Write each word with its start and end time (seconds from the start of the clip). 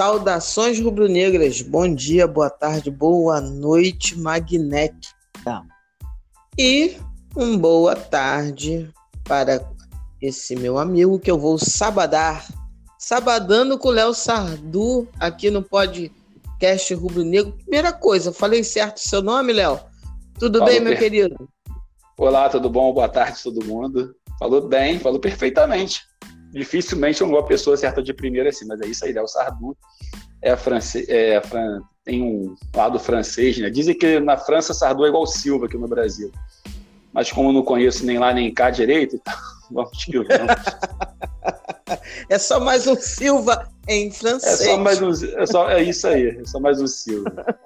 Saudações 0.00 0.80
rubro-negras. 0.80 1.60
Bom 1.60 1.94
dia, 1.94 2.26
boa 2.26 2.48
tarde, 2.48 2.90
boa 2.90 3.38
noite, 3.38 4.18
magnética. 4.18 5.62
E 6.58 6.96
um 7.36 7.58
boa 7.58 7.94
tarde 7.94 8.90
para 9.24 9.62
esse 10.18 10.56
meu 10.56 10.78
amigo 10.78 11.18
que 11.18 11.30
eu 11.30 11.38
vou 11.38 11.58
sabadar. 11.58 12.48
Sabadando 12.98 13.76
com 13.76 13.88
o 13.88 13.90
Léo 13.90 14.14
Sardu 14.14 15.06
aqui 15.20 15.50
no 15.50 15.62
podcast 15.62 16.94
Rubro 16.94 17.22
Negro. 17.22 17.52
Primeira 17.52 17.92
coisa, 17.92 18.32
falei 18.32 18.64
certo 18.64 18.96
o 18.96 19.06
seu 19.06 19.20
nome, 19.20 19.52
Léo? 19.52 19.78
Tudo 20.38 20.60
falou 20.60 20.72
bem, 20.72 20.80
meu 20.80 20.94
per... 20.94 20.98
querido? 20.98 21.46
Olá, 22.16 22.48
tudo 22.48 22.70
bom? 22.70 22.90
Boa 22.94 23.10
tarde, 23.10 23.42
todo 23.42 23.62
mundo. 23.66 24.16
Falou 24.38 24.66
bem, 24.66 24.98
falou 24.98 25.20
perfeitamente 25.20 26.08
dificilmente 26.52 27.22
uma 27.22 27.44
pessoa 27.44 27.76
certa 27.76 28.02
de 28.02 28.12
primeira 28.12 28.50
assim, 28.50 28.66
mas 28.66 28.80
é 28.80 28.86
isso 28.86 29.04
aí, 29.04 29.12
né? 29.12 29.22
O 29.22 29.26
Sardu 29.26 29.76
é, 30.42 30.56
francês, 30.56 31.08
é 31.08 31.40
fran... 31.40 31.80
tem 32.04 32.22
um 32.22 32.54
lado 32.74 32.98
francês, 32.98 33.58
né? 33.58 33.70
Dizem 33.70 33.96
que 33.96 34.18
na 34.20 34.36
França 34.36 34.74
Sardu 34.74 35.04
é 35.04 35.08
igual 35.08 35.26
Silva 35.26 35.66
aqui 35.66 35.76
no 35.76 35.88
Brasil. 35.88 36.32
Mas 37.12 37.30
como 37.30 37.50
eu 37.50 37.52
não 37.52 37.62
conheço 37.62 38.04
nem 38.04 38.18
lá 38.18 38.32
nem 38.32 38.52
cá 38.52 38.70
direito, 38.70 39.16
então 39.16 39.34
vamos 39.70 40.04
que 40.04 40.18
vamos. 40.18 40.30
é 42.28 42.38
só 42.38 42.60
mais 42.60 42.86
um 42.86 42.96
Silva 42.96 43.68
em 43.86 44.10
francês. 44.10 44.60
É 44.60 44.64
só 44.64 44.78
mais 44.78 45.02
um, 45.02 45.10
é, 45.10 45.46
só, 45.46 45.70
é 45.70 45.82
isso 45.82 46.06
aí, 46.06 46.28
é 46.28 46.44
só 46.44 46.58
mais 46.58 46.80
um 46.80 46.86
Silva. 46.86 47.58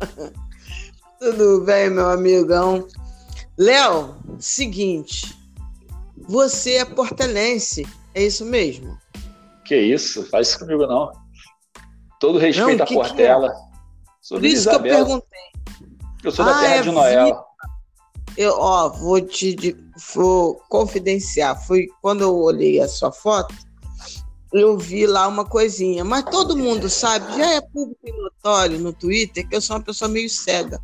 Tudo 1.18 1.60
bem, 1.64 1.88
meu 1.88 2.10
amigão. 2.10 2.88
Léo, 3.56 4.16
seguinte, 4.40 5.36
você 6.16 6.78
é 6.78 6.84
portelense 6.84 7.86
é 8.14 8.22
isso 8.24 8.44
mesmo? 8.44 8.98
Que 9.64 9.76
isso? 9.76 10.24
Faz 10.28 10.48
isso 10.48 10.58
comigo 10.58 10.86
não. 10.86 11.12
Todo 12.20 12.38
respeito 12.38 12.78
não, 12.78 12.84
à 12.84 12.88
Portela. 12.88 13.48
Que 13.50 13.56
é? 13.56 13.72
Sou 14.20 14.38
Por 14.38 14.46
isso 14.46 14.56
Isabel. 14.56 14.82
que 14.82 14.88
eu 14.88 15.06
perguntei. 15.06 15.52
Eu 16.22 16.30
sou 16.30 16.44
da 16.44 16.56
ah, 16.56 16.60
terra 16.60 16.74
é 16.76 16.82
de 16.82 16.90
Noel. 16.90 17.44
Eu, 18.36 18.54
ó, 18.56 18.88
vou 18.88 19.20
te 19.20 19.76
vou 20.14 20.54
confidenciar. 20.68 21.60
Foi 21.66 21.88
quando 22.00 22.22
eu 22.22 22.34
olhei 22.36 22.80
a 22.80 22.88
sua 22.88 23.10
foto, 23.10 23.54
eu 24.52 24.78
vi 24.78 25.06
lá 25.06 25.26
uma 25.26 25.44
coisinha. 25.44 26.04
Mas 26.04 26.24
todo 26.24 26.56
mundo 26.56 26.88
sabe, 26.88 27.36
já 27.36 27.54
é 27.54 27.60
público 27.60 28.00
e 28.04 28.12
notório 28.12 28.78
no 28.78 28.92
Twitter 28.92 29.48
que 29.48 29.56
eu 29.56 29.60
sou 29.60 29.76
uma 29.76 29.82
pessoa 29.82 30.08
meio 30.08 30.30
cega. 30.30 30.80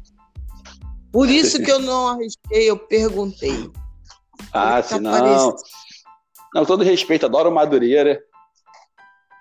Por 1.13 1.29
isso 1.29 1.63
que 1.63 1.71
eu 1.71 1.79
não 1.79 2.09
arrisquei, 2.09 2.69
eu 2.69 2.77
perguntei. 2.77 3.71
Ah, 4.53 4.83
se 4.83 4.99
não. 4.99 5.57
Não, 6.55 6.65
todo 6.65 6.85
respeito, 6.85 7.27
adoro 7.27 7.53
Madureira. 7.53 8.21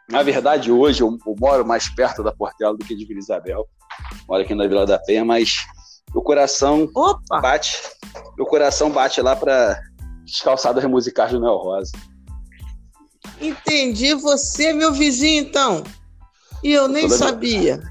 Na 0.10 0.24
verdade, 0.24 0.72
hoje 0.72 1.02
eu, 1.02 1.18
eu, 1.26 1.36
moro 1.40 1.66
mais 1.66 1.90
perto 1.90 2.24
da 2.24 2.32
Portela 2.32 2.76
do 2.76 2.86
que 2.86 2.96
de 2.96 3.06
Vila 3.06 3.20
Isabel. 3.20 3.68
Moro 4.28 4.42
aqui 4.42 4.56
na 4.56 4.68
Vila 4.68 4.86
da 4.86 4.98
Penha, 5.00 5.26
mas 5.26 5.58
o 6.14 6.22
coração 6.22 6.90
Opa! 6.96 7.42
bate. 7.42 7.82
Meu 8.38 8.46
coração 8.46 8.90
bate 8.90 9.22
lá 9.22 9.36
para 9.36 9.80
as 10.24 10.42
calçadas 10.42 10.84
musicais 10.86 11.32
do 11.32 11.40
Neo 11.40 11.58
Rosa. 11.58 11.92
Entendi, 13.42 14.14
você 14.14 14.68
é 14.68 14.74
meu 14.74 14.94
vizinho 14.94 15.44
então. 15.44 15.84
E 16.64 16.72
eu 16.72 16.88
nem 16.88 17.10
sabia. 17.10 17.82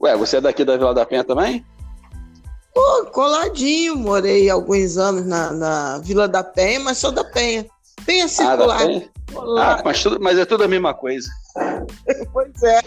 Ué, 0.00 0.16
você 0.16 0.38
é 0.38 0.40
daqui 0.40 0.64
da 0.64 0.76
Vila 0.76 0.94
da 0.94 1.06
Penha 1.06 1.24
também? 1.24 1.64
Pô, 2.74 3.06
coladinho, 3.06 3.96
morei 3.96 4.50
alguns 4.50 4.98
anos 4.98 5.26
na, 5.26 5.52
na 5.52 5.98
Vila 5.98 6.28
da 6.28 6.42
Penha, 6.44 6.80
mas 6.80 6.98
sou 6.98 7.12
da 7.12 7.24
Penha. 7.24 7.66
Penha 8.04 8.28
circular. 8.28 8.82
Ah, 9.58 9.74
ah 9.78 9.82
mas, 9.84 10.02
tudo, 10.02 10.20
mas 10.20 10.38
é 10.38 10.44
tudo 10.44 10.64
a 10.64 10.68
mesma 10.68 10.94
coisa. 10.94 11.28
pois 12.32 12.62
é. 12.62 12.80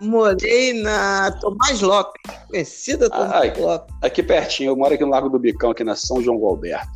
Morei 0.00 0.72
na 0.72 1.30
Tomás 1.40 1.82
Lopes, 1.82 2.22
conhecida 2.48 3.10
Tomás 3.10 3.52
ah, 3.58 3.60
Lopes. 3.60 3.94
Aqui 4.00 4.22
pertinho, 4.22 4.70
eu 4.70 4.76
moro 4.76 4.94
aqui 4.94 5.04
no 5.04 5.10
Lago 5.10 5.28
do 5.28 5.38
Bicão, 5.38 5.72
aqui 5.72 5.84
na 5.84 5.94
São 5.94 6.22
João 6.22 6.40
Galberto. 6.40 6.88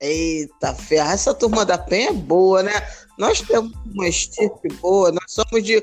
Eita 0.00 0.74
ferra, 0.74 1.12
essa 1.12 1.32
turma 1.32 1.64
da 1.64 1.78
Penha 1.78 2.08
é 2.08 2.12
boa, 2.12 2.60
né? 2.60 2.72
Nós 3.16 3.40
temos 3.40 3.72
uma 3.94 4.08
estirpe 4.08 4.68
boa, 4.80 5.12
nós 5.12 5.24
somos 5.28 5.62
de 5.62 5.80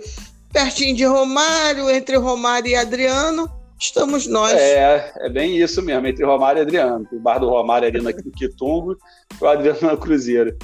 pertinho 0.52 0.94
de 0.94 1.06
Romário, 1.06 1.90
entre 1.90 2.18
Romário 2.18 2.68
e 2.68 2.76
Adriano, 2.76 3.50
estamos 3.80 4.28
nós. 4.28 4.54
É, 4.54 5.14
é 5.18 5.30
bem 5.30 5.58
isso 5.58 5.82
mesmo, 5.82 6.06
entre 6.06 6.26
Romário 6.26 6.60
e 6.60 6.64
Adriano. 6.64 7.08
O 7.12 7.20
bar 7.20 7.40
do 7.40 7.50
Romário 7.50 7.88
ali 7.88 8.02
no 8.02 8.14
Quitungo 8.34 8.98
e 9.40 9.44
o 9.44 9.48
Adriano 9.48 9.80
no 9.82 9.98
Cruzeiro. 9.98 10.58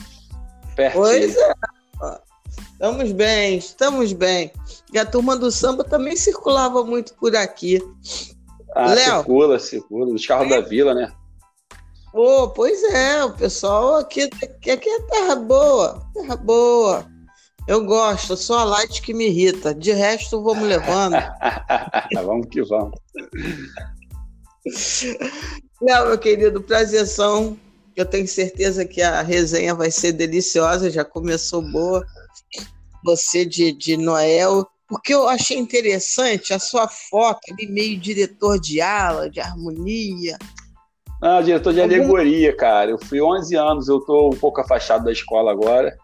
Pertinho. 0.75 1.03
Pois 1.03 1.35
é. 1.35 1.53
Estamos 2.73 3.11
bem, 3.13 3.57
estamos 3.57 4.13
bem. 4.13 4.51
E 4.93 4.99
a 4.99 5.05
turma 5.05 5.37
do 5.37 5.49
samba 5.49 5.83
também 5.83 6.15
circulava 6.15 6.83
muito 6.83 7.13
por 7.15 7.35
aqui. 7.35 7.81
Ah, 8.75 8.93
Léo, 8.93 9.17
circula, 9.17 9.59
circula. 9.59 10.13
Os 10.13 10.25
carros 10.25 10.47
é. 10.47 10.49
da 10.49 10.61
vila, 10.61 10.93
né? 10.93 11.11
Oh, 12.13 12.49
pois 12.49 12.81
é, 12.83 13.23
o 13.23 13.33
pessoal 13.33 13.95
aqui, 13.95 14.23
aqui 14.23 14.69
é 14.69 14.77
terra 14.77 15.35
boa, 15.35 16.01
terra 16.13 16.35
boa. 16.35 17.14
Eu 17.67 17.83
gosto, 17.83 18.37
só 18.37 18.59
a 18.59 18.63
light 18.63 19.01
que 19.01 19.13
me 19.13 19.27
irrita. 19.27 19.73
De 19.73 19.91
resto, 19.91 20.41
vamos 20.43 20.67
levando. 20.67 21.15
vamos 22.13 22.47
que 22.47 22.61
vamos. 22.63 22.99
Léo, 25.81 26.07
meu 26.07 26.17
querido, 26.17 26.61
prazerzão. 26.61 27.57
Eu 27.95 28.05
tenho 28.05 28.27
certeza 28.27 28.85
que 28.85 29.01
a 29.01 29.21
resenha 29.21 29.73
vai 29.73 29.89
ser 29.89 30.11
deliciosa, 30.11 30.91
já 30.91 31.03
começou 31.03 31.61
boa. 31.61 32.05
Você 33.03 33.45
de, 33.45 33.71
de 33.71 33.97
Noel, 33.97 34.67
porque 34.87 35.13
eu 35.13 35.27
achei 35.27 35.57
interessante 35.57 36.53
a 36.53 36.59
sua 36.59 36.87
foto 36.87 37.39
ali, 37.51 37.67
meio 37.67 37.99
diretor 37.99 38.59
de 38.59 38.81
ala, 38.81 39.29
de 39.29 39.39
harmonia. 39.39 40.37
Ah, 41.21 41.41
diretor 41.41 41.73
de 41.73 41.81
alegoria, 41.81 42.55
cara. 42.55 42.91
Eu 42.91 42.99
fui 42.99 43.21
11 43.21 43.55
anos, 43.55 43.87
eu 43.87 43.97
estou 43.97 44.33
um 44.33 44.37
pouco 44.37 44.61
afastado 44.61 45.05
da 45.05 45.11
escola 45.11 45.51
agora. 45.51 45.97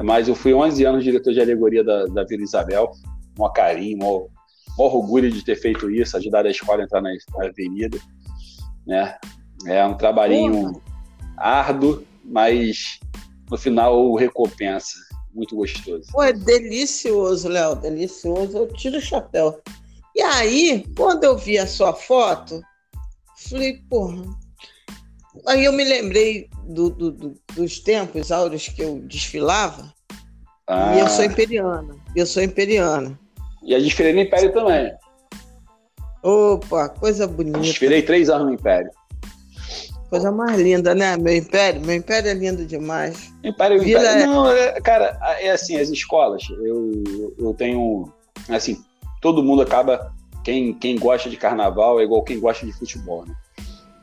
Mas 0.00 0.28
eu 0.28 0.34
fui 0.34 0.54
11 0.54 0.84
anos 0.84 1.04
diretor 1.04 1.32
de 1.32 1.40
alegoria 1.40 1.84
da, 1.84 2.06
da 2.06 2.24
Vila 2.24 2.42
Isabel, 2.42 2.90
um 3.38 3.52
carinho, 3.52 3.98
um 4.06 4.28
orgulho 4.78 5.30
de 5.30 5.44
ter 5.44 5.56
feito 5.56 5.90
isso, 5.90 6.16
ajudar 6.16 6.46
a 6.46 6.50
escola 6.50 6.80
a 6.80 6.84
entrar 6.84 7.00
na, 7.00 7.10
na 7.36 7.46
avenida. 7.46 7.98
Né? 8.86 9.16
É 9.66 9.84
um 9.84 9.94
trabalhinho 9.94 10.72
Porra. 10.72 10.82
árduo, 11.36 12.04
mas 12.24 12.98
no 13.50 13.58
final 13.58 14.14
recompensa. 14.14 14.98
Muito 15.34 15.56
gostoso. 15.56 16.04
Pô, 16.12 16.22
é 16.22 16.32
delicioso, 16.32 17.48
Léo, 17.48 17.76
delicioso. 17.76 18.56
Eu 18.56 18.68
tiro 18.68 18.98
o 18.98 19.00
chapéu. 19.00 19.62
E 20.14 20.20
aí, 20.20 20.84
quando 20.94 21.24
eu 21.24 21.38
vi 21.38 21.58
a 21.58 21.66
sua 21.66 21.94
foto, 21.94 22.60
falei, 23.48 23.82
porra, 23.88 24.24
Aí 25.46 25.64
eu 25.64 25.72
me 25.72 25.84
lembrei 25.84 26.48
do, 26.64 26.90
do, 26.90 27.10
do, 27.10 27.34
dos 27.54 27.80
tempos 27.80 28.30
áureos 28.30 28.68
que 28.68 28.82
eu 28.82 29.00
desfilava. 29.00 29.92
Ah. 30.66 30.94
E 30.94 31.00
eu 31.00 31.08
sou 31.08 31.22
ah. 31.22 31.26
imperiana. 31.26 31.96
Eu 32.14 32.26
sou 32.26 32.42
imperiana. 32.42 33.18
E 33.62 33.74
a 33.74 33.78
desfilei 33.78 34.12
no 34.12 34.20
Império 34.20 34.52
também. 34.52 34.92
Opa, 36.22 36.88
coisa 36.88 37.26
bonita. 37.26 37.58
Desfilei 37.60 38.02
três 38.02 38.28
anos 38.28 38.46
no 38.48 38.54
Império. 38.54 38.90
Coisa 40.08 40.30
mais 40.30 40.60
linda, 40.60 40.94
né? 40.94 41.16
Meu 41.16 41.34
Império. 41.34 41.80
Meu 41.80 41.96
Império 41.96 42.30
é 42.30 42.34
lindo 42.34 42.66
demais. 42.66 43.32
Império, 43.42 43.80
Vila 43.80 44.00
Império. 44.02 44.22
É... 44.22 44.26
Não, 44.26 44.52
é, 44.52 44.80
cara, 44.80 45.18
é 45.40 45.50
assim, 45.50 45.76
as 45.78 45.88
escolas, 45.88 46.42
eu, 46.62 47.34
eu 47.38 47.54
tenho. 47.54 48.12
Assim, 48.48 48.84
todo 49.20 49.42
mundo 49.42 49.62
acaba. 49.62 50.12
Quem, 50.44 50.74
quem 50.74 50.98
gosta 50.98 51.30
de 51.30 51.36
carnaval 51.36 52.00
é 52.00 52.02
igual 52.02 52.24
quem 52.24 52.38
gosta 52.38 52.66
de 52.66 52.72
futebol, 52.72 53.24
né? 53.24 53.34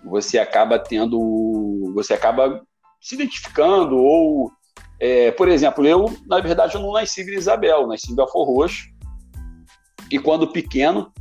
Você 0.09 0.39
acaba 0.39 0.79
tendo, 0.79 1.91
você 1.93 2.13
acaba 2.13 2.61
se 3.01 3.15
identificando 3.15 3.97
ou, 3.97 4.51
é, 4.99 5.31
por 5.31 5.47
exemplo, 5.47 5.85
eu 5.85 6.11
na 6.25 6.39
verdade 6.39 6.75
eu 6.75 6.81
não 6.81 6.93
nasci 6.93 7.21
em 7.21 7.37
Isabel, 7.37 7.87
nasci 7.87 8.11
em 8.11 8.15
Belfor 8.15 8.45
Roxo 8.45 8.89
e 10.11 10.19
quando 10.19 10.51
pequeno 10.51 11.11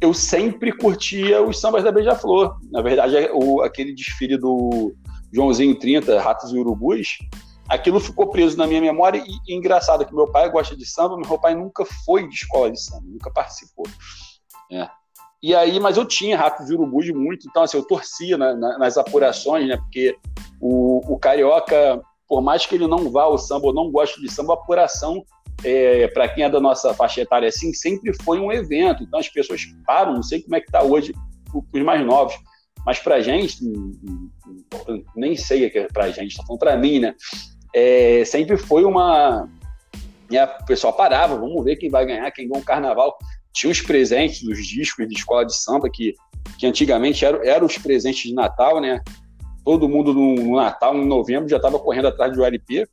eu 0.00 0.14
sempre 0.14 0.72
curtia 0.72 1.42
os 1.42 1.60
sambas 1.60 1.84
da 1.84 1.92
Beija-Flor. 1.92 2.58
Na 2.70 2.80
verdade, 2.80 3.16
é 3.16 3.30
o, 3.32 3.60
aquele 3.60 3.94
desfile 3.94 4.38
do 4.38 4.94
Joãozinho 5.32 5.78
30, 5.78 6.18
Ratos 6.20 6.52
e 6.52 6.58
Urubus, 6.58 7.18
aquilo 7.68 8.00
ficou 8.00 8.30
preso 8.30 8.56
na 8.56 8.66
minha 8.66 8.80
memória 8.80 9.18
e, 9.18 9.52
e 9.52 9.54
engraçado 9.54 10.06
que 10.06 10.14
meu 10.14 10.26
pai 10.26 10.50
gosta 10.50 10.74
de 10.74 10.86
samba, 10.86 11.16
meu 11.16 11.38
pai 11.38 11.54
nunca 11.54 11.84
foi 12.06 12.26
de 12.26 12.34
escola 12.34 12.70
de 12.70 12.80
samba, 12.80 13.04
nunca 13.04 13.30
participou. 13.30 13.86
É. 14.72 14.88
E 15.42 15.54
aí, 15.54 15.80
mas 15.80 15.96
eu 15.96 16.04
tinha 16.04 16.36
ratos 16.36 16.66
de 16.66 16.74
urubu 16.74 17.02
de 17.02 17.14
muito, 17.14 17.48
então 17.48 17.62
assim, 17.62 17.78
eu 17.78 17.84
torcia 17.84 18.36
na, 18.36 18.54
na, 18.54 18.78
nas 18.78 18.98
apurações, 18.98 19.66
né? 19.66 19.76
Porque 19.76 20.14
o, 20.60 21.14
o 21.14 21.18
carioca, 21.18 22.00
por 22.28 22.42
mais 22.42 22.66
que 22.66 22.74
ele 22.74 22.86
não 22.86 23.10
vá 23.10 23.22
ao 23.22 23.38
samba 23.38 23.68
ou 23.68 23.74
não 23.74 23.90
goste 23.90 24.20
de 24.20 24.30
samba, 24.30 24.52
a 24.52 24.56
apuração, 24.56 25.24
é, 25.64 26.08
para 26.08 26.28
quem 26.28 26.44
é 26.44 26.50
da 26.50 26.60
nossa 26.60 26.92
faixa 26.92 27.22
etária 27.22 27.48
assim, 27.48 27.72
sempre 27.72 28.12
foi 28.22 28.38
um 28.38 28.52
evento. 28.52 29.02
Então 29.02 29.18
as 29.18 29.28
pessoas 29.28 29.62
param, 29.86 30.14
não 30.14 30.22
sei 30.22 30.42
como 30.42 30.56
é 30.56 30.60
que 30.60 30.66
está 30.66 30.82
hoje 30.82 31.14
os 31.54 31.82
mais 31.82 32.04
novos, 32.04 32.34
mas 32.84 32.98
para 32.98 33.20
gente, 33.20 33.58
nem 35.16 35.36
sei 35.36 35.66
o 35.66 35.70
que 35.70 35.78
é 35.78 35.88
para 35.88 36.10
gente, 36.10 36.32
está 36.32 36.44
falando 36.44 36.60
para 36.60 36.76
mim, 36.76 37.00
né? 37.00 37.14
É, 37.74 38.24
sempre 38.24 38.56
foi 38.56 38.84
uma 38.84 39.48
E 40.30 40.38
o 40.38 40.66
pessoal 40.66 40.92
parava, 40.92 41.36
vamos 41.36 41.64
ver 41.64 41.76
quem 41.76 41.88
vai 41.88 42.04
ganhar, 42.04 42.30
quem 42.30 42.48
ganhou 42.48 42.62
um 42.62 42.64
carnaval. 42.64 43.16
Tinha 43.52 43.70
os 43.70 43.80
presentes, 43.80 44.42
os 44.42 44.66
discos 44.66 45.08
de 45.08 45.14
escola 45.14 45.44
de 45.44 45.56
samba, 45.56 45.88
que, 45.90 46.14
que 46.58 46.66
antigamente 46.66 47.24
eram, 47.24 47.42
eram 47.42 47.66
os 47.66 47.78
presentes 47.78 48.22
de 48.22 48.34
Natal, 48.34 48.80
né? 48.80 49.00
Todo 49.64 49.88
mundo 49.88 50.14
no, 50.14 50.34
no 50.34 50.56
Natal, 50.56 50.96
em 50.96 51.06
novembro, 51.06 51.48
já 51.48 51.56
estava 51.56 51.78
correndo 51.78 52.08
atrás 52.08 52.34
do 52.34 52.44
LP. 52.44 52.86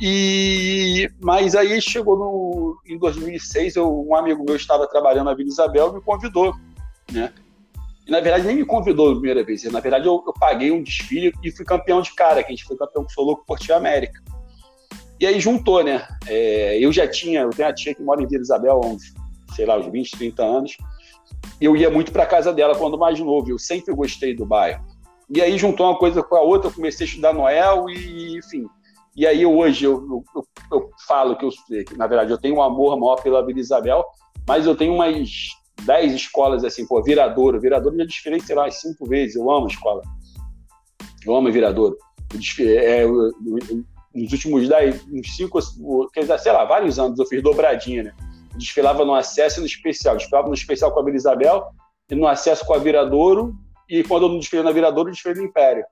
E, 0.00 1.10
mas 1.20 1.56
aí 1.56 1.80
chegou 1.82 2.16
no, 2.16 2.80
em 2.86 2.96
2006, 2.98 3.76
eu, 3.76 4.06
um 4.06 4.14
amigo 4.14 4.44
meu 4.44 4.54
estava 4.54 4.86
trabalhando 4.86 5.26
na 5.26 5.34
Vila 5.34 5.48
Isabel 5.48 5.90
e 5.90 5.94
me 5.94 6.00
convidou, 6.00 6.54
né? 7.10 7.32
E 8.06 8.10
na 8.10 8.20
verdade 8.20 8.46
nem 8.46 8.56
me 8.56 8.64
convidou 8.64 9.10
a 9.10 9.12
primeira 9.12 9.44
vez, 9.44 9.64
na 9.64 9.80
verdade 9.80 10.06
eu, 10.06 10.22
eu, 10.24 10.32
paguei 10.32 10.70
um 10.70 10.82
desfile 10.82 11.32
e 11.42 11.50
fui 11.50 11.64
campeão 11.64 12.00
de 12.00 12.14
cara, 12.14 12.42
que 12.42 12.52
a 12.52 12.56
gente 12.56 12.64
foi 12.64 12.76
campeão 12.76 13.02
com 13.02 13.10
o 13.10 13.12
Soloco 13.12 13.44
Portinho 13.44 13.76
América. 13.76 14.22
E 15.20 15.26
aí 15.26 15.40
juntou, 15.40 15.82
né? 15.82 16.06
É, 16.28 16.78
eu 16.78 16.92
já 16.92 17.08
tinha, 17.08 17.40
eu 17.40 17.50
tenho 17.50 17.68
a 17.68 17.74
tia 17.74 17.92
que 17.92 18.02
mora 18.02 18.22
em 18.22 18.26
Vila 18.26 18.40
Isabel 18.40 18.80
há 18.80 18.86
uns, 18.86 19.12
sei 19.58 19.66
lá, 19.66 19.76
uns 19.76 19.90
20, 19.90 20.16
30 20.16 20.44
anos. 20.44 20.76
Eu 21.60 21.76
ia 21.76 21.90
muito 21.90 22.12
para 22.12 22.24
casa 22.24 22.52
dela 22.52 22.76
quando 22.76 22.96
mais 22.96 23.18
novo, 23.18 23.50
eu 23.50 23.58
sempre 23.58 23.92
gostei 23.92 24.36
do 24.36 24.46
bairro. 24.46 24.84
E 25.28 25.42
aí 25.42 25.58
juntou 25.58 25.86
uma 25.86 25.98
coisa 25.98 26.22
com 26.22 26.36
a 26.36 26.40
outra, 26.40 26.70
eu 26.70 26.74
comecei 26.74 27.04
a 27.04 27.08
estudar 27.08 27.34
Noel 27.34 27.90
e, 27.90 28.38
enfim, 28.38 28.66
e 29.16 29.26
aí 29.26 29.44
hoje 29.44 29.84
eu, 29.84 30.24
eu, 30.32 30.44
eu 30.70 30.90
falo 31.08 31.36
que, 31.36 31.44
eu, 31.44 31.50
na 31.96 32.06
verdade, 32.06 32.30
eu 32.30 32.38
tenho 32.38 32.54
um 32.54 32.62
amor 32.62 32.96
maior 32.96 33.20
pela 33.20 33.44
Vila 33.44 33.58
Isabel, 33.58 34.04
mas 34.46 34.64
eu 34.64 34.76
tenho 34.76 34.94
umas 34.94 35.28
10 35.82 36.14
escolas 36.14 36.62
assim, 36.62 36.86
pô, 36.86 37.02
Viradouro. 37.02 37.60
Viradouro 37.60 37.98
já 37.98 38.04
desfilei, 38.04 38.38
sei 38.38 38.54
lá, 38.54 38.62
umas 38.62 38.80
5 38.80 39.04
vezes. 39.06 39.34
Eu 39.34 39.50
amo 39.50 39.66
a 39.66 39.70
escola. 39.70 40.02
Eu 41.26 41.34
amo 41.34 41.50
Viradouro. 41.50 41.96
Eu 42.32 42.38
desfilei, 42.38 42.78
é, 42.78 43.02
eu, 43.02 43.32
nos 44.14 44.32
últimos 44.32 44.68
10, 44.68 45.06
uns 45.12 45.36
5, 45.36 46.10
quer 46.12 46.20
dizer, 46.20 46.38
sei 46.38 46.52
lá, 46.52 46.64
vários 46.64 46.96
anos 47.00 47.18
eu 47.18 47.26
fiz 47.26 47.42
dobradinha, 47.42 48.04
né? 48.04 48.14
Desfilava 48.58 49.04
no 49.04 49.14
acesso 49.14 49.58
e 49.58 49.60
no 49.60 49.66
especial. 49.66 50.16
Desfilava 50.16 50.48
no 50.48 50.54
especial 50.54 50.92
com 50.92 51.00
a 51.00 51.04
Vila 51.04 51.16
Isabel 51.16 51.68
e 52.10 52.14
no 52.14 52.26
acesso 52.26 52.66
com 52.66 52.74
a 52.74 52.78
Viradouro. 52.78 53.54
E 53.88 54.02
quando 54.02 54.24
eu 54.24 54.28
não 54.28 54.38
desfilei 54.38 54.64
na 54.64 54.72
Viradouro, 54.72 55.08
eu 55.08 55.12
desfilei 55.12 55.38
no 55.38 55.48
Império. 55.48 55.84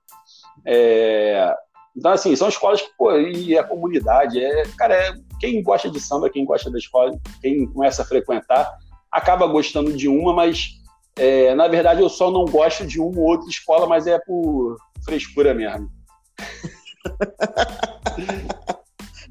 É, 0.66 1.54
então, 1.96 2.12
assim, 2.12 2.36
são 2.36 2.48
escolas 2.48 2.82
que, 2.82 2.90
pô, 2.98 3.16
e 3.18 3.56
a 3.56 3.64
comunidade, 3.64 4.38
é, 4.38 4.64
cara, 4.76 4.94
é, 4.94 5.14
quem 5.40 5.62
gosta 5.62 5.90
de 5.90 5.98
samba, 5.98 6.28
quem 6.28 6.44
gosta 6.44 6.70
da 6.70 6.76
escola, 6.76 7.18
quem 7.40 7.66
começa 7.72 8.02
a 8.02 8.04
frequentar, 8.04 8.70
acaba 9.10 9.46
gostando 9.46 9.94
de 9.94 10.06
uma, 10.06 10.34
mas 10.34 10.76
é, 11.18 11.54
na 11.54 11.66
verdade 11.68 12.02
eu 12.02 12.10
só 12.10 12.30
não 12.30 12.44
gosto 12.44 12.86
de 12.86 13.00
uma 13.00 13.18
ou 13.18 13.28
outra 13.28 13.48
escola, 13.48 13.86
mas 13.86 14.06
é 14.06 14.18
por 14.18 14.76
frescura 15.04 15.54
mesmo. 15.54 15.88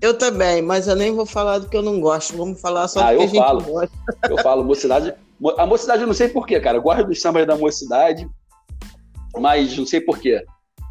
Eu 0.05 0.15
também, 0.15 0.61
mas 0.61 0.87
eu 0.87 0.95
nem 0.95 1.11
vou 1.11 1.25
falar 1.25 1.57
do 1.57 1.67
que 1.67 1.75
eu 1.75 1.81
não 1.81 1.99
gosto. 1.99 2.37
Vamos 2.37 2.61
falar 2.61 2.87
só 2.87 2.99
ah, 2.99 3.11
do 3.11 3.17
que 3.17 3.23
a 3.23 3.27
gente 3.27 3.37
falo. 3.39 3.63
gosta. 3.63 3.97
Eu 4.29 4.37
falo, 4.37 4.63
mocidade. 4.63 5.15
A 5.57 5.65
mocidade 5.65 6.01
eu 6.01 6.07
não 6.07 6.13
sei 6.13 6.29
porquê, 6.29 6.59
cara. 6.59 6.77
Eu 6.77 6.81
gosto 6.83 7.07
dos 7.07 7.19
sambas 7.19 7.47
da 7.47 7.55
mocidade, 7.55 8.29
mas 9.35 9.75
não 9.75 9.83
sei 9.83 9.99
porquê. 9.99 10.45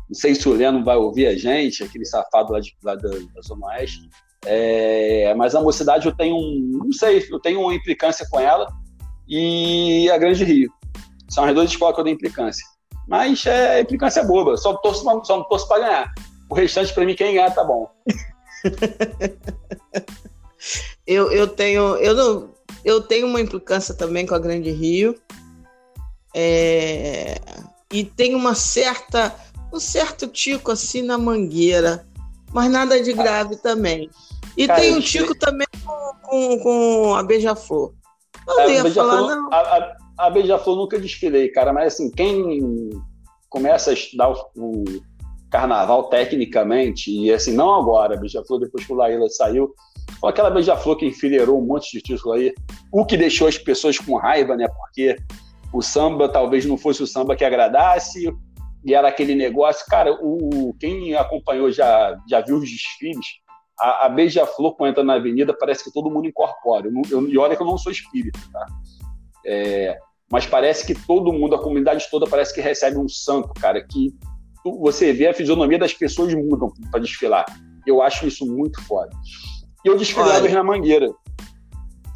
Não 0.08 0.14
sei 0.16 0.34
se 0.34 0.49
o 0.49 0.52
Leno 0.52 0.82
vai 0.82 0.96
ouvir 0.96 1.28
a 1.28 1.38
gente, 1.38 1.84
aquele 1.84 2.05
safado 2.05 2.52
lá, 2.52 2.58
de, 2.58 2.76
lá 2.82 2.96
da, 2.96 3.08
da 3.08 3.40
Zona 3.46 3.66
Oeste. 3.69 4.00
É, 4.46 5.32
mas 5.37 5.55
a 5.55 5.62
mocidade 5.62 6.06
eu 6.06 6.17
tenho 6.17 6.34
um, 6.34 6.81
não 6.84 6.93
sei, 6.93 7.25
eu 7.31 7.38
tenho 7.38 7.60
uma 7.60 7.75
implicância 7.75 8.26
com 8.28 8.40
ela 8.40 8.67
e 9.28 10.10
a 10.10 10.19
Grande 10.19 10.43
Rio. 10.43 10.72
São 11.31 11.44
as 11.44 11.55
duas 11.55 11.70
escolas 11.70 11.94
que 11.94 12.00
eu 12.00 12.05
tenho 12.05 12.17
implicância. 12.17 12.67
Mas 13.06 13.46
é 13.46 13.81
implicância 13.81 14.25
boba, 14.25 14.56
só, 14.56 14.75
torço, 14.78 15.05
só 15.22 15.37
não 15.37 15.44
torço 15.44 15.69
para 15.69 15.84
ganhar. 15.87 16.12
O 16.50 16.55
restante, 16.55 16.93
para 16.93 17.05
mim, 17.05 17.14
quem 17.14 17.34
ganhar 17.34 17.55
tá 17.55 17.62
bom. 17.62 17.88
eu, 21.06 21.31
eu 21.31 21.49
tenho 21.49 21.96
eu 21.96 22.14
não 22.14 22.55
eu 22.84 23.00
tenho 23.00 23.26
uma 23.26 23.40
implicância 23.40 23.94
também 23.94 24.26
com 24.26 24.34
a 24.34 24.38
Grande 24.38 24.70
Rio 24.70 25.14
é, 26.34 27.40
e 27.93 28.05
tem 28.05 28.34
uma 28.34 28.55
certa 28.55 29.34
um 29.72 29.81
certo 29.81 30.28
tico 30.28 30.70
assim 30.70 31.02
na 31.02 31.19
mangueira, 31.19 32.06
mas 32.52 32.70
nada 32.70 33.02
de 33.02 33.12
grave 33.12 33.56
também. 33.56 34.08
E 34.56 34.67
Cara, 34.67 34.81
tem 34.81 34.94
um 34.94 35.00
tico 35.00 35.34
também 35.34 35.67
com, 35.84 36.12
com, 36.22 36.58
com 36.60 37.14
a 37.14 37.22
Beija-Flor. 37.25 37.93
Não 38.46 38.60
é, 38.60 38.72
ia 38.72 38.93
falar, 38.93 39.20
não. 39.22 39.52
A, 39.52 39.56
a, 39.56 39.96
a 40.19 40.31
Beija-Flor 40.31 40.76
nunca 40.76 40.99
desfilei, 40.99 41.49
cara, 41.49 41.72
mas 41.72 41.94
assim, 41.94 42.10
quem 42.10 42.90
começa 43.49 43.90
a 43.90 43.94
estudar 43.94 44.31
o, 44.31 44.37
o 44.56 44.84
carnaval 45.54 46.08
tecnicamente, 46.08 47.12
e 47.12 47.32
assim, 47.32 47.54
não 47.54 47.72
agora, 47.76 48.16
Beija-Flor, 48.16 48.58
depois 48.58 48.84
que 48.84 48.92
o 48.92 48.96
Laíla 48.96 49.28
saiu, 49.28 49.72
foi 50.18 50.28
aquela 50.28 50.50
Beija-Flor 50.50 50.96
que 50.96 51.06
enfileirou 51.06 51.60
um 51.60 51.64
monte 51.64 51.92
de 51.92 52.02
título 52.02 52.34
aí, 52.34 52.52
o 52.92 53.06
que 53.06 53.16
deixou 53.16 53.46
as 53.46 53.56
pessoas 53.56 53.96
com 53.96 54.16
raiva, 54.16 54.56
né? 54.56 54.66
Porque 54.66 55.16
o 55.72 55.80
samba 55.80 56.28
talvez 56.28 56.66
não 56.66 56.76
fosse 56.76 57.04
o 57.04 57.06
samba 57.06 57.36
que 57.36 57.44
agradasse, 57.44 58.34
e 58.84 58.94
era 58.94 59.06
aquele 59.06 59.36
negócio, 59.36 59.86
cara, 59.86 60.12
o, 60.20 60.74
quem 60.80 61.14
acompanhou 61.14 61.70
já, 61.70 62.18
já 62.28 62.40
viu 62.40 62.56
os 62.56 62.68
desfiles, 62.68 63.24
a, 63.78 64.06
a 64.06 64.08
Beija-Flor, 64.08 64.74
quando 64.74 64.90
entra 64.90 65.04
na 65.04 65.14
avenida, 65.14 65.56
parece 65.56 65.84
que 65.84 65.92
todo 65.92 66.10
mundo 66.10 66.26
incorpora. 66.26 66.88
Eu, 66.88 67.02
eu, 67.12 67.28
e 67.28 67.38
olha 67.38 67.54
que 67.54 67.62
eu 67.62 67.66
não 67.66 67.78
sou 67.78 67.92
espírita, 67.92 68.40
tá? 68.52 68.66
É, 69.46 69.96
mas 70.32 70.46
parece 70.46 70.84
que 70.84 70.96
todo 71.06 71.32
mundo, 71.32 71.54
a 71.54 71.62
comunidade 71.62 72.08
toda, 72.10 72.26
parece 72.26 72.52
que 72.52 72.60
recebe 72.60 72.98
um 72.98 73.08
santo, 73.08 73.54
cara, 73.54 73.80
que 73.80 74.12
você 74.64 75.12
vê 75.12 75.28
a 75.28 75.34
fisionomia 75.34 75.78
das 75.78 75.93
pessoas 75.93 76.32
mudam 76.34 76.72
para 76.90 77.00
desfilar. 77.00 77.44
Eu 77.87 78.00
acho 78.00 78.26
isso 78.26 78.46
muito 78.46 78.82
foda. 78.84 79.11
E 79.84 79.88
eu 79.88 79.96
desfilava 79.96 80.49
na 80.49 80.64
Mangueira. 80.64 81.12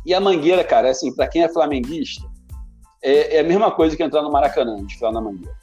E 0.06 0.14
a 0.14 0.20
Mangueira, 0.20 0.64
cara, 0.64 0.90
assim, 0.90 1.14
para 1.14 1.28
quem 1.28 1.42
é 1.42 1.48
flamenguista, 1.48 2.26
é, 3.02 3.36
é, 3.36 3.40
a 3.40 3.44
mesma 3.44 3.70
coisa 3.70 3.94
que 3.94 4.02
entrar 4.02 4.22
no 4.22 4.32
Maracanã, 4.32 4.82
desfilar 4.84 5.12
na 5.12 5.20
Mangueira. 5.20 5.54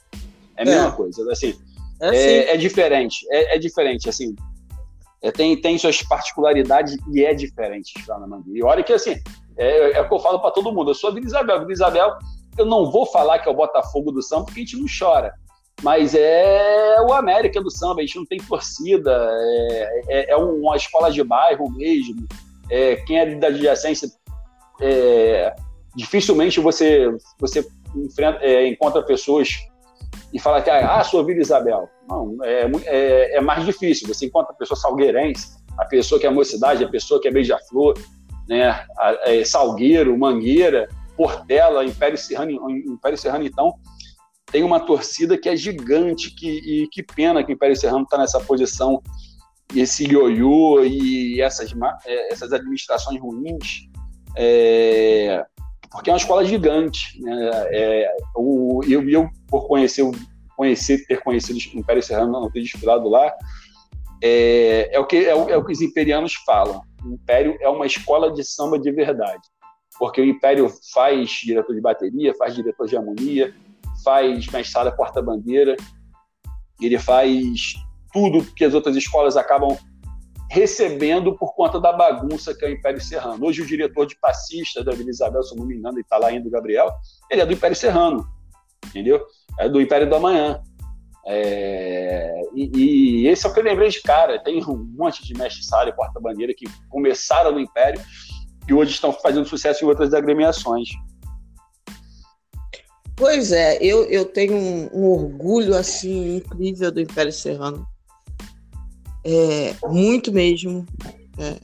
É 0.56 0.62
a 0.62 0.64
mesma 0.64 0.88
é. 0.88 0.92
coisa. 0.92 1.32
Assim, 1.32 1.58
é, 2.00 2.16
é, 2.16 2.54
é 2.54 2.56
diferente. 2.56 3.26
É, 3.30 3.56
é, 3.56 3.58
diferente, 3.58 4.08
assim. 4.08 4.36
É, 5.22 5.32
tem, 5.32 5.60
tem 5.60 5.76
suas 5.76 6.00
particularidades 6.02 6.96
e 7.12 7.24
é 7.24 7.34
diferente 7.34 7.92
lá 8.06 8.20
na 8.20 8.26
Mangueira. 8.28 8.58
E 8.58 8.62
olha 8.62 8.84
que, 8.84 8.92
assim, 8.92 9.16
é, 9.56 9.92
é 9.92 10.00
o 10.00 10.08
que 10.08 10.14
eu 10.14 10.20
falo 10.20 10.38
para 10.38 10.52
todo 10.52 10.72
mundo. 10.72 10.90
Eu 10.90 10.94
sou 10.94 11.10
a 11.10 11.12
Vila 11.12 11.26
Isabel. 11.26 11.58
Vila 11.60 11.72
Isabel, 11.72 12.18
eu 12.56 12.64
não 12.64 12.90
vou 12.90 13.06
falar 13.06 13.40
que 13.40 13.48
é 13.48 13.52
o 13.52 13.56
Botafogo 13.56 14.12
do 14.12 14.22
samba, 14.22 14.44
porque 14.44 14.60
a 14.60 14.62
gente 14.62 14.76
não 14.76 14.86
chora. 14.86 15.34
Mas 15.82 16.14
é 16.14 16.96
o 17.02 17.12
América 17.12 17.60
do 17.60 17.70
samba, 17.70 18.00
a 18.00 18.02
gente 18.02 18.16
não 18.16 18.24
tem 18.24 18.38
torcida, 18.38 19.12
é, 19.12 20.02
é, 20.08 20.30
é 20.32 20.36
uma 20.36 20.76
escola 20.76 21.10
de 21.10 21.22
bairro 21.22 21.70
mesmo. 21.70 22.26
É, 22.70 22.96
quem 22.96 23.18
é 23.18 23.34
da 23.34 23.48
adjacência, 23.48 24.10
é, 24.80 25.54
dificilmente 25.94 26.60
você, 26.60 27.08
você 27.38 27.66
enfrenta, 27.94 28.38
é, 28.42 28.66
encontra 28.66 29.02
pessoas 29.02 29.50
e 30.32 30.40
fala 30.40 30.60
que 30.60 30.70
ah, 30.70 31.02
sou 31.04 31.24
Vila 31.24 31.40
Isabel. 31.40 31.88
Não, 32.08 32.36
é, 32.42 33.36
é, 33.36 33.40
mais 33.40 33.64
difícil. 33.64 34.08
Você 34.08 34.26
encontra 34.26 34.52
a 34.52 34.56
pessoa 34.56 34.78
salgueirense, 34.78 35.56
a 35.78 35.84
pessoa 35.84 36.20
que 36.20 36.26
é 36.26 36.30
mocidade, 36.30 36.84
a 36.84 36.88
pessoa 36.88 37.20
que 37.20 37.28
é 37.28 37.30
beija-flor, 37.30 37.94
né? 38.48 38.68
A, 38.98 39.18
é, 39.24 39.44
Salgueiro, 39.44 40.16
Mangueira, 40.18 40.88
Portela, 41.16 41.84
Império 41.84 42.18
Serrano, 42.18 42.70
Império 42.70 43.18
Serrano, 43.18 43.44
então, 43.44 43.74
tem 44.56 44.64
uma 44.64 44.80
torcida 44.80 45.36
que 45.36 45.50
é 45.50 45.54
gigante, 45.54 46.34
que, 46.34 46.48
e 46.48 46.88
que 46.88 47.02
pena 47.02 47.44
que 47.44 47.52
o 47.52 47.54
Império 47.54 47.76
Serrano 47.76 48.04
está 48.04 48.16
nessa 48.16 48.40
posição, 48.40 49.02
esse 49.74 50.10
ioiô 50.10 50.82
e 50.82 51.42
essas, 51.42 51.74
é, 52.06 52.32
essas 52.32 52.54
administrações 52.54 53.20
ruins. 53.20 53.82
É, 54.34 55.44
porque 55.90 56.08
é 56.08 56.14
uma 56.14 56.18
escola 56.18 56.42
gigante. 56.42 57.20
Né? 57.20 57.50
É, 57.70 58.16
o, 58.34 58.80
eu, 58.88 59.06
eu, 59.06 59.28
por 59.46 59.68
conhecer, 59.68 60.10
conhecer, 60.56 61.06
ter 61.06 61.20
conhecido 61.20 61.58
o 61.58 61.78
Império 61.78 62.02
Serrano, 62.02 62.32
não 62.32 62.50
ter 62.50 62.62
desfilado 62.62 63.10
lá, 63.10 63.30
é, 64.24 64.88
é, 64.90 64.98
o 64.98 65.04
que, 65.04 65.18
é, 65.18 65.34
o, 65.34 65.50
é 65.50 65.56
o 65.58 65.64
que 65.66 65.72
os 65.72 65.82
imperianos 65.82 66.32
falam. 66.46 66.80
O 67.04 67.12
Império 67.12 67.58
é 67.60 67.68
uma 67.68 67.84
escola 67.84 68.32
de 68.32 68.42
samba 68.42 68.78
de 68.78 68.90
verdade. 68.90 69.42
Porque 69.98 70.18
o 70.18 70.24
Império 70.24 70.72
faz 70.94 71.28
diretor 71.28 71.74
de 71.74 71.82
bateria, 71.82 72.34
faz 72.38 72.54
diretor 72.54 72.86
de 72.86 72.96
harmonia, 72.96 73.54
faz 74.06 74.46
mestrada 74.46 74.92
porta-bandeira, 74.92 75.76
ele 76.80 76.96
faz 76.96 77.74
tudo 78.12 78.44
que 78.54 78.64
as 78.64 78.72
outras 78.72 78.94
escolas 78.94 79.36
acabam 79.36 79.76
recebendo 80.48 81.36
por 81.36 81.56
conta 81.56 81.80
da 81.80 81.92
bagunça 81.92 82.54
que 82.54 82.64
é 82.64 82.68
o 82.68 82.72
Império 82.72 83.00
Serrano. 83.00 83.44
Hoje 83.44 83.62
o 83.62 83.66
diretor 83.66 84.06
de 84.06 84.16
passista 84.20 84.84
da 84.84 84.92
Vila 84.92 85.10
Isabel, 85.10 85.42
se 85.42 85.52
eu 85.52 85.58
não 85.58 85.66
me 85.66 85.74
engano, 85.74 85.98
está 85.98 86.18
lá 86.18 86.30
indo 86.30 86.46
o 86.46 86.50
Gabriel, 86.50 86.88
ele 87.28 87.40
é 87.40 87.46
do 87.46 87.52
Império 87.52 87.76
Serrano, 87.76 88.24
entendeu? 88.86 89.26
É 89.58 89.68
do 89.68 89.80
Império 89.80 90.08
do 90.08 90.14
Amanhã. 90.14 90.62
É, 91.26 92.42
e, 92.54 92.70
e, 92.76 93.26
esse 93.26 93.44
é 93.44 93.50
o 93.50 93.52
que 93.52 93.58
eu 93.58 93.64
lembrei 93.64 93.88
de 93.88 94.00
cara. 94.02 94.38
Tem 94.38 94.64
um 94.64 94.88
monte 94.96 95.24
de 95.24 95.34
mestre-sala 95.36 95.88
e 95.88 95.92
porta-bandeira 95.92 96.54
que 96.56 96.66
começaram 96.88 97.50
no 97.50 97.58
Império 97.58 98.00
e 98.68 98.72
hoje 98.72 98.92
estão 98.92 99.12
fazendo 99.12 99.48
sucesso 99.48 99.84
em 99.84 99.88
outras 99.88 100.14
agremiações. 100.14 100.90
Pois 103.16 103.50
é, 103.50 103.78
eu, 103.80 104.04
eu 104.04 104.26
tenho 104.26 104.54
um, 104.54 104.90
um 104.92 105.04
orgulho 105.06 105.74
assim 105.74 106.36
incrível 106.36 106.92
do 106.92 107.00
Império 107.00 107.32
Serrano 107.32 107.86
é, 109.26 109.74
muito 109.88 110.30
mesmo. 110.30 110.86
É, 111.38 111.56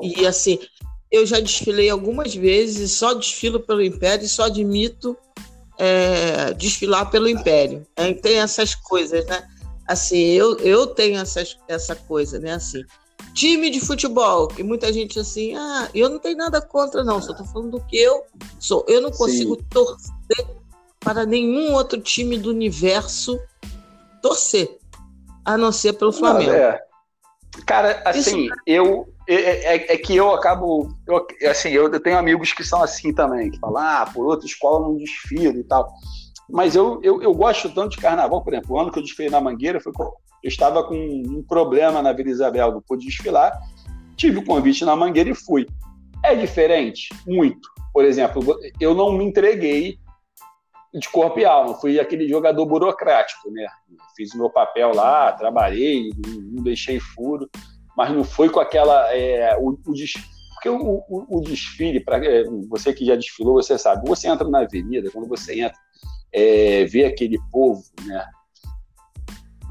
e 0.00 0.26
assim, 0.26 0.60
eu 1.10 1.26
já 1.26 1.40
desfilei 1.40 1.90
algumas 1.90 2.34
vezes, 2.34 2.92
só 2.92 3.12
desfilo 3.12 3.58
pelo 3.58 3.82
Império 3.82 4.24
e 4.24 4.28
só 4.28 4.44
admito 4.44 5.16
é, 5.76 6.54
desfilar 6.54 7.10
pelo 7.10 7.28
Império. 7.28 7.84
É, 7.96 8.14
tem 8.14 8.38
essas 8.38 8.76
coisas, 8.76 9.26
né? 9.26 9.42
Assim, 9.88 10.18
eu, 10.18 10.56
eu 10.58 10.86
tenho 10.86 11.18
essas, 11.18 11.56
essa 11.66 11.96
coisa, 11.96 12.38
né? 12.38 12.52
Assim, 12.52 12.84
time 13.34 13.70
de 13.70 13.80
futebol, 13.80 14.46
que 14.46 14.62
muita 14.62 14.92
gente 14.92 15.18
assim, 15.18 15.56
ah, 15.56 15.90
eu 15.92 16.08
não 16.08 16.20
tenho 16.20 16.36
nada 16.36 16.60
contra, 16.60 17.02
não, 17.02 17.20
só 17.20 17.34
tô 17.34 17.44
falando 17.44 17.72
do 17.72 17.84
que 17.86 17.96
eu 17.96 18.22
sou. 18.60 18.84
Eu 18.86 19.00
não 19.00 19.10
consigo 19.10 19.56
Sim. 19.56 19.66
torcer 19.68 20.59
para 21.00 21.24
nenhum 21.24 21.72
outro 21.72 22.00
time 22.00 22.38
do 22.38 22.50
universo 22.50 23.38
torcer, 24.22 24.78
a 25.44 25.56
não 25.56 25.72
ser 25.72 25.94
pelo 25.94 26.12
Flamengo. 26.12 26.52
Não, 26.52 26.58
é. 26.58 26.80
Cara, 27.66 28.02
assim, 28.04 28.44
Isso... 28.44 28.54
eu 28.66 29.12
é, 29.32 29.76
é, 29.76 29.94
é, 29.94 29.96
que 29.96 30.16
eu 30.16 30.32
acabo. 30.32 30.88
Eu, 31.06 31.24
assim, 31.48 31.70
eu 31.70 31.88
tenho 32.00 32.18
amigos 32.18 32.52
que 32.52 32.64
são 32.64 32.82
assim 32.82 33.12
também, 33.14 33.48
que 33.48 33.60
falam, 33.60 33.80
ah, 33.80 34.10
por 34.12 34.26
outra 34.26 34.44
escola 34.44 34.88
não 34.88 34.96
desfilo 34.96 35.56
e 35.56 35.62
tal. 35.62 35.88
Mas 36.48 36.74
eu, 36.74 37.00
eu, 37.00 37.22
eu 37.22 37.32
gosto 37.32 37.72
tanto 37.72 37.90
de 37.90 37.98
carnaval, 37.98 38.42
por 38.42 38.52
exemplo, 38.52 38.74
o 38.74 38.80
ano 38.80 38.90
que 38.90 38.98
eu 38.98 39.02
desfilei 39.04 39.30
na 39.30 39.40
Mangueira 39.40 39.80
foi 39.80 39.92
eu 40.42 40.48
estava 40.48 40.82
com 40.82 40.96
um 40.96 41.44
problema 41.46 42.02
na 42.02 42.12
Vila 42.12 42.30
Isabel, 42.30 42.72
não 42.72 42.82
pude 42.82 43.06
desfilar, 43.06 43.56
tive 44.16 44.38
o 44.38 44.44
convite 44.44 44.84
na 44.84 44.96
Mangueira 44.96 45.30
e 45.30 45.34
fui. 45.34 45.64
É 46.24 46.34
diferente? 46.34 47.08
Muito. 47.24 47.68
Por 47.92 48.04
exemplo, 48.04 48.42
eu 48.80 48.94
não 48.94 49.12
me 49.12 49.24
entreguei 49.24 49.98
de 50.92 51.08
corpo 51.08 51.38
e 51.38 51.44
alma, 51.44 51.74
fui 51.74 52.00
aquele 52.00 52.28
jogador 52.28 52.66
burocrático, 52.66 53.50
né? 53.50 53.66
Fiz 54.16 54.34
o 54.34 54.38
meu 54.38 54.50
papel 54.50 54.92
lá, 54.94 55.32
trabalhei, 55.32 56.10
não 56.26 56.62
deixei 56.62 56.98
furo, 56.98 57.48
mas 57.96 58.12
não 58.12 58.24
foi 58.24 58.48
com 58.48 58.58
aquela. 58.58 59.14
É, 59.14 59.56
o, 59.56 59.70
o 59.70 59.94
porque 60.54 60.68
o, 60.68 61.02
o, 61.08 61.38
o 61.38 61.40
desfile, 61.40 62.00
para 62.00 62.22
é, 62.22 62.44
você 62.68 62.92
que 62.92 63.06
já 63.06 63.16
desfilou, 63.16 63.54
você 63.54 63.78
sabe, 63.78 64.06
você 64.06 64.28
entra 64.28 64.46
na 64.46 64.60
avenida, 64.60 65.10
quando 65.10 65.26
você 65.26 65.58
entra, 65.60 65.78
é, 66.32 66.84
vê 66.84 67.06
aquele 67.06 67.38
povo, 67.50 67.82
né? 68.04 68.26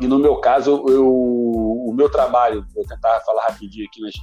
E 0.02 0.08
no 0.08 0.18
meu 0.18 0.38
caso, 0.38 0.84
eu, 0.88 1.08
o 1.08 1.94
meu 1.94 2.10
trabalho, 2.10 2.66
vou 2.74 2.86
tentar 2.86 3.20
falar 3.22 3.50
rapidinho 3.50 3.86
aqui, 3.86 4.02
mas, 4.02 4.16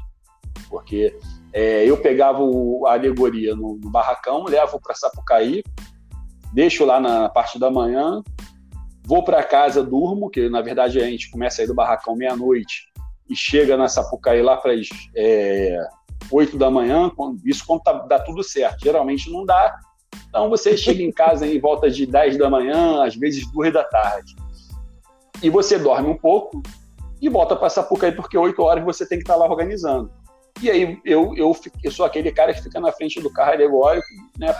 porque 0.68 1.16
é, 1.52 1.88
eu 1.88 2.00
pegava 2.00 2.40
a 2.86 2.94
alegoria 2.94 3.54
no, 3.54 3.78
no 3.80 3.90
barracão, 3.90 4.44
levo 4.44 4.80
para 4.80 4.94
Sapucaí, 4.94 5.62
deixo 6.56 6.86
lá 6.86 6.98
na 6.98 7.28
parte 7.28 7.58
da 7.58 7.70
manhã, 7.70 8.22
vou 9.04 9.22
para 9.22 9.42
casa, 9.42 9.84
durmo, 9.84 10.30
que 10.30 10.48
na 10.48 10.62
verdade 10.62 10.98
a 10.98 11.04
gente 11.04 11.30
começa 11.30 11.60
a 11.60 11.64
ir 11.64 11.66
do 11.66 11.74
barracão 11.74 12.16
meia-noite 12.16 12.86
e 13.28 13.36
chega 13.36 13.76
na 13.76 13.88
Sapucaí 13.88 14.40
lá 14.40 14.56
para 14.56 14.72
as 14.72 14.88
é, 15.14 15.78
8 16.32 16.56
da 16.56 16.70
manhã, 16.70 17.12
isso 17.44 17.62
quando 17.66 17.82
tá, 17.82 17.92
dá 17.92 18.18
tudo 18.20 18.42
certo. 18.42 18.82
Geralmente 18.82 19.30
não 19.30 19.44
dá, 19.44 19.78
então 20.30 20.48
você 20.48 20.78
chega 20.78 21.02
em 21.02 21.12
casa 21.12 21.46
em 21.46 21.60
volta 21.60 21.90
de 21.90 22.06
10 22.06 22.38
da 22.38 22.48
manhã, 22.48 23.04
às 23.04 23.14
vezes 23.14 23.46
2 23.52 23.70
da 23.70 23.84
tarde. 23.84 24.34
E 25.42 25.50
você 25.50 25.78
dorme 25.78 26.08
um 26.08 26.16
pouco 26.16 26.62
e 27.20 27.28
volta 27.28 27.54
para 27.54 27.68
Sapucaí, 27.68 28.12
porque 28.12 28.38
8 28.38 28.62
horas 28.62 28.82
você 28.82 29.06
tem 29.06 29.18
que 29.18 29.24
estar 29.24 29.34
tá 29.34 29.40
lá 29.40 29.46
organizando. 29.46 30.10
E 30.62 30.70
aí 30.70 30.98
eu, 31.04 31.34
eu, 31.36 31.54
eu 31.84 31.90
sou 31.90 32.06
aquele 32.06 32.32
cara 32.32 32.54
que 32.54 32.62
fica 32.62 32.80
na 32.80 32.90
frente 32.92 33.20
do 33.20 33.30
carro 33.30 33.52
alegórico, 33.52 34.06
né, 34.38 34.54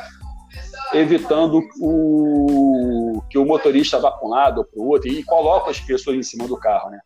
evitando 0.93 1.61
o, 1.81 3.23
que 3.31 3.39
o 3.39 3.45
motorista 3.45 3.99
vá 3.99 4.11
para 4.11 4.27
um 4.27 4.31
lado 4.31 4.59
ou 4.59 4.65
para 4.65 4.81
o 4.81 4.87
outro 4.89 5.09
e 5.09 5.23
coloca 5.25 5.71
as 5.71 5.81
pessoas 5.81 6.17
em 6.17 6.23
cima 6.23 6.47
do 6.47 6.57
carro, 6.57 6.91
né? 6.91 7.01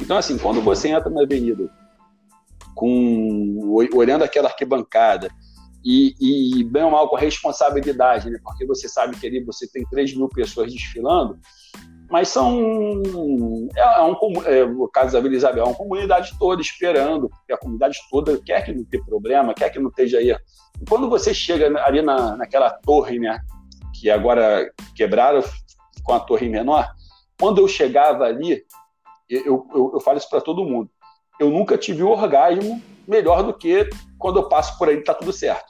Então, 0.00 0.16
assim, 0.16 0.36
quando 0.36 0.60
você 0.60 0.88
entra 0.88 1.10
na 1.10 1.22
avenida 1.22 1.70
com 2.74 3.74
olhando 3.94 4.22
aquela 4.22 4.48
arquibancada 4.48 5.28
e, 5.84 6.14
e 6.60 6.64
bem 6.64 6.82
ou 6.82 6.90
mal 6.90 7.08
com 7.08 7.16
responsabilidade, 7.16 8.28
né? 8.28 8.38
Porque 8.42 8.66
você 8.66 8.88
sabe 8.88 9.16
que 9.16 9.26
ali 9.26 9.42
você 9.42 9.66
tem 9.68 9.84
3 9.90 10.16
mil 10.16 10.28
pessoas 10.28 10.72
desfilando, 10.72 11.38
mas 12.10 12.28
são 12.28 13.68
é, 13.74 13.80
é 13.80 14.02
um 14.02 14.42
é, 14.44 14.64
o 14.64 14.88
caso 14.88 15.12
da 15.12 15.20
Vila 15.20 15.34
Isabel 15.34 15.64
é 15.64 15.66
uma 15.66 15.74
comunidade 15.74 16.36
toda 16.38 16.62
esperando 16.62 17.28
porque 17.28 17.52
a 17.52 17.58
comunidade 17.58 17.98
toda 18.10 18.40
quer 18.42 18.64
que 18.64 18.72
não 18.72 18.84
tenha 18.84 19.04
problema 19.04 19.54
quer 19.54 19.70
que 19.70 19.78
não 19.78 19.88
esteja 19.88 20.18
aí. 20.18 20.30
E 20.30 20.84
quando 20.88 21.08
você 21.08 21.34
chega 21.34 21.66
ali 21.84 22.02
na, 22.02 22.36
naquela 22.36 22.70
torre 22.70 23.18
né 23.18 23.40
que 23.94 24.10
agora 24.10 24.70
quebraram 24.94 25.42
com 26.04 26.12
a 26.12 26.20
torre 26.20 26.48
menor 26.48 26.88
quando 27.40 27.60
eu 27.60 27.68
chegava 27.68 28.24
ali 28.24 28.64
eu, 29.28 29.66
eu, 29.74 29.90
eu 29.94 30.00
falo 30.00 30.18
isso 30.18 30.30
para 30.30 30.40
todo 30.40 30.64
mundo 30.64 30.88
eu 31.40 31.50
nunca 31.50 31.76
tive 31.76 32.02
um 32.02 32.08
orgasmo 32.08 32.80
melhor 33.06 33.42
do 33.42 33.52
que 33.52 33.88
quando 34.18 34.38
eu 34.38 34.48
passo 34.48 34.78
por 34.78 34.88
aí 34.88 35.02
tá 35.02 35.12
tudo 35.14 35.32
certo. 35.32 35.66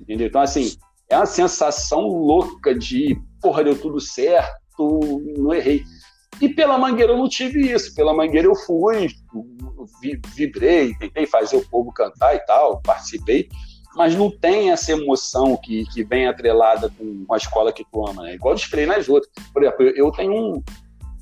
Entendeu? 0.00 0.26
Então 0.26 0.40
assim 0.40 0.76
é 1.08 1.16
uma 1.16 1.26
sensação 1.26 2.06
louca 2.06 2.74
de 2.74 3.20
porra 3.40 3.64
deu 3.64 3.78
tudo 3.78 4.00
certo 4.00 4.63
não 4.78 5.52
errei. 5.54 5.82
E 6.40 6.48
pela 6.48 6.78
Mangueira 6.78 7.12
eu 7.12 7.18
não 7.18 7.28
tive 7.28 7.72
isso. 7.72 7.94
Pela 7.94 8.14
Mangueira 8.14 8.48
eu 8.48 8.54
fui, 8.54 9.08
vibrei, 10.34 10.94
tentei 10.94 11.26
fazer 11.26 11.56
o 11.56 11.68
povo 11.68 11.92
cantar 11.92 12.34
e 12.34 12.40
tal, 12.40 12.80
participei, 12.82 13.48
mas 13.94 14.16
não 14.16 14.30
tem 14.30 14.70
essa 14.70 14.92
emoção 14.92 15.56
que, 15.56 15.84
que 15.86 16.02
vem 16.02 16.26
atrelada 16.26 16.90
com 16.90 17.32
a 17.32 17.36
escola 17.36 17.72
que 17.72 17.84
tu 17.92 18.06
ama, 18.08 18.24
né? 18.24 18.34
Igual 18.34 18.52
eu 18.52 18.56
desfilei 18.56 18.86
nas 18.86 19.08
outras. 19.08 19.32
Por 19.52 19.62
exemplo, 19.62 19.82
eu 19.86 20.10
tenho 20.10 20.32
um. 20.32 20.62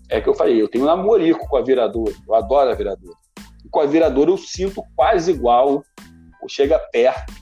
É 0.08 0.20
que 0.20 0.28
eu 0.28 0.34
falei, 0.34 0.60
eu 0.60 0.68
tenho 0.68 0.84
um 0.84 0.86
namorico 0.86 1.46
com 1.48 1.56
a 1.56 1.62
viradora, 1.62 2.14
eu 2.26 2.34
adoro 2.34 2.70
a 2.70 2.74
viradora. 2.74 3.16
E 3.64 3.68
com 3.68 3.80
a 3.80 3.86
viradora 3.86 4.30
eu 4.30 4.38
sinto 4.38 4.82
quase 4.96 5.30
igual, 5.30 5.82
chega 6.48 6.78
perto 6.90 7.41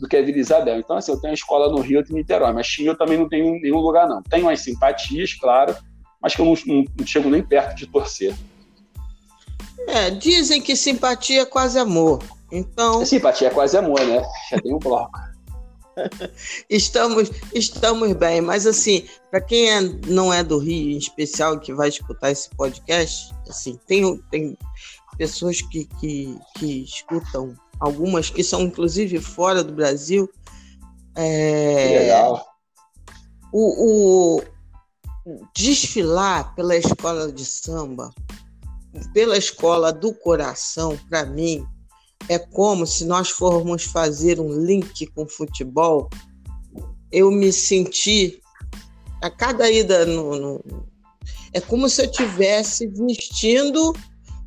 do 0.00 0.08
que 0.08 0.16
a 0.16 0.22
Vila 0.22 0.38
Isabel. 0.38 0.78
Então, 0.78 0.96
assim, 0.96 1.12
eu 1.12 1.20
tenho 1.20 1.32
a 1.32 1.34
escola 1.34 1.70
no 1.70 1.80
Rio 1.80 2.02
e 2.08 2.12
Niterói, 2.12 2.52
mas 2.52 2.66
China 2.66 2.92
eu 2.92 2.98
também 2.98 3.18
não 3.18 3.28
tenho 3.28 3.60
nenhum 3.60 3.78
lugar, 3.78 4.08
não. 4.08 4.22
Tenho 4.22 4.48
as 4.48 4.60
simpatias, 4.60 5.34
claro, 5.34 5.76
mas 6.20 6.34
que 6.34 6.40
eu 6.40 6.46
não, 6.46 6.54
não, 6.66 6.84
não 6.98 7.06
chego 7.06 7.28
nem 7.28 7.42
perto 7.42 7.76
de 7.76 7.86
torcer. 7.86 8.34
É, 9.86 10.10
dizem 10.10 10.60
que 10.60 10.74
simpatia 10.74 11.42
é 11.42 11.46
quase 11.46 11.78
amor. 11.78 12.22
Então. 12.50 13.04
Simpatia 13.04 13.48
é 13.48 13.50
quase 13.50 13.76
amor, 13.76 14.00
né? 14.00 14.22
Já 14.50 14.60
tem 14.60 14.74
um 14.74 14.78
bloco. 14.78 15.18
estamos, 16.70 17.30
estamos 17.54 18.12
bem, 18.14 18.40
mas 18.40 18.66
assim, 18.66 19.04
para 19.30 19.40
quem 19.40 19.70
é, 19.70 19.80
não 20.06 20.32
é 20.32 20.42
do 20.42 20.58
Rio, 20.58 20.90
em 20.90 20.96
especial, 20.96 21.58
que 21.58 21.74
vai 21.74 21.88
escutar 21.88 22.30
esse 22.30 22.48
podcast, 22.50 23.34
assim, 23.48 23.78
tem, 23.86 24.16
tem 24.30 24.56
pessoas 25.18 25.60
que, 25.60 25.86
que, 26.00 26.38
que 26.56 26.84
escutam 26.84 27.54
algumas 27.80 28.28
que 28.28 28.44
são 28.44 28.62
inclusive 28.62 29.18
fora 29.18 29.64
do 29.64 29.72
Brasil. 29.72 30.30
É, 31.16 31.98
legal. 32.00 32.46
O, 33.52 34.38
o, 34.38 34.42
desfilar 35.54 36.54
pela 36.54 36.76
escola 36.76 37.32
de 37.32 37.44
samba, 37.44 38.12
pela 39.12 39.36
escola 39.36 39.92
do 39.92 40.12
coração, 40.12 40.98
para 41.08 41.24
mim, 41.24 41.66
é 42.28 42.38
como 42.38 42.86
se 42.86 43.04
nós 43.04 43.30
formos 43.30 43.84
fazer 43.84 44.38
um 44.38 44.52
link 44.52 45.06
com 45.08 45.26
futebol. 45.26 46.08
Eu 47.10 47.30
me 47.30 47.52
senti 47.52 48.40
a 49.20 49.30
cada 49.30 49.70
ida 49.70 50.06
no, 50.06 50.36
no 50.36 50.90
é 51.52 51.60
como 51.60 51.88
se 51.88 52.02
eu 52.02 52.10
tivesse 52.10 52.86
vestindo 52.86 53.92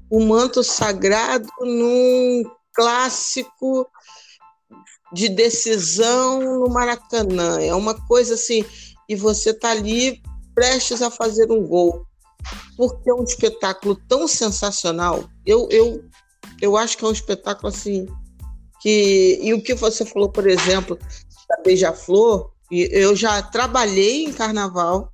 o 0.09 0.21
manto 0.21 0.63
sagrado 0.63 1.47
num 1.59 2.43
clássico 2.73 3.87
de 5.13 5.29
decisão 5.29 6.59
no 6.59 6.69
Maracanã. 6.69 7.61
É 7.61 7.73
uma 7.73 7.93
coisa 8.07 8.33
assim, 8.33 8.65
e 9.07 9.15
você 9.15 9.51
está 9.51 9.71
ali 9.71 10.21
prestes 10.55 11.01
a 11.01 11.11
fazer 11.11 11.51
um 11.51 11.65
gol. 11.65 12.05
Porque 12.75 13.09
é 13.09 13.13
um 13.13 13.23
espetáculo 13.23 13.95
tão 14.07 14.27
sensacional. 14.27 15.23
Eu, 15.45 15.67
eu, 15.69 16.03
eu 16.61 16.75
acho 16.75 16.97
que 16.97 17.05
é 17.05 17.07
um 17.07 17.11
espetáculo 17.11 17.67
assim. 17.67 18.07
Que, 18.81 19.39
e 19.41 19.53
o 19.53 19.61
que 19.61 19.73
você 19.73 20.05
falou, 20.05 20.29
por 20.29 20.47
exemplo, 20.47 20.97
da 21.47 21.63
Beija-Flor, 21.63 22.51
eu 22.69 23.15
já 23.15 23.41
trabalhei 23.41 24.25
em 24.25 24.33
carnaval 24.33 25.13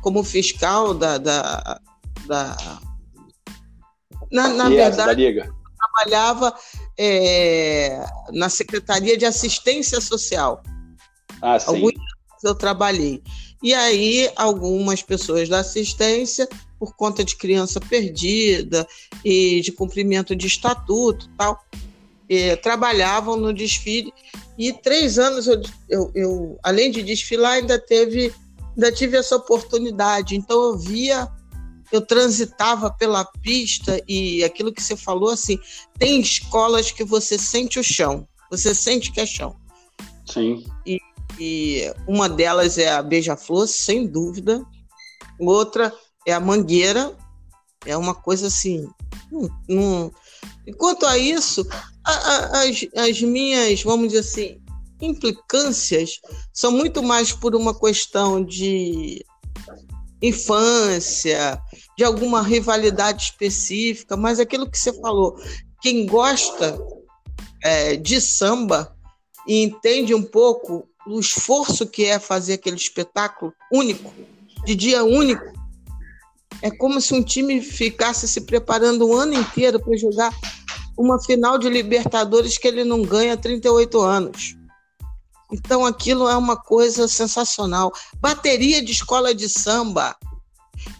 como 0.00 0.24
fiscal 0.24 0.94
da. 0.94 1.18
da, 1.18 1.80
da 2.26 2.80
na, 4.32 4.48
na 4.48 4.68
verdade. 4.68 5.06
Da 5.06 5.12
Liga 5.12 5.61
trabalhava 5.92 6.54
é, 6.98 8.04
na 8.30 8.48
Secretaria 8.48 9.16
de 9.16 9.24
Assistência 9.24 10.00
Social. 10.00 10.62
Ah, 11.40 11.58
sim. 11.58 11.66
Alguns 11.68 11.94
eu 12.44 12.54
trabalhei. 12.54 13.22
E 13.62 13.72
aí, 13.72 14.28
algumas 14.34 15.02
pessoas 15.02 15.48
da 15.48 15.60
assistência, 15.60 16.48
por 16.78 16.96
conta 16.96 17.22
de 17.22 17.36
criança 17.36 17.80
perdida 17.80 18.86
e 19.24 19.60
de 19.60 19.70
cumprimento 19.70 20.34
de 20.34 20.48
estatuto 20.48 21.30
tal, 21.38 21.62
é, 22.28 22.56
trabalhavam 22.56 23.36
no 23.36 23.52
desfile. 23.52 24.12
E 24.58 24.72
três 24.72 25.18
anos 25.18 25.46
eu, 25.46 25.62
eu, 25.88 26.10
eu, 26.14 26.58
além 26.62 26.90
de 26.90 27.02
desfilar, 27.02 27.52
ainda 27.52 27.78
teve, 27.78 28.34
ainda 28.74 28.90
tive 28.90 29.16
essa 29.16 29.36
oportunidade. 29.36 30.34
Então 30.34 30.60
eu 30.60 30.78
via 30.78 31.28
eu 31.96 32.00
transitava 32.00 32.90
pela 32.92 33.24
pista 33.24 34.02
e 34.08 34.42
aquilo 34.42 34.72
que 34.72 34.82
você 34.82 34.96
falou, 34.96 35.30
assim, 35.30 35.58
tem 35.98 36.20
escolas 36.20 36.90
que 36.90 37.04
você 37.04 37.38
sente 37.38 37.78
o 37.78 37.84
chão, 37.84 38.26
você 38.50 38.74
sente 38.74 39.12
que 39.12 39.20
é 39.20 39.26
chão. 39.26 39.56
Sim. 40.26 40.64
E, 40.86 40.98
e 41.38 41.92
uma 42.06 42.28
delas 42.28 42.78
é 42.78 42.90
a 42.90 43.02
Beija-Flor, 43.02 43.66
sem 43.66 44.06
dúvida. 44.06 44.64
Outra 45.38 45.92
é 46.26 46.32
a 46.32 46.40
Mangueira, 46.40 47.16
é 47.84 47.96
uma 47.96 48.14
coisa 48.14 48.46
assim. 48.46 48.88
Hum, 49.32 49.48
hum. 49.68 50.10
Enquanto 50.66 51.06
a 51.06 51.18
isso, 51.18 51.66
a, 52.04 52.12
a, 52.12 52.62
as, 52.62 52.86
as 52.96 53.20
minhas, 53.20 53.82
vamos 53.82 54.08
dizer 54.08 54.20
assim, 54.20 54.62
implicâncias 55.00 56.20
são 56.52 56.70
muito 56.70 57.02
mais 57.02 57.32
por 57.32 57.54
uma 57.54 57.78
questão 57.78 58.42
de 58.42 59.24
infância, 60.22 61.60
de 61.98 62.04
alguma 62.04 62.42
rivalidade 62.42 63.24
específica, 63.24 64.16
mas 64.16 64.38
aquilo 64.38 64.70
que 64.70 64.78
você 64.78 64.92
falou, 65.00 65.36
quem 65.80 66.06
gosta 66.06 66.78
é, 67.62 67.96
de 67.96 68.20
samba 68.20 68.96
e 69.46 69.62
entende 69.62 70.14
um 70.14 70.22
pouco 70.22 70.88
o 71.06 71.18
esforço 71.18 71.86
que 71.86 72.04
é 72.04 72.18
fazer 72.18 72.54
aquele 72.54 72.76
espetáculo 72.76 73.52
único, 73.72 74.12
de 74.64 74.76
dia 74.76 75.02
único, 75.02 75.44
é 76.62 76.70
como 76.70 77.00
se 77.00 77.12
um 77.12 77.22
time 77.22 77.60
ficasse 77.60 78.28
se 78.28 78.42
preparando 78.42 79.08
o 79.08 79.16
ano 79.16 79.34
inteiro 79.34 79.80
para 79.80 79.96
jogar 79.96 80.32
uma 80.96 81.20
final 81.20 81.58
de 81.58 81.68
Libertadores 81.68 82.56
que 82.56 82.68
ele 82.68 82.84
não 82.84 83.02
ganha 83.02 83.34
há 83.34 83.36
38 83.36 84.00
anos. 84.00 84.56
Então 85.52 85.84
aquilo 85.84 86.28
é 86.28 86.36
uma 86.36 86.56
coisa 86.56 87.06
sensacional. 87.06 87.92
Bateria 88.18 88.82
de 88.82 88.90
escola 88.90 89.34
de 89.34 89.48
samba 89.48 90.16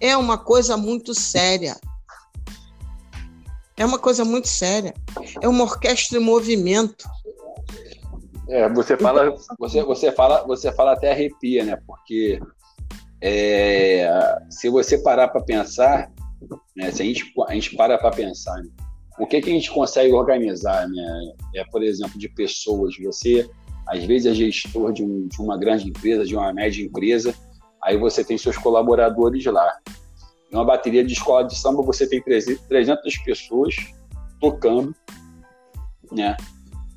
é 0.00 0.16
uma 0.16 0.36
coisa 0.36 0.76
muito 0.76 1.14
séria. 1.14 1.76
É 3.76 3.84
uma 3.84 3.98
coisa 3.98 4.24
muito 4.24 4.46
séria. 4.46 4.94
É 5.40 5.48
uma 5.48 5.64
orquestra 5.64 6.18
em 6.18 6.22
movimento. 6.22 7.08
É, 8.48 8.68
você 8.68 8.96
fala, 8.96 9.34
você, 9.58 9.82
você 9.82 10.12
fala, 10.12 10.46
você 10.46 10.70
fala 10.72 10.92
até 10.92 11.12
arrepia, 11.12 11.64
né? 11.64 11.78
Porque 11.86 12.38
é, 13.22 14.06
se 14.50 14.68
você 14.68 14.98
parar 14.98 15.28
para 15.28 15.42
pensar, 15.42 16.12
né, 16.76 16.90
se 16.90 17.02
a 17.02 17.04
gente, 17.04 17.32
a 17.48 17.54
gente 17.54 17.74
para 17.74 17.96
para 17.96 18.10
pensar, 18.10 18.56
né, 18.56 18.68
o 19.18 19.26
que, 19.26 19.40
que 19.40 19.50
a 19.50 19.54
gente 19.54 19.70
consegue 19.70 20.12
organizar, 20.12 20.86
né? 20.88 21.32
É, 21.54 21.64
por 21.64 21.82
exemplo, 21.82 22.18
de 22.18 22.28
pessoas. 22.28 22.94
Você 22.98 23.48
às 23.86 24.04
vezes 24.04 24.26
é 24.26 24.34
gestor 24.34 24.92
de, 24.92 25.02
um, 25.02 25.26
de 25.26 25.40
uma 25.40 25.56
grande 25.56 25.88
empresa, 25.88 26.24
de 26.24 26.36
uma 26.36 26.52
média 26.52 26.84
empresa, 26.84 27.34
aí 27.82 27.96
você 27.96 28.24
tem 28.24 28.38
seus 28.38 28.56
colaboradores 28.56 29.44
lá. 29.46 29.78
Em 30.50 30.56
uma 30.56 30.64
bateria 30.64 31.04
de 31.04 31.12
escola 31.12 31.44
de 31.44 31.56
samba, 31.56 31.82
você 31.82 32.08
tem 32.08 32.22
300 32.22 33.18
pessoas 33.18 33.74
tocando, 34.40 34.94
né? 36.10 36.36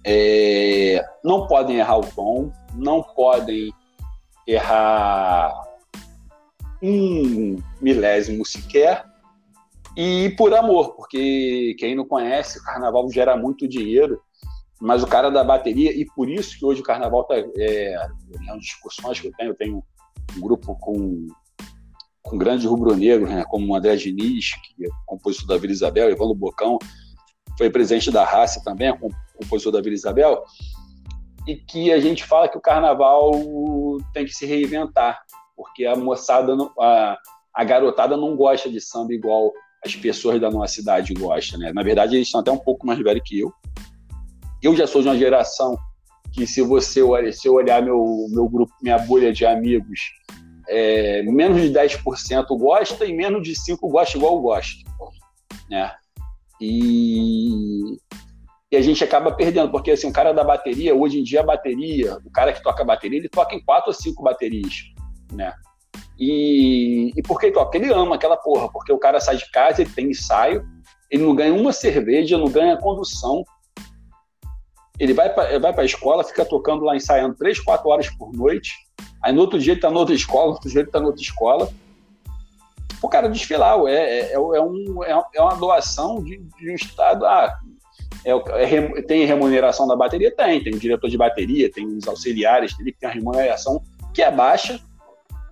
É, 0.03 1.03
não 1.23 1.47
podem 1.47 1.77
errar 1.77 1.97
o 1.97 2.05
tom, 2.05 2.51
não 2.75 3.01
podem 3.01 3.73
errar 4.47 5.51
um 6.81 7.57
milésimo 7.81 8.45
sequer, 8.45 9.03
e 9.95 10.29
por 10.37 10.53
amor, 10.53 10.93
porque 10.95 11.73
quem 11.79 11.95
não 11.95 12.05
conhece, 12.05 12.59
o 12.59 12.63
carnaval 12.63 13.09
gera 13.09 13.37
muito 13.37 13.67
dinheiro, 13.67 14.21
mas 14.81 15.03
o 15.03 15.07
cara 15.07 15.29
da 15.29 15.43
bateria, 15.43 15.91
e 15.91 16.05
por 16.05 16.29
isso 16.29 16.57
que 16.57 16.65
hoje 16.65 16.81
o 16.81 16.83
carnaval 16.83 17.21
está 17.21 17.35
é, 17.57 17.95
nas 18.45 18.59
discussões 18.59 19.19
que 19.19 19.27
eu 19.27 19.31
tenho, 19.37 19.51
eu 19.51 19.55
tenho 19.55 19.83
um 20.35 20.41
grupo 20.41 20.77
com, 20.79 21.27
com 22.21 22.37
grande 22.37 22.67
rubro-negro, 22.67 23.27
né, 23.27 23.43
como 23.47 23.71
o 23.71 23.75
André 23.75 23.95
Diniz, 23.95 24.51
que 24.55 24.85
é 24.85 24.89
compositor 25.05 25.47
da 25.47 25.57
Vila 25.57 25.73
Isabel, 25.73 26.09
Evandro 26.09 26.35
Bocão, 26.35 26.77
foi 27.57 27.69
presidente 27.69 28.11
da 28.11 28.25
Raça 28.25 28.61
também, 28.63 28.89
é 28.89 28.97
compositor 29.37 29.71
da 29.71 29.81
Vila 29.81 29.95
Isabel, 29.95 30.43
e 31.47 31.55
que 31.55 31.91
a 31.91 31.99
gente 31.99 32.23
fala 32.25 32.49
que 32.49 32.57
o 32.57 32.61
carnaval 32.61 33.31
tem 34.13 34.25
que 34.25 34.33
se 34.33 34.45
reinventar, 34.45 35.21
porque 35.55 35.85
a 35.85 35.95
moçada, 35.95 36.53
a, 36.79 37.17
a 37.53 37.63
garotada 37.63 38.17
não 38.17 38.35
gosta 38.35 38.69
de 38.69 38.81
samba 38.81 39.13
igual 39.13 39.53
as 39.85 39.95
pessoas 39.95 40.41
da 40.41 40.49
nossa 40.49 40.73
cidade 40.73 41.13
gostam, 41.13 41.59
né? 41.59 41.71
Na 41.71 41.83
verdade, 41.83 42.15
eles 42.15 42.29
são 42.29 42.41
até 42.41 42.51
um 42.51 42.57
pouco 42.57 42.87
mais 42.87 42.99
velhos 42.99 43.21
que 43.23 43.39
eu, 43.39 43.53
eu 44.67 44.75
já 44.75 44.87
sou 44.87 45.01
de 45.01 45.07
uma 45.07 45.17
geração 45.17 45.77
que 46.33 46.45
se 46.45 46.61
você 46.61 47.01
olhar, 47.01 47.31
se 47.31 47.47
olhar 47.47 47.81
meu, 47.81 48.27
meu 48.29 48.49
grupo, 48.49 48.73
minha 48.81 48.97
bolha 48.97 49.31
de 49.31 49.45
amigos, 49.45 49.99
é, 50.67 51.21
menos 51.23 51.61
de 51.61 51.69
10% 51.69 52.45
gosta 52.57 53.05
e 53.05 53.13
menos 53.13 53.43
de 53.43 53.53
5% 53.53 53.79
gosta 53.81 54.17
igual 54.17 54.35
eu 54.35 54.41
gosto. 54.41 54.83
Né? 55.69 55.91
E, 56.59 57.97
e 58.71 58.75
a 58.75 58.81
gente 58.81 59.03
acaba 59.03 59.31
perdendo, 59.31 59.69
porque 59.71 59.91
assim, 59.91 60.07
o 60.07 60.13
cara 60.13 60.33
da 60.33 60.43
bateria, 60.43 60.95
hoje 60.95 61.19
em 61.19 61.23
dia 61.23 61.41
a 61.41 61.45
bateria, 61.45 62.17
o 62.25 62.31
cara 62.31 62.51
que 62.51 62.63
toca 62.63 62.83
bateria, 62.83 63.19
ele 63.19 63.29
toca 63.29 63.55
em 63.55 63.63
quatro 63.63 63.89
ou 63.89 63.93
cinco 63.93 64.23
baterias, 64.23 64.73
né? 65.31 65.53
E, 66.17 67.11
e 67.15 67.21
por 67.21 67.39
que 67.39 67.51
toca? 67.51 67.65
Porque 67.65 67.77
ele 67.77 67.93
ama 67.93 68.15
aquela 68.15 68.37
porra, 68.37 68.69
porque 68.71 68.91
o 68.91 68.97
cara 68.97 69.19
sai 69.19 69.37
de 69.37 69.49
casa, 69.51 69.81
ele 69.81 69.91
tem 69.91 70.09
ensaio, 70.09 70.65
ele 71.11 71.23
não 71.23 71.35
ganha 71.35 71.53
uma 71.53 71.71
cerveja, 71.71 72.37
não 72.37 72.49
ganha 72.49 72.77
condução, 72.77 73.43
ele 74.99 75.13
vai 75.13 75.29
para 75.29 75.81
a 75.81 75.85
escola, 75.85 76.23
fica 76.23 76.45
tocando 76.45 76.83
lá, 76.83 76.95
ensaiando 76.95 77.35
três, 77.35 77.59
quatro 77.59 77.89
horas 77.89 78.09
por 78.09 78.31
noite. 78.31 78.73
Aí 79.21 79.33
no 79.33 79.41
outro 79.41 79.59
dia 79.59 79.73
ele 79.73 79.79
está 79.79 79.91
noutra 79.91 80.15
escola, 80.15 80.47
no 80.47 80.53
outro 80.53 80.69
dia 80.69 80.81
ele 80.81 80.89
está 80.89 80.99
noutra 80.99 81.21
escola. 81.21 81.69
O 83.01 83.09
cara 83.09 83.27
desfilar, 83.27 83.77
é, 83.87 83.93
é, 83.93 84.19
é, 84.31 84.33
é, 84.33 84.61
um, 84.61 85.03
é 85.03 85.41
uma 85.41 85.55
doação 85.55 86.23
de, 86.23 86.37
de 86.37 86.71
um 86.71 86.75
Estado. 86.75 87.25
Ah, 87.25 87.53
é, 88.23 88.31
é, 88.31 89.01
tem 89.01 89.25
remuneração 89.25 89.87
da 89.87 89.95
bateria? 89.95 90.33
Tem. 90.33 90.63
Tem 90.63 90.73
o 90.73 90.79
diretor 90.79 91.09
de 91.09 91.17
bateria, 91.17 91.71
tem 91.71 91.85
os 91.85 92.07
auxiliares 92.07 92.73
que 92.73 92.83
tem 92.91 93.09
a 93.09 93.11
remuneração 93.11 93.81
que 94.13 94.21
é 94.21 94.31
baixa, 94.31 94.79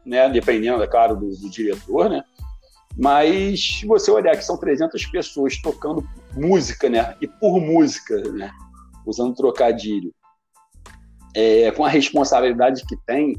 né, 0.06 0.30
dependendo, 0.30 0.82
é 0.82 0.88
claro, 0.88 1.16
do, 1.18 1.36
do 1.36 1.50
diretor, 1.50 2.10
né? 2.10 2.24
Mas 2.98 3.80
se 3.80 3.86
você 3.86 4.10
olhar 4.10 4.38
que 4.38 4.46
são 4.46 4.58
300 4.58 5.06
pessoas 5.08 5.62
tocando 5.62 6.08
música, 6.34 6.90
né? 6.90 7.16
E 7.20 7.28
por 7.28 7.60
música, 7.60 8.22
né? 8.32 8.52
Usando 9.06 9.36
trocadilho, 9.36 10.14
é, 11.36 11.72
com 11.72 11.84
a 11.84 11.90
responsabilidade 11.90 12.84
que 12.86 12.96
tem, 13.06 13.36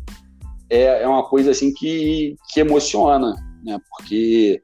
é, 0.71 1.03
é 1.03 1.09
uma 1.09 1.25
coisa 1.29 1.51
assim 1.51 1.73
que, 1.73 2.37
que 2.53 2.61
emociona, 2.61 3.35
né? 3.65 3.79
Porque 3.91 4.63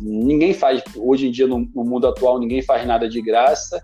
ninguém 0.00 0.54
faz, 0.54 0.82
hoje 0.96 1.28
em 1.28 1.30
dia 1.30 1.46
no, 1.46 1.58
no, 1.74 1.84
mundo 1.84 2.06
atual, 2.06 2.38
ninguém 2.38 2.62
faz 2.62 2.86
nada 2.86 3.08
de 3.08 3.20
graça 3.20 3.80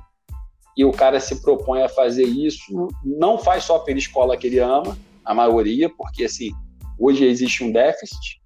e 0.77 0.85
o 0.85 0.93
cara 0.93 1.21
se 1.21 1.41
propõe 1.43 1.83
a 1.83 1.89
fazer 1.89 2.25
isso, 2.25 2.89
não 3.05 3.39
faz 3.39 3.65
só 3.65 3.79
pela 3.79 3.99
escola 3.99 4.37
que 4.37 4.47
ele 4.47 4.59
ama, 4.59 4.97
a 5.25 5.35
maioria, 5.35 5.89
porque 5.91 6.25
assim, 6.25 6.51
hoje 6.99 7.25
existe 7.25 7.65
um 7.65 7.73
déficit 7.73 8.41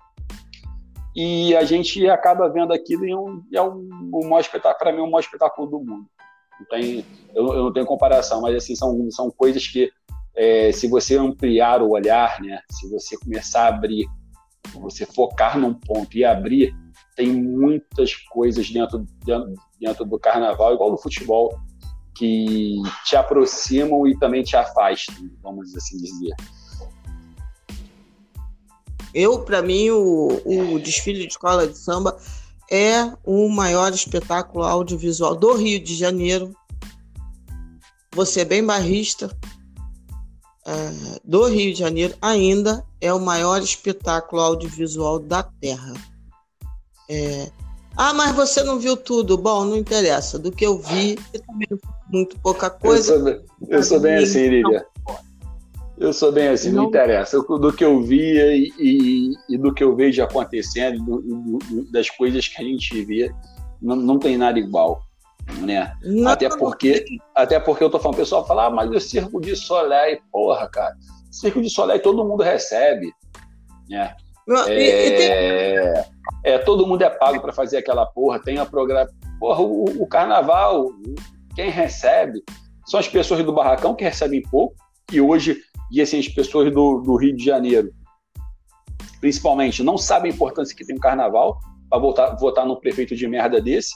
e 1.15 1.55
a 1.57 1.65
gente 1.65 2.09
acaba 2.09 2.49
vendo 2.49 2.73
aquilo 2.73 3.05
e 3.05 3.11
é, 3.11 3.17
um, 3.17 3.43
é 3.53 3.63
um, 3.63 4.11
o 4.13 4.25
maior 4.25 4.41
espetáculo, 4.41 4.79
para 4.79 4.93
mim, 4.93 5.01
o 5.01 5.11
maior 5.11 5.21
espetáculo 5.21 5.69
do 5.69 5.79
mundo. 5.81 6.07
Não 6.61 6.67
tem, 6.67 7.05
eu, 7.35 7.47
eu, 7.49 7.65
não 7.65 7.73
tenho 7.73 7.87
comparação, 7.87 8.43
mas 8.43 8.55
assim 8.55 8.77
são, 8.77 9.11
são 9.11 9.31
coisas 9.31 9.67
que 9.67 9.91
é, 10.37 10.71
se 10.73 10.87
você 10.87 11.17
ampliar 11.17 11.83
o 11.83 11.91
olhar, 11.91 12.41
né, 12.41 12.61
se 12.71 12.89
você 12.91 13.17
começar 13.19 13.65
a 13.65 13.69
abrir, 13.69 14.07
você 14.75 15.07
focar 15.07 15.59
num 15.59 15.75
ponto 15.75 16.17
e 16.17 16.25
abrir, 16.25 16.75
tem 17.17 17.33
muitas 17.33 18.15
coisas 18.15 18.71
dentro, 18.71 19.05
dentro, 19.25 19.55
dentro 19.81 20.05
do 20.05 20.19
carnaval, 20.19 20.75
igual 20.75 20.91
no 20.91 20.99
futebol, 20.99 21.59
que 22.15 22.77
te 23.05 23.17
aproximam 23.17 24.07
e 24.07 24.19
também 24.19 24.43
te 24.43 24.57
afastam, 24.57 25.15
vamos 25.43 25.75
assim 25.75 25.97
dizer. 25.97 26.35
Eu, 29.13 29.41
para 29.45 29.61
mim, 29.61 29.91
o, 29.91 30.41
o 30.45 30.79
desfile 30.79 31.21
de 31.21 31.33
escola 31.33 31.67
de 31.67 31.77
samba 31.77 32.17
é 32.71 33.13
o 33.25 33.49
maior 33.49 33.93
espetáculo 33.93 34.65
audiovisual 34.65 35.35
do 35.35 35.55
Rio 35.55 35.83
de 35.83 35.95
Janeiro. 35.97 36.55
Você 38.15 38.41
é 38.41 38.45
bem 38.45 38.65
barrista 38.65 39.37
é, 40.67 41.21
do 41.25 41.47
Rio 41.47 41.73
de 41.73 41.79
Janeiro, 41.79 42.15
ainda 42.21 42.85
é 43.01 43.13
o 43.13 43.21
maior 43.21 43.61
espetáculo 43.61 44.41
audiovisual 44.41 45.19
da 45.19 45.43
Terra. 45.43 45.95
É... 47.09 47.51
Ah, 47.97 48.15
mas 48.15 48.35
você 48.37 48.63
não 48.63 48.79
viu 48.79 48.97
tudo? 48.97 49.37
Bom, 49.37 49.65
não 49.65 49.77
interessa. 49.77 50.39
Do 50.39 50.53
que 50.53 50.65
eu 50.65 50.79
vi, 50.79 51.19
eu 51.35 51.43
também 51.43 51.69
muito 52.09 52.39
pouca 52.39 52.71
coisa. 52.71 53.15
Eu 53.15 53.19
sou, 53.19 53.25
bem, 53.25 53.45
eu 53.69 53.83
sou 53.83 54.01
bem 54.01 54.17
assim, 54.17 54.49
Lília. 54.49 54.87
Eu 56.01 56.15
sou 56.15 56.33
bem 56.33 56.49
assim, 56.49 56.71
não, 56.71 56.85
não 56.85 56.89
interessa. 56.89 57.37
Eu, 57.37 57.59
do 57.59 57.71
que 57.71 57.85
eu 57.85 58.03
via 58.03 58.57
e, 58.57 58.73
e, 58.79 59.33
e, 59.51 59.59
do 59.59 59.73
que 59.73 59.85
eu 59.85 59.95
vejo 59.95 60.23
acontecendo, 60.23 61.05
do, 61.05 61.21
do, 61.21 61.93
das 61.93 62.09
coisas 62.09 62.49
que 62.49 62.61
a 62.61 62.65
gente 62.65 63.05
vê, 63.05 63.31
não, 63.83 63.97
não 63.97 64.19
tem 64.19 64.39
nada 64.39 64.59
igual. 64.59 65.03
Né? 65.61 65.93
Não, 66.03 66.31
até, 66.31 66.49
porque, 66.49 67.05
até 67.35 67.61
porque 67.61 67.85
eu 67.85 67.91
tô 67.91 67.99
falando, 67.99 68.15
o 68.15 68.21
pessoal 68.21 68.47
fala, 68.47 68.67
ah, 68.67 68.71
mas 68.71 68.91
o 68.91 68.99
Circo 68.99 69.39
de 69.43 69.55
Soleil, 69.55 70.19
porra, 70.33 70.67
cara, 70.69 70.95
Circo 71.31 71.61
de 71.61 71.69
Soleil 71.69 72.01
todo 72.01 72.25
mundo 72.25 72.43
recebe. 72.43 73.13
Né? 73.87 74.15
É... 74.49 76.05
tem... 76.05 76.53
é, 76.53 76.59
todo 76.59 76.87
mundo 76.87 77.03
é 77.03 77.11
pago 77.11 77.43
para 77.43 77.53
fazer 77.53 77.77
aquela 77.77 78.07
porra, 78.07 78.41
tem 78.41 78.59
a 78.59 78.65
programa. 78.65 79.11
Porra, 79.39 79.61
o, 79.61 79.85
o, 80.03 80.07
carnaval, 80.07 80.89
quem 81.55 81.71
recebe 81.71 82.43
são 82.87 82.99
as 82.99 83.07
pessoas 83.07 83.45
do 83.45 83.53
barracão 83.53 83.95
que 83.95 84.05
recebem 84.05 84.43
pouco, 84.43 84.75
e 85.13 85.21
hoje, 85.21 85.59
e 85.91 86.01
assim, 86.01 86.19
as 86.19 86.29
pessoas 86.29 86.73
do, 86.73 87.01
do 87.01 87.17
Rio 87.17 87.37
de 87.37 87.45
Janeiro, 87.45 87.93
principalmente, 89.21 89.83
não 89.83 89.99
sabem 89.99 90.31
a 90.31 90.35
importância 90.35 90.75
que 90.75 90.85
tem 90.85 90.97
o 90.97 91.01
carnaval 91.01 91.59
para 91.89 91.99
votar, 91.99 92.37
votar 92.37 92.67
num 92.67 92.77
prefeito 92.77 93.17
de 93.17 93.27
merda 93.27 93.61
desse. 93.61 93.95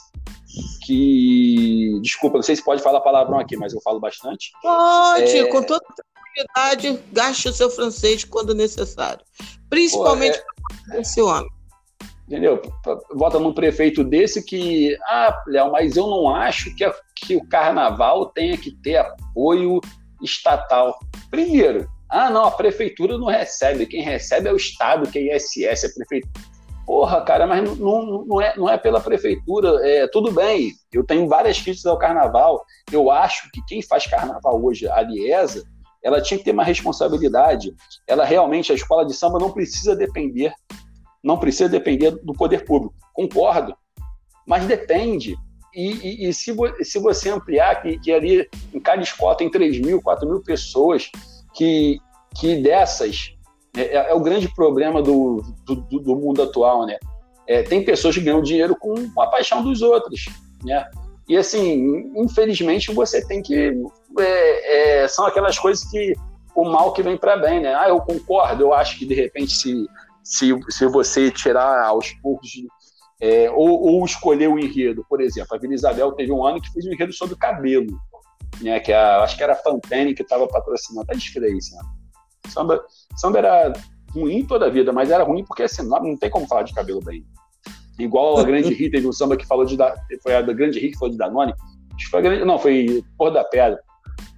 Que, 0.85 1.99
desculpa, 2.01 2.37
não 2.37 2.43
sei 2.43 2.55
se 2.55 2.63
pode 2.63 2.81
falar 2.81 3.01
palavrão 3.01 3.39
aqui, 3.39 3.57
mas 3.57 3.73
eu 3.73 3.81
falo 3.81 3.99
bastante. 3.99 4.51
Pode, 4.61 5.37
é... 5.37 5.47
com 5.47 5.63
toda 5.63 5.83
tranquilidade, 5.95 7.03
gaste 7.11 7.49
o 7.49 7.53
seu 7.53 7.69
francês 7.69 8.23
quando 8.23 8.53
necessário. 8.53 9.25
Principalmente 9.69 10.41
para 10.87 10.97
é... 10.97 11.01
esse 11.01 11.21
homem. 11.21 11.49
Entendeu? 12.27 12.59
Vota 13.13 13.39
num 13.39 13.53
prefeito 13.53 14.03
desse 14.03 14.43
que, 14.43 14.97
ah, 15.03 15.43
Léo, 15.47 15.71
mas 15.71 15.95
eu 15.95 16.07
não 16.07 16.33
acho 16.33 16.73
que, 16.75 16.83
a, 16.83 16.93
que 17.15 17.35
o 17.35 17.47
carnaval 17.47 18.27
tenha 18.27 18.57
que 18.57 18.71
ter 18.71 18.97
apoio 18.97 19.79
estatal. 20.21 20.97
Primeiro, 21.29 21.87
ah, 22.09 22.29
não, 22.29 22.45
a 22.45 22.51
prefeitura 22.51 23.17
não 23.17 23.27
recebe, 23.27 23.85
quem 23.85 24.01
recebe 24.01 24.49
é 24.49 24.53
o 24.53 24.57
Estado, 24.57 25.09
que 25.09 25.19
é 25.19 25.35
ISS, 25.35 25.83
é 25.83 25.93
prefeitura. 25.93 26.33
Porra, 26.85 27.21
cara, 27.21 27.47
mas 27.47 27.77
não, 27.79 28.23
não, 28.25 28.39
é, 28.39 28.55
não 28.55 28.69
é 28.69 28.77
pela 28.77 29.01
prefeitura. 29.01 29.79
É, 29.87 30.07
tudo 30.07 30.31
bem, 30.31 30.71
eu 30.93 31.03
tenho 31.03 31.27
várias 31.27 31.59
críticas 31.59 31.87
ao 31.87 31.97
carnaval. 31.97 32.63
Eu 32.91 33.09
acho 33.09 33.49
que 33.51 33.59
quem 33.67 33.81
faz 33.81 34.05
carnaval 34.05 34.63
hoje, 34.63 34.87
a 34.87 35.01
Liesa, 35.01 35.63
ela 36.03 36.21
tinha 36.21 36.37
que 36.37 36.43
ter 36.43 36.51
uma 36.51 36.63
responsabilidade. 36.63 37.73
Ela 38.07 38.23
realmente, 38.23 38.71
a 38.71 38.75
escola 38.75 39.03
de 39.03 39.15
samba 39.15 39.39
não 39.39 39.51
precisa 39.51 39.95
depender 39.95 40.53
não 41.25 41.39
precisa 41.39 41.67
depender 41.67 42.11
do 42.11 42.33
poder 42.33 42.63
público. 42.65 42.93
Concordo, 43.11 43.75
mas 44.47 44.67
depende. 44.67 45.35
E, 45.75 45.91
e, 45.91 46.29
e 46.29 46.33
se, 46.33 46.55
se, 46.83 46.99
você 46.99 47.29
ampliar 47.29 47.81
que, 47.81 47.99
que, 47.99 48.13
ali 48.13 48.49
em 48.73 48.79
cada 48.79 49.01
escola 49.01 49.35
tem 49.35 49.51
3 49.51 49.79
mil, 49.81 50.01
4 50.01 50.27
mil 50.27 50.41
pessoas, 50.41 51.11
que, 51.53 51.99
que 52.39 52.61
dessas 52.61 53.35
é, 53.75 53.81
é, 53.81 54.11
é 54.11 54.13
o 54.13 54.21
grande 54.21 54.47
problema 54.55 55.01
do, 55.01 55.43
do, 55.65 55.75
do 55.75 56.15
mundo 56.15 56.41
atual, 56.41 56.85
né? 56.85 56.97
É, 57.45 57.61
tem 57.61 57.83
pessoas 57.83 58.15
que 58.15 58.21
ganham 58.21 58.41
dinheiro 58.41 58.75
com 58.75 58.95
a 59.19 59.27
paixão 59.27 59.61
dos 59.61 59.81
outros, 59.81 60.25
né? 60.63 60.89
E 61.27 61.35
assim, 61.35 62.11
infelizmente 62.15 62.93
você 62.93 63.25
tem 63.25 63.41
que 63.41 63.73
é, 64.17 65.03
é 65.03 65.07
são 65.07 65.25
aquelas 65.25 65.59
coisas 65.59 65.83
que 65.89 66.13
o 66.55 66.63
mal 66.63 66.93
que 66.93 67.03
vem 67.03 67.17
para 67.17 67.35
bem, 67.35 67.59
né? 67.59 67.75
Ah, 67.75 67.89
eu 67.89 67.99
concordo, 67.99 68.63
eu 68.63 68.73
acho 68.73 68.97
que 68.97 69.05
de 69.05 69.13
repente 69.13 69.51
se 69.51 69.85
se, 70.23 70.49
se 70.69 70.87
você 70.87 71.29
tirar 71.29 71.85
aos 71.85 72.11
poucos 72.13 72.49
é, 73.21 73.49
ou, 73.49 73.81
ou, 73.81 74.05
escolher 74.05 74.49
o 74.49 74.59
enredo, 74.59 75.05
por 75.09 75.21
exemplo, 75.21 75.55
a 75.55 75.57
Vila 75.57 75.73
Isabel 75.73 76.11
teve 76.11 76.31
um 76.31 76.45
ano 76.45 76.61
que 76.61 76.71
fez 76.71 76.85
um 76.85 76.91
enredo 76.91 77.13
sobre 77.13 77.35
cabelo, 77.37 77.97
né, 78.61 78.79
que 78.79 78.91
a, 78.91 79.23
acho 79.23 79.37
que 79.37 79.43
era 79.43 79.53
a 79.53 79.57
Pantene 79.57 80.13
que 80.13 80.21
estava 80.21 80.47
patrocinando, 80.47 81.07
tá 81.07 81.13
diferença. 81.13 81.75
Né? 81.75 81.83
Samba, 82.49 82.85
samba 83.15 83.39
era 83.39 83.73
ruim 84.13 84.45
toda 84.45 84.65
a 84.65 84.69
vida, 84.69 84.91
mas 84.91 85.11
era 85.11 85.23
ruim 85.23 85.45
porque 85.45 85.63
assim, 85.63 85.87
não, 85.87 86.01
não 86.01 86.17
tem 86.17 86.29
como 86.29 86.47
falar 86.47 86.63
de 86.63 86.73
cabelo 86.73 87.01
bem. 87.01 87.25
Igual 87.97 88.37
a 88.39 88.43
Grande 88.43 88.73
Rita 88.73 88.97
teve 88.97 89.07
um 89.07 89.13
samba 89.13 89.37
que 89.37 89.47
falou 89.47 89.65
de 89.65 89.77
foi 90.21 90.35
a 90.35 90.41
da 90.41 90.51
Grande 90.51 90.79
Rita 90.79 90.93
que 90.93 90.99
falou 90.99 91.11
de 91.11 91.17
Danone, 91.17 91.53
acho 91.95 92.05
que 92.05 92.11
foi 92.11 92.19
a 92.19 92.23
grande, 92.23 92.45
não, 92.45 92.59
foi 92.59 93.03
Porra 93.17 93.31
da 93.31 93.43
Pedra, 93.45 93.79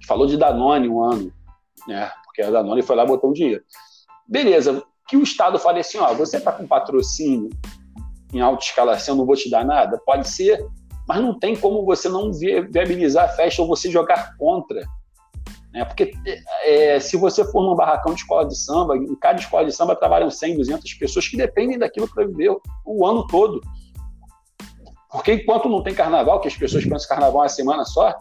que 0.00 0.06
falou 0.06 0.26
de 0.26 0.36
Danone 0.36 0.88
um 0.88 1.02
ano, 1.02 1.32
né? 1.86 2.10
Porque 2.24 2.42
a 2.42 2.50
Danone 2.50 2.82
foi 2.82 2.94
lá 2.94 3.02
e 3.02 3.08
botou 3.08 3.30
um 3.30 3.32
dinheiro. 3.32 3.62
Beleza, 4.28 4.84
que 5.08 5.16
o 5.16 5.22
Estado 5.22 5.58
fale 5.58 5.80
assim, 5.80 5.98
ó, 5.98 6.14
você 6.14 6.36
está 6.36 6.52
com 6.52 6.66
patrocínio 6.66 7.50
em 8.32 8.40
alta 8.40 8.64
escalação, 8.64 9.16
não 9.16 9.26
vou 9.26 9.36
te 9.36 9.50
dar 9.50 9.64
nada? 9.64 9.98
Pode 10.04 10.28
ser, 10.28 10.64
mas 11.06 11.20
não 11.20 11.38
tem 11.38 11.56
como 11.56 11.84
você 11.84 12.08
não 12.08 12.30
viabilizar 12.32 13.24
a 13.24 13.28
festa 13.28 13.62
ou 13.62 13.68
você 13.68 13.90
jogar 13.90 14.36
contra. 14.36 14.82
Né? 15.72 15.84
Porque 15.84 16.12
é, 16.64 16.98
se 17.00 17.16
você 17.16 17.44
for 17.50 17.62
num 17.62 17.74
barracão 17.74 18.12
de 18.12 18.20
escola 18.20 18.46
de 18.46 18.56
samba, 18.56 18.96
em 18.96 19.14
cada 19.16 19.40
escola 19.40 19.64
de 19.64 19.72
samba 19.72 19.96
trabalham 19.96 20.30
100, 20.30 20.56
200 20.56 20.94
pessoas 20.94 21.28
que 21.28 21.36
dependem 21.36 21.78
daquilo 21.78 22.08
para 22.08 22.26
viver 22.26 22.54
o 22.84 23.06
ano 23.06 23.26
todo. 23.26 23.60
Porque 25.10 25.32
enquanto 25.32 25.68
não 25.68 25.82
tem 25.82 25.94
carnaval, 25.94 26.40
que 26.40 26.48
as 26.48 26.56
pessoas 26.56 26.84
pensam 26.84 27.00
que 27.00 27.08
carnaval 27.08 27.40
é 27.40 27.44
uma 27.44 27.48
semana 27.48 27.84
só, 27.84 28.14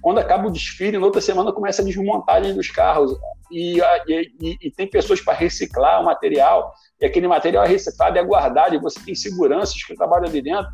quando 0.00 0.18
acaba 0.18 0.48
o 0.48 0.52
desfile, 0.52 0.98
na 0.98 1.04
outra 1.04 1.20
semana 1.20 1.52
começa 1.52 1.82
a 1.82 1.84
desmontagem 1.84 2.54
dos 2.54 2.70
carros 2.70 3.14
e, 3.50 3.78
e, 4.08 4.56
e 4.62 4.70
tem 4.70 4.88
pessoas 4.88 5.20
para 5.20 5.34
reciclar 5.34 6.00
o 6.00 6.04
material, 6.06 6.72
e 7.00 7.06
aquele 7.06 7.26
material 7.26 7.64
é 7.64 7.68
reciclado 7.68 8.18
é 8.18 8.22
guardado, 8.22 8.74
e 8.74 8.78
você 8.78 9.00
tem 9.00 9.14
seguranças 9.14 9.82
que 9.82 9.94
trabalham 9.94 10.28
ali 10.28 10.42
dentro, 10.42 10.70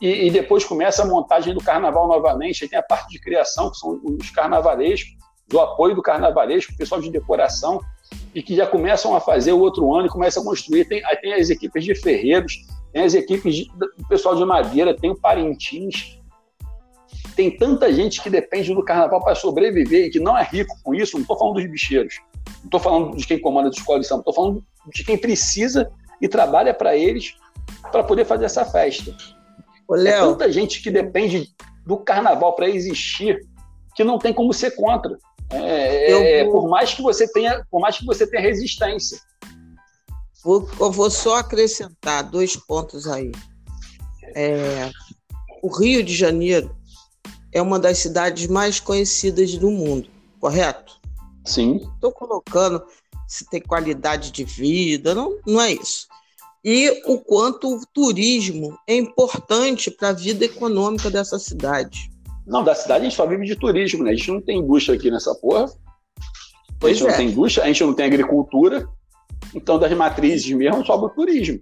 e, 0.00 0.26
e, 0.26 0.30
depois 0.30 0.64
começa 0.64 1.02
a 1.02 1.06
montagem 1.06 1.54
do 1.54 1.62
carnaval 1.62 2.08
novamente, 2.08 2.64
aí 2.64 2.68
tem 2.68 2.78
a 2.78 2.82
parte 2.82 3.08
de 3.10 3.20
criação, 3.20 3.70
que 3.70 3.76
são 3.76 4.00
os 4.04 4.30
carnavalescos, 4.30 5.12
do 5.48 5.60
apoio 5.60 5.94
do 5.94 6.02
carnavalesco, 6.02 6.72
o 6.72 6.76
pessoal 6.76 7.00
de 7.00 7.10
decoração, 7.10 7.80
e 8.34 8.42
que 8.42 8.56
já 8.56 8.66
começam 8.66 9.14
a 9.14 9.20
fazer 9.20 9.52
o 9.52 9.60
outro 9.60 9.94
ano 9.94 10.06
e 10.06 10.10
começam 10.10 10.42
a 10.42 10.46
construir. 10.46 10.86
Tem, 10.86 11.04
aí 11.04 11.16
tem 11.16 11.34
as 11.34 11.50
equipes 11.50 11.84
de 11.84 11.94
ferreiros, 11.94 12.54
tem 12.92 13.04
as 13.04 13.14
equipes 13.14 13.54
de, 13.54 13.64
do 13.76 14.08
pessoal 14.08 14.34
de 14.34 14.44
madeira, 14.44 14.96
tem 14.96 15.10
o 15.10 15.16
Parintins, 15.16 16.18
tem 17.36 17.56
tanta 17.56 17.92
gente 17.92 18.22
que 18.22 18.28
depende 18.28 18.74
do 18.74 18.84
carnaval 18.84 19.22
para 19.22 19.34
sobreviver 19.34 20.06
e 20.06 20.10
que 20.10 20.20
não 20.20 20.36
é 20.36 20.42
rico 20.42 20.74
com 20.82 20.94
isso. 20.94 21.14
Não 21.14 21.22
estou 21.22 21.38
falando 21.38 21.54
dos 21.54 21.66
bicheiros, 21.66 22.16
não 22.58 22.64
estou 22.64 22.80
falando 22.80 23.16
de 23.16 23.26
quem 23.26 23.40
comanda 23.40 23.68
a 23.68 23.70
escola 23.70 24.00
de 24.00 24.06
samba, 24.06 24.20
estou 24.20 24.34
falando 24.34 24.64
de 24.92 25.04
quem 25.04 25.16
precisa 25.16 25.90
e 26.20 26.28
trabalha 26.28 26.72
para 26.72 26.96
eles 26.96 27.34
para 27.90 28.02
poder 28.02 28.24
fazer 28.24 28.44
essa 28.44 28.64
festa. 28.64 29.14
Ô, 29.88 29.96
é 29.96 30.18
tanta 30.18 30.50
gente 30.50 30.82
que 30.82 30.90
depende 30.90 31.48
do 31.84 31.98
carnaval 31.98 32.54
para 32.54 32.68
existir 32.68 33.46
que 33.94 34.04
não 34.04 34.18
tem 34.18 34.32
como 34.32 34.52
ser 34.52 34.72
contra. 34.72 35.18
É, 35.50 36.40
é, 36.40 36.44
vou... 36.44 36.52
por 36.52 36.68
mais 36.68 36.94
que 36.94 37.02
você 37.02 37.30
tenha, 37.30 37.64
por 37.70 37.80
mais 37.80 37.98
que 37.98 38.06
você 38.06 38.26
tenha 38.26 38.42
resistência. 38.42 39.18
Vou, 40.42 40.68
eu 40.80 40.90
vou 40.90 41.10
só 41.10 41.36
acrescentar 41.36 42.24
dois 42.24 42.56
pontos 42.56 43.06
aí. 43.06 43.30
É, 44.34 44.90
o 45.62 45.68
Rio 45.68 46.02
de 46.02 46.14
Janeiro 46.14 46.74
é 47.52 47.60
uma 47.60 47.78
das 47.78 47.98
cidades 47.98 48.46
mais 48.46 48.80
conhecidas 48.80 49.56
do 49.56 49.70
mundo, 49.70 50.08
correto? 50.40 51.00
Sim. 51.44 51.76
Estou 51.94 52.12
colocando 52.12 52.82
se 53.32 53.46
tem 53.48 53.62
qualidade 53.62 54.30
de 54.30 54.44
vida, 54.44 55.14
não, 55.14 55.38
não 55.46 55.58
é 55.58 55.72
isso. 55.72 56.06
E 56.62 57.02
o 57.06 57.18
quanto 57.18 57.76
o 57.76 57.80
turismo 57.94 58.78
é 58.86 58.94
importante 58.94 59.90
para 59.90 60.10
a 60.10 60.12
vida 60.12 60.44
econômica 60.44 61.10
dessa 61.10 61.38
cidade. 61.38 62.10
Não, 62.46 62.62
da 62.62 62.74
cidade 62.74 63.00
a 63.00 63.04
gente 63.08 63.16
só 63.16 63.26
vive 63.26 63.46
de 63.46 63.56
turismo, 63.56 64.04
né? 64.04 64.10
A 64.10 64.14
gente 64.14 64.30
não 64.30 64.42
tem 64.42 64.58
indústria 64.58 64.96
aqui 64.96 65.10
nessa 65.10 65.34
porra. 65.34 65.64
A 66.82 66.88
gente 66.88 67.04
é. 67.04 67.08
não 67.08 67.16
tem 67.16 67.28
indústria, 67.30 67.64
a 67.64 67.68
gente 67.68 67.82
não 67.82 67.94
tem 67.94 68.04
agricultura. 68.04 68.86
Então, 69.54 69.78
das 69.78 69.92
matrizes 69.96 70.52
mesmo, 70.52 70.84
sobra 70.84 71.06
o 71.06 71.10
turismo. 71.10 71.58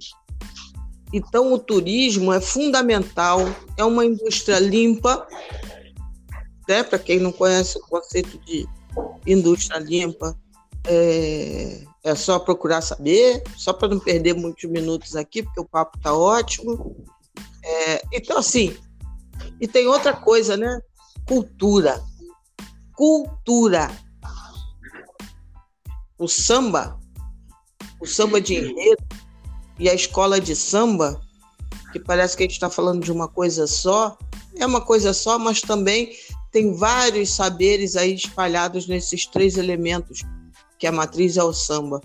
Então, 1.13 1.53
o 1.53 1.59
turismo 1.59 2.33
é 2.33 2.41
fundamental, 2.41 3.41
é 3.77 3.85
uma 3.85 4.05
indústria 4.05 4.59
limpa, 4.59 5.25
né? 6.69 6.83
Para 6.83 6.99
quem 6.99 7.21
não 7.21 7.31
conhece 7.31 7.79
o 7.79 7.83
conceito 7.83 8.39
de 8.45 8.67
indústria 9.25 9.79
limpa, 9.79 10.37
é, 10.93 11.85
é 12.03 12.15
só 12.17 12.41
procurar 12.41 12.81
saber, 12.81 13.45
só 13.57 13.73
para 13.73 13.87
não 13.87 14.01
perder 14.01 14.35
muitos 14.35 14.69
minutos 14.69 15.15
aqui, 15.15 15.41
porque 15.41 15.61
o 15.61 15.65
papo 15.65 15.97
está 15.97 16.13
ótimo. 16.13 16.97
É, 17.63 18.03
então, 18.13 18.39
assim, 18.39 18.77
e 19.61 19.69
tem 19.69 19.87
outra 19.87 20.13
coisa, 20.13 20.57
né? 20.57 20.81
Cultura. 21.25 22.03
Cultura. 22.97 23.89
O 26.19 26.27
samba, 26.27 26.99
o 28.01 28.07
samba 28.07 28.41
de 28.41 28.55
enredo 28.55 29.03
e 29.79 29.89
a 29.89 29.95
escola 29.95 30.41
de 30.41 30.57
samba, 30.57 31.21
que 31.93 32.01
parece 32.01 32.37
que 32.37 32.43
a 32.43 32.47
gente 32.47 32.55
está 32.55 32.69
falando 32.69 33.03
de 33.03 33.13
uma 33.13 33.29
coisa 33.29 33.67
só, 33.67 34.19
é 34.57 34.67
uma 34.67 34.81
coisa 34.81 35.15
só, 35.15 35.39
mas 35.39 35.61
também 35.63 36.15
tem 36.51 36.75
vários 36.75 37.31
saberes 37.31 37.97
aí 37.97 38.13
espalhados 38.13 38.87
nesses 38.87 39.25
três 39.25 39.57
elementos, 39.57 40.23
que 40.81 40.87
a 40.87 40.93
matriz 40.93 41.37
é 41.37 41.45
o 41.45 41.53
samba. 41.53 42.01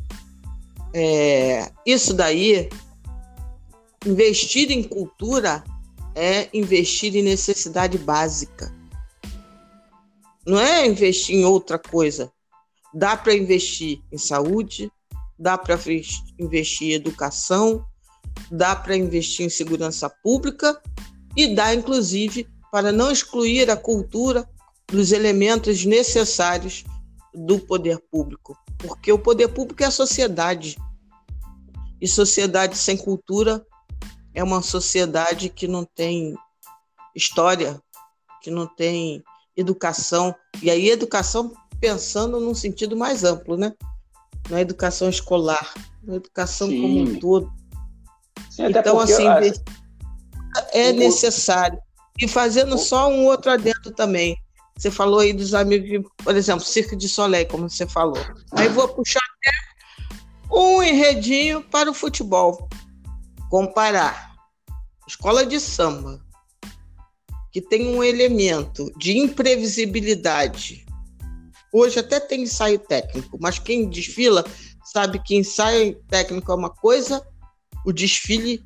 É, 0.93 1.71
isso 1.85 2.13
daí, 2.13 2.69
investir 4.05 4.69
em 4.69 4.83
cultura 4.83 5.63
é 6.13 6.49
investir 6.53 7.15
em 7.15 7.23
necessidade 7.23 7.97
básica. 7.97 8.73
Não 10.45 10.59
é 10.59 10.85
investir 10.85 11.37
em 11.37 11.45
outra 11.45 11.79
coisa. 11.79 12.31
Dá 12.93 13.17
para 13.17 13.33
investir 13.33 14.01
em 14.11 14.17
saúde, 14.17 14.91
dá 15.39 15.57
para 15.57 15.75
investir 16.39 16.91
em 16.91 16.93
educação, 16.93 17.85
dá 18.51 18.75
para 18.75 18.95
investir 18.95 19.45
em 19.45 19.49
segurança 19.49 20.09
pública 20.09 20.81
e 21.35 21.55
dá, 21.55 21.73
inclusive, 21.73 22.47
para 22.71 22.91
não 22.91 23.09
excluir 23.09 23.69
a 23.71 23.77
cultura 23.77 24.47
dos 24.87 25.11
elementos 25.11 25.85
necessários 25.85 26.83
do 27.33 27.59
poder 27.59 27.99
público, 28.11 28.57
porque 28.87 29.11
o 29.11 29.19
poder 29.19 29.49
público 29.49 29.83
é 29.83 29.87
a 29.87 29.91
sociedade. 29.91 30.77
E 32.01 32.07
sociedade 32.07 32.77
sem 32.77 32.97
cultura 32.97 33.65
é 34.33 34.43
uma 34.43 34.61
sociedade 34.61 35.49
que 35.49 35.67
não 35.67 35.85
tem 35.85 36.35
história, 37.15 37.81
que 38.41 38.51
não 38.51 38.67
tem 38.67 39.23
educação. 39.55 40.35
E 40.61 40.69
aí, 40.69 40.89
educação 40.89 41.53
pensando 41.79 42.39
num 42.39 42.53
sentido 42.53 42.95
mais 42.95 43.23
amplo, 43.23 43.57
né? 43.57 43.73
Na 44.49 44.61
educação 44.61 45.09
escolar, 45.09 45.73
na 46.03 46.15
educação 46.15 46.67
Sim. 46.67 46.81
como 46.81 46.99
um 46.99 47.19
todo. 47.19 47.51
Sim, 48.49 48.65
então, 48.65 48.99
assim, 48.99 49.25
é 50.71 50.91
necessário. 50.91 51.79
E 52.19 52.27
fazendo 52.27 52.77
só 52.77 53.09
um 53.09 53.25
outro 53.25 53.51
adendo 53.51 53.91
também. 53.91 54.37
Você 54.77 54.91
falou 54.91 55.19
aí 55.19 55.31
dos 55.31 55.53
amigos, 55.53 56.09
por 56.17 56.35
exemplo, 56.35 56.65
Circo 56.65 56.95
de 56.95 57.07
Soleil, 57.07 57.47
como 57.47 57.69
você 57.69 57.87
falou. 57.87 58.17
Aí 58.51 58.67
vou 58.67 58.87
puxar 58.89 59.21
até 59.21 60.53
um 60.53 60.83
enredinho 60.83 61.63
para 61.63 61.89
o 61.89 61.93
futebol. 61.93 62.67
Comparar 63.49 64.35
escola 65.07 65.45
de 65.45 65.59
samba, 65.59 66.19
que 67.51 67.61
tem 67.61 67.95
um 67.95 68.03
elemento 68.03 68.91
de 68.97 69.17
imprevisibilidade. 69.17 70.85
Hoje 71.71 71.99
até 71.99 72.19
tem 72.19 72.43
ensaio 72.43 72.79
técnico, 72.79 73.37
mas 73.39 73.59
quem 73.59 73.89
desfila 73.89 74.43
sabe 74.83 75.19
que 75.19 75.35
ensaio 75.35 75.95
técnico 76.07 76.51
é 76.51 76.55
uma 76.55 76.69
coisa, 76.69 77.25
o 77.85 77.93
desfile 77.93 78.65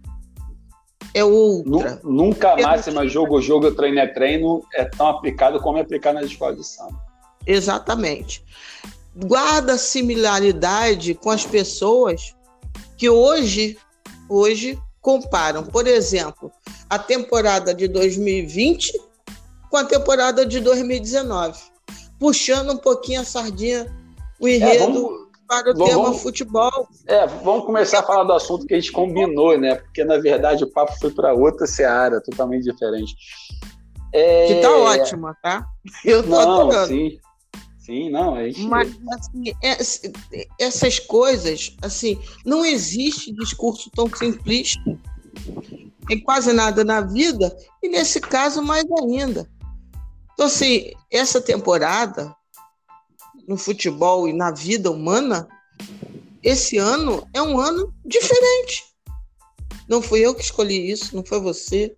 é 1.14 1.24
outra. 1.24 2.00
Nunca 2.04 2.54
a 2.54 2.58
máxima 2.62 3.08
jogo, 3.08 3.42
jogo, 3.42 3.72
treino 3.72 4.00
é 4.00 4.08
treino 4.08 4.64
é 4.74 4.86
tão 4.86 5.08
aplicado 5.08 5.60
como 5.60 5.78
é 5.78 5.82
aplicado 5.82 6.20
nas 6.20 6.28
escolas 6.30 6.58
de 6.58 6.66
samba. 6.66 7.00
Exatamente. 7.46 8.44
Guarda 9.16 9.78
similaridade 9.78 11.14
com 11.14 11.30
as 11.30 11.46
pessoas 11.46 12.36
que 12.98 13.10
hoje, 13.10 13.78
hoje 14.28 14.80
comparam, 15.02 15.64
por 15.64 15.88
exemplo, 15.88 16.52
a 16.90 17.00
temporada 17.00 17.74
de 17.74 17.88
2020 17.88 19.10
com 19.70 19.78
a 19.78 19.86
temporada 19.86 20.46
de 20.46 20.60
2019, 20.60 21.60
puxando 22.20 22.72
um 22.74 22.78
pouquinho 22.78 23.22
a 23.22 23.24
sardinha, 23.24 23.88
o 24.40 24.48
é, 24.48 24.56
enredo. 24.56 24.74
É, 24.74 24.80
vamos 24.80 25.29
para 25.50 25.72
o 25.72 25.74
vamos, 25.76 25.90
tema 25.90 26.14
futebol. 26.14 26.88
É, 27.08 27.26
vamos 27.26 27.66
começar 27.66 28.00
a 28.00 28.04
falar 28.04 28.24
do 28.24 28.34
assunto 28.34 28.68
que 28.68 28.76
a 28.76 28.80
gente 28.80 28.92
combinou, 28.92 29.58
né? 29.58 29.76
Porque, 29.76 30.04
na 30.04 30.20
verdade, 30.20 30.64
o 30.64 30.72
papo 30.72 30.96
foi 31.00 31.10
para 31.10 31.34
outra 31.34 31.66
seara, 31.66 32.22
totalmente 32.22 32.72
diferente. 32.72 33.16
É... 34.14 34.48
Que 34.48 34.62
tá 34.62 34.72
ótima, 34.72 35.36
tá? 35.42 35.66
Eu 36.06 36.22
tô 36.22 36.30
não, 36.30 36.40
adorando. 36.40 36.88
Sim, 36.88 37.20
sim, 37.80 38.10
não. 38.12 38.36
A 38.36 38.44
gente... 38.44 38.62
Mas, 38.62 38.96
assim, 39.12 39.52
é, 39.64 39.78
essas 40.60 41.00
coisas, 41.00 41.76
assim, 41.82 42.22
não 42.46 42.64
existe 42.64 43.34
discurso 43.34 43.90
tão 43.90 44.08
simplista 44.16 44.80
em 46.12 46.20
quase 46.20 46.54
nada 46.54 46.84
na 46.84 47.02
vida, 47.02 47.56
e 47.82 47.90
nesse 47.90 48.22
caso, 48.22 48.62
mais 48.62 48.86
ainda. 49.02 49.50
Então, 50.34 50.46
assim, 50.46 50.92
essa 51.12 51.42
temporada 51.42 52.36
no 53.50 53.58
futebol 53.58 54.30
e 54.30 54.34
na 54.34 54.52
vida 54.52 54.92
humana, 54.92 55.48
esse 56.44 56.78
ano 56.78 57.28
é 57.34 57.42
um 57.42 57.60
ano 57.60 57.92
diferente. 58.06 58.84
Não 59.90 60.04
fui 60.04 60.20
eu 60.20 60.36
que 60.36 60.44
escolhi 60.44 60.92
isso, 60.92 61.16
não 61.16 61.26
foi 61.26 61.40
você. 61.40 61.96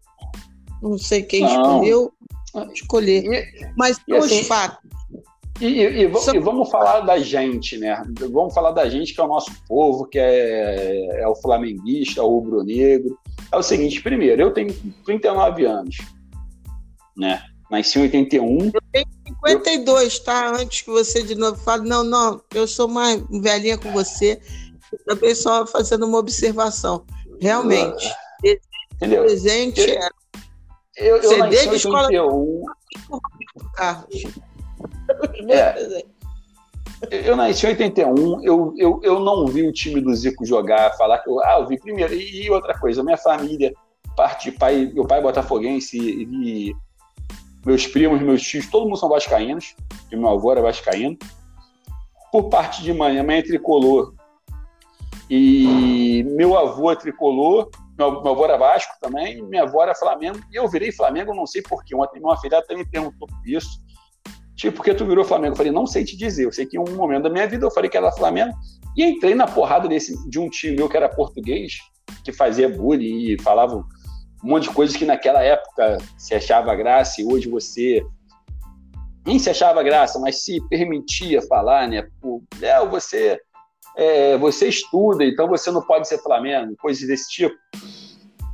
Não 0.82 0.98
sei 0.98 1.22
quem 1.24 1.42
não. 1.42 1.50
escolheu 1.50 2.14
escolher. 2.74 3.52
Mas 3.76 4.00
e, 4.08 4.14
os 4.14 4.26
assim, 4.26 4.44
fatos. 4.46 4.90
E, 5.60 5.66
e, 5.66 6.06
e, 6.06 6.16
São... 6.20 6.42
vamos 6.42 6.72
falar 6.72 7.02
da 7.02 7.20
gente, 7.20 7.78
né? 7.78 8.02
Vamos 8.32 8.54
falar 8.54 8.72
da 8.72 8.90
gente, 8.90 9.14
que 9.14 9.20
é 9.20 9.24
o 9.24 9.28
nosso 9.28 9.52
povo, 9.68 10.06
que 10.06 10.18
é, 10.18 11.22
é 11.22 11.28
o 11.28 11.36
flamenguista, 11.36 12.24
o 12.24 12.40
rubro-negro. 12.40 13.20
É 13.52 13.58
o 13.58 13.62
seguinte, 13.62 14.02
primeiro, 14.02 14.42
eu 14.42 14.54
tenho 14.54 14.74
39 15.06 15.66
anos, 15.66 15.98
né? 17.16 17.44
Nasci 17.70 18.00
em 18.00 18.04
81. 18.04 18.66
Eu 18.66 18.72
tenho 18.92 19.06
52, 19.45 20.17
eu... 20.17 20.23
tá? 20.23 20.51
Antes 20.56 20.82
que 20.82 20.89
você 20.89 21.23
de 21.23 21.36
novo 21.36 21.62
fale, 21.62 21.88
não, 21.88 22.04
não, 22.04 22.41
eu 22.54 22.67
sou 22.67 22.88
mais 22.88 23.21
velhinha 23.41 23.77
com 23.77 23.91
você. 23.91 24.39
Eu 24.91 24.99
também 25.06 25.34
só 25.34 25.65
fazendo 25.65 26.06
uma 26.06 26.17
observação. 26.17 27.06
Realmente, 27.39 28.08
uh, 28.08 28.60
entendeu? 28.95 29.23
presente 29.23 29.82
eu, 29.82 29.99
é. 29.99 30.10
Eu, 30.95 31.17
eu 31.17 31.30
CD 31.30 31.67
de 31.67 31.75
escola. 31.75 32.08
81. 32.08 32.63
Carlos. 33.75 34.23
É. 35.49 36.06
Eu 37.10 37.36
nasci 37.36 37.65
em 37.65 37.69
81, 37.69 38.43
eu, 38.43 38.75
eu, 38.77 38.99
eu 39.01 39.19
não 39.19 39.47
vi 39.47 39.67
o 39.67 39.73
time 39.73 39.99
do 39.99 40.13
Zico 40.13 40.45
jogar, 40.45 40.95
falar 40.97 41.17
que 41.17 41.30
eu, 41.30 41.39
ah, 41.43 41.58
eu 41.60 41.67
vi 41.67 41.80
primeiro. 41.80 42.13
E, 42.13 42.47
outra 42.51 42.77
coisa, 42.77 43.04
minha 43.04 43.17
família, 43.17 43.73
parte 44.15 44.51
pai, 44.51 44.91
meu 44.93 45.08
pai 45.08 45.17
é 45.17 45.21
botafoguense 45.21 45.97
e, 45.97 46.75
meus 47.65 47.88
primos, 47.88 48.21
meus 48.21 48.41
tios, 48.41 48.67
todo 48.69 48.86
mundo 48.86 48.97
são 48.97 49.10
vascaínos, 49.10 49.76
e 50.12 50.15
meu 50.15 50.30
avô 50.30 50.52
era 50.52 50.62
vascaíno. 50.62 51.17
Por 52.32 52.50
parte 52.50 52.82
de 52.82 52.93
mãe, 52.93 53.19
a 53.19 53.24
mãe 53.24 53.38
é 53.38 53.41
tricolor. 53.41 54.13
E 55.30 56.24
meu 56.36 56.58
avô 56.58 56.91
é 56.91 56.95
tricolor, 56.95 57.69
meu, 57.97 58.21
meu 58.21 58.32
avô 58.32 58.43
era 58.45 58.58
Vasco 58.58 58.93
também, 59.00 59.41
minha 59.43 59.63
avó 59.63 59.84
era 59.84 59.95
Flamengo, 59.95 60.39
e 60.52 60.56
eu 60.56 60.67
virei 60.67 60.91
Flamengo, 60.91 61.34
não 61.34 61.45
sei 61.45 61.62
porquê. 61.62 61.95
Ontem 61.95 62.19
uma 62.19 62.38
filha 62.38 62.58
até 62.58 62.76
me 62.76 62.86
perguntou 62.86 63.28
isso. 63.45 63.69
Tipo, 64.56 64.78
por 64.78 64.84
que 64.84 64.93
tu 64.93 65.06
virou 65.06 65.24
Flamengo? 65.24 65.54
Eu 65.54 65.58
falei, 65.58 65.71
não 65.71 65.88
sei 65.88 66.04
te 66.04 66.17
dizer. 66.17 66.45
Eu 66.45 66.52
sei 66.52 66.65
que 66.65 66.78
em 66.78 66.80
um 66.80 66.95
momento 66.95 67.24
da 67.24 67.30
minha 67.30 67.47
vida 67.47 67.65
eu 67.65 67.71
falei 67.71 67.89
que 67.89 67.97
era 67.97 68.12
Flamengo, 68.12 68.54
e 68.95 69.04
entrei 69.04 69.34
na 69.36 69.47
porrada 69.47 69.88
desse, 69.88 70.30
de 70.30 70.39
um 70.39 70.50
time 70.50 70.76
meu 70.76 70.89
que 70.89 70.97
era 70.97 71.08
português, 71.08 71.74
que 72.24 72.34
fazia 72.34 72.67
bullying 72.69 73.34
e 73.34 73.41
falava 73.41 73.84
um 74.43 74.49
monte 74.49 74.63
de 74.63 74.73
coisas 74.73 74.95
que 74.95 75.06
naquela 75.06 75.41
época 75.43 75.97
se 76.17 76.34
achava 76.34 76.75
graça 76.75 77.21
e 77.21 77.25
hoje 77.25 77.49
você 77.49 78.04
nem 79.25 79.38
se 79.38 79.49
achava 79.49 79.84
graça, 79.84 80.19
mas 80.19 80.43
se 80.43 80.60
permitia 80.67 81.41
falar, 81.43 81.88
né? 81.88 82.08
Léo, 82.60 82.89
você, 82.89 83.39
é, 83.95 84.38
você 84.38 84.67
estuda, 84.67 85.23
então 85.23 85.47
você 85.47 85.69
não 85.69 85.82
pode 85.82 86.08
ser 86.08 86.17
Flamengo, 86.19 86.75
coisas 86.80 87.08
desse 87.08 87.30
tipo. 87.30 87.56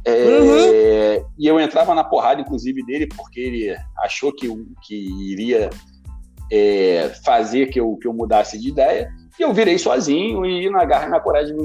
É, 0.05 1.19
uhum. 1.19 1.25
E 1.37 1.47
eu 1.47 1.59
entrava 1.59 1.93
na 1.93 2.03
porrada, 2.03 2.41
inclusive, 2.41 2.85
dele, 2.85 3.07
porque 3.07 3.39
ele 3.39 3.77
achou 3.99 4.33
que, 4.33 4.47
que 4.83 5.31
iria 5.31 5.69
é, 6.51 7.09
fazer 7.25 7.67
que 7.67 7.79
eu, 7.79 7.95
que 7.97 8.07
eu 8.07 8.13
mudasse 8.13 8.57
de 8.57 8.69
ideia. 8.69 9.09
E 9.39 9.43
eu 9.43 9.53
virei 9.53 9.77
sozinho 9.77 10.45
e 10.45 10.69
na 10.69 10.83
garra 10.85 11.07
e 11.07 11.09
na 11.09 11.19
coragem 11.19 11.55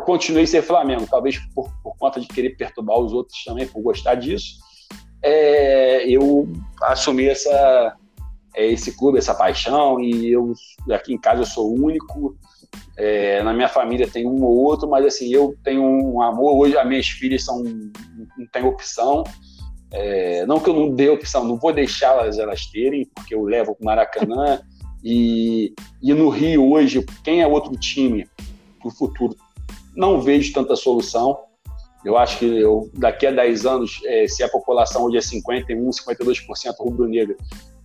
continuei 0.00 0.46
ser 0.46 0.62
Flamengo, 0.62 1.06
talvez 1.08 1.38
por, 1.54 1.70
por, 1.82 1.96
conta 1.96 2.20
de 2.20 2.26
querer 2.26 2.56
perturbar 2.56 2.98
os 2.98 3.12
outros 3.12 3.44
também, 3.44 3.66
por 3.66 3.82
gostar 3.82 4.14
disso. 4.14 4.56
É, 5.22 6.08
eu 6.08 6.48
assumi 6.82 7.28
essa, 7.28 7.96
é, 8.54 8.66
esse 8.66 8.96
clube, 8.96 9.18
essa 9.18 9.34
paixão, 9.34 10.00
e 10.00 10.32
eu 10.32 10.54
aqui 10.90 11.14
em 11.14 11.18
casa 11.18 11.42
eu 11.42 11.46
sou 11.46 11.72
único. 11.72 12.36
É, 12.96 13.42
na 13.42 13.52
minha 13.52 13.68
família 13.68 14.08
tem 14.08 14.26
um 14.26 14.42
ou 14.42 14.56
outro, 14.64 14.88
mas 14.88 15.04
assim, 15.04 15.32
eu 15.32 15.54
tenho 15.62 15.82
um 15.82 16.20
amor. 16.20 16.56
Hoje 16.56 16.76
as 16.76 16.88
minhas 16.88 17.06
filhas 17.06 17.44
são, 17.44 17.62
não 17.62 18.46
tem 18.52 18.64
opção. 18.64 19.24
É, 19.92 20.46
não 20.46 20.58
que 20.58 20.70
eu 20.70 20.74
não 20.74 20.94
dê 20.94 21.10
opção, 21.10 21.44
não 21.44 21.58
vou 21.58 21.72
deixá-las 21.72 22.38
elas 22.38 22.66
terem, 22.66 23.04
porque 23.14 23.34
eu 23.34 23.42
levo 23.42 23.74
para 23.74 23.82
o 23.82 23.84
Maracanã. 23.84 24.60
E, 25.04 25.74
e 26.00 26.14
no 26.14 26.28
Rio 26.28 26.70
hoje, 26.70 27.04
quem 27.24 27.42
é 27.42 27.46
outro 27.48 27.76
time 27.76 28.24
para 28.78 28.86
o 28.86 28.90
futuro 28.92 29.34
não 29.96 30.20
vejo 30.20 30.52
tanta 30.52 30.76
solução. 30.76 31.38
Eu 32.04 32.16
acho 32.16 32.38
que 32.38 32.46
eu, 32.46 32.90
daqui 32.94 33.26
a 33.26 33.30
10 33.30 33.64
anos, 33.64 34.00
é, 34.04 34.26
se 34.26 34.42
a 34.42 34.48
população 34.48 35.04
hoje 35.04 35.18
é 35.18 35.20
51, 35.20 35.88
52% 35.90 36.74
rubro-negra, 36.80 37.36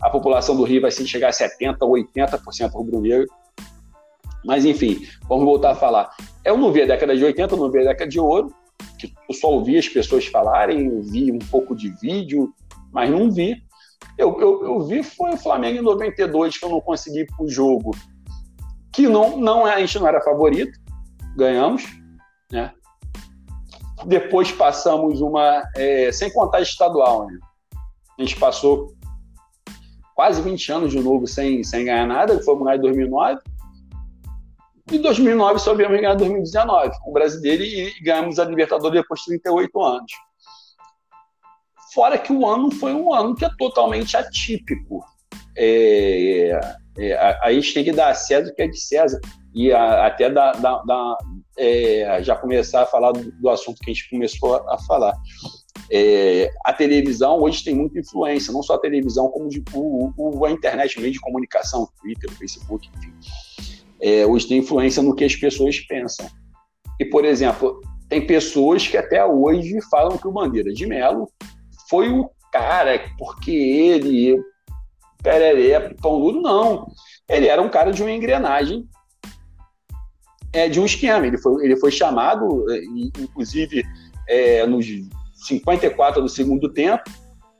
a 0.01 0.09
população 0.09 0.55
do 0.55 0.63
Rio 0.63 0.81
vai 0.81 0.91
se 0.91 1.07
chegar 1.07 1.29
a 1.29 1.31
70%, 1.31 1.77
80% 1.79 2.71
rubro-negro. 2.71 3.27
Mas, 4.43 4.65
enfim, 4.65 5.05
vamos 5.27 5.45
voltar 5.45 5.71
a 5.71 5.75
falar. 5.75 6.09
Eu 6.43 6.57
não 6.57 6.71
vi 6.71 6.83
a 6.83 6.87
década 6.87 7.15
de 7.15 7.23
80, 7.23 7.53
eu 7.53 7.59
não 7.59 7.71
vi 7.71 7.79
a 7.79 7.83
década 7.83 8.09
de 8.09 8.19
ouro, 8.19 8.53
que 8.97 9.13
eu 9.29 9.35
só 9.35 9.49
ouvi 9.49 9.77
as 9.77 9.87
pessoas 9.87 10.25
falarem, 10.25 11.01
vi 11.01 11.31
um 11.31 11.39
pouco 11.39 11.75
de 11.75 11.89
vídeo, 12.01 12.53
mas 12.91 13.09
não 13.09 13.29
vi. 13.29 13.61
Eu, 14.17 14.39
eu, 14.39 14.63
eu 14.63 14.81
vi 14.81 15.03
foi 15.03 15.31
o 15.31 15.37
Flamengo 15.37 15.79
em 15.79 15.83
92, 15.83 16.57
que 16.57 16.65
eu 16.65 16.69
não 16.69 16.81
consegui 16.81 17.21
ir 17.21 17.47
jogo, 17.47 17.91
que 18.91 19.07
não, 19.07 19.37
não, 19.37 19.67
é, 19.67 19.75
a 19.75 19.79
gente 19.79 19.99
não 19.99 20.07
era 20.07 20.21
favorito, 20.21 20.79
ganhamos, 21.35 21.85
né? 22.51 22.73
Depois 24.05 24.51
passamos 24.51 25.21
uma, 25.21 25.63
é, 25.75 26.11
sem 26.11 26.31
contar 26.31 26.61
estadual, 26.61 27.27
né? 27.27 27.37
A 28.17 28.23
gente 28.23 28.37
passou 28.37 28.93
quase 30.15 30.41
20 30.41 30.71
anos 30.71 30.91
de 30.91 30.99
novo 30.99 31.27
sem, 31.27 31.63
sem 31.63 31.85
ganhar 31.85 32.07
nada, 32.07 32.41
fomos 32.43 32.63
ganhar 32.63 32.77
em 32.77 32.81
2009. 32.81 33.39
Em 34.91 35.01
2009 35.01 35.59
só 35.59 35.75
viemos 35.75 35.97
ganhar 35.97 36.13
em 36.13 36.17
2019 36.17 36.91
com 37.03 37.09
o 37.09 37.13
brasileiro 37.13 37.63
e 37.63 37.93
ganhamos 38.01 38.39
a 38.39 38.45
Libertadores 38.45 39.01
depois 39.01 39.19
de 39.19 39.39
38 39.41 39.81
anos. 39.81 40.11
Fora 41.93 42.17
que 42.17 42.31
o 42.31 42.47
ano 42.47 42.71
foi 42.71 42.93
um 42.93 43.13
ano 43.13 43.35
que 43.35 43.45
é 43.45 43.49
totalmente 43.57 44.15
atípico. 44.15 45.03
É, 45.57 46.59
é, 46.97 47.13
a, 47.13 47.45
a, 47.45 47.53
gente 47.53 47.73
tem 47.73 47.83
que 47.83 47.91
dar 47.91 48.09
a 48.09 48.13
César 48.13 48.51
o 48.51 48.55
que 48.55 48.61
é 48.61 48.67
de 48.67 48.79
César 48.79 49.19
e 49.53 49.71
a, 49.71 50.07
até 50.07 50.29
dar, 50.29 50.53
dar, 50.53 51.17
é, 51.57 52.19
já 52.23 52.35
começar 52.35 52.83
a 52.83 52.85
falar 52.85 53.11
do, 53.11 53.31
do, 53.31 53.49
assunto 53.49 53.79
que 53.79 53.89
a 53.89 53.93
gente 53.93 54.09
começou 54.09 54.55
a, 54.55 54.75
a 54.75 54.77
falar. 54.79 55.15
É, 55.89 56.51
a 56.65 56.73
televisão 56.73 57.39
hoje 57.41 57.63
tem 57.63 57.75
muita 57.75 57.99
influência, 57.99 58.53
não 58.53 58.61
só 58.61 58.75
a 58.75 58.79
televisão, 58.79 59.29
como 59.29 59.49
de, 59.49 59.63
o, 59.73 60.11
o, 60.17 60.45
a 60.45 60.51
internet, 60.51 60.99
meio 60.99 61.13
de 61.13 61.19
comunicação, 61.19 61.87
Twitter, 62.01 62.31
Facebook, 62.33 62.89
enfim. 62.97 63.13
É, 64.01 64.25
hoje 64.25 64.47
tem 64.47 64.59
influência 64.59 65.01
no 65.01 65.15
que 65.15 65.23
as 65.23 65.35
pessoas 65.35 65.79
pensam. 65.79 66.27
E, 66.99 67.05
por 67.05 67.25
exemplo, 67.25 67.81
tem 68.09 68.25
pessoas 68.25 68.87
que 68.87 68.97
até 68.97 69.25
hoje 69.25 69.79
falam 69.89 70.17
que 70.17 70.27
o 70.27 70.31
Bandeira 70.31 70.71
de 70.71 70.85
Melo 70.85 71.29
foi 71.89 72.09
o 72.09 72.29
cara, 72.51 73.03
porque 73.17 73.51
ele, 73.51 74.39
pereré, 75.21 75.93
pão 76.01 76.19
duro, 76.19 76.41
não. 76.41 76.87
Ele 77.29 77.47
era 77.47 77.61
um 77.61 77.69
cara 77.69 77.91
de 77.91 78.01
uma 78.01 78.11
engrenagem, 78.11 78.87
é, 80.53 80.67
de 80.69 80.79
um 80.79 80.85
esquema. 80.85 81.25
Ele 81.25 81.37
foi, 81.37 81.65
ele 81.65 81.75
foi 81.77 81.91
chamado, 81.91 82.65
é, 82.71 82.83
inclusive, 83.19 83.83
é, 84.27 84.65
nos 84.65 84.85
54 85.33 86.21
do 86.21 86.29
segundo 86.29 86.69
tempo, 86.69 87.03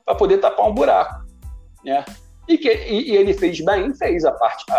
para 0.06 0.16
poder 0.16 0.38
tapar 0.40 0.68
um 0.68 0.74
buraco. 0.74 1.26
Né? 1.84 2.04
E, 2.48 2.58
que, 2.58 2.70
e, 2.70 3.12
e, 3.12 3.16
ele 3.16 3.34
fez 3.34 3.60
bem, 3.62 3.94
fez 3.94 4.24
a 4.24 4.32
parte, 4.32 4.66
a, 4.72 4.78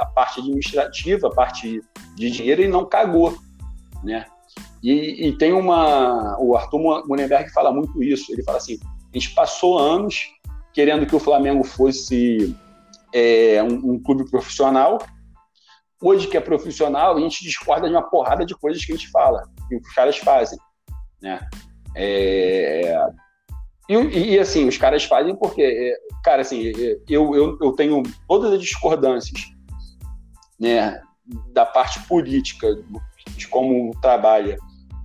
a, 0.00 0.06
parte 0.06 0.40
administrativa, 0.40 1.28
a 1.28 1.30
parte 1.30 1.80
de 2.16 2.30
dinheiro, 2.30 2.62
e 2.62 2.68
não 2.68 2.84
cagou. 2.84 3.36
Né? 4.02 4.26
E, 4.82 5.28
e 5.28 5.38
tem 5.38 5.52
uma. 5.52 6.36
O 6.40 6.56
Arthur 6.56 7.06
Mullenberg 7.06 7.50
fala 7.52 7.72
muito 7.72 8.02
isso. 8.02 8.32
Ele 8.32 8.42
fala 8.42 8.58
assim: 8.58 8.78
a 8.82 9.18
gente 9.18 9.34
passou 9.34 9.78
anos 9.78 10.28
querendo 10.74 11.06
que 11.06 11.14
o 11.14 11.20
Flamengo 11.20 11.62
fosse 11.62 12.54
é, 13.14 13.62
um, 13.62 13.92
um, 13.92 14.02
clube 14.02 14.28
profissional. 14.28 14.98
Hoje 16.04 16.28
que 16.28 16.36
é 16.36 16.40
profissional, 16.40 17.16
a 17.16 17.20
gente 17.20 17.42
discorda 17.42 17.88
de 17.88 17.94
uma 17.94 18.02
porrada 18.02 18.44
de 18.44 18.54
coisas 18.54 18.84
que 18.84 18.92
a 18.92 18.94
gente 18.94 19.10
fala, 19.10 19.42
que 19.66 19.76
os 19.76 19.94
caras 19.94 20.18
fazem. 20.18 20.58
Né? 21.22 21.40
É, 21.96 22.94
e, 23.88 23.94
e, 24.34 24.38
assim, 24.38 24.68
os 24.68 24.76
caras 24.76 25.04
fazem 25.04 25.34
porque, 25.34 25.62
é, 25.62 25.96
cara, 26.22 26.42
assim, 26.42 26.72
eu, 27.08 27.34
eu, 27.34 27.58
eu 27.58 27.72
tenho 27.72 28.02
todas 28.28 28.52
as 28.52 28.60
discordâncias 28.60 29.40
né, 30.60 31.00
da 31.54 31.64
parte 31.64 32.06
política, 32.06 32.68
de 33.34 33.48
como 33.48 33.90
trabalha 34.02 34.58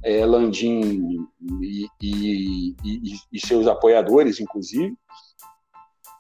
é, 0.04 0.26
Landim 0.26 1.26
e, 1.62 1.88
e, 2.02 2.76
e, 2.84 3.16
e, 3.32 3.40
seus 3.40 3.68
apoiadores, 3.68 4.42
inclusive. 4.42 4.94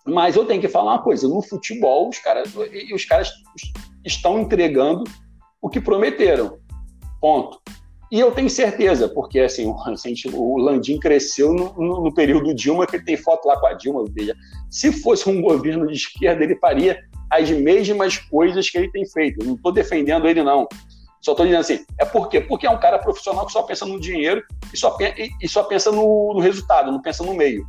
Mas 0.05 0.37
eu 0.37 0.45
tenho 0.45 0.61
que 0.61 0.69
falar 0.69 0.93
uma 0.93 1.03
coisa: 1.03 1.27
no 1.27 1.41
futebol, 1.41 2.07
os 2.07 2.19
caras, 2.19 2.53
os 2.93 3.05
caras 3.05 3.29
estão 4.05 4.39
entregando 4.39 5.03
o 5.61 5.69
que 5.69 5.81
prometeram. 5.81 6.59
Ponto. 7.19 7.59
E 8.11 8.19
eu 8.19 8.31
tenho 8.31 8.49
certeza, 8.49 9.07
porque 9.07 9.39
assim, 9.39 9.71
o 10.33 10.57
Landim 10.57 10.97
cresceu 10.97 11.53
no, 11.53 11.73
no, 11.73 12.03
no, 12.05 12.13
período 12.13 12.55
Dilma, 12.55 12.87
que 12.87 12.99
tem 13.03 13.15
foto 13.15 13.47
lá 13.47 13.59
com 13.59 13.67
a 13.67 13.73
Dilma. 13.73 14.03
Veja, 14.09 14.35
se 14.69 14.91
fosse 14.91 15.29
um 15.29 15.41
governo 15.43 15.85
de 15.85 15.93
esquerda, 15.93 16.43
ele 16.43 16.55
faria 16.55 16.99
as 17.29 17.49
mesmas 17.51 18.17
coisas 18.17 18.67
que 18.67 18.77
ele 18.77 18.91
tem 18.91 19.05
feito. 19.05 19.41
Eu 19.41 19.47
não 19.47 19.55
estou 19.55 19.71
defendendo 19.71 20.27
ele, 20.27 20.41
não. 20.41 20.67
Só 21.21 21.31
estou 21.31 21.45
dizendo 21.45 21.61
assim, 21.61 21.85
é 21.99 22.05
por 22.05 22.29
quê? 22.29 22.41
Porque 22.41 22.65
é 22.65 22.69
um 22.69 22.79
cara 22.79 22.97
profissional 22.97 23.45
que 23.45 23.51
só 23.51 23.61
pensa 23.63 23.85
no 23.85 23.99
dinheiro 23.99 24.41
e 24.73 24.77
só, 24.77 24.97
e, 24.99 25.29
e 25.41 25.47
só 25.47 25.63
pensa 25.63 25.91
no, 25.91 26.33
no, 26.33 26.39
resultado, 26.39 26.91
não 26.91 27.01
pensa 27.01 27.23
no 27.23 27.33
meio. 27.33 27.67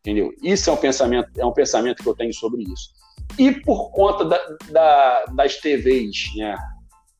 Entendeu? 0.00 0.30
Isso 0.42 0.68
é 0.68 0.72
um 0.72 0.76
pensamento, 0.76 1.30
é 1.36 1.44
um 1.44 1.52
pensamento 1.52 2.02
que 2.02 2.08
eu 2.08 2.14
tenho 2.14 2.32
sobre 2.32 2.62
isso. 2.62 2.90
E 3.38 3.52
por 3.52 3.90
conta 3.90 4.24
da, 4.24 4.38
da, 4.70 5.24
das 5.34 5.56
TVs, 5.56 6.30
né? 6.36 6.56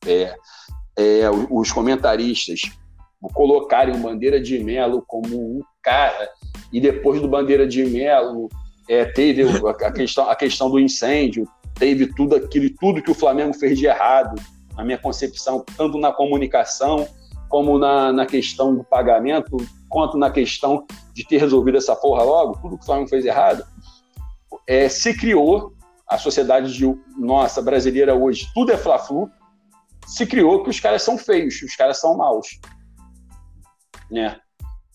É, 0.05 0.35
é, 0.97 1.29
os 1.49 1.71
comentaristas 1.71 2.61
colocarem 3.33 3.95
o 3.95 3.99
Bandeira 3.99 4.39
de 4.39 4.63
Melo 4.63 5.03
como 5.07 5.57
um 5.57 5.61
cara, 5.81 6.29
e 6.71 6.79
depois 6.79 7.21
do 7.21 7.27
Bandeira 7.27 7.67
de 7.67 7.83
Melo 7.83 8.49
é, 8.87 9.05
teve 9.05 9.43
a 9.67 9.91
questão, 9.91 10.29
a 10.29 10.35
questão 10.35 10.69
do 10.69 10.79
incêndio, 10.79 11.47
teve 11.73 12.13
tudo 12.13 12.35
aquilo, 12.35 12.69
tudo 12.79 13.01
que 13.01 13.11
o 13.11 13.15
Flamengo 13.15 13.53
fez 13.53 13.77
de 13.77 13.85
errado, 13.85 14.39
na 14.75 14.83
minha 14.83 14.97
concepção, 14.97 15.63
tanto 15.77 15.97
na 15.97 16.11
comunicação, 16.11 17.07
como 17.49 17.77
na, 17.77 18.11
na 18.11 18.25
questão 18.25 18.75
do 18.75 18.83
pagamento, 18.83 19.57
quanto 19.89 20.17
na 20.17 20.29
questão 20.29 20.85
de 21.13 21.25
ter 21.25 21.37
resolvido 21.37 21.77
essa 21.77 21.95
porra 21.95 22.23
logo, 22.23 22.59
tudo 22.61 22.77
que 22.77 22.83
o 22.83 22.85
Flamengo 22.85 23.09
fez 23.09 23.25
errado, 23.25 23.65
é, 24.67 24.89
se 24.89 25.15
criou 25.17 25.73
a 26.07 26.17
sociedade 26.17 26.73
de 26.73 26.85
nossa 27.17 27.61
brasileira 27.61 28.13
hoje, 28.13 28.47
tudo 28.53 28.71
é 28.71 28.77
fla-flu, 28.77 29.29
se 30.05 30.25
criou 30.25 30.63
que 30.63 30.69
os 30.69 30.79
caras 30.79 31.01
são 31.01 31.17
feios, 31.17 31.61
os 31.61 31.75
caras 31.75 31.99
são 31.99 32.15
maus. 32.15 32.59
Né? 34.11 34.37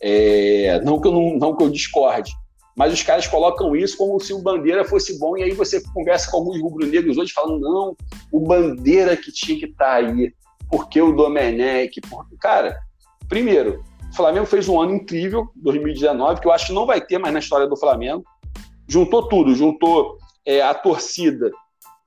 É, 0.01 0.81
não, 0.83 1.01
que 1.01 1.09
eu 1.09 1.13
não, 1.13 1.37
não 1.37 1.57
que 1.57 1.65
eu 1.65 1.71
discorde, 1.71 2.33
mas 2.77 2.93
os 2.93 3.03
caras 3.03 3.27
colocam 3.27 3.75
isso 3.75 3.97
como 3.97 4.19
se 4.21 4.33
o 4.33 4.41
Bandeira 4.41 4.85
fosse 4.85 5.19
bom, 5.19 5.37
e 5.37 5.43
aí 5.43 5.53
você 5.53 5.83
conversa 5.93 6.31
com 6.31 6.39
alguns 6.39 6.61
rubro-negros 6.61 7.19
hoje 7.19 7.33
falando, 7.33 7.61
não, 7.61 7.97
o 8.33 8.41
Bandeira 8.41 9.17
que 9.17 9.33
tinha 9.33 9.59
que 9.59 9.67
estar 9.67 9.85
tá 9.85 9.95
aí, 9.97 10.33
porque 10.71 11.03
o 11.03 11.13
Domenech, 11.13 12.01
porque... 12.09 12.37
cara, 12.41 12.79
primeiro, 13.29 13.85
o 14.11 14.17
Flamengo 14.17 14.47
fez 14.47 14.69
um 14.69 14.81
ano 14.81 14.95
incrível, 14.95 15.49
2019, 15.57 16.41
que 16.41 16.47
eu 16.47 16.53
acho 16.53 16.69
que 16.69 16.73
não 16.73 16.87
vai 16.87 17.01
ter 17.01 17.19
mais 17.19 17.35
na 17.35 17.41
história 17.41 17.67
do 17.67 17.77
Flamengo, 17.77 18.25
juntou 18.89 19.29
tudo, 19.29 19.55
juntou 19.55 20.19
é, 20.51 20.63
a 20.63 20.75
torcida, 20.75 21.49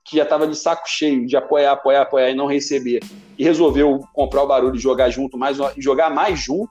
que 0.04 0.18
já 0.18 0.24
estava 0.24 0.46
de 0.46 0.54
saco 0.54 0.86
cheio 0.86 1.26
de 1.26 1.34
apoiar, 1.34 1.72
apoiar, 1.72 2.02
apoiar 2.02 2.30
e 2.30 2.34
não 2.34 2.46
receber, 2.46 3.00
e 3.38 3.42
resolveu 3.42 4.00
comprar 4.12 4.42
o 4.42 4.46
barulho 4.46 4.76
e 4.76 4.78
jogar 4.78 5.08
junto, 5.08 5.38
mais, 5.38 5.56
jogar 5.78 6.10
mais 6.10 6.38
junto, 6.38 6.70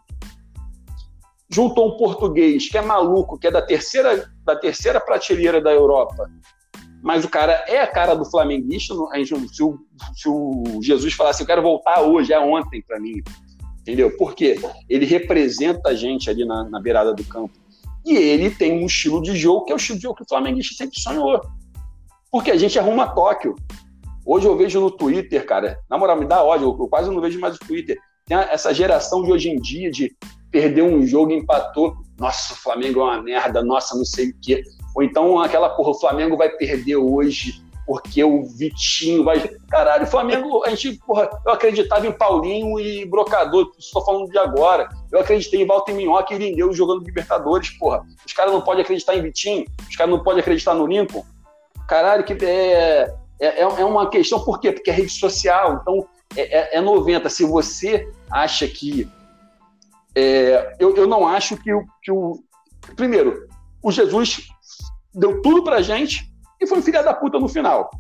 juntou 1.50 1.88
um 1.88 1.98
português 1.98 2.70
que 2.70 2.78
é 2.78 2.82
maluco, 2.82 3.40
que 3.40 3.48
é 3.48 3.52
da 3.52 3.62
terceira, 3.62 4.32
da 4.46 4.56
terceira 4.56 5.02
prateleira 5.02 5.60
da 5.60 5.72
Europa, 5.72 6.30
mas 7.02 7.26
o 7.26 7.30
cara 7.30 7.66
é 7.68 7.82
a 7.82 7.88
cara 7.88 8.14
do 8.14 8.24
flamenguista. 8.24 8.94
Se, 9.52 9.64
o, 9.64 9.78
se 10.16 10.30
o 10.30 10.80
Jesus 10.82 11.14
falasse, 11.14 11.42
eu 11.42 11.48
quero 11.48 11.62
voltar 11.62 12.02
hoje, 12.02 12.32
é 12.32 12.40
ontem 12.40 12.82
para 12.82 13.00
mim, 13.00 13.22
entendeu? 13.82 14.16
Porque 14.16 14.58
ele 14.88 15.06
representa 15.06 15.90
a 15.90 15.96
gente 15.96 16.30
ali 16.30 16.46
na, 16.46 16.64
na 16.70 16.80
beirada 16.80 17.14
do 17.14 17.24
campo. 17.26 17.64
E 18.06 18.16
ele 18.16 18.50
tem 18.50 18.82
um 18.82 18.86
estilo 18.86 19.22
de 19.22 19.36
jogo 19.36 19.66
que 19.66 19.72
é 19.72 19.76
o 19.76 19.78
estilo 19.78 19.98
de 19.98 20.04
jogo 20.04 20.16
que 20.16 20.24
o 20.24 20.28
flamenguista 20.28 20.76
sempre 20.76 21.00
sonhou. 21.00 21.42
Porque 22.34 22.50
a 22.50 22.58
gente 22.58 22.80
arruma 22.80 23.14
Tóquio. 23.14 23.54
Hoje 24.26 24.48
eu 24.48 24.58
vejo 24.58 24.82
no 24.82 24.90
Twitter, 24.90 25.46
cara, 25.46 25.78
na 25.88 26.00
moral, 26.00 26.18
me 26.18 26.26
dá 26.26 26.44
ódio, 26.44 26.76
eu 26.80 26.88
quase 26.88 27.08
não 27.08 27.22
vejo 27.22 27.40
mais 27.40 27.56
o 27.56 27.60
Twitter. 27.60 27.96
Tem 28.26 28.36
essa 28.36 28.74
geração 28.74 29.22
de 29.22 29.32
hoje 29.32 29.52
em 29.52 29.62
dia 29.62 29.92
de 29.92 30.12
perdeu 30.50 30.88
um 30.88 31.06
jogo, 31.06 31.32
empatou. 31.32 31.94
Nossa, 32.18 32.56
o 32.56 32.58
Flamengo 32.58 33.02
é 33.02 33.04
uma 33.04 33.22
merda, 33.22 33.64
nossa, 33.64 33.96
não 33.96 34.04
sei 34.04 34.30
o 34.30 34.36
quê. 34.42 34.64
Ou 34.96 35.04
então 35.04 35.40
aquela 35.40 35.70
porra, 35.70 35.92
o 35.92 36.00
Flamengo 36.00 36.36
vai 36.36 36.50
perder 36.50 36.96
hoje 36.96 37.62
porque 37.86 38.24
o 38.24 38.44
Vitinho 38.46 39.24
vai. 39.24 39.48
Caralho, 39.70 40.06
o 40.06 40.10
Flamengo, 40.10 40.64
a 40.66 40.72
gente, 40.72 40.98
porra, 41.06 41.30
eu 41.46 41.54
acreditava 41.54 42.08
em 42.08 42.12
Paulinho 42.12 42.80
e 42.80 43.06
Brocador, 43.06 43.70
estou 43.78 44.04
falando 44.04 44.28
de 44.32 44.40
agora. 44.40 44.90
Eu 45.12 45.20
acreditei 45.20 45.62
em 45.62 45.68
Walter 45.68 45.94
Minhoca 45.94 46.34
e 46.34 46.38
Lindeu 46.40 46.74
jogando 46.74 47.06
Libertadores, 47.06 47.70
porra. 47.78 48.04
Os 48.26 48.34
caras 48.34 48.52
não 48.52 48.62
podem 48.62 48.82
acreditar 48.82 49.16
em 49.16 49.22
Vitinho, 49.22 49.66
os 49.88 49.96
caras 49.96 50.12
não 50.12 50.24
podem 50.24 50.40
acreditar 50.40 50.74
no 50.74 50.88
Lincoln. 50.88 51.24
Caralho, 51.94 52.24
que 52.24 52.34
é, 52.44 53.14
é, 53.40 53.62
é 53.62 53.86
uma 53.86 54.10
questão, 54.10 54.44
por 54.44 54.60
quê? 54.60 54.72
Porque 54.72 54.90
é 54.90 54.94
rede 54.96 55.12
social, 55.12 55.80
então 55.80 56.08
é, 56.36 56.76
é, 56.76 56.78
é 56.78 56.82
90. 56.82 57.30
Se 57.30 57.46
você 57.46 58.12
acha 58.32 58.68
que 58.68 59.08
é, 60.16 60.76
eu, 60.80 60.96
eu 60.96 61.06
não 61.06 61.28
acho 61.28 61.56
que 61.56 61.72
o, 61.72 61.86
que 62.02 62.12
o. 62.12 62.44
Primeiro, 62.96 63.48
o 63.80 63.92
Jesus 63.92 64.48
deu 65.14 65.40
tudo 65.44 65.64
pra 65.64 65.84
gente 65.84 66.34
e 66.60 66.66
foi 66.66 66.80
um 66.80 66.82
filho 66.82 67.04
da 67.04 67.14
puta 67.14 67.40
no 67.40 67.48
final. 67.48 67.92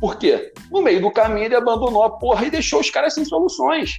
Por 0.00 0.16
quê? 0.16 0.52
No 0.68 0.82
meio 0.82 1.00
do 1.00 1.12
caminho 1.12 1.46
ele 1.46 1.54
abandonou 1.54 2.02
a 2.02 2.18
porra 2.18 2.46
e 2.46 2.50
deixou 2.50 2.80
os 2.80 2.90
caras 2.90 3.14
sem 3.14 3.24
soluções. 3.24 3.92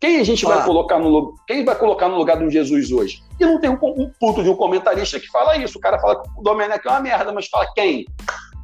Quem 0.00 0.18
a 0.18 0.24
gente 0.24 0.44
ah. 0.44 0.48
vai 0.48 0.64
colocar 0.64 0.98
no 0.98 1.36
quem 1.46 1.64
vai 1.64 1.78
colocar 1.78 2.08
no 2.08 2.16
lugar 2.16 2.36
do 2.36 2.50
Jesus 2.50 2.90
hoje? 2.90 3.22
E 3.42 3.46
não 3.46 3.58
tem 3.58 3.70
um, 3.70 3.78
um 3.82 4.08
puto 4.20 4.40
de 4.40 4.48
um 4.48 4.54
comentarista 4.54 5.18
que 5.18 5.26
fala 5.26 5.56
isso. 5.56 5.76
O 5.76 5.80
cara 5.80 5.98
fala 5.98 6.22
que 6.22 6.28
o 6.38 6.42
Domenech 6.42 6.86
é 6.86 6.90
uma 6.90 7.00
merda, 7.00 7.32
mas 7.32 7.48
fala 7.48 7.66
quem? 7.74 8.06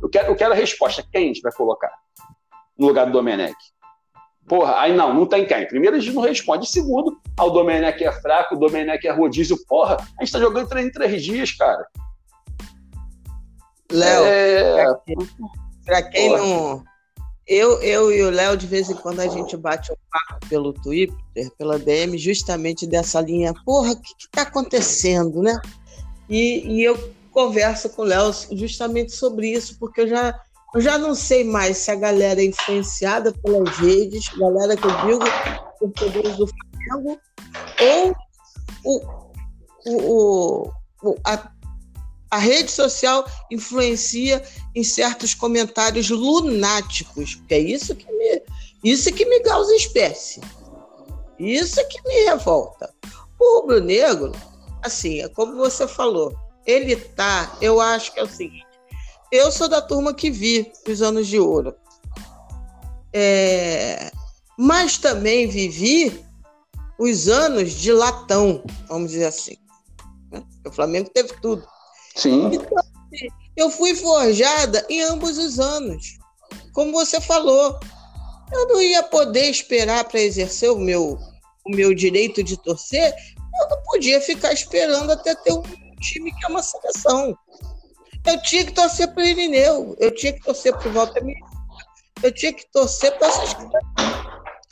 Eu 0.01 0.09
quero, 0.09 0.29
eu 0.29 0.37
quero 0.37 0.53
a 0.53 0.57
resposta. 0.57 1.05
Quem 1.11 1.25
a 1.25 1.27
gente 1.27 1.43
vai 1.43 1.51
colocar 1.51 1.91
no 2.79 2.87
lugar 2.87 3.07
do 3.07 3.13
Domenech? 3.13 3.57
Porra, 4.47 4.79
aí 4.79 4.95
não, 4.95 5.13
não 5.13 5.27
tem 5.27 5.45
quem. 5.45 5.67
Primeiro, 5.67 5.97
a 5.97 5.99
gente 5.99 6.15
não 6.15 6.23
responde. 6.23 6.71
Segundo, 6.71 7.21
ah, 7.37 7.45
o 7.45 7.51
Domenech 7.51 8.03
é 8.05 8.13
fraco, 8.13 8.55
o 8.55 8.59
Domenech 8.59 9.05
é 9.05 9.11
rodízio. 9.11 9.59
Porra, 9.67 9.97
a 10.17 10.25
gente 10.25 10.33
tá 10.33 10.39
jogando 10.39 10.69
três 10.69 10.87
em 10.87 10.93
três 10.93 11.25
dias, 11.25 11.53
cara. 11.53 11.85
Léo, 13.91 14.25
é... 14.25 14.85
pra 15.85 16.03
quem 16.03 16.29
Porra. 16.29 16.43
não. 16.43 16.85
Eu, 17.49 17.81
eu 17.81 18.13
e 18.13 18.23
o 18.23 18.31
Léo, 18.31 18.59
de 18.59 18.67
vez 18.67 18.91
em 18.91 18.95
quando, 18.95 19.21
a 19.21 19.27
gente 19.27 19.57
bate 19.57 19.91
um 19.91 19.97
papo 20.11 20.47
pelo 20.49 20.73
Twitter, 20.73 21.17
pela 21.57 21.79
DM, 21.79 22.19
justamente 22.19 22.87
dessa 22.87 23.23
linha. 23.23 23.55
Porra, 23.65 23.93
o 23.93 24.01
que, 24.01 24.15
que 24.17 24.29
tá 24.31 24.43
acontecendo, 24.43 25.43
né? 25.43 25.59
E, 26.29 26.63
e 26.67 26.85
eu 26.85 27.11
converso 27.33 27.89
com 27.91 28.03
o 28.03 28.05
Léo 28.05 28.31
justamente 28.53 29.13
sobre 29.13 29.51
isso, 29.51 29.79
porque 29.79 30.03
eu 30.03 30.09
já 30.09 30.39
Eu 30.75 30.81
já 30.83 30.99
não 30.99 31.15
sei 31.15 31.45
mais 31.45 31.79
se 31.79 31.91
a 31.91 31.95
galera 31.95 32.43
é 32.43 32.45
influenciada 32.45 33.33
pelas 33.33 33.79
redes, 33.79 34.29
galera 34.37 34.77
que 34.77 34.85
eu 34.85 35.07
digo, 35.07 35.25
torcedores 35.79 36.37
do 36.37 36.47
Flamengo, 36.47 37.19
ou 37.81 38.15
o, 38.85 39.01
o, 39.87 40.71
o, 41.03 41.17
a, 41.25 41.51
a 42.31 42.39
rede 42.39 42.71
social 42.71 43.25
influencia 43.51 44.43
em 44.75 44.85
certos 44.85 45.35
comentários 45.35 46.11
lunáticos, 46.11 47.41
é 47.49 47.59
isso 47.59 47.95
que 47.95 48.11
me, 48.13 48.43
isso 48.85 49.13
que 49.13 49.25
me 49.25 49.41
causa 49.41 49.75
espécie. 49.75 50.41
Isso 51.39 51.77
que 51.89 52.03
me 52.03 52.25
revolta. 52.25 52.93
O 53.39 53.61
rubro-negro, 53.61 54.33
assim, 54.83 55.23
é 55.23 55.29
como 55.29 55.57
você 55.57 55.87
falou, 55.87 56.37
ele 56.67 56.97
tá, 56.97 57.57
eu 57.61 57.81
acho 57.81 58.13
que 58.13 58.21
é 58.21 58.25
o 58.25 58.29
seguinte, 58.29 58.67
eu 59.31 59.53
sou 59.53 59.69
da 59.69 59.81
turma 59.81 60.13
que 60.13 60.31
vi 60.31 60.73
os 60.87 61.01
anos 61.01 61.27
de 61.27 61.39
ouro. 61.39 61.75
É, 63.13 64.11
mas 64.59 64.99
também 64.99 65.47
vivi 65.47 66.25
os 66.99 67.29
anos 67.29 67.73
de 67.73 67.93
latão, 67.93 68.63
vamos 68.89 69.13
dizer 69.13 69.27
assim. 69.27 69.57
Né? 70.33 70.43
O 70.67 70.73
Flamengo 70.73 71.11
teve 71.11 71.33
tudo. 71.41 71.65
Sim. 72.19 72.51
Então, 72.53 72.79
assim, 72.79 73.29
eu 73.57 73.71
fui 73.71 73.95
forjada 73.95 74.85
em 74.89 75.01
ambos 75.03 75.39
os 75.39 75.61
anos. 75.61 76.19
Como 76.73 76.93
você 76.93 77.21
falou, 77.21 77.79
eu 78.53 78.69
não 78.69 78.83
ia 78.83 79.03
poder 79.05 79.49
esperar 79.49 80.05
para 80.05 80.21
exercer 80.21 80.71
o 80.71 80.79
meu, 80.79 81.17
o 81.65 81.71
meu 81.71 81.95
direito 81.95 82.43
de 82.43 82.57
torcer, 82.57 83.15
eu 83.61 83.69
não 83.69 83.83
podia 83.85 84.21
ficar 84.21 84.53
esperando 84.53 85.13
até 85.13 85.35
ter 85.35 85.53
um 85.53 85.63
time 86.01 86.33
que 86.33 86.45
é 86.45 86.49
uma 86.49 86.63
seleção. 86.63 87.37
Eu 88.27 88.43
tinha 88.43 88.65
que 88.65 88.73
torcer 88.73 89.09
para 89.15 89.23
o 89.23 89.27
Irineu, 89.27 89.97
eu 89.99 90.15
tinha 90.15 90.33
que 90.33 90.43
torcer 90.43 90.77
para 90.77 90.89
o 90.89 90.93
Walter 90.93 91.23
eu 92.21 92.33
tinha 92.35 92.53
que 92.53 92.69
torcer 92.73 93.17
para 93.17 93.29
essas 93.29 93.57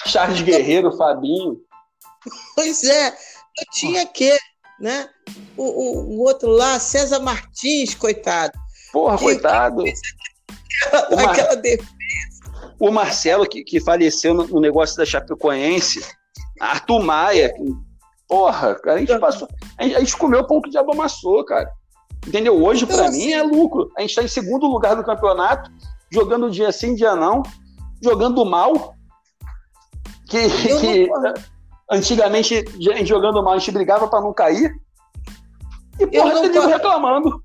Charles 0.07 0.43
Guerreiro, 0.43 0.97
Fabinho. 0.97 1.61
Pois 2.57 2.83
é, 2.83 3.09
eu 3.09 3.65
tinha 3.73 4.05
que, 4.05 4.37
né? 4.81 5.09
O, 5.57 5.63
o, 5.63 6.17
o 6.17 6.21
outro 6.21 6.49
lá, 6.49 6.79
César 6.79 7.21
Martins, 7.21 7.95
coitado. 7.95 8.53
Porra, 8.93 9.17
que, 9.17 9.25
coitado. 9.25 9.85
Que 9.85 9.93
aquela, 10.87 11.17
Mar... 11.17 11.31
aquela 11.31 11.57
defesa. 11.57 11.89
o 12.79 12.91
Marcelo, 12.91 13.49
que, 13.49 13.65
que 13.65 13.81
faleceu 13.81 14.35
no, 14.35 14.47
no 14.47 14.61
negócio 14.61 14.97
da 14.97 15.07
Chapecoense, 15.07 16.05
Arthur 16.61 17.03
Maia, 17.03 17.53
porra, 18.29 18.75
cara, 18.77 18.97
a 18.97 19.01
gente 19.01 19.19
passou. 19.19 19.49
A 19.79 19.85
gente, 19.85 19.97
a 19.97 20.01
gente 20.01 20.17
comeu 20.17 20.41
o 20.41 20.47
pão 20.47 20.61
que 20.61 20.69
o 20.69 20.71
diabo 20.71 20.93
amassou, 20.93 21.45
cara. 21.45 21.71
Entendeu? 22.27 22.63
Hoje, 22.63 22.85
então, 22.85 22.97
para 22.97 23.09
assim, 23.09 23.27
mim, 23.27 23.33
é 23.33 23.43
lucro. 23.43 23.91
A 23.97 24.01
gente 24.01 24.11
está 24.11 24.23
em 24.23 24.29
segundo 24.29 24.67
lugar 24.67 24.97
do 24.97 25.05
campeonato, 25.05 25.71
jogando 26.11 26.51
dia 26.51 26.73
sim, 26.73 26.95
dia 26.95 27.15
não, 27.15 27.43
jogando 28.03 28.45
mal. 28.45 28.95
Que, 30.29 30.49
que 30.81 31.09
antigamente, 31.91 32.65
jogando 33.05 33.43
mal, 33.43 33.55
a 33.55 33.59
gente 33.59 33.71
brigava 33.71 34.09
para 34.09 34.21
não 34.21 34.33
cair. 34.33 34.75
E 35.99 36.07
porra, 36.07 36.33
eu 36.33 36.53
não 36.53 36.67
reclamando. 36.69 37.43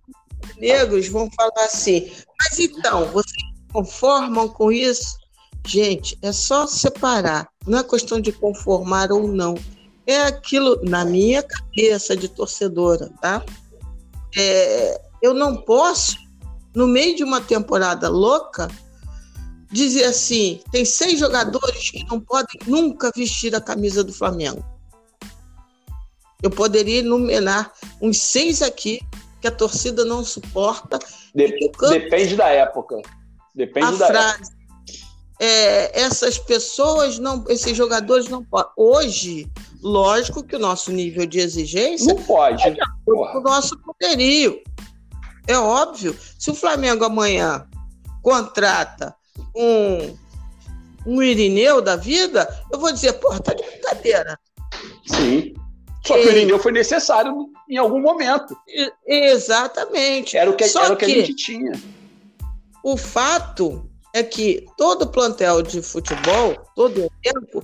Negros 0.57 1.07
vão 1.07 1.29
falar 1.31 1.65
assim, 1.65 2.11
mas 2.39 2.59
então, 2.59 3.05
vocês 3.07 3.41
conformam 3.71 4.47
com 4.47 4.71
isso? 4.71 5.17
Gente, 5.65 6.17
é 6.21 6.31
só 6.31 6.67
separar. 6.67 7.47
Não 7.65 7.79
é 7.79 7.83
questão 7.83 8.19
de 8.19 8.31
conformar 8.31 9.11
ou 9.11 9.27
não. 9.27 9.55
É 10.05 10.23
aquilo 10.23 10.79
na 10.83 11.05
minha 11.05 11.43
cabeça 11.43 12.15
de 12.15 12.27
torcedora, 12.27 13.11
tá? 13.21 13.43
É, 14.35 15.01
eu 15.21 15.33
não 15.33 15.55
posso, 15.55 16.17
no 16.75 16.87
meio 16.87 17.15
de 17.15 17.23
uma 17.23 17.39
temporada 17.39 18.09
louca, 18.09 18.67
dizer 19.71 20.05
assim: 20.05 20.59
tem 20.71 20.83
seis 20.83 21.19
jogadores 21.19 21.91
que 21.91 22.03
não 22.05 22.19
podem 22.19 22.59
nunca 22.65 23.11
vestir 23.15 23.55
a 23.55 23.61
camisa 23.61 24.03
do 24.03 24.13
Flamengo. 24.13 24.65
Eu 26.41 26.49
poderia 26.49 26.99
enumerar 26.99 27.71
uns 28.01 28.19
seis 28.19 28.61
aqui 28.61 28.99
que 29.39 29.47
a 29.47 29.51
torcida 29.51 30.05
não 30.05 30.23
suporta. 30.23 30.99
De, 31.33 31.47
depende 31.89 32.35
da 32.35 32.49
época. 32.49 33.01
Depende 33.55 33.87
a 33.87 33.91
da 33.91 34.07
frase. 34.07 34.41
Época. 34.41 34.61
É, 35.39 36.01
essas 36.01 36.37
pessoas 36.37 37.17
não, 37.17 37.43
esses 37.49 37.75
jogadores 37.75 38.27
não 38.27 38.43
podem. 38.43 38.71
Hoje, 38.77 39.51
lógico 39.81 40.43
que 40.43 40.55
o 40.55 40.59
nosso 40.59 40.91
nível 40.91 41.25
de 41.25 41.39
exigência 41.39 42.13
não 42.13 42.21
pode. 42.23 42.63
É 42.63 42.75
o 43.07 43.41
nosso 43.41 43.75
poderio. 43.79 44.61
É 45.47 45.57
óbvio. 45.57 46.15
Se 46.37 46.51
o 46.51 46.55
Flamengo 46.55 47.03
amanhã 47.03 47.67
contrata 48.21 49.15
um, 49.55 50.15
um 51.07 51.23
Irineu 51.23 51.81
da 51.81 51.95
vida, 51.95 52.47
eu 52.71 52.79
vou 52.79 52.91
dizer, 52.91 53.13
porra, 53.13 53.39
tá 53.39 53.53
de 53.53 53.63
brincadeira. 53.63 54.39
Sim. 55.07 55.53
Só 56.05 56.15
que 56.15 56.27
o 56.27 56.31
Irineu 56.31 56.57
foi 56.59 56.71
necessário 56.71 57.49
em 57.69 57.77
algum 57.77 58.01
momento. 58.01 58.57
Exatamente. 59.05 60.35
Era 60.35 60.49
o 60.49 60.55
que, 60.55 60.67
Só 60.67 60.85
era 60.85 60.93
o 60.93 60.97
que, 60.97 61.05
que 61.05 61.11
a 61.11 61.15
gente 61.15 61.35
tinha. 61.35 61.71
O 62.83 62.97
fato 62.97 63.87
é 64.13 64.23
que 64.23 64.65
todo 64.77 65.07
plantel 65.07 65.61
de 65.61 65.81
futebol, 65.81 66.55
todo 66.75 67.09
tempo, 67.21 67.63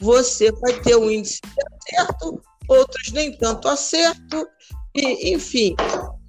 você 0.00 0.52
vai 0.52 0.74
ter 0.80 0.96
um 0.96 1.10
índice 1.10 1.40
de 1.42 1.96
acerto, 1.96 2.40
outros 2.68 3.10
nem 3.12 3.36
tanto 3.36 3.68
acerto, 3.68 4.46
e, 4.94 5.32
enfim. 5.32 5.74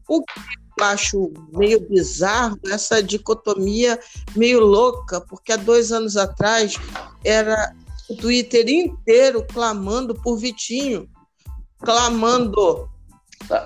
O 0.08 0.24
que 0.24 0.34
eu 0.80 0.86
acho 0.86 1.32
meio 1.52 1.82
bizarro 1.88 2.58
essa 2.68 3.04
dicotomia 3.04 4.00
meio 4.36 4.62
louca, 4.62 5.22
porque 5.22 5.52
há 5.52 5.58
dois 5.58 5.92
anos 5.92 6.16
atrás 6.18 6.76
era 7.24 7.76
o 8.10 8.16
Twitter 8.16 8.68
inteiro 8.68 9.46
clamando 9.52 10.16
por 10.16 10.38
Vitinho, 10.38 11.08
clamando. 11.80 12.90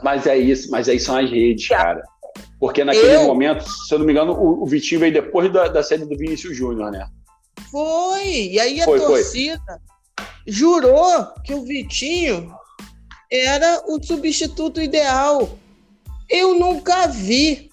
Mas 0.04 0.28
é 0.28 0.38
isso, 0.38 0.70
mas 0.72 0.88
aí 0.88 1.00
são 1.00 1.18
as 1.18 1.30
redes, 1.30 1.68
cara. 1.68 2.04
Porque 2.60 2.84
naquele 2.84 3.16
eu... 3.16 3.26
momento, 3.26 3.66
se 3.68 3.94
eu 3.94 4.00
não 4.00 4.06
me 4.06 4.14
engano, 4.14 4.34
o, 4.34 4.64
o 4.64 4.66
Vitinho 4.66 5.02
veio 5.02 5.14
depois 5.14 5.52
da, 5.52 5.68
da 5.68 5.84
série 5.84 6.06
do 6.06 6.18
Vinícius 6.18 6.56
Júnior, 6.56 6.92
né? 6.92 7.06
Foi, 7.70 8.26
e 8.26 8.60
aí 8.60 8.82
a 8.82 8.86
foi, 8.86 9.00
torcida 9.00 9.62
foi. 9.68 10.28
jurou 10.48 11.28
que 11.44 11.54
o 11.54 11.64
Vitinho 11.64 12.56
era 13.32 13.84
o 13.88 14.02
substituto 14.02 14.82
ideal. 14.82 15.58
Eu 16.30 16.58
nunca 16.58 17.08
vi. 17.08 17.70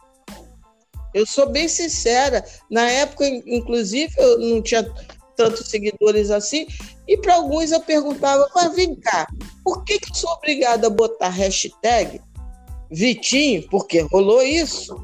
Eu 1.14 1.26
sou 1.26 1.48
bem 1.48 1.68
sincera. 1.68 2.44
Na 2.70 2.88
época, 2.90 3.26
inclusive, 3.26 4.12
eu 4.16 4.38
não 4.38 4.62
tinha 4.62 4.88
tantos 5.36 5.68
seguidores 5.68 6.30
assim. 6.30 6.66
E 7.06 7.16
para 7.16 7.34
alguns 7.34 7.72
eu 7.72 7.80
perguntava, 7.80 8.48
mas 8.54 8.74
vem 8.74 8.94
cá, 8.94 9.26
por 9.70 9.84
que, 9.84 10.00
que 10.00 10.10
eu 10.10 10.14
sou 10.16 10.30
obrigada 10.32 10.88
a 10.88 10.90
botar 10.90 11.28
hashtag 11.28 12.20
Vitinho, 12.90 13.62
porque 13.70 14.00
rolou 14.00 14.42
isso, 14.42 14.96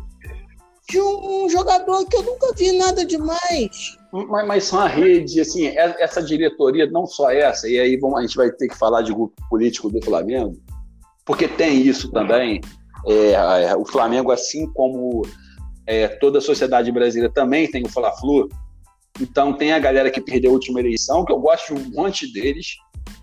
de 0.89 1.01
um 1.01 1.49
jogador 1.49 2.05
que 2.07 2.17
eu 2.17 2.23
nunca 2.25 2.53
vi 2.53 2.73
nada 2.73 3.05
demais. 3.05 3.97
Mas, 4.12 4.47
mas 4.49 4.64
são 4.64 4.81
a 4.81 4.89
rede, 4.89 5.41
assim, 5.41 5.69
é, 5.69 6.03
essa 6.03 6.21
diretoria, 6.21 6.91
não 6.91 7.07
só 7.07 7.31
essa, 7.31 7.69
e 7.69 7.79
aí 7.79 7.97
vamos, 7.97 8.19
a 8.19 8.23
gente 8.23 8.37
vai 8.37 8.51
ter 8.51 8.67
que 8.67 8.77
falar 8.77 9.03
de 9.03 9.14
grupo 9.14 9.35
político 9.49 9.89
do 9.89 10.05
Flamengo, 10.05 10.57
porque 11.25 11.47
tem 11.47 11.81
isso 11.81 12.11
também. 12.11 12.61
É, 13.07 13.31
é, 13.35 13.77
o 13.77 13.85
Flamengo, 13.85 14.33
assim 14.33 14.67
como 14.73 15.23
é, 15.87 16.09
toda 16.09 16.39
a 16.39 16.43
sociedade 16.43 16.91
brasileira, 16.91 17.33
também 17.33 17.71
tem 17.71 17.85
o 17.85 17.89
Fla-Flu. 17.89 18.49
Então 19.21 19.53
tem 19.53 19.73
a 19.73 19.79
galera 19.79 20.11
que 20.11 20.21
perdeu 20.21 20.51
a 20.51 20.55
última 20.55 20.81
eleição, 20.81 21.25
que 21.25 21.33
eu 21.33 21.39
gosto 21.39 21.73
de 21.73 21.81
um 21.81 21.91
monte 21.93 22.33
deles, 22.33 22.75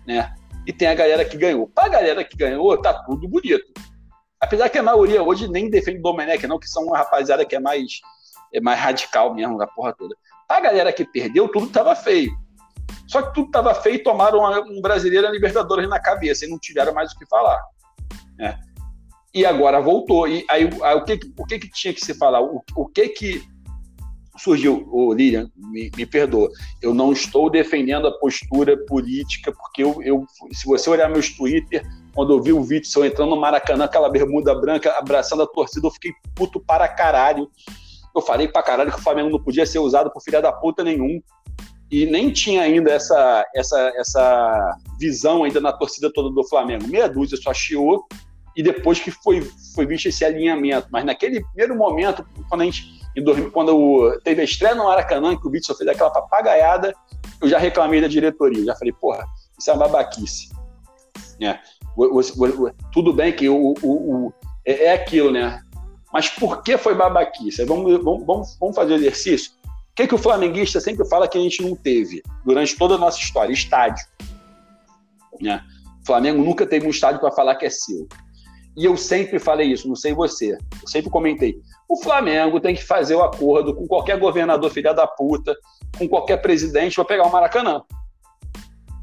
né? 0.06 0.32
E 0.66 0.72
tem 0.72 0.88
a 0.88 0.94
galera 0.94 1.24
que 1.24 1.36
ganhou. 1.36 1.68
Para 1.68 1.86
a 1.86 1.88
galera 1.88 2.24
que 2.24 2.36
ganhou, 2.36 2.80
tá 2.80 2.94
tudo 3.04 3.28
bonito. 3.28 3.64
Apesar 4.40 4.68
que 4.68 4.78
a 4.78 4.82
maioria 4.82 5.22
hoje 5.22 5.48
nem 5.48 5.70
defende 5.70 5.98
o 5.98 6.02
Domenech, 6.02 6.46
não, 6.46 6.58
que 6.58 6.68
são 6.68 6.84
uma 6.84 6.98
rapaziada 6.98 7.44
que 7.44 7.56
é 7.56 7.60
mais, 7.60 8.00
é 8.52 8.60
mais 8.60 8.78
radical 8.78 9.34
mesmo 9.34 9.56
da 9.58 9.66
porra 9.66 9.94
toda. 9.94 10.14
A 10.48 10.60
galera 10.60 10.92
que 10.92 11.04
perdeu, 11.04 11.48
tudo 11.48 11.68
tava 11.68 11.94
feio. 11.94 12.30
Só 13.06 13.22
que 13.22 13.34
tudo 13.34 13.50
tava 13.50 13.74
feio 13.74 13.96
e 13.96 14.02
tomaram 14.02 14.40
um 14.68 14.80
brasileiro 14.80 15.26
a 15.26 15.30
Libertadores 15.30 15.88
na 15.88 16.00
cabeça 16.00 16.44
e 16.44 16.48
não 16.48 16.58
tiveram 16.58 16.92
mais 16.92 17.12
o 17.12 17.18
que 17.18 17.26
falar. 17.26 17.62
Né? 18.36 18.58
E 19.32 19.44
agora 19.44 19.80
voltou. 19.80 20.28
E 20.28 20.44
aí, 20.50 20.68
aí, 20.82 20.94
o, 20.94 21.04
que, 21.04 21.20
o 21.38 21.44
que, 21.44 21.58
que 21.58 21.70
tinha 21.70 21.92
que 21.92 22.04
se 22.04 22.14
falar? 22.14 22.40
O, 22.40 22.62
o 22.76 22.86
que 22.86 23.08
que 23.08 23.42
surgiu? 24.36 24.88
O 24.90 25.12
Lilian, 25.12 25.50
me, 25.56 25.90
me 25.96 26.06
perdoa. 26.06 26.50
Eu 26.82 26.92
não 26.92 27.12
estou 27.12 27.50
defendendo 27.50 28.06
a 28.06 28.18
postura 28.18 28.76
política, 28.86 29.52
porque 29.52 29.82
eu, 29.82 30.02
eu 30.02 30.26
se 30.52 30.66
você 30.66 30.90
olhar 30.90 31.08
meus 31.08 31.30
Twitter, 31.30 31.84
quando 32.14 32.32
eu 32.32 32.42
vi 32.42 32.52
o 32.52 32.60
Witzel 32.60 33.04
entrando 33.04 33.30
no 33.30 33.40
Maracanã, 33.40 33.84
aquela 33.84 34.08
bermuda 34.08 34.54
branca, 34.54 34.92
abraçando 34.98 35.42
a 35.42 35.46
torcida, 35.46 35.86
eu 35.86 35.90
fiquei 35.90 36.12
puto 36.34 36.60
para 36.60 36.88
caralho. 36.88 37.50
Eu 38.14 38.22
falei 38.22 38.46
para 38.46 38.62
caralho 38.62 38.92
que 38.92 38.98
o 38.98 39.02
Flamengo 39.02 39.30
não 39.30 39.42
podia 39.42 39.66
ser 39.66 39.80
usado 39.80 40.10
por 40.10 40.22
filha 40.22 40.40
da 40.40 40.52
puta 40.52 40.84
nenhum. 40.84 41.20
E 41.90 42.06
nem 42.06 42.30
tinha 42.30 42.62
ainda 42.62 42.90
essa, 42.90 43.44
essa, 43.54 43.92
essa 43.96 44.76
visão 44.98 45.44
ainda 45.44 45.60
na 45.60 45.72
torcida 45.72 46.10
toda 46.12 46.30
do 46.30 46.48
Flamengo. 46.48 46.88
Meia 46.88 47.08
dúzia 47.08 47.36
só 47.36 47.52
chiou 47.52 48.06
e 48.56 48.62
depois 48.62 49.00
que 49.00 49.10
foi, 49.10 49.42
foi 49.74 49.86
visto 49.86 50.06
esse 50.06 50.24
alinhamento. 50.24 50.88
Mas 50.90 51.04
naquele 51.04 51.44
primeiro 51.46 51.76
momento, 51.76 52.24
quando 52.48 52.62
a 52.62 52.64
gente 52.64 52.93
em 53.16 53.50
quando 53.50 54.18
teve 54.24 54.40
a 54.40 54.44
estreia 54.44 54.74
no 54.74 54.84
Maracanã, 54.84 55.36
que 55.36 55.46
o 55.46 55.50
Vítor 55.50 55.76
fez 55.76 55.88
aquela 55.88 56.10
papagaiada, 56.10 56.94
eu 57.40 57.48
já 57.48 57.58
reclamei 57.58 58.00
da 58.00 58.08
diretoria. 58.08 58.64
Já 58.64 58.74
falei, 58.74 58.92
porra, 58.92 59.24
isso 59.58 59.70
é 59.70 59.72
uma 59.72 59.86
babaquice. 59.86 60.48
É. 61.40 61.58
Tudo 62.92 63.12
bem 63.12 63.32
que 63.32 63.48
o, 63.48 63.74
o, 63.82 64.26
o, 64.26 64.32
é, 64.64 64.86
é 64.86 64.92
aquilo, 64.94 65.30
né? 65.30 65.60
Mas 66.12 66.28
por 66.28 66.62
que 66.62 66.76
foi 66.76 66.94
babaquice? 66.94 67.64
Vamos, 67.64 68.02
vamos, 68.02 68.56
vamos 68.58 68.76
fazer 68.76 68.94
o 68.94 68.96
exercício. 68.96 69.52
O 69.64 69.94
que, 69.94 70.08
que 70.08 70.14
o 70.14 70.18
flamenguista 70.18 70.80
sempre 70.80 71.06
fala 71.08 71.28
que 71.28 71.38
a 71.38 71.40
gente 71.40 71.62
não 71.62 71.76
teve 71.76 72.22
durante 72.44 72.76
toda 72.76 72.96
a 72.96 72.98
nossa 72.98 73.18
história? 73.18 73.52
Estádio. 73.52 74.04
Né? 75.40 75.62
O 76.02 76.06
Flamengo 76.06 76.42
nunca 76.42 76.66
teve 76.66 76.86
um 76.86 76.90
estádio 76.90 77.20
para 77.20 77.30
falar 77.30 77.54
que 77.54 77.66
é 77.66 77.70
seu. 77.70 78.08
E 78.76 78.84
eu 78.84 78.96
sempre 78.96 79.38
falei 79.38 79.68
isso, 79.68 79.88
não 79.88 79.94
sei 79.94 80.12
você. 80.12 80.52
Eu 80.52 80.88
sempre 80.88 81.10
comentei. 81.10 81.60
O 81.88 81.96
Flamengo 81.96 82.60
tem 82.60 82.74
que 82.74 82.82
fazer 82.82 83.14
o 83.14 83.22
acordo 83.22 83.74
com 83.74 83.86
qualquer 83.86 84.18
governador 84.18 84.70
filha 84.70 84.92
da 84.92 85.06
puta, 85.06 85.56
com 85.96 86.08
qualquer 86.08 86.38
presidente 86.38 86.96
para 86.96 87.04
pegar 87.04 87.26
o 87.26 87.32
Maracanã. 87.32 87.82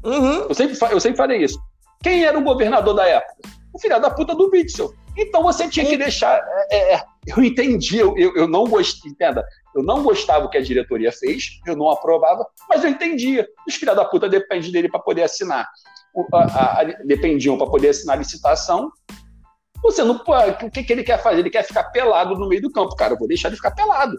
Uhum. 0.04 0.46
Eu, 0.48 0.54
sempre, 0.54 0.76
eu 0.90 1.00
sempre 1.00 1.16
falei 1.16 1.42
isso. 1.42 1.58
Quem 2.02 2.24
era 2.24 2.38
o 2.38 2.42
governador 2.42 2.94
da 2.94 3.06
época? 3.06 3.36
O 3.72 3.78
filho 3.78 4.00
da 4.00 4.10
puta 4.10 4.34
do 4.34 4.50
Witzel. 4.52 4.92
Então 5.16 5.42
você 5.42 5.68
tinha 5.68 5.86
que 5.86 5.96
deixar. 5.96 6.42
É, 6.70 6.76
é, 6.76 6.94
é, 6.94 7.04
eu 7.26 7.42
entendi, 7.42 7.98
eu, 7.98 8.16
eu, 8.16 8.34
eu 8.34 8.48
não 8.48 8.64
gostei, 8.64 9.10
entenda. 9.10 9.44
Eu 9.74 9.82
não 9.82 10.02
gostava 10.02 10.44
o 10.44 10.50
que 10.50 10.58
a 10.58 10.62
diretoria 10.62 11.12
fez, 11.12 11.60
eu 11.66 11.76
não 11.76 11.90
aprovava, 11.90 12.46
mas 12.68 12.84
eu 12.84 12.90
entendia. 12.90 13.46
Os 13.66 13.74
filhos 13.74 13.96
da 13.96 14.04
puta 14.04 14.28
dependem 14.28 14.70
dele 14.70 14.88
para 14.90 15.00
poder 15.00 15.22
assinar. 15.22 15.66
O, 16.14 16.26
a, 16.34 16.80
a, 16.80 16.84
dependiam 17.04 17.56
para 17.56 17.66
poder 17.66 17.90
assinar 17.90 18.16
a 18.16 18.18
licitação. 18.18 18.90
Você 19.82 20.04
não 20.04 20.14
O 20.16 20.70
que, 20.70 20.82
que 20.82 20.92
ele 20.92 21.02
quer 21.02 21.22
fazer? 21.22 21.40
Ele 21.40 21.50
quer 21.50 21.64
ficar 21.64 21.84
pelado 21.84 22.36
no 22.36 22.48
meio 22.48 22.62
do 22.62 22.70
campo. 22.70 22.94
Cara, 22.94 23.14
eu 23.14 23.18
vou 23.18 23.28
deixar 23.28 23.48
ele 23.48 23.56
ficar 23.56 23.72
pelado. 23.72 24.16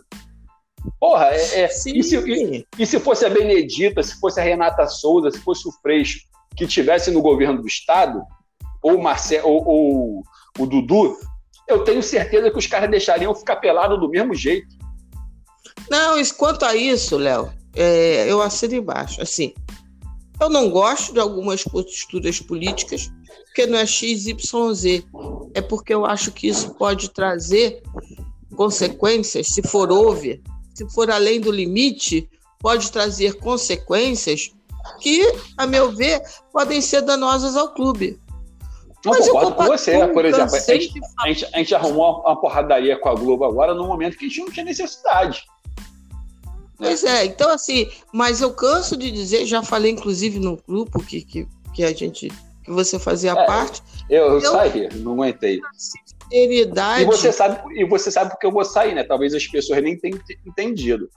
Porra, 1.00 1.28
é, 1.28 1.62
é 1.62 1.66
e, 1.66 1.70
se, 1.70 2.18
e, 2.18 2.68
e, 2.78 2.86
se, 2.86 3.00
fosse 3.00 3.26
a 3.26 3.30
Benedita, 3.30 4.04
se 4.04 4.20
fosse 4.20 4.40
a 4.40 4.44
Renata 4.44 4.86
Souza, 4.88 5.32
se 5.32 5.40
fosse 5.40 5.68
o 5.68 5.72
Freixo 5.72 6.20
que 6.58 6.68
tivesse 6.68 7.10
no 7.10 7.22
governo 7.22 7.62
do 7.62 7.68
Estado, 7.68 8.22
ou, 8.82 9.02
Marce, 9.02 9.40
ou, 9.44 9.66
ou 9.66 10.24
o 10.60 10.66
Dudu, 10.66 11.18
eu 11.68 11.84
tenho 11.84 12.04
certeza 12.04 12.52
que 12.52 12.58
os 12.58 12.68
caras 12.68 12.92
deixariam 12.92 13.34
ficar 13.34 13.56
pelado 13.56 13.98
do 13.98 14.10
mesmo 14.10 14.36
jeito. 14.36 14.68
Não, 15.90 16.16
quanto 16.38 16.66
a 16.66 16.76
isso, 16.76 17.18
Léo, 17.18 17.52
é, 17.76 18.30
eu 18.30 18.42
assino 18.42 18.76
embaixo. 18.76 19.22
Assim, 19.22 19.54
eu 20.44 20.50
não 20.50 20.70
gosto 20.70 21.14
de 21.14 21.20
algumas 21.20 21.64
posturas 21.64 22.40
políticas, 22.40 23.12
porque 23.46 23.66
não 23.66 23.80
é 23.80 23.86
XYZ. 23.86 25.06
É 25.54 25.62
porque 25.62 25.94
eu 25.94 26.06
acho 26.06 26.32
que 26.32 26.48
isso 26.48 26.74
pode 26.76 27.10
trazer 27.10 27.82
consequências, 28.56 29.48
se 29.48 29.62
for 29.64 29.92
over, 29.92 30.42
se 30.74 30.88
for 30.92 31.10
além 31.10 31.40
do 31.40 31.52
limite, 31.52 32.30
pode 32.60 32.92
trazer 32.92 33.36
consequências 33.40 34.52
que, 35.00 35.22
a 35.58 35.66
meu 35.66 35.92
ver, 35.92 36.22
podem 36.52 36.82
ser 36.82 37.02
danosas 37.02 37.56
ao 37.56 37.74
clube. 37.74 38.20
Não 39.06 39.12
Mas 39.12 39.28
concordo 39.28 39.56
com 39.56 39.66
você, 39.66 40.08
por 40.08 40.24
exemplo. 40.24 40.56
A 40.56 40.60
gente, 40.60 41.02
a, 41.20 41.28
gente, 41.28 41.46
a 41.54 41.58
gente, 41.58 41.76
arrumou 41.76 42.22
uma 42.22 42.40
porradaria 42.40 42.98
com 42.98 43.10
a 43.10 43.16
Globo 43.16 43.44
agora 43.44 43.74
no 43.74 43.86
momento 43.86 44.18
que 44.18 44.26
a 44.26 44.28
gente 44.30 44.40
não 44.40 44.52
tinha 44.52 44.66
necessidade. 44.66 45.44
Pois 46.84 47.04
é, 47.04 47.26
então 47.26 47.50
assim, 47.50 47.90
mas 48.12 48.42
eu 48.42 48.54
canso 48.54 48.98
de 48.98 49.12
dizer, 49.12 49.46
já 49.46 49.64
falei 49.64 49.92
inclusive 49.92 50.40
no 50.40 50.58
grupo 50.68 51.04
que, 51.04 51.22
que, 51.22 51.48
que 51.74 51.84
a 51.84 51.94
gente, 51.94 52.30
que 52.64 52.72
você 52.72 53.00
fazia 53.00 53.32
é, 53.32 53.46
parte. 53.46 53.82
Eu, 54.10 54.26
eu, 54.26 54.40
eu 54.40 54.52
saí, 54.52 54.90
não 54.96 55.14
aguentei. 55.14 55.60
Sinceridade. 55.78 57.04
E 57.04 57.06
você 57.06 57.32
sabe, 57.32 57.62
e 57.80 57.86
você 57.86 58.12
sabe 58.12 58.32
porque 58.32 58.46
eu 58.46 58.52
vou 58.52 58.66
sair, 58.66 58.94
né? 58.96 59.04
Talvez 59.04 59.34
as 59.34 59.46
pessoas 59.48 59.82
nem 59.82 59.98
tenham 59.98 60.20
entendido. 60.46 61.10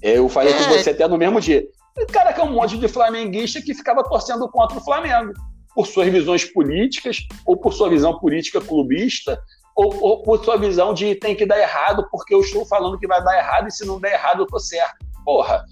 Eu 0.00 0.28
falei 0.28 0.52
é. 0.52 0.58
com 0.58 0.64
você 0.70 0.90
até 0.90 1.06
no 1.08 1.18
mesmo 1.18 1.40
dia. 1.40 1.66
Cara, 2.12 2.32
que 2.32 2.40
é 2.40 2.44
um 2.44 2.52
monte 2.52 2.78
de 2.78 2.86
flamenguista 2.86 3.60
que 3.60 3.74
ficava 3.74 4.04
torcendo 4.04 4.48
contra 4.48 4.78
o 4.78 4.84
Flamengo 4.84 5.32
por 5.74 5.86
suas 5.86 6.08
visões 6.08 6.44
políticas, 6.44 7.18
ou 7.44 7.56
por 7.56 7.72
sua 7.72 7.88
visão 7.88 8.18
política 8.18 8.60
clubista, 8.60 9.40
ou, 9.78 9.96
ou, 10.02 10.22
por 10.24 10.44
sua 10.44 10.56
visão 10.56 10.92
de 10.92 11.14
tem 11.14 11.36
que 11.36 11.46
dar 11.46 11.56
errado 11.56 12.08
porque 12.10 12.34
eu 12.34 12.40
estou 12.40 12.66
falando 12.66 12.98
que 12.98 13.06
vai 13.06 13.22
dar 13.22 13.38
errado 13.38 13.68
e 13.68 13.70
se 13.70 13.86
não 13.86 14.00
der 14.00 14.14
errado 14.14 14.42
eu 14.42 14.46
tô 14.46 14.58
certo. 14.58 15.06
Porra, 15.24 15.64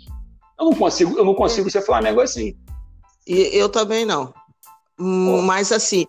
eu 0.56 0.66
não 0.66 0.72
consigo, 0.72 1.18
eu 1.18 1.24
não 1.24 1.34
consigo 1.34 1.68
ser 1.68 1.82
Flamengo 1.82 2.20
assim. 2.20 2.56
E 3.26 3.50
eu 3.52 3.68
também 3.68 4.06
não. 4.06 4.32
Porra. 4.96 5.42
Mas 5.42 5.72
assim, 5.72 6.06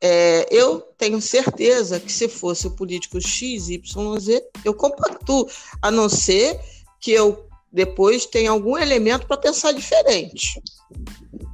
é, 0.00 0.48
eu 0.50 0.80
tenho 0.98 1.22
certeza 1.22 2.00
que 2.00 2.12
se 2.12 2.28
fosse 2.28 2.66
o 2.66 2.74
político 2.74 3.20
X, 3.20 3.68
Y, 3.68 4.18
Z, 4.18 4.44
eu 4.64 4.74
compacto, 4.74 5.46
a 5.80 5.88
não 5.88 6.08
ser 6.08 6.58
que 7.00 7.12
eu 7.12 7.46
depois 7.70 8.26
tenha 8.26 8.50
algum 8.50 8.76
elemento 8.76 9.24
para 9.24 9.36
pensar 9.36 9.70
diferente. 9.70 10.60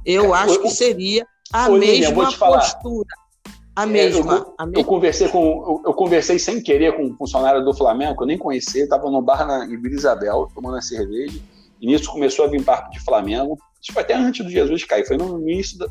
Eu 0.03 0.33
é, 0.33 0.39
acho 0.39 0.55
eu, 0.55 0.61
que 0.63 0.71
seria 0.71 1.27
a 1.51 1.69
mesma 1.69 2.35
postura. 2.35 3.22
A 3.75 3.85
mesma, 3.85 4.35
é, 4.35 4.37
eu, 4.37 4.55
a 4.57 4.65
mesma. 4.65 4.81
Eu 4.81 4.85
conversei 4.85 5.27
com, 5.29 5.43
eu, 5.43 5.81
eu, 5.87 5.93
conversei 5.93 6.37
sem 6.37 6.61
querer 6.61 6.95
com 6.95 7.05
um 7.05 7.17
funcionário 7.17 7.63
do 7.65 7.73
Flamengo, 7.73 8.15
que 8.15 8.23
eu 8.23 8.27
nem 8.27 8.37
conhecia, 8.37 8.83
estava 8.83 9.09
no 9.09 9.21
bar 9.21 9.47
na, 9.47 9.65
em 9.65 9.81
Vila 9.81 9.95
Isabel, 9.95 10.47
tomando 10.53 10.77
a 10.77 10.81
cerveja, 10.81 11.39
e 11.81 11.87
nisso 11.87 12.11
começou 12.11 12.45
a 12.45 12.47
vir 12.47 12.63
papo 12.63 12.91
de 12.91 12.99
Flamengo. 12.99 13.57
Foi 13.91 14.03
até 14.03 14.13
antes 14.13 14.45
do 14.45 14.51
Jesus 14.51 14.83
cair, 14.83 15.05
foi 15.07 15.17
no 15.17 15.39
início 15.41 15.77
da. 15.77 15.87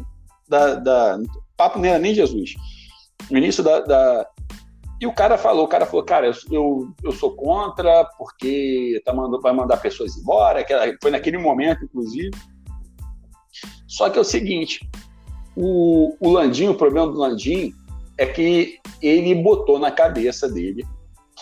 da, 0.49 0.75
da 0.77 1.19
papo 1.57 1.79
não 1.79 1.87
era 1.87 1.99
nem 1.99 2.15
Jesus. 2.15 2.55
No 3.31 3.39
início 3.39 3.63
da, 3.63 3.81
da, 3.81 4.27
E 5.01 5.07
o 5.07 5.13
cara 5.13 5.37
falou, 5.37 5.65
o 5.65 5.69
cara 5.69 5.85
falou, 5.85 6.05
cara, 6.05 6.27
eu, 6.27 6.35
eu, 6.51 6.95
eu 7.03 7.13
sou 7.13 7.35
contra, 7.35 8.05
porque 8.17 9.03
tá 9.05 9.13
mandando, 9.13 9.43
vai 9.43 9.53
mandar 9.53 9.77
pessoas 9.79 10.17
embora, 10.17 10.65
que 10.65 10.73
foi 11.03 11.11
naquele 11.11 11.39
momento, 11.39 11.85
inclusive. 11.85 12.31
Só 13.87 14.09
que 14.09 14.19
é 14.19 14.21
o 14.21 14.25
seguinte, 14.25 14.89
o, 15.57 16.17
o 16.21 16.31
Landim, 16.31 16.69
o 16.69 16.75
problema 16.75 17.11
do 17.11 17.19
Landim 17.19 17.75
é 18.19 18.27
que 18.27 18.79
ele 19.01 19.35
botou 19.35 19.79
na 19.79 19.91
cabeça 19.91 20.49
dele 20.49 20.85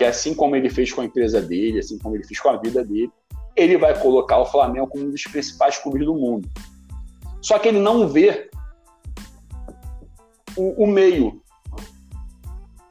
que 0.00 0.04
assim 0.04 0.34
como 0.34 0.56
ele 0.56 0.70
fez 0.70 0.92
com 0.92 1.02
a 1.02 1.04
empresa 1.04 1.42
dele, 1.42 1.78
assim 1.78 1.98
como 1.98 2.16
ele 2.16 2.24
fez 2.24 2.40
com 2.40 2.48
a 2.48 2.56
vida 2.56 2.82
dele, 2.82 3.10
ele 3.54 3.76
vai 3.76 4.00
colocar 4.00 4.38
o 4.38 4.46
Flamengo 4.46 4.86
como 4.86 5.04
um 5.04 5.10
dos 5.10 5.24
principais 5.24 5.76
clubes 5.76 6.06
do 6.06 6.14
mundo. 6.14 6.48
Só 7.42 7.58
que 7.58 7.68
ele 7.68 7.80
não 7.80 8.08
vê 8.08 8.48
o, 10.56 10.84
o 10.84 10.86
meio. 10.86 11.42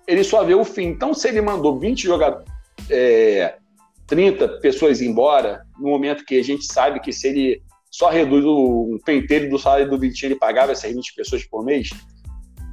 Ele 0.07 0.23
só 0.23 0.43
vê 0.43 0.53
o 0.53 0.63
fim. 0.63 0.87
Então, 0.87 1.13
se 1.13 1.27
ele 1.29 1.41
mandou 1.41 1.79
20 1.79 2.03
jogadores, 2.03 2.45
é, 2.89 3.57
30 4.05 4.59
pessoas 4.59 5.01
embora, 5.01 5.65
no 5.79 5.89
momento 5.89 6.25
que 6.25 6.39
a 6.39 6.43
gente 6.43 6.65
sabe 6.65 6.99
que 6.99 7.11
se 7.11 7.27
ele 7.27 7.63
só 7.89 8.09
reduz 8.09 8.45
o 8.45 8.93
um 8.93 8.99
penteiro 9.03 9.49
do 9.49 9.57
salário 9.57 9.89
do 9.89 9.97
Vitinho, 9.97 10.31
ele 10.31 10.39
pagava 10.39 10.71
essas 10.71 10.93
20 10.93 11.15
pessoas 11.15 11.43
por 11.45 11.63
mês. 11.63 11.89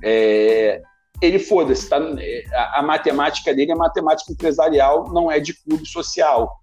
É, 0.04 0.82
ele 1.22 1.38
foda-se, 1.38 1.88
tá, 1.88 1.98
a, 2.52 2.80
a, 2.80 2.82
matemática 2.82 3.54
dele 3.54 3.72
é 3.72 3.74
matemática 3.74 4.32
empresarial, 4.32 5.10
não 5.12 5.30
é 5.30 5.40
de 5.40 5.54
clube 5.54 5.86
social. 5.86 6.60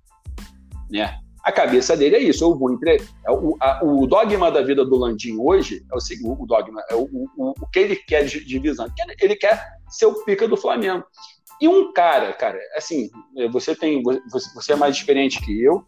Né? 0.90 1.18
A 1.44 1.52
cabeça 1.52 1.98
dele 1.98 2.16
é 2.16 2.20
isso, 2.20 2.44
eu 2.44 2.58
vou 2.58 2.72
entre... 2.72 3.02
É 3.26 3.32
o, 3.32 3.58
a, 3.60 3.84
o 3.84 4.06
dogma 4.06 4.52
da 4.52 4.62
vida 4.62 4.86
do 4.86 4.96
Landim 4.96 5.38
hoje 5.40 5.84
é 5.92 5.96
o 5.96 6.00
seguinte, 6.00 6.38
o 6.40 6.46
dogma, 6.46 6.82
é 6.90 6.96
o, 6.96 7.10
o, 7.36 7.54
o 7.60 7.68
que 7.72 7.80
ele 7.80 7.96
quer 7.96 8.26
de 8.26 8.46
divisão, 8.46 8.88
ele 9.20 9.36
quer 9.36 9.66
ser 9.90 10.06
o 10.06 10.24
pica 10.24 10.48
do 10.48 10.56
Flamengo. 10.56 11.04
E 11.60 11.68
um 11.68 11.92
cara, 11.92 12.32
cara, 12.34 12.60
assim, 12.76 13.10
você 13.52 13.76
tem, 13.76 14.02
você 14.54 14.74
é 14.74 14.76
mais 14.76 14.96
experiente 14.96 15.42
que 15.42 15.62
eu, 15.62 15.86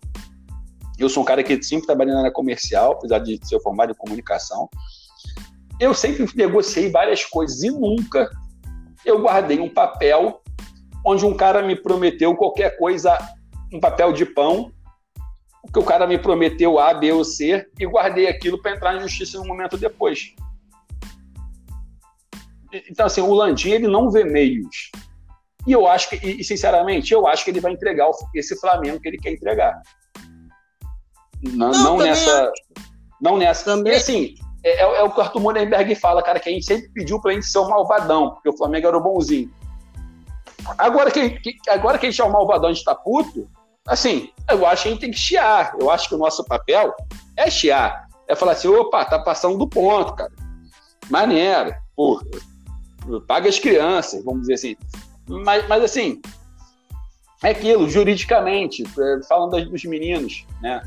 eu 0.98 1.10
sou 1.10 1.24
um 1.24 1.26
cara 1.26 1.44
que 1.44 1.62
sempre 1.62 1.86
trabalhei 1.86 2.14
na 2.14 2.22
área 2.22 2.32
comercial, 2.32 2.94
apesar 2.94 3.20
de 3.20 3.40
ser 3.46 3.60
formado 3.60 3.92
em 3.92 3.96
comunicação. 3.96 4.70
Eu 5.80 5.94
sempre 5.94 6.26
negociei 6.36 6.90
várias 6.90 7.26
coisas 7.26 7.64
e 7.64 7.70
nunca 7.70 8.30
eu 9.06 9.22
guardei 9.22 9.60
um 9.60 9.70
papel 9.70 10.42
onde 11.06 11.26
um 11.26 11.36
cara 11.36 11.62
me 11.62 11.76
prometeu 11.76 12.36
qualquer 12.36 12.78
coisa, 12.78 13.18
um 13.72 13.80
papel 13.80 14.12
de 14.12 14.26
pão, 14.26 14.72
que 15.72 15.80
o 15.80 15.84
cara 15.84 16.08
me 16.08 16.18
prometeu 16.18 16.80
A, 16.80 16.94
B 16.94 17.12
ou 17.12 17.24
C, 17.24 17.68
e 17.80 17.86
guardei 17.86 18.28
aquilo 18.28 18.62
para 18.62 18.72
entrar 18.72 18.94
na 18.94 19.02
justiça 19.02 19.38
no 19.38 19.46
momento 19.46 19.78
depois. 19.78 20.34
Então, 22.90 23.06
assim, 23.06 23.22
o 23.22 23.34
Landim, 23.34 23.70
ele 23.70 23.88
não 23.88 24.10
vê 24.10 24.24
meios. 24.24 24.92
E 25.68 25.72
eu 25.72 25.88
acho 25.88 26.10
que, 26.10 26.16
e 26.16 26.44
sinceramente, 26.44 27.14
eu 27.14 27.28
acho 27.28 27.44
que 27.44 27.52
ele 27.52 27.60
vai 27.60 27.72
entregar 27.72 28.10
esse 28.34 28.60
Flamengo 28.60 29.00
que 29.00 29.08
ele 29.08 29.18
quer 29.18 29.32
entregar. 29.32 29.82
Não, 31.44 31.72
não, 31.72 31.84
não 31.84 31.98
nessa. 31.98 32.52
Não 33.22 33.38
nessa. 33.38 33.66
Também. 33.66 33.94
E 33.94 33.96
assim, 33.96 34.36
é, 34.64 34.82
é, 34.82 34.82
é, 34.82 35.04
o 35.04 35.12
que 35.12 35.20
o 35.20 35.22
Arthur 35.22 35.40
Mullenberg 35.40 35.94
fala, 35.96 36.24
cara, 36.24 36.40
que 36.40 36.50
a 36.50 36.52
gente 36.52 36.66
sempre 36.66 36.90
pediu 36.90 37.22
pra 37.22 37.34
gente 37.34 37.46
ser 37.46 37.60
o 37.60 37.70
malvadão, 37.70 38.32
porque 38.32 38.50
o 38.50 38.58
Flamengo 38.58 38.88
era 38.88 38.98
o 38.98 39.02
bonzinho. 39.02 39.52
Agora 40.78 41.12
que, 41.12 41.30
que, 41.30 41.56
agora 41.70 42.00
que 42.00 42.08
a 42.08 42.10
gente 42.10 42.20
é 42.20 42.24
o 42.24 42.32
malvadão, 42.32 42.70
a 42.70 42.74
gente 42.74 42.84
tá 42.84 42.96
puto, 42.96 43.48
assim, 43.88 44.32
eu 44.50 44.66
acho 44.66 44.84
que 44.84 44.90
a 44.90 44.92
gente 44.92 45.02
tem 45.02 45.12
que 45.12 45.20
chiar. 45.20 45.76
Eu 45.80 45.92
acho 45.92 46.10
que 46.10 46.16
o 46.16 46.18
nosso 46.18 46.44
papel 46.46 46.96
é 47.38 47.50
chiar. 47.50 48.08
É 48.28 48.36
falar 48.36 48.54
assim, 48.54 48.68
opa, 48.68 49.06
tá 49.06 49.20
passando 49.20 49.58
do 49.58 49.68
ponto, 49.68 50.16
cara. 50.16 50.32
Maneiro, 51.12 51.76
pô, 51.96 52.20
paga 53.28 53.48
as 53.48 53.60
crianças, 53.60 54.24
vamos 54.24 54.42
dizer 54.42 54.56
assim. 54.56 54.76
Mas, 55.28 55.68
mas 55.68 55.84
assim, 55.84 56.20
é 57.44 57.50
aquilo, 57.50 57.88
juridicamente, 57.88 58.84
é, 58.84 59.24
falando 59.28 59.64
dos 59.70 59.84
meninos, 59.86 60.44
né? 60.60 60.82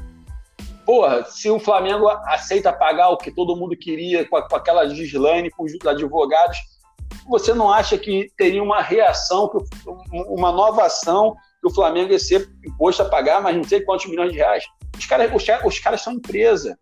Porra, 0.89 1.23
se 1.27 1.51
o 1.51 1.61
Flamengo 1.61 2.09
aceita 2.09 2.73
pagar 2.73 3.11
o 3.11 3.19
que 3.19 3.31
todo 3.31 3.55
mundo 3.55 3.77
queria 3.77 4.27
com, 4.27 4.39
a, 4.39 4.49
com 4.49 4.57
aquela 4.57 4.89
gislane, 4.89 5.51
com 5.51 5.65
os 5.65 5.73
advogados, 5.87 6.57
você 7.29 7.53
não 7.53 7.71
acha 7.71 7.99
que 7.99 8.33
teria 8.39 8.63
uma 8.63 8.81
reação, 8.81 9.51
uma 10.31 10.51
nova 10.51 10.85
ação 10.85 11.37
que 11.61 11.69
o 11.69 11.75
Flamengo 11.75 12.13
ia 12.13 12.19
ser 12.19 12.49
imposto 12.65 13.03
a 13.03 13.05
pagar 13.05 13.43
mais 13.43 13.55
não 13.55 13.65
sei 13.65 13.83
quantos 13.83 14.07
milhões 14.07 14.33
de 14.33 14.39
reais? 14.39 14.65
Os 14.97 15.05
caras, 15.05 15.31
os, 15.35 15.45
os 15.67 15.79
caras 15.79 16.01
são 16.01 16.15
empresa. 16.15 16.79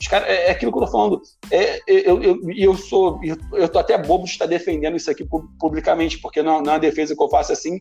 Os 0.00 0.12
é, 0.12 0.48
é, 0.48 0.50
aquilo 0.50 0.72
que 0.72 0.78
eu 0.78 0.84
tô 0.84 0.90
falando. 0.90 1.22
É, 1.48 1.76
é 1.76 1.82
eu, 1.86 2.20
eu, 2.20 2.40
eu 2.50 2.76
sou. 2.76 3.20
Eu 3.52 3.68
tô 3.68 3.78
até 3.78 3.96
bobo 3.96 4.24
de 4.24 4.30
estar 4.30 4.46
defendendo 4.46 4.96
isso 4.96 5.08
aqui 5.08 5.24
publicamente, 5.60 6.18
porque 6.18 6.42
não, 6.42 6.60
não 6.60 6.72
é 6.72 6.74
uma 6.74 6.80
defesa 6.80 7.14
que 7.14 7.22
eu 7.22 7.30
faço 7.30 7.52
assim, 7.52 7.78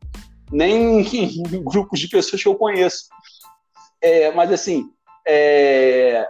nem 0.51 1.01
em 1.01 1.41
grupos 1.65 1.99
de 1.99 2.07
pessoas 2.07 2.43
que 2.43 2.47
eu 2.47 2.53
conheço. 2.53 3.05
É, 3.99 4.31
mas 4.31 4.51
assim, 4.51 4.91
é, 5.27 6.27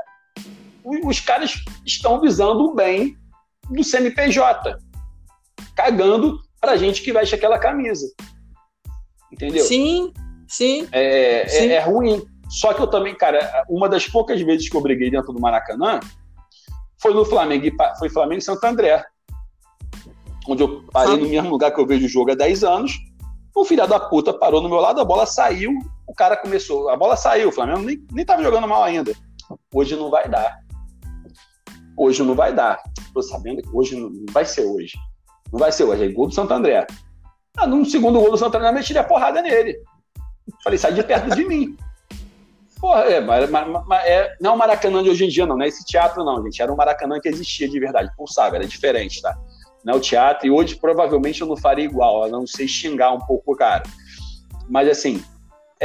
os 0.84 1.20
caras 1.20 1.54
estão 1.86 2.20
visando 2.22 2.66
o 2.66 2.76
bem 2.76 3.18
do 3.70 3.84
CNPJ, 3.84 4.78
cagando 5.76 6.40
pra 6.62 6.78
gente 6.78 7.02
que 7.02 7.12
veste 7.12 7.36
aquela 7.36 7.58
camisa. 7.58 8.06
Entendeu? 9.32 9.64
Sim, 9.64 10.14
sim. 10.48 10.88
É, 10.92 11.42
é 11.42 11.48
sim. 11.48 11.68
é, 11.68 11.74
é 11.74 11.80
ruim. 11.80 12.26
Só 12.50 12.74
que 12.74 12.82
eu 12.82 12.88
também, 12.88 13.16
cara, 13.16 13.66
uma 13.68 13.90
das 13.90 14.08
poucas 14.08 14.40
vezes 14.42 14.70
que 14.70 14.78
eu 14.78 14.82
briguei 14.82 15.10
dentro 15.10 15.34
do 15.34 15.42
Maracanã 15.42 16.00
foi 17.02 17.14
no 17.14 17.26
Flamengo, 17.26 17.66
foi 18.00 18.10
Flamengo 18.10 18.40
e 18.40 18.44
Santo 18.44 18.64
André. 18.64 19.04
Onde 20.48 20.62
eu 20.62 20.84
parei 20.92 21.18
no 21.18 21.28
mesmo 21.28 21.50
lugar 21.50 21.72
que 21.72 21.80
eu 21.80 21.88
vejo 21.88 22.06
o 22.06 22.10
jogo 22.10 22.32
há 22.32 22.36
10 22.36 22.64
anos. 22.64 22.94
O 23.56 23.66
filho 23.66 23.88
da 23.88 24.00
puta 24.00 24.34
parou 24.34 24.62
no 24.62 24.70
meu 24.70 24.80
lado, 24.80 25.02
a 25.02 25.06
bola 25.06 25.26
saiu, 25.26 25.72
o 26.08 26.14
cara 26.14 26.38
começou. 26.38 26.90
A 26.90 26.96
bola 26.96 27.16
saiu, 27.16 27.50
o 27.50 27.52
Flamengo 27.52 27.82
nem, 27.82 28.04
nem 28.12 28.26
tava 28.26 28.44
jogando 28.44 28.68
mal 28.68 28.84
ainda. 28.84 29.14
Hoje 29.74 29.96
não 29.96 30.10
vai 30.10 30.28
dar. 30.30 30.60
Hoje 31.98 32.24
não 32.24 32.36
vai 32.36 32.54
dar. 32.54 32.82
Tô 33.14 33.22
sabendo 33.22 33.62
que 33.62 33.70
hoje 33.74 33.96
não, 33.96 34.10
não 34.10 34.26
vai 34.32 34.46
ser 34.46 34.66
hoje. 34.66 34.94
Não 35.52 35.60
vai 35.60 35.72
ser 35.72 35.84
hoje. 35.84 36.04
É 36.04 36.12
gol 36.12 36.28
do 36.28 36.34
Santo 36.34 36.54
André. 36.54 36.86
Ah, 37.58 37.68
no 37.68 37.86
segundo 37.86 38.20
gol 38.20 38.32
do 38.32 38.38
Santo 38.38 38.56
André, 38.56 38.70
eu 38.70 38.74
meti 38.74 38.98
a 38.98 39.04
porrada 39.04 39.42
nele. 39.42 39.78
Falei, 40.64 40.78
sai 40.78 40.94
de 40.94 41.04
perto 41.04 41.36
de 41.36 41.46
mim. 41.46 41.78
Porra, 42.80 43.02
é, 43.04 43.22
mas, 43.22 43.50
mas, 43.50 43.84
mas, 43.88 44.06
é, 44.06 44.36
não 44.42 44.52
é 44.52 44.54
o 44.54 44.58
Maracanã 44.58 45.02
de 45.02 45.10
hoje 45.10 45.26
em 45.26 45.30
dia, 45.30 45.46
não, 45.46 45.58
não 45.58 45.64
é 45.64 45.70
esse 45.70 45.86
teatro, 45.86 46.24
não, 46.24 46.44
gente. 46.44 46.62
Era 46.62 46.72
um 46.72 46.76
Maracanã 46.76 47.20
que 47.20 47.30
existia 47.30 47.70
de 47.70 47.80
verdade, 47.80 48.12
pulsava, 48.18 48.58
era 48.58 48.68
diferente, 48.68 49.22
tá? 49.22 49.36
Não 49.84 49.94
é 49.94 49.98
o 49.98 50.00
teatro, 50.00 50.46
e 50.46 50.52
hoje 50.52 50.76
provavelmente 50.76 51.42
eu 51.42 51.48
não 51.48 51.56
faria 51.56 51.86
igual, 51.86 52.24
a 52.24 52.28
não 52.28 52.46
sei 52.46 52.68
xingar 52.68 53.12
um 53.14 53.20
pouco 53.20 53.54
o 53.54 53.56
cara. 53.56 53.84
Mas 54.70 54.90
assim, 54.90 55.24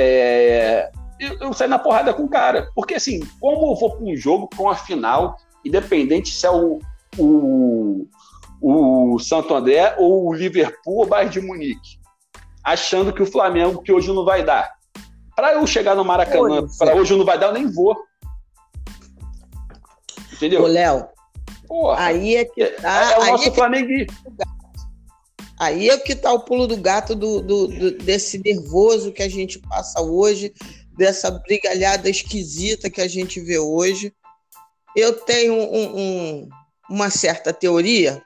é, 0.00 0.90
eu, 1.18 1.38
eu 1.40 1.52
saí 1.52 1.68
na 1.68 1.78
porrada 1.78 2.14
com 2.14 2.24
o 2.24 2.28
cara. 2.28 2.70
Porque 2.74 2.94
assim, 2.94 3.20
como 3.40 3.72
eu 3.72 3.76
vou 3.76 3.90
para 3.96 4.04
um 4.04 4.16
jogo, 4.16 4.48
para 4.48 4.62
uma 4.62 4.74
final, 4.74 5.36
independente 5.64 6.32
se 6.32 6.46
é 6.46 6.50
o, 6.50 6.78
o, 7.18 8.06
o 8.60 9.18
Santo 9.18 9.54
André 9.54 9.94
ou 9.98 10.28
o 10.28 10.34
Liverpool 10.34 10.96
ou 10.96 11.04
o 11.04 11.06
Bayern 11.06 11.32
de 11.32 11.40
Munique, 11.40 11.98
achando 12.64 13.12
que 13.12 13.22
o 13.22 13.30
Flamengo, 13.30 13.82
que 13.82 13.92
hoje 13.92 14.08
não 14.08 14.24
vai 14.24 14.42
dar, 14.42 14.70
para 15.36 15.54
eu 15.54 15.66
chegar 15.66 15.94
no 15.94 16.04
Maracanã, 16.04 16.66
para 16.78 16.94
hoje 16.94 17.16
não 17.16 17.24
vai 17.24 17.38
dar, 17.38 17.48
eu 17.48 17.54
nem 17.54 17.70
vou. 17.70 17.96
Entendeu? 20.32 20.62
Ô, 20.62 20.66
Léo. 20.66 21.08
Aí 21.96 22.36
é 22.36 22.44
que 22.44 22.66
tá. 22.66 23.10
É, 23.10 23.14
é 23.14 23.18
o 23.18 23.26
nosso 23.26 23.48
é 23.48 23.52
Flamengo. 23.52 23.88
Aí 25.60 25.90
é 25.90 25.98
que 25.98 26.16
tá 26.16 26.32
o 26.32 26.40
pulo 26.40 26.66
do 26.66 26.78
gato 26.78 27.14
do, 27.14 27.42
do, 27.42 27.66
do, 27.66 27.98
desse 27.98 28.38
nervoso 28.38 29.12
que 29.12 29.22
a 29.22 29.28
gente 29.28 29.58
passa 29.58 30.00
hoje, 30.00 30.54
dessa 30.96 31.30
brigalhada 31.30 32.08
esquisita 32.08 32.88
que 32.88 33.02
a 33.02 33.06
gente 33.06 33.38
vê 33.40 33.58
hoje. 33.58 34.10
Eu 34.96 35.12
tenho 35.12 35.52
um, 35.52 35.98
um, 35.98 36.48
uma 36.88 37.10
certa 37.10 37.52
teoria 37.52 38.22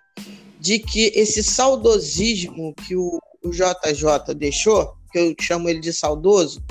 de 0.61 0.79
que 0.79 1.11
esse 1.13 1.43
saudosismo 1.43 2.73
que 2.87 2.95
o, 2.95 3.19
o 3.43 3.51
JJ 3.51 4.33
deixou, 4.37 4.95
que 5.11 5.19
eu 5.19 5.35
chamo 5.41 5.69
ele 5.69 5.81
de 5.81 5.93
saudoso, 5.93 6.63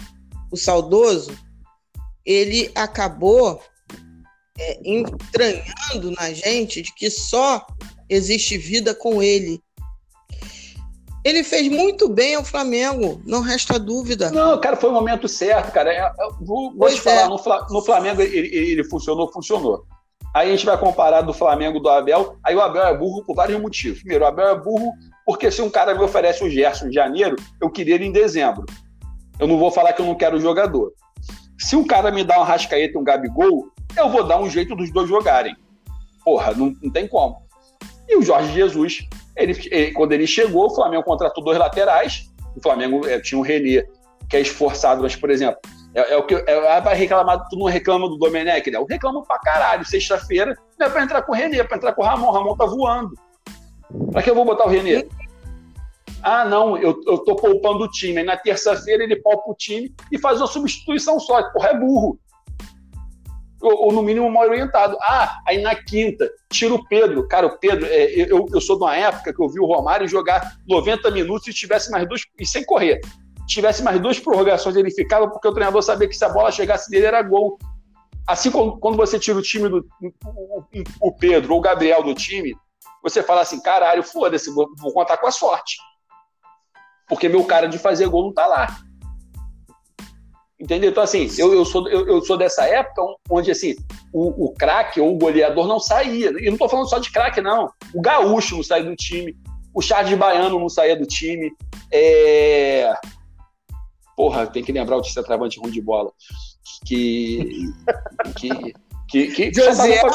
o 0.49 0.55
saudoso, 0.55 1.38
ele 2.26 2.72
acabou 2.74 3.61
é, 4.57 4.80
entranhando 4.82 6.11
na 6.18 6.32
gente 6.32 6.82
de 6.82 6.95
que 6.95 7.09
só 7.09 7.68
existe 8.07 8.57
vida 8.57 8.95
com 8.95 9.22
ele. 9.22 9.61
Ele 11.24 11.43
fez 11.43 11.69
muito 11.69 12.09
bem 12.09 12.36
ao 12.36 12.43
Flamengo, 12.43 13.21
não 13.26 13.41
resta 13.41 13.80
dúvida. 13.80 14.30
Não, 14.30 14.59
cara, 14.59 14.76
foi 14.76 14.89
o 14.89 14.93
momento 14.93 15.28
certo, 15.28 15.71
cara. 15.71 15.93
Eu 15.93 16.03
é, 16.03 16.07
é, 16.07 16.30
vou, 16.41 16.74
vou 16.76 16.89
te 16.89 16.99
falar, 16.99 17.21
é. 17.21 17.28
no, 17.28 17.39
no, 17.69 17.82
Flamengo 17.82 18.21
ele, 18.21 18.53
ele, 18.53 18.84
funcionou, 18.84 19.32
funcionou. 19.32 19.86
Aí 20.34 20.49
a 20.49 20.51
gente 20.51 20.65
vai 20.65 20.78
comparar 20.78 21.21
do 21.21 21.34
Flamengo 21.34 21.80
do 21.80 21.89
Abel. 21.89 22.36
Aí 22.43 22.55
o 22.55 22.61
Abel 22.61 22.84
é 22.84 22.97
burro 22.97 23.24
por 23.24 23.36
vários 23.36 23.61
motivos. 23.61 23.99
Primeiro, 23.99 24.26
o 24.26 24.28
Abel 24.28 24.47
é 24.47 24.59
burro 24.59 24.91
porque 25.26 25.49
se 25.49 25.61
um 25.61 25.69
cara 25.69 25.95
me 25.95 26.03
oferece 26.03 26.43
o 26.43 26.49
Gerson 26.49 26.88
em 26.88 26.93
janeiro, 26.93 27.36
eu 27.61 27.69
queria 27.69 27.95
ele 27.95 28.05
em 28.05 28.11
dezembro. 28.11 28.65
Eu 29.39 29.47
não 29.47 29.57
vou 29.57 29.71
falar 29.71 29.93
que 29.93 30.01
eu 30.01 30.05
não 30.05 30.15
quero 30.15 30.38
o 30.38 30.41
jogador. 30.41 30.91
Se 31.57 31.76
um 31.76 31.86
cara 31.86 32.11
me 32.11 32.24
dá 32.24 32.39
um 32.39 32.43
Rascaeta 32.43 32.97
e 32.97 33.01
um 33.01 33.03
Gabigol, 33.03 33.67
eu 33.95 34.09
vou 34.09 34.24
dar 34.24 34.41
um 34.41 34.49
jeito 34.49 34.76
dos 34.76 34.91
dois 34.91 35.07
jogarem. 35.07 35.55
Porra, 36.26 36.53
não, 36.53 36.74
não 36.82 36.91
tem 36.91 37.07
como. 37.07 37.38
E 38.07 38.17
o 38.17 38.21
Jorge 38.21 38.53
Jesus, 38.53 39.07
ele, 39.36 39.59
ele, 39.71 39.91
quando 39.91 40.11
ele 40.11 40.27
chegou, 40.27 40.67
o 40.67 40.75
Flamengo 40.75 41.03
contratou 41.03 41.43
dois 41.43 41.57
laterais. 41.57 42.31
O 42.55 42.61
Flamengo 42.61 43.07
é, 43.07 43.19
tinha 43.19 43.38
um 43.38 43.41
Renê, 43.41 43.88
que 44.29 44.38
é 44.38 44.41
esforçado, 44.41 45.01
mas, 45.01 45.15
por 45.15 45.29
exemplo, 45.29 45.59
é, 45.95 46.13
é 46.13 46.17
o 46.17 46.23
que 46.23 46.36
é, 46.36 46.81
vai 46.81 46.95
reclamar, 46.95 47.47
tu 47.49 47.57
não 47.57 47.67
reclama 47.67 48.09
do 48.09 48.17
Domenech, 48.17 48.69
né? 48.69 48.77
Eu 48.77 48.86
reclamo 48.86 49.23
pra 49.23 49.39
caralho. 49.39 49.86
Sexta-feira 49.86 50.57
não 50.79 50.88
é 50.88 50.89
pra 50.89 51.03
entrar 51.03 51.21
com 51.21 51.31
o 51.31 51.36
Renê, 51.36 51.59
é 51.59 51.63
pra 51.63 51.77
entrar 51.77 51.93
com 51.93 52.01
o 52.01 52.05
Ramon. 52.05 52.27
O 52.27 52.31
Ramon 52.31 52.55
tá 52.55 52.65
voando. 52.65 53.11
Pra 54.11 54.23
que 54.23 54.29
eu 54.29 54.36
vou 54.36 54.45
botar 54.45 54.65
o 54.65 54.69
Renê? 54.69 55.07
Ah, 56.23 56.45
não, 56.45 56.77
eu, 56.77 56.99
eu 57.05 57.17
tô 57.19 57.36
poupando 57.36 57.84
o 57.84 57.89
time. 57.89 58.19
Aí 58.19 58.25
na 58.25 58.38
terça-feira 58.38 59.03
ele 59.03 59.17
poupa 59.17 59.51
o 59.51 59.55
time 59.55 59.93
e 60.11 60.17
faz 60.17 60.39
uma 60.39 60.47
substituição 60.47 61.19
só. 61.19 61.43
Porra, 61.51 61.69
é 61.69 61.79
burro. 61.79 62.17
Ou, 63.64 63.86
ou, 63.86 63.93
no 63.93 64.03
mínimo 64.03 64.30
mal 64.30 64.43
orientado. 64.43 64.97
Ah, 65.01 65.39
aí 65.47 65.61
na 65.61 65.74
quinta, 65.74 66.30
tira 66.51 66.74
o 66.74 66.86
Pedro. 66.88 67.28
Cara, 67.28 67.47
o 67.47 67.57
Pedro, 67.57 67.86
é, 67.86 68.11
eu, 68.14 68.45
eu 68.51 68.61
sou 68.61 68.78
de 68.78 68.84
uma 68.84 68.95
época 68.95 69.34
que 69.34 69.41
eu 69.41 69.49
vi 69.49 69.59
o 69.59 69.66
Romário 69.66 70.07
jogar 70.07 70.55
90 70.68 71.09
minutos 71.11 71.47
e 71.47 71.53
tivesse 71.53 71.89
mais 71.89 72.07
dois. 72.07 72.24
E 72.39 72.45
sem 72.45 72.64
correr. 72.66 72.99
Tivesse 73.47 73.82
mais 73.82 73.99
duas 73.99 74.20
prorrogações, 74.20 74.76
ele 74.76 74.91
ficava, 74.91 75.30
porque 75.30 75.47
o 75.47 75.53
treinador 75.53 75.82
sabia 75.82 76.07
que 76.07 76.16
se 76.16 76.24
a 76.24 76.30
bola 76.30 76.51
chegasse 76.51 76.89
dele 76.89 77.05
era 77.05 77.22
gol. 77.22 77.57
Assim 78.28 78.51
como 78.51 78.78
quando 78.80 78.95
você 78.95 79.20
tira 79.20 79.38
o 79.38 79.41
time 79.41 79.68
do 79.68 79.86
o, 80.26 80.64
o 81.01 81.11
Pedro 81.11 81.53
ou 81.53 81.59
o 81.59 81.61
Gabriel 81.61 82.03
do 82.03 82.14
time, 82.14 82.55
você 83.01 83.24
fala 83.24 83.41
assim: 83.41 83.61
caralho, 83.61 84.03
foda-se, 84.03 84.49
vou, 84.53 84.70
vou 84.78 84.93
contar 84.93 85.18
com 85.18 85.28
a 85.28 85.32
sorte 85.32 85.76
porque 87.07 87.30
meu 87.30 87.43
cara 87.45 87.68
de 87.68 87.78
fazer 87.78 88.07
gol 88.07 88.24
não 88.24 88.34
tá 88.34 88.47
lá. 88.47 88.68
Entendeu? 90.64 90.91
Então, 90.91 91.03
assim, 91.03 91.30
eu, 91.38 91.53
eu, 91.53 91.66
sou, 91.66 91.89
eu, 91.89 92.07
eu 92.07 92.22
sou 92.22 92.38
dessa 92.38 92.64
época 92.64 93.01
onde, 93.30 93.51
assim, 93.51 93.76
o, 94.14 94.45
o 94.45 94.53
craque 94.53 95.01
ou 95.01 95.14
o 95.14 95.18
goleador 95.18 95.68
não 95.68 95.78
saía. 95.78 96.30
E 96.39 96.49
não 96.49 96.57
tô 96.57 96.70
falando 96.70 96.89
só 96.89 96.99
de 96.99 97.11
craque, 97.11 97.41
não. 97.41 97.70
O 97.93 97.99
gaúcho 97.99 98.55
não 98.55 98.64
saía 98.64 98.86
do 98.86 98.95
time. 98.95 99.36
O 99.74 99.82
Charles 99.82 100.18
Baiano 100.18 100.57
não 100.57 100.70
saía 100.70 100.95
do 100.95 101.05
time. 101.05 101.51
É... 101.91 102.93
Porra, 104.16 104.47
tem 104.47 104.64
que 104.64 104.72
lembrar 104.72 104.95
o 104.95 105.03
centroavante 105.03 105.59
ruim 105.59 105.70
de 105.70 105.82
bola. 105.82 106.14
Que. 106.86 107.66
que. 108.38 108.74
que, 109.09 109.28
que 109.32 109.53
José. 109.53 109.99
Pra... 109.99 110.11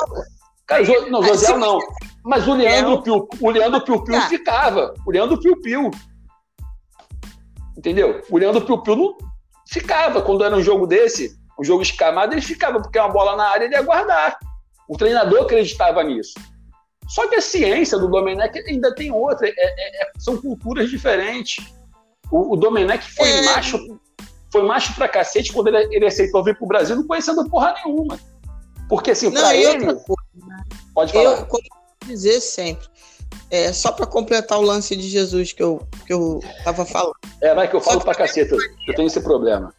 Cara, 0.66 1.10
não, 1.10 1.22
José 1.22 1.54
não. 1.58 1.78
Mas 2.24 2.48
o 2.48 2.54
Leandro 2.54 3.02
Piu, 3.02 3.28
o 3.38 3.50
Leandro 3.50 3.82
Piu 3.82 4.02
Piu 4.02 4.14
tá. 4.14 4.28
ficava. 4.28 4.94
O 5.06 5.10
Leandro 5.10 5.38
Piu 5.38 5.60
Piu. 5.60 5.90
Entendeu? 7.76 8.22
O 8.30 8.38
Leandro 8.38 8.64
Piu 8.64 8.78
Piu 8.78 8.96
não 8.96 9.27
ficava. 9.68 10.22
Quando 10.22 10.44
era 10.44 10.56
um 10.56 10.62
jogo 10.62 10.86
desse, 10.86 11.38
um 11.58 11.64
jogo 11.64 11.82
escamado, 11.82 12.34
ele 12.34 12.42
ficava, 12.42 12.80
porque 12.80 12.98
uma 12.98 13.08
bola 13.08 13.36
na 13.36 13.48
área 13.48 13.64
ele 13.66 13.74
ia 13.74 13.82
guardar. 13.82 14.38
O 14.88 14.96
treinador 14.96 15.42
acreditava 15.42 16.02
nisso. 16.02 16.34
Só 17.08 17.26
que 17.28 17.36
a 17.36 17.40
ciência 17.40 17.98
do 17.98 18.08
Domenech 18.08 18.58
ainda 18.66 18.94
tem 18.94 19.10
outra. 19.10 19.48
É, 19.48 19.52
é, 19.56 20.02
é 20.02 20.10
são 20.18 20.36
culturas 20.36 20.90
diferentes. 20.90 21.64
O, 22.30 22.54
o 22.54 22.56
Domenech 22.56 23.10
foi 23.14 23.28
é. 23.28 23.42
macho 23.42 23.78
foi 24.50 24.62
macho 24.62 24.94
pra 24.94 25.08
cacete 25.08 25.52
quando 25.52 25.68
ele, 25.68 25.94
ele 25.94 26.06
aceitou 26.06 26.42
vir 26.42 26.56
pro 26.56 26.66
Brasil, 26.66 26.96
não 26.96 27.06
conhecendo 27.06 27.48
porra 27.48 27.74
nenhuma. 27.84 28.18
Porque, 28.88 29.10
assim, 29.10 29.28
não, 29.30 29.40
pra 29.40 29.54
ele. 29.54 29.84
Coisa, 29.84 30.02
né? 30.46 30.64
Pode 30.94 31.12
falar. 31.12 31.40
Eu, 31.40 31.46
como 31.46 31.62
dizer 32.06 32.40
sempre, 32.40 32.86
é, 33.50 33.72
só 33.72 33.92
para 33.92 34.06
completar 34.06 34.58
o 34.58 34.62
lance 34.62 34.94
de 34.94 35.08
Jesus 35.08 35.52
que 35.52 35.62
eu, 35.62 35.86
que 36.06 36.12
eu 36.12 36.40
tava 36.64 36.84
falando. 36.84 37.14
É, 37.42 37.54
vai 37.54 37.68
que 37.68 37.76
eu 37.76 37.80
falo 37.80 38.00
pra 38.00 38.14
caceta, 38.14 38.54
eu 38.86 38.94
tenho 38.94 39.06
esse 39.06 39.20
problema. 39.20 39.74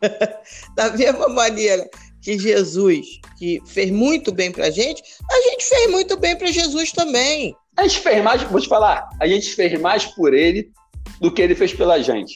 da 0.74 0.90
mesma 0.90 1.28
maneira 1.28 1.88
que 2.22 2.38
Jesus, 2.38 3.06
que 3.38 3.62
fez 3.66 3.90
muito 3.90 4.32
bem 4.32 4.50
pra 4.50 4.70
gente, 4.70 5.02
a 5.30 5.40
gente 5.50 5.64
fez 5.64 5.90
muito 5.90 6.16
bem 6.16 6.36
para 6.36 6.50
Jesus 6.50 6.92
também. 6.92 7.54
A 7.76 7.82
gente 7.82 8.00
fez 8.00 8.22
mais, 8.22 8.42
vou 8.42 8.60
te 8.60 8.68
falar, 8.68 9.08
a 9.20 9.26
gente 9.26 9.54
fez 9.54 9.78
mais 9.80 10.06
por 10.06 10.34
ele 10.34 10.70
do 11.20 11.32
que 11.32 11.42
ele 11.42 11.54
fez 11.54 11.72
pela 11.72 12.02
gente. 12.02 12.34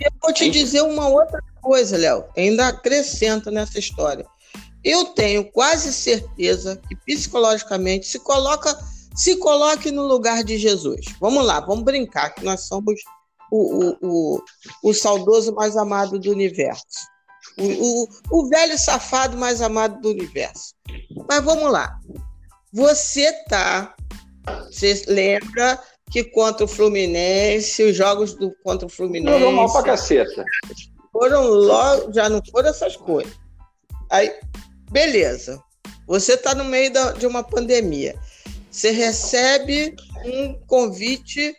Eu 0.00 0.10
vou 0.20 0.32
te 0.32 0.50
dizer 0.50 0.82
uma 0.82 1.08
outra 1.08 1.38
coisa, 1.60 1.96
Léo. 1.96 2.24
Ainda 2.36 2.68
acrescento 2.68 3.50
nessa 3.50 3.78
história. 3.78 4.26
Eu 4.82 5.06
tenho 5.06 5.44
quase 5.44 5.92
certeza 5.92 6.80
que 6.88 6.96
psicologicamente 6.96 8.06
se 8.06 8.18
coloca, 8.18 8.76
se 9.14 9.36
coloque 9.36 9.90
no 9.90 10.06
lugar 10.06 10.42
de 10.44 10.58
Jesus. 10.58 11.06
Vamos 11.20 11.44
lá, 11.44 11.60
vamos 11.60 11.84
brincar 11.84 12.30
que 12.30 12.44
nós 12.44 12.62
somos 12.62 12.94
o, 13.50 13.84
o, 13.84 13.96
o, 14.02 14.44
o 14.82 14.94
saudoso 14.94 15.54
mais 15.54 15.76
amado 15.76 16.18
do 16.18 16.30
universo. 16.30 17.12
O, 17.58 17.64
o, 17.64 18.08
o 18.30 18.48
velho 18.48 18.78
safado 18.78 19.36
mais 19.36 19.60
amado 19.60 20.00
do 20.00 20.10
universo. 20.10 20.74
Mas 21.28 21.44
vamos 21.44 21.70
lá. 21.70 21.98
Você 22.72 23.30
tá. 23.48 23.94
Você 24.70 25.04
lembra 25.06 25.78
que 26.10 26.24
contra 26.24 26.64
o 26.64 26.68
Fluminense, 26.68 27.82
os 27.82 27.96
jogos 27.96 28.34
do 28.34 28.54
contra 28.62 28.86
o 28.86 28.90
Fluminense. 28.90 29.38
Jogou 29.38 29.52
mal 29.52 29.70
pra 29.70 29.82
caceta. 29.82 30.44
Foram 31.12 31.46
logo, 31.46 32.12
já 32.12 32.28
não 32.28 32.40
foram 32.50 32.70
essas 32.70 32.96
coisas. 32.96 33.34
Aí, 34.10 34.32
beleza. 34.90 35.62
Você 36.06 36.34
está 36.34 36.54
no 36.54 36.64
meio 36.64 36.92
da, 36.92 37.12
de 37.12 37.26
uma 37.26 37.42
pandemia. 37.42 38.18
Você 38.72 38.90
recebe 38.90 39.94
um 40.24 40.54
convite 40.66 41.54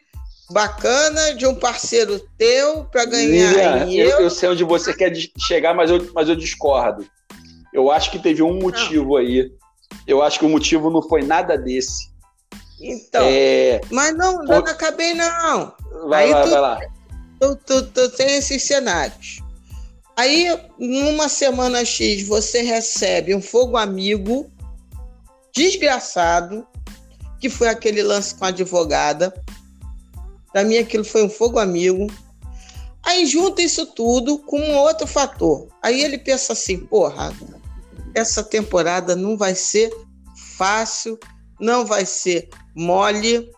bacana 0.50 1.36
de 1.36 1.46
um 1.46 1.54
parceiro 1.54 2.20
teu 2.38 2.86
para 2.86 3.06
ganhar 3.06 3.86
Lilian, 3.86 4.04
eu, 4.04 4.20
eu, 4.22 4.30
sei 4.32 4.50
onde 4.50 4.64
você 4.64 4.94
quer 4.94 5.14
chegar, 5.38 5.76
mas 5.76 5.92
eu, 5.92 6.12
mas 6.14 6.28
eu 6.28 6.36
discordo. 6.36 7.06
Eu 7.72 7.92
acho 7.92 8.10
que 8.12 8.18
teve 8.18 8.42
um 8.42 8.60
motivo 8.60 9.10
não. 9.10 9.18
aí. 9.18 9.52
Eu 10.08 10.24
acho 10.24 10.40
que 10.40 10.46
o 10.46 10.50
motivo 10.50 10.90
não 10.90 11.04
foi 11.04 11.22
nada 11.22 11.56
desse. 11.56 12.12
Então, 12.82 13.24
é... 13.26 13.80
mas 13.92 14.16
não, 14.18 14.44
não 14.44 14.58
acabei 14.58 15.14
não. 15.14 15.74
Vai 16.08 16.26
aí 16.26 16.32
lá, 16.32 16.44
tu, 16.44 16.50
vai 16.50 16.62
lá. 16.62 16.80
Tu, 17.40 17.56
tu, 17.58 17.84
tu 17.84 18.10
tem 18.10 18.38
esses 18.38 18.64
cenários. 18.64 19.40
Aí, 20.16 20.48
numa 20.80 21.30
semana 21.30 21.86
X, 21.86 22.28
você 22.28 22.62
recebe 22.62 23.36
um 23.36 23.42
fogo 23.42 23.78
amigo 23.78 24.52
desgraçado, 25.56 26.68
que 27.44 27.50
foi 27.50 27.68
aquele 27.68 28.02
lance 28.02 28.34
com 28.34 28.46
a 28.46 28.48
advogada. 28.48 29.34
Para 30.54 30.64
mim, 30.64 30.78
aquilo 30.78 31.04
foi 31.04 31.26
um 31.26 31.30
fogo 31.30 31.60
amigo. 31.60 32.08
Aí 33.06 33.26
junta 33.26 33.62
isso 33.62 33.86
tudo 33.88 34.40
com 34.40 34.58
um 34.58 34.78
outro 34.78 35.06
fator. 35.06 35.68
Aí 35.82 36.02
ele 36.02 36.18
pensa 36.18 36.54
assim: 36.54 36.78
porra, 36.78 37.34
essa 38.16 38.42
temporada 38.42 39.14
não 39.14 39.36
vai 39.36 39.56
ser 39.56 39.94
fácil, 40.58 41.20
não 41.60 41.86
vai 41.86 42.06
ser 42.06 42.48
mole. 42.74 43.52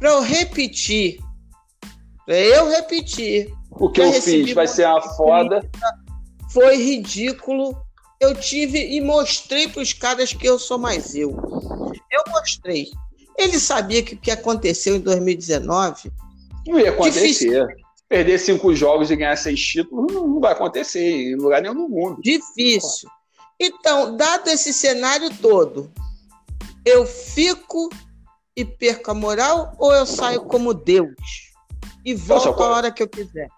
Para 0.00 0.08
eu 0.10 0.20
repetir, 0.20 1.20
para 2.26 2.36
eu 2.36 2.68
repetir. 2.68 3.54
O 3.70 3.88
que 3.90 4.00
eu 4.00 4.12
fiz 4.12 4.52
vai 4.54 4.66
ser 4.66 4.88
uma 4.88 5.00
foda. 5.14 5.70
Foi 6.50 6.76
ridículo. 6.76 7.80
Eu 8.20 8.34
tive 8.34 8.96
e 8.96 9.00
mostrei 9.00 9.68
para 9.68 9.82
os 9.82 9.92
caras 9.92 10.32
que 10.32 10.48
eu 10.48 10.58
sou 10.58 10.78
mais 10.78 11.14
eu. 11.14 11.62
Eu 12.12 12.22
mostrei. 12.30 12.90
Ele 13.38 13.58
sabia 13.58 14.02
que 14.02 14.14
o 14.14 14.18
que 14.18 14.30
aconteceu 14.30 14.94
em 14.96 15.00
2019 15.00 16.12
não 16.66 16.78
ia 16.78 16.90
acontecer. 16.90 17.26
Difícil. 17.26 17.66
Perder 18.08 18.38
cinco 18.38 18.74
jogos 18.74 19.10
e 19.10 19.16
ganhar 19.16 19.36
seis 19.36 19.58
títulos 19.58 20.12
não, 20.12 20.38
vai 20.38 20.52
acontecer 20.52 21.00
em 21.00 21.34
lugar 21.34 21.62
nenhum 21.62 21.74
do 21.74 21.88
mundo. 21.88 22.20
Difícil. 22.20 23.08
Então, 23.58 24.16
dado 24.16 24.48
esse 24.48 24.72
cenário 24.72 25.30
todo, 25.38 25.90
eu 26.84 27.06
fico 27.06 27.88
e 28.54 28.64
perco 28.64 29.10
a 29.10 29.14
moral 29.14 29.74
ou 29.78 29.94
eu 29.94 30.04
saio 30.04 30.42
como 30.42 30.74
Deus 30.74 31.14
e 32.04 32.14
volto 32.14 32.46
Nossa, 32.46 32.62
a 32.62 32.68
hora 32.68 32.90
que 32.90 33.02
eu 33.02 33.08
quiser? 33.08 33.48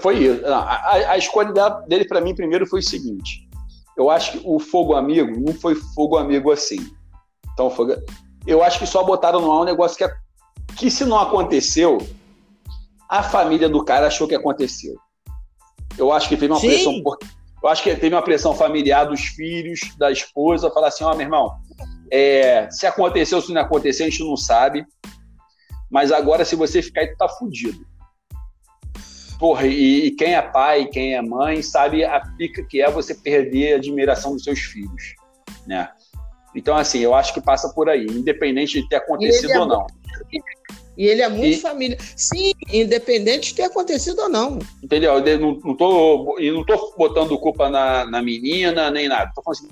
Foi 0.00 0.18
isso. 0.18 0.44
A, 0.46 1.12
a 1.12 1.18
escolha 1.18 1.52
dele 1.86 2.04
para 2.04 2.20
mim 2.20 2.34
primeiro 2.34 2.66
foi 2.66 2.80
o 2.80 2.82
seguinte: 2.82 3.48
eu 3.96 4.10
acho 4.10 4.32
que 4.32 4.42
o 4.44 4.58
fogo 4.58 4.94
amigo 4.94 5.38
não 5.38 5.54
foi 5.54 5.76
fogo 5.94 6.16
amigo 6.16 6.50
assim. 6.50 6.92
Então, 7.54 7.70
fogo, 7.70 7.94
eu 8.46 8.62
acho 8.62 8.78
que 8.78 8.86
só 8.86 9.02
botaram 9.02 9.40
no 9.40 9.50
ar 9.50 9.62
um 9.62 9.64
negócio 9.64 9.96
que, 9.96 10.04
é, 10.04 10.12
que 10.76 10.90
se 10.90 11.04
não 11.04 11.18
aconteceu, 11.18 11.98
a 13.08 13.22
família 13.22 13.68
do 13.68 13.84
cara 13.84 14.08
achou 14.08 14.28
que 14.28 14.34
aconteceu. 14.34 14.94
Eu 15.96 16.12
acho 16.12 16.28
que 16.28 16.36
teve 16.36 16.52
uma 16.52 16.60
Sim. 16.60 16.68
pressão. 16.68 17.02
Eu 17.62 17.68
acho 17.68 17.82
que 17.82 17.94
teve 17.94 18.14
uma 18.14 18.22
pressão 18.22 18.52
familiar 18.54 19.04
dos 19.04 19.20
filhos, 19.20 19.80
da 19.96 20.10
esposa, 20.10 20.70
falar 20.70 20.88
assim: 20.88 21.04
ó, 21.04 21.12
oh, 21.12 21.14
meu 21.14 21.24
irmão, 21.24 21.52
é, 22.10 22.68
se 22.70 22.86
aconteceu, 22.86 23.40
se 23.40 23.52
não 23.52 23.62
aconteceu, 23.62 24.06
a 24.06 24.10
gente 24.10 24.24
não 24.24 24.36
sabe. 24.36 24.84
Mas 25.90 26.10
agora, 26.10 26.44
se 26.44 26.56
você 26.56 26.82
ficar 26.82 27.02
aí, 27.02 27.08
tu 27.08 27.16
tá 27.16 27.28
fudido. 27.28 27.86
Porra, 29.38 29.66
e, 29.66 30.06
e, 30.06 30.10
quem 30.10 30.34
é 30.34 30.42
pai, 30.42 30.86
quem 30.86 31.14
é 31.14 31.22
mãe, 31.22 31.62
sabe 31.62 32.04
a 32.04 32.20
pica 32.36 32.64
que 32.64 32.80
é 32.80 32.90
você 32.90 33.14
perder 33.14 33.74
a 33.74 33.76
admiração 33.76 34.32
dos 34.32 34.44
seus 34.44 34.60
filhos, 34.60 35.14
né? 35.66 35.88
Então, 36.54 36.76
assim, 36.76 37.00
eu 37.00 37.14
acho 37.14 37.34
que 37.34 37.40
passa 37.40 37.68
por 37.70 37.88
aí, 37.88 38.06
independente 38.06 38.80
de 38.80 38.88
ter 38.88 38.96
acontecido 38.96 39.52
é 39.52 39.58
ou 39.58 39.66
não. 39.66 39.86
E 40.96 41.06
ele 41.06 41.22
é 41.22 41.28
muito 41.28 41.56
e... 41.56 41.60
família. 41.60 41.98
Sim, 42.16 42.52
independente 42.72 43.48
de 43.48 43.54
ter 43.56 43.64
acontecido 43.64 44.20
ou 44.20 44.28
não. 44.28 44.58
Entendeu? 44.82 45.14
Eu 45.14 45.40
não, 45.40 45.60
não, 45.64 45.76
tô, 45.76 46.38
eu 46.38 46.54
não 46.54 46.64
tô 46.64 46.94
botando 46.96 47.38
culpa 47.38 47.68
na, 47.68 48.06
na 48.06 48.22
menina, 48.22 48.90
nem 48.90 49.08
nada. 49.08 49.32
Tô 49.34 49.42
falando 49.42 49.58
assim, 49.58 49.68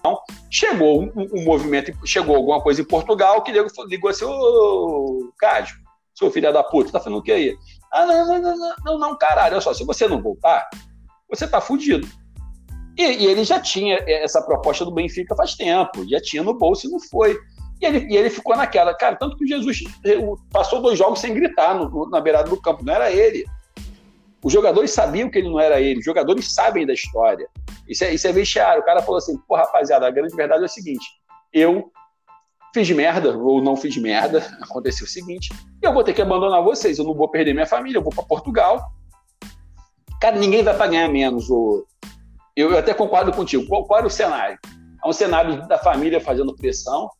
então, 0.00 0.18
chegou 0.50 1.02
um, 1.02 1.12
um, 1.14 1.44
movimento, 1.44 1.92
chegou 2.06 2.34
alguma 2.34 2.60
coisa 2.60 2.80
em 2.80 2.86
Portugal 2.86 3.42
que 3.42 3.52
ligou 3.52 4.10
assim, 4.10 4.24
ô 4.24 5.30
Cádio, 5.38 5.76
seu 6.14 6.30
filho 6.30 6.52
da 6.52 6.64
puta, 6.64 6.90
tá 6.90 6.98
fazendo 6.98 7.18
o 7.18 7.22
que 7.22 7.30
aí? 7.30 7.56
Ah, 7.92 8.06
não, 8.06 8.26
não, 8.26 8.56
não, 8.56 8.74
não, 8.84 8.98
não, 8.98 9.18
caralho, 9.18 9.54
olha 9.54 9.60
só, 9.60 9.74
se 9.74 9.84
você 9.84 10.08
não 10.08 10.22
voltar, 10.22 10.68
você 11.28 11.46
tá 11.46 11.60
fudido. 11.60 12.08
E, 12.96 13.02
e, 13.02 13.26
ele 13.26 13.44
já 13.44 13.60
tinha 13.60 13.98
essa 14.06 14.42
proposta 14.42 14.84
do 14.84 14.90
Benfica 14.90 15.34
faz 15.34 15.54
tempo, 15.54 16.06
já 16.08 16.20
tinha 16.20 16.42
no 16.42 16.54
bolso 16.54 16.86
e 16.86 16.90
não 16.90 17.00
foi. 17.00 17.36
E 17.80 17.86
ele, 17.86 18.06
e 18.12 18.16
ele 18.16 18.28
ficou 18.28 18.56
naquela, 18.56 18.92
cara, 18.94 19.16
tanto 19.16 19.36
que 19.36 19.46
Jesus 19.46 19.78
passou 20.52 20.82
dois 20.82 20.98
jogos 20.98 21.20
sem 21.20 21.32
gritar 21.32 21.74
no, 21.74 22.08
na 22.10 22.20
beirada 22.20 22.50
do 22.50 22.60
campo, 22.60 22.84
não 22.84 22.92
era 22.92 23.10
ele. 23.10 23.44
Os 24.42 24.52
jogadores 24.52 24.90
sabiam 24.90 25.30
que 25.30 25.38
ele 25.38 25.48
não 25.48 25.60
era 25.60 25.80
ele, 25.80 26.00
os 26.00 26.04
jogadores 26.04 26.52
sabem 26.52 26.86
da 26.86 26.92
história. 26.92 27.48
Isso 27.88 28.04
é, 28.04 28.14
isso 28.14 28.26
é 28.26 28.32
vestiário. 28.32 28.82
O 28.82 28.84
cara 28.84 29.02
falou 29.02 29.18
assim: 29.18 29.36
pô, 29.48 29.56
rapaziada, 29.56 30.06
a 30.06 30.10
grande 30.10 30.34
verdade 30.34 30.62
é 30.62 30.66
o 30.66 30.68
seguinte: 30.68 31.06
eu 31.52 31.90
fiz 32.72 32.90
merda 32.90 33.36
ou 33.36 33.62
não 33.62 33.76
fiz 33.76 33.96
merda, 33.96 34.46
aconteceu 34.62 35.06
o 35.06 35.10
seguinte, 35.10 35.50
eu 35.82 35.92
vou 35.92 36.04
ter 36.04 36.12
que 36.12 36.22
abandonar 36.22 36.62
vocês, 36.62 36.98
eu 36.98 37.04
não 37.04 37.14
vou 37.14 37.28
perder 37.28 37.52
minha 37.52 37.66
família, 37.66 37.98
eu 37.98 38.02
vou 38.02 38.12
para 38.12 38.24
Portugal. 38.24 38.80
Cara, 40.20 40.36
ninguém 40.36 40.62
vai 40.62 40.76
pagar 40.76 41.08
menos. 41.08 41.48
Ou 41.50 41.86
eu, 42.56 42.76
até 42.76 42.92
concordo 42.94 43.32
contigo. 43.32 43.66
Qual, 43.66 43.84
qual 43.84 43.98
era 43.98 44.06
o 44.06 44.10
cenário? 44.10 44.58
É 45.02 45.08
um 45.08 45.12
cenário 45.12 45.66
da 45.66 45.78
família 45.78 46.20
fazendo 46.20 46.54
pressão, 46.54 47.10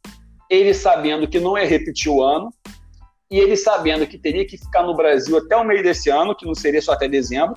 ele 0.49 0.75
sabendo 0.75 1.29
que 1.29 1.41
não 1.41 1.57
ia 1.57 1.67
repetir 1.67 2.11
o 2.11 2.23
ano, 2.23 2.53
e 3.31 3.39
ele 3.39 3.57
sabendo 3.57 4.07
que 4.07 4.19
teria 4.19 4.47
que 4.47 4.59
ficar 4.59 4.83
no 4.83 4.95
Brasil 4.95 5.39
até 5.39 5.57
o 5.57 5.65
meio 5.65 5.83
desse 5.83 6.11
ano, 6.11 6.35
que 6.35 6.45
não 6.45 6.55
seria 6.55 6.83
só 6.83 6.93
até 6.93 7.09
dezembro, 7.09 7.55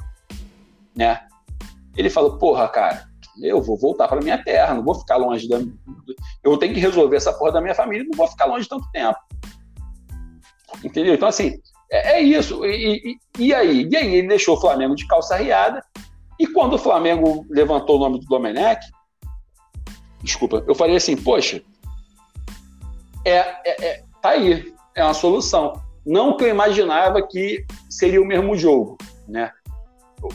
né? 0.96 1.20
Ele 1.98 2.10
falou: 2.10 2.38
porra, 2.38 2.68
cara, 2.70 3.06
eu 3.42 3.62
vou 3.62 3.78
voltar 3.78 4.08
para 4.08 4.22
minha 4.22 4.42
terra, 4.42 4.76
não 4.76 4.84
vou 4.84 4.96
ficar 4.96 5.18
longe 5.18 5.50
da. 5.50 5.60
Eu 6.44 6.58
tenho 6.58 6.74
que 6.74 6.80
resolver 6.80 7.18
essa 7.18 7.34
porra 7.34 7.54
da 7.54 7.62
minha 7.62 7.74
família, 7.74 8.06
não 8.06 8.16
vou 8.16 8.28
ficar 8.28 8.46
longe 8.46 8.70
tanto 8.70 8.90
tempo. 8.92 9.18
Entendeu? 10.84 11.14
Então, 11.16 11.28
assim, 11.28 11.60
é, 11.92 12.14
é 12.14 12.22
isso. 12.22 12.66
E, 12.66 13.18
e, 13.40 13.46
e, 13.46 13.54
aí? 13.54 13.88
E 13.90 13.96
aí 13.96 14.16
ele 14.16 14.28
deixou 14.28 14.58
o 14.58 14.62
Flamengo 14.62 14.96
de 14.96 15.08
calça 15.08 15.36
riada, 15.36 15.84
e 16.44 16.48
quando 16.48 16.74
o 16.74 16.78
Flamengo 16.78 17.46
levantou 17.50 17.96
o 17.96 18.00
nome 18.00 18.20
do 18.20 18.26
Domenech, 18.26 18.86
desculpa, 20.22 20.62
eu 20.68 20.76
falei 20.76 20.98
assim, 20.98 21.16
poxa, 21.16 21.64
é, 23.24 23.38
é, 23.38 23.86
é, 23.86 24.04
tá 24.22 24.32
aí, 24.32 24.74
é 24.94 25.06
uma 25.06 25.14
solução. 25.14 25.82
Não 26.06 26.36
que 26.36 26.44
eu 26.44 26.50
imaginava 26.50 27.26
que 27.26 27.66
seria 27.90 28.22
o 28.22 28.26
mesmo 28.26 28.58
jogo, 28.58 28.98
né? 29.26 29.54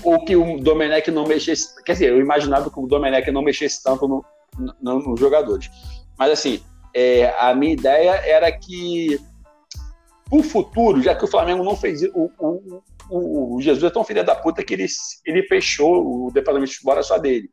Ou 0.03 0.25
que 0.25 0.35
o 0.35 0.59
Domenech 0.59 1.11
não 1.11 1.27
mexesse, 1.27 1.75
quer 1.85 1.93
dizer, 1.93 2.09
eu 2.09 2.21
imaginava 2.21 2.71
que 2.71 2.81
o 2.81 2.87
Domenech 2.87 3.31
não 3.31 3.43
mexesse 3.43 3.83
tanto 3.83 4.09
no, 4.09 4.25
no, 4.81 5.01
nos 5.01 5.21
jogadores. 5.21 5.71
Mas 6.19 6.33
assim, 6.33 6.63
é, 6.95 7.35
a 7.39 7.55
minha 7.55 7.75
ideia 7.75 8.13
era 8.13 8.51
que 8.51 9.21
o 10.31 10.43
futuro, 10.43 11.03
já 11.03 11.15
que 11.15 11.27
o 11.27 11.29
Flamengo 11.29 11.63
não 11.63 11.77
fez 11.77 12.03
o, 12.15 12.31
o, 12.39 12.83
o, 13.11 13.57
o 13.57 13.61
Jesus 13.61 13.85
é 13.85 13.91
tão 13.91 14.05
filho 14.05 14.25
da 14.25 14.35
puta 14.35 14.63
que 14.63 14.75
ele, 14.75 14.87
ele 15.25 15.43
fechou 15.45 16.27
o 16.27 16.31
departamento 16.33 16.71
de 16.71 16.77
futebol 16.77 17.03
só 17.03 17.19
dele. 17.19 17.51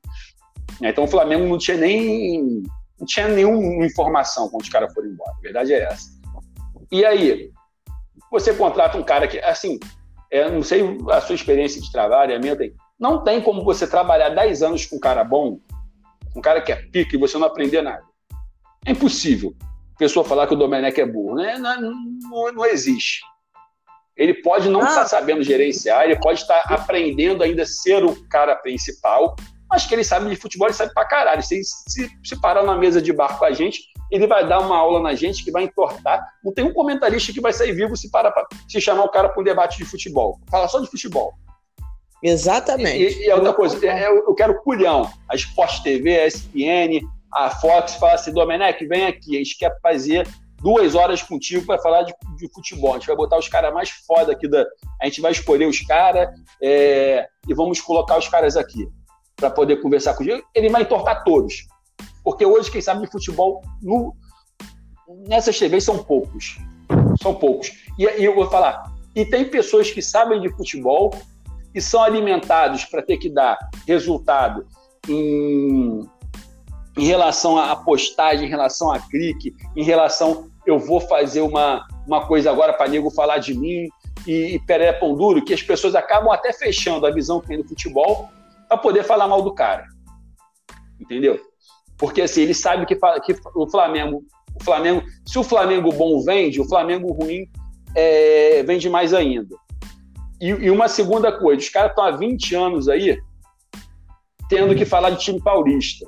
Então 0.81 1.03
o 1.03 1.07
Flamengo 1.07 1.45
não 1.45 1.57
tinha 1.57 1.77
nem 1.77 2.63
não 2.99 3.05
tinha 3.05 3.27
nenhuma 3.27 3.85
informação 3.85 4.49
quando 4.49 4.63
os 4.63 4.69
caras 4.69 4.93
foram 4.93 5.09
embora. 5.09 5.31
A 5.37 5.41
verdade 5.41 5.73
é 5.73 5.83
essa. 5.83 6.09
E 6.91 7.03
aí, 7.03 7.51
você 8.31 8.53
contrata 8.53 8.97
um 8.97 9.03
cara 9.03 9.27
que, 9.27 9.37
assim, 9.39 9.77
é, 10.31 10.49
não 10.49 10.63
sei 10.63 10.81
a 11.09 11.21
sua 11.21 11.35
experiência 11.35 11.81
de 11.81 11.91
trabalho, 11.91 12.35
a 12.35 12.39
minha 12.39 12.55
tem. 12.55 12.73
Não 12.97 13.23
tem 13.23 13.41
como 13.41 13.63
você 13.63 13.85
trabalhar 13.85 14.29
10 14.29 14.63
anos 14.63 14.85
com 14.85 14.95
um 14.95 14.99
cara 14.99 15.23
bom, 15.23 15.59
um 16.35 16.41
cara 16.41 16.61
que 16.61 16.71
é 16.71 16.75
pique 16.75 17.15
e 17.15 17.19
você 17.19 17.37
não 17.37 17.47
aprender 17.47 17.81
nada. 17.81 18.03
É 18.85 18.91
impossível. 18.91 19.53
A 19.95 19.97
pessoa 19.97 20.25
falar 20.25 20.47
que 20.47 20.53
o 20.53 20.57
Domenech 20.57 20.99
é 20.99 21.05
burro. 21.05 21.35
Né? 21.35 21.57
Não, 21.57 21.81
não, 21.81 22.53
não 22.53 22.65
existe. 22.65 23.21
Ele 24.17 24.33
pode 24.35 24.69
não 24.69 24.79
estar 24.79 24.93
ah. 24.93 24.99
tá 24.99 25.05
sabendo 25.05 25.43
gerenciar, 25.43 26.05
ele 26.05 26.19
pode 26.19 26.41
estar 26.41 26.61
tá 26.63 26.75
aprendendo 26.75 27.43
ainda 27.43 27.63
a 27.63 27.65
ser 27.65 28.03
o 28.03 28.15
cara 28.29 28.55
principal, 28.55 29.35
mas 29.69 29.85
que 29.85 29.93
ele 29.93 30.03
sabe 30.03 30.29
de 30.29 30.35
futebol, 30.35 30.67
ele 30.67 30.75
sabe 30.75 30.93
pra 30.93 31.05
caralho. 31.05 31.41
Se, 31.41 31.61
se, 31.63 32.09
se 32.23 32.41
parar 32.41 32.63
na 32.63 32.77
mesa 32.77 33.01
de 33.01 33.11
bar 33.11 33.37
com 33.37 33.45
a 33.45 33.51
gente, 33.51 33.81
ele 34.11 34.27
vai 34.27 34.47
dar 34.47 34.59
uma 34.59 34.77
aula 34.77 35.01
na 35.01 35.13
gente 35.15 35.43
que 35.43 35.51
vai 35.51 35.63
entortar. 35.63 36.25
Não 36.43 36.53
tem 36.53 36.63
um 36.63 36.73
comentarista 36.73 37.33
que 37.33 37.41
vai 37.41 37.51
sair 37.51 37.73
vivo 37.73 37.97
se 37.97 38.09
parar 38.09 38.31
pra, 38.31 38.45
se 38.67 38.79
chamar 38.79 39.03
o 39.03 39.09
cara 39.09 39.29
para 39.29 39.41
um 39.41 39.43
debate 39.43 39.77
de 39.77 39.85
futebol. 39.85 40.39
Fala 40.49 40.67
só 40.67 40.79
de 40.79 40.87
futebol. 40.87 41.33
Exatamente. 42.23 43.19
E, 43.19 43.27
e 43.27 43.31
outra 43.31 43.53
coisa, 43.53 43.85
é, 43.85 44.03
é, 44.03 44.07
eu 44.09 44.33
quero 44.33 44.61
culhão. 44.61 45.11
A 45.29 45.35
Sport 45.35 45.81
TV, 45.81 46.19
a 46.19 46.27
ESPN, 46.27 47.01
a 47.33 47.49
Fox 47.49 47.95
fala 47.95 48.13
assim: 48.13 48.33
Domenech, 48.33 48.85
vem 48.85 49.05
aqui, 49.05 49.35
a 49.35 49.39
gente 49.39 49.57
quer 49.57 49.77
fazer 49.81 50.27
duas 50.65 50.95
horas 50.95 51.21
contigo 51.21 51.63
para 51.63 51.79
falar 51.79 52.01
de, 52.01 52.13
de, 52.37 52.51
futebol. 52.51 52.93
A 52.95 52.97
gente 52.97 53.05
vai 53.05 53.15
botar 53.15 53.37
os 53.37 53.47
caras 53.47 53.71
mais 53.71 53.91
foda 53.91 54.31
aqui 54.31 54.47
da. 54.47 54.65
A 54.99 55.05
gente 55.05 55.21
vai 55.21 55.31
escolher 55.31 55.67
os 55.67 55.79
caras 55.81 56.27
é, 56.59 57.27
e 57.47 57.53
vamos 57.53 57.79
colocar 57.79 58.17
os 58.17 58.27
caras 58.27 58.57
aqui 58.57 58.89
para 59.35 59.51
poder 59.51 59.79
conversar 59.79 60.15
com 60.15 60.23
ele. 60.23 60.43
Ele 60.55 60.69
vai 60.69 60.81
entortar 60.81 61.23
todos. 61.23 61.67
Porque 62.23 62.43
hoje, 62.43 62.71
quem 62.71 62.81
sabe 62.81 63.05
de 63.05 63.11
futebol 63.11 63.61
no, 63.79 64.15
nessas 65.27 65.59
TVs 65.59 65.83
são 65.83 66.03
poucos. 66.03 66.57
São 67.21 67.35
poucos. 67.35 67.71
E, 67.99 68.03
e 68.03 68.25
eu 68.25 68.33
vou 68.33 68.49
falar, 68.49 68.91
e 69.15 69.23
tem 69.23 69.45
pessoas 69.45 69.91
que 69.91 70.01
sabem 70.01 70.41
de 70.41 70.49
futebol 70.55 71.13
e 71.75 71.79
são 71.79 72.01
alimentados 72.01 72.85
para 72.85 73.03
ter 73.03 73.17
que 73.17 73.29
dar 73.29 73.55
resultado 73.87 74.65
em, 75.07 76.01
em 76.97 77.05
relação 77.05 77.55
à 77.55 77.75
postagem, 77.75 78.47
em 78.47 78.49
relação 78.49 78.91
a 78.91 78.99
clique, 78.99 79.53
em 79.75 79.83
relação 79.83 80.49
eu 80.65 80.79
vou 80.79 80.99
fazer 80.99 81.41
uma, 81.41 81.85
uma 82.07 82.25
coisa 82.25 82.51
agora 82.51 82.73
para 82.73 82.87
nego 82.87 83.09
falar 83.11 83.37
de 83.37 83.53
mim 83.53 83.87
e, 84.25 84.55
e 84.55 84.59
Peré 84.59 84.93
Pão 84.93 85.15
Duro, 85.15 85.43
que 85.43 85.53
as 85.53 85.61
pessoas 85.61 85.95
acabam 85.95 86.31
até 86.31 86.51
fechando 86.51 87.05
a 87.05 87.11
visão 87.11 87.39
que 87.39 87.47
tem 87.47 87.57
do 87.61 87.67
futebol 87.67 88.29
para 88.67 88.77
poder 88.77 89.03
falar 89.03 89.27
mal 89.27 89.41
do 89.41 89.53
cara. 89.53 89.85
Entendeu? 90.99 91.39
Porque 91.97 92.21
assim, 92.21 92.41
ele 92.41 92.53
sabe 92.53 92.85
que, 92.85 92.95
que 92.95 93.35
o 93.55 93.69
Flamengo, 93.69 94.23
o 94.59 94.63
Flamengo, 94.63 95.03
se 95.25 95.37
o 95.37 95.43
Flamengo 95.43 95.91
bom 95.91 96.21
vende, 96.21 96.59
o 96.59 96.67
Flamengo 96.67 97.11
ruim 97.11 97.47
é, 97.95 98.63
vende 98.63 98.89
mais 98.89 99.13
ainda. 99.13 99.55
E, 100.41 100.47
e, 100.47 100.69
uma 100.69 100.87
segunda 100.87 101.31
coisa, 101.31 101.61
os 101.61 101.69
caras 101.69 101.91
estão 101.91 102.03
há 102.03 102.11
20 102.11 102.55
anos 102.55 102.89
aí 102.89 103.17
tendo 104.49 104.75
que 104.75 104.85
falar 104.85 105.11
de 105.11 105.19
time 105.19 105.41
paulista. 105.41 106.05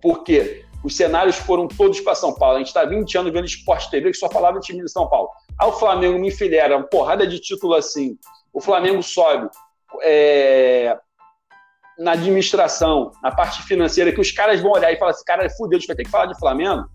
Por 0.00 0.22
quê? 0.22 0.64
Os 0.82 0.96
cenários 0.96 1.36
foram 1.36 1.68
todos 1.68 2.00
para 2.00 2.14
São 2.14 2.34
Paulo. 2.34 2.56
A 2.56 2.58
gente 2.58 2.68
está 2.68 2.84
20 2.84 3.18
anos 3.18 3.32
vendo 3.32 3.44
Esporte 3.44 3.90
TV 3.90 4.10
que 4.10 4.16
só 4.16 4.28
falava 4.30 4.58
de 4.58 4.66
time 4.66 4.82
de 4.82 4.90
São 4.90 5.08
Paulo. 5.08 5.28
Aí 5.60 5.68
o 5.68 5.72
Flamengo 5.72 6.18
me 6.18 6.28
enfilera 6.28 6.76
uma 6.76 6.86
porrada 6.86 7.26
de 7.26 7.38
título 7.38 7.74
assim. 7.74 8.16
O 8.52 8.60
Flamengo 8.60 9.02
sobe 9.02 9.48
é, 10.02 10.96
na 11.98 12.12
administração, 12.12 13.12
na 13.22 13.30
parte 13.30 13.62
financeira, 13.64 14.12
que 14.12 14.20
os 14.20 14.32
caras 14.32 14.60
vão 14.60 14.72
olhar 14.72 14.90
e 14.90 14.96
falar 14.96 15.10
assim: 15.10 15.24
cara, 15.24 15.48
fudeu, 15.50 15.76
a 15.76 15.80
gente 15.80 15.86
vai 15.86 15.96
ter 15.96 16.04
que 16.04 16.10
falar 16.10 16.26
de 16.26 16.38
Flamengo. 16.38 16.88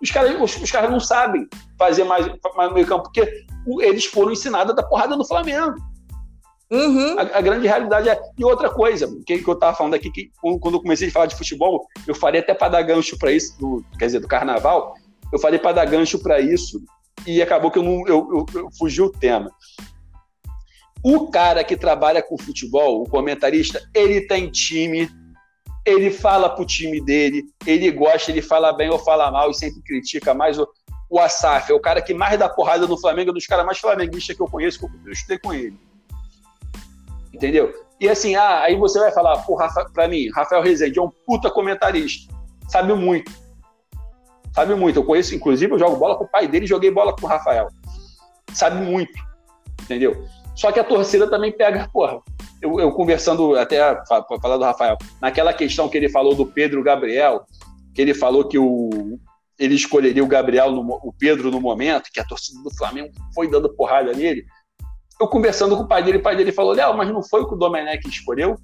Os 0.00 0.10
caras, 0.10 0.38
os, 0.38 0.56
os 0.56 0.70
caras 0.70 0.90
não 0.90 1.00
sabem 1.00 1.48
fazer 1.78 2.04
mais, 2.04 2.26
mais 2.54 2.72
meio 2.72 2.86
campo, 2.86 3.04
porque 3.04 3.46
eles 3.80 4.04
foram 4.04 4.30
ensinados 4.30 4.76
da 4.76 4.82
porrada 4.82 5.16
do 5.16 5.26
Flamengo. 5.26 5.74
Uhum. 6.70 7.18
A, 7.18 7.22
a, 7.22 7.40
grande 7.40 7.66
realidade 7.66 8.08
é. 8.08 8.20
E 8.36 8.44
outra 8.44 8.68
coisa, 8.68 9.08
que, 9.24 9.38
que 9.38 9.48
eu 9.48 9.54
estava 9.54 9.76
falando 9.76 9.94
aqui, 9.94 10.10
que 10.10 10.30
quando 10.40 10.74
eu 10.74 10.80
comecei 10.80 11.08
a 11.08 11.12
falar 11.12 11.26
de 11.26 11.36
futebol, 11.36 11.86
eu 12.06 12.14
falei 12.14 12.40
até 12.40 12.54
para 12.54 12.70
dar 12.70 12.82
gancho 12.82 13.16
para 13.18 13.30
isso, 13.30 13.56
do, 13.58 13.84
quer 13.98 14.06
dizer, 14.06 14.20
do 14.20 14.28
carnaval, 14.28 14.94
eu 15.32 15.38
falei 15.38 15.58
para 15.58 15.72
dar 15.72 15.84
gancho 15.84 16.18
para 16.18 16.40
isso, 16.40 16.82
e 17.24 17.40
acabou 17.40 17.70
que 17.70 17.78
eu, 17.78 17.82
não, 17.82 18.06
eu, 18.06 18.46
eu, 18.54 18.60
eu 18.60 18.68
fugi 18.76 19.00
o 19.00 19.10
tema. 19.10 19.50
O 21.04 21.30
cara 21.30 21.62
que 21.62 21.76
trabalha 21.76 22.20
com 22.20 22.36
futebol, 22.36 23.02
o 23.02 23.08
comentarista, 23.08 23.80
ele 23.94 24.22
tem 24.22 24.50
time, 24.50 25.08
ele 25.84 26.10
fala 26.10 26.48
pro 26.48 26.66
time 26.66 27.00
dele, 27.00 27.44
ele 27.64 27.92
gosta, 27.92 28.32
ele 28.32 28.42
fala 28.42 28.72
bem 28.72 28.90
ou 28.90 28.98
fala 28.98 29.30
mal 29.30 29.50
e 29.50 29.54
sempre 29.54 29.80
critica 29.82 30.34
mais 30.34 30.58
o, 30.58 30.66
o 31.08 31.20
Asaf, 31.20 31.70
é 31.70 31.74
o 31.74 31.80
cara 31.80 32.02
que 32.02 32.12
mais 32.12 32.36
dá 32.36 32.48
porrada 32.48 32.88
no 32.88 32.98
Flamengo, 32.98 33.30
é 33.30 33.32
um 33.32 33.34
dos 33.34 33.46
caras 33.46 33.64
mais 33.64 33.78
flamenguistas 33.78 34.34
que 34.34 34.42
eu 34.42 34.48
conheço, 34.48 34.84
eu 35.04 35.12
estudei 35.12 35.38
com 35.38 35.54
ele. 35.54 35.78
Entendeu? 37.32 37.72
E 38.00 38.08
assim, 38.08 38.34
ah, 38.34 38.60
aí 38.60 38.76
você 38.76 38.98
vai 38.98 39.10
falar, 39.10 39.38
pô, 39.42 39.56
pra 39.92 40.08
mim, 40.08 40.28
Rafael 40.34 40.62
Rezende 40.62 40.98
é 40.98 41.02
um 41.02 41.10
puta 41.26 41.50
comentarista, 41.50 42.32
sabe 42.68 42.92
muito. 42.94 43.30
Sabe 44.54 44.74
muito. 44.74 44.98
Eu 44.98 45.04
conheço, 45.04 45.34
inclusive, 45.34 45.72
eu 45.72 45.78
jogo 45.78 45.96
bola 45.96 46.16
com 46.16 46.24
o 46.24 46.28
pai 46.28 46.48
dele 46.48 46.64
e 46.64 46.68
joguei 46.68 46.90
bola 46.90 47.14
com 47.14 47.26
o 47.26 47.28
Rafael. 47.28 47.68
Sabe 48.54 48.82
muito. 48.84 49.12
Entendeu? 49.82 50.26
Só 50.54 50.72
que 50.72 50.80
a 50.80 50.84
torcida 50.84 51.28
também 51.28 51.52
pega, 51.52 51.88
porra. 51.92 52.20
Eu, 52.62 52.80
eu 52.80 52.90
conversando 52.92 53.54
até 53.56 53.94
para 53.94 54.24
falar 54.40 54.56
do 54.56 54.64
Rafael, 54.64 54.96
naquela 55.20 55.52
questão 55.52 55.90
que 55.90 55.96
ele 55.98 56.08
falou 56.08 56.34
do 56.34 56.46
Pedro 56.46 56.82
Gabriel, 56.82 57.44
que 57.94 58.00
ele 58.00 58.14
falou 58.14 58.48
que 58.48 58.58
o, 58.58 59.18
ele 59.58 59.74
escolheria 59.74 60.24
o 60.24 60.26
Gabriel, 60.26 60.70
no, 60.70 60.80
o 60.80 61.12
Pedro 61.12 61.50
no 61.50 61.60
momento, 61.60 62.10
que 62.10 62.18
a 62.18 62.24
torcida 62.24 62.62
do 62.62 62.74
Flamengo 62.74 63.10
foi 63.34 63.50
dando 63.50 63.68
porrada 63.74 64.14
nele. 64.14 64.44
Eu 65.20 65.28
conversando 65.28 65.76
com 65.76 65.82
o 65.82 65.88
pai 65.88 66.02
dele, 66.02 66.18
o 66.18 66.22
pai 66.22 66.36
dele 66.36 66.52
falou: 66.52 66.72
Léo, 66.72 66.96
mas 66.96 67.08
não 67.10 67.22
foi 67.22 67.42
o 67.42 67.48
que 67.48 67.54
o 67.54 67.58
Domenech 67.58 68.06
escolheu? 68.08 68.56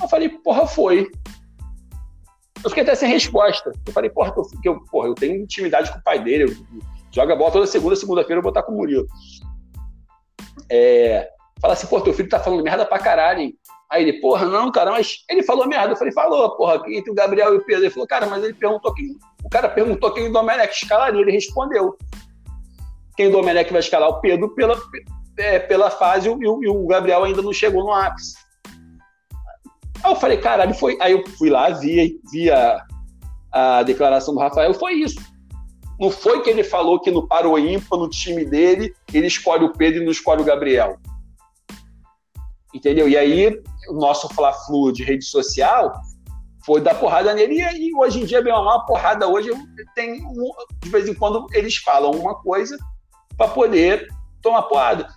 Eu 0.00 0.08
falei: 0.08 0.28
porra, 0.28 0.66
foi. 0.66 1.10
Eu 2.64 2.70
fiquei 2.70 2.82
até 2.82 2.94
sem 2.94 3.10
resposta. 3.10 3.72
Eu 3.86 3.92
falei: 3.92 4.10
porra, 4.10 4.34
eu, 4.64 4.80
porra, 4.90 5.08
eu 5.08 5.14
tenho 5.14 5.42
intimidade 5.42 5.92
com 5.92 5.98
o 5.98 6.02
pai 6.02 6.22
dele. 6.22 6.44
Eu, 6.44 6.80
joga 7.12 7.36
bola 7.36 7.52
toda 7.52 7.66
segunda, 7.66 7.96
segunda-feira 7.96 8.38
eu 8.38 8.42
vou 8.42 8.50
estar 8.50 8.62
com 8.62 8.72
o 8.72 8.76
Murilo. 8.76 9.06
É, 10.70 11.28
fala 11.60 11.74
assim: 11.74 11.86
pô, 11.86 12.00
teu 12.00 12.14
filho 12.14 12.28
tá 12.28 12.40
falando 12.40 12.62
merda 12.62 12.86
pra 12.86 12.98
caralho, 12.98 13.40
hein? 13.40 13.58
Aí 13.88 14.02
ele, 14.02 14.20
porra, 14.20 14.46
não, 14.46 14.70
cara, 14.72 14.90
mas 14.90 15.24
ele 15.28 15.42
falou 15.42 15.68
merda. 15.68 15.92
Eu 15.92 15.96
falei, 15.96 16.12
falou, 16.12 16.56
porra, 16.56 16.82
entre 16.88 17.10
o 17.10 17.14
Gabriel 17.14 17.54
e 17.54 17.58
o 17.58 17.64
Pedro. 17.64 17.84
Ele 17.84 17.90
falou, 17.90 18.06
cara, 18.06 18.26
mas 18.26 18.42
ele 18.42 18.54
perguntou 18.54 18.92
quem. 18.92 19.16
O 19.44 19.48
cara 19.48 19.68
perguntou 19.68 20.12
quem 20.12 20.28
o 20.28 20.32
Domenech 20.32 20.72
escalaria. 20.72 21.20
Ele 21.20 21.30
respondeu. 21.30 21.96
Quem 23.16 23.28
o 23.28 23.32
Domenech 23.32 23.70
vai 23.70 23.80
escalar? 23.80 24.08
O 24.08 24.20
Pedro 24.20 24.48
pela, 24.54 24.76
é, 25.38 25.58
pela 25.58 25.90
fase 25.90 26.28
e 26.28 26.30
o, 26.30 26.62
e 26.62 26.68
o 26.68 26.86
Gabriel 26.86 27.24
ainda 27.24 27.42
não 27.42 27.52
chegou 27.52 27.84
no 27.84 27.92
ápice. 27.92 28.36
Aí 30.02 30.12
eu 30.12 30.16
falei, 30.16 30.38
caralho, 30.38 30.74
foi. 30.74 30.96
Aí 31.00 31.12
eu 31.12 31.26
fui 31.38 31.50
lá, 31.50 31.70
vi, 31.70 32.20
vi 32.30 32.50
a, 32.50 32.84
a 33.52 33.82
declaração 33.82 34.34
do 34.34 34.40
Rafael, 34.40 34.72
foi 34.74 34.94
isso. 34.94 35.20
Não 35.98 36.10
foi 36.10 36.42
que 36.42 36.50
ele 36.50 36.62
falou 36.62 37.00
que 37.00 37.10
no 37.10 37.26
Paro 37.26 37.58
Ímpar, 37.58 37.98
no 37.98 38.08
time 38.08 38.44
dele, 38.44 38.94
ele 39.12 39.26
escolhe 39.26 39.64
o 39.64 39.72
Pedro 39.72 40.02
e 40.02 40.04
não 40.04 40.12
escolhe 40.12 40.42
o 40.42 40.44
Gabriel. 40.44 40.98
Entendeu? 42.74 43.08
E 43.08 43.16
aí, 43.16 43.58
o 43.88 43.94
nosso 43.94 44.28
Fla-Flu 44.28 44.92
de 44.92 45.02
rede 45.02 45.24
social 45.24 45.92
foi 46.66 46.82
dar 46.82 46.96
porrada 46.96 47.32
nele. 47.32 47.62
E, 47.62 47.96
hoje 47.96 48.20
em 48.20 48.26
dia, 48.26 48.42
bem 48.42 48.52
ou 48.52 48.62
mal, 48.62 48.80
a 48.80 48.84
porrada 48.84 49.26
hoje 49.26 49.50
tem. 49.94 50.22
De 50.82 50.90
vez 50.90 51.08
em 51.08 51.14
quando 51.14 51.46
eles 51.52 51.76
falam 51.76 52.10
uma 52.10 52.34
coisa 52.34 52.76
para 53.36 53.48
poder 53.48 54.06
tomar 54.42 54.62
porrada. 54.62 55.08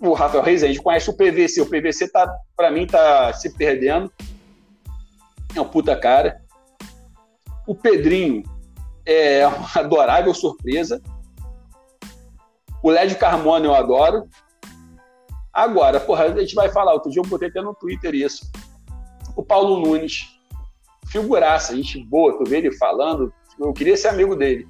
O 0.00 0.12
Rafael 0.12 0.42
Rezende 0.42 0.80
conhece 0.80 1.10
o 1.10 1.16
PVC. 1.16 1.60
O 1.60 1.66
PVC, 1.66 2.08
tá, 2.08 2.32
para 2.56 2.70
mim, 2.70 2.86
tá 2.86 3.32
se 3.32 3.56
perdendo. 3.56 4.12
É 5.54 5.60
um 5.60 5.68
puta 5.68 5.96
cara. 5.96 6.42
O 7.66 7.74
Pedrinho 7.74 8.42
é 9.04 9.46
uma 9.46 9.68
adorável 9.74 10.34
surpresa. 10.34 11.00
O 12.82 12.90
Led 12.90 13.14
Carmona 13.16 13.66
eu 13.66 13.74
adoro. 13.74 14.28
Agora, 15.52 16.00
porra, 16.00 16.24
a 16.24 16.40
gente 16.40 16.54
vai 16.54 16.70
falar. 16.70 16.94
Outro 16.94 17.10
dia 17.10 17.20
eu 17.20 17.26
botei 17.26 17.48
até 17.48 17.60
no 17.60 17.74
Twitter 17.74 18.14
isso. 18.14 18.50
O 19.36 19.42
Paulo 19.42 19.80
Nunes, 19.80 20.26
figuraça, 21.06 21.76
gente 21.76 22.02
boa, 22.04 22.36
tu 22.38 22.48
vê 22.48 22.58
ele 22.58 22.72
falando. 22.72 23.32
Eu 23.58 23.72
queria 23.72 23.96
ser 23.96 24.08
amigo 24.08 24.34
dele. 24.34 24.66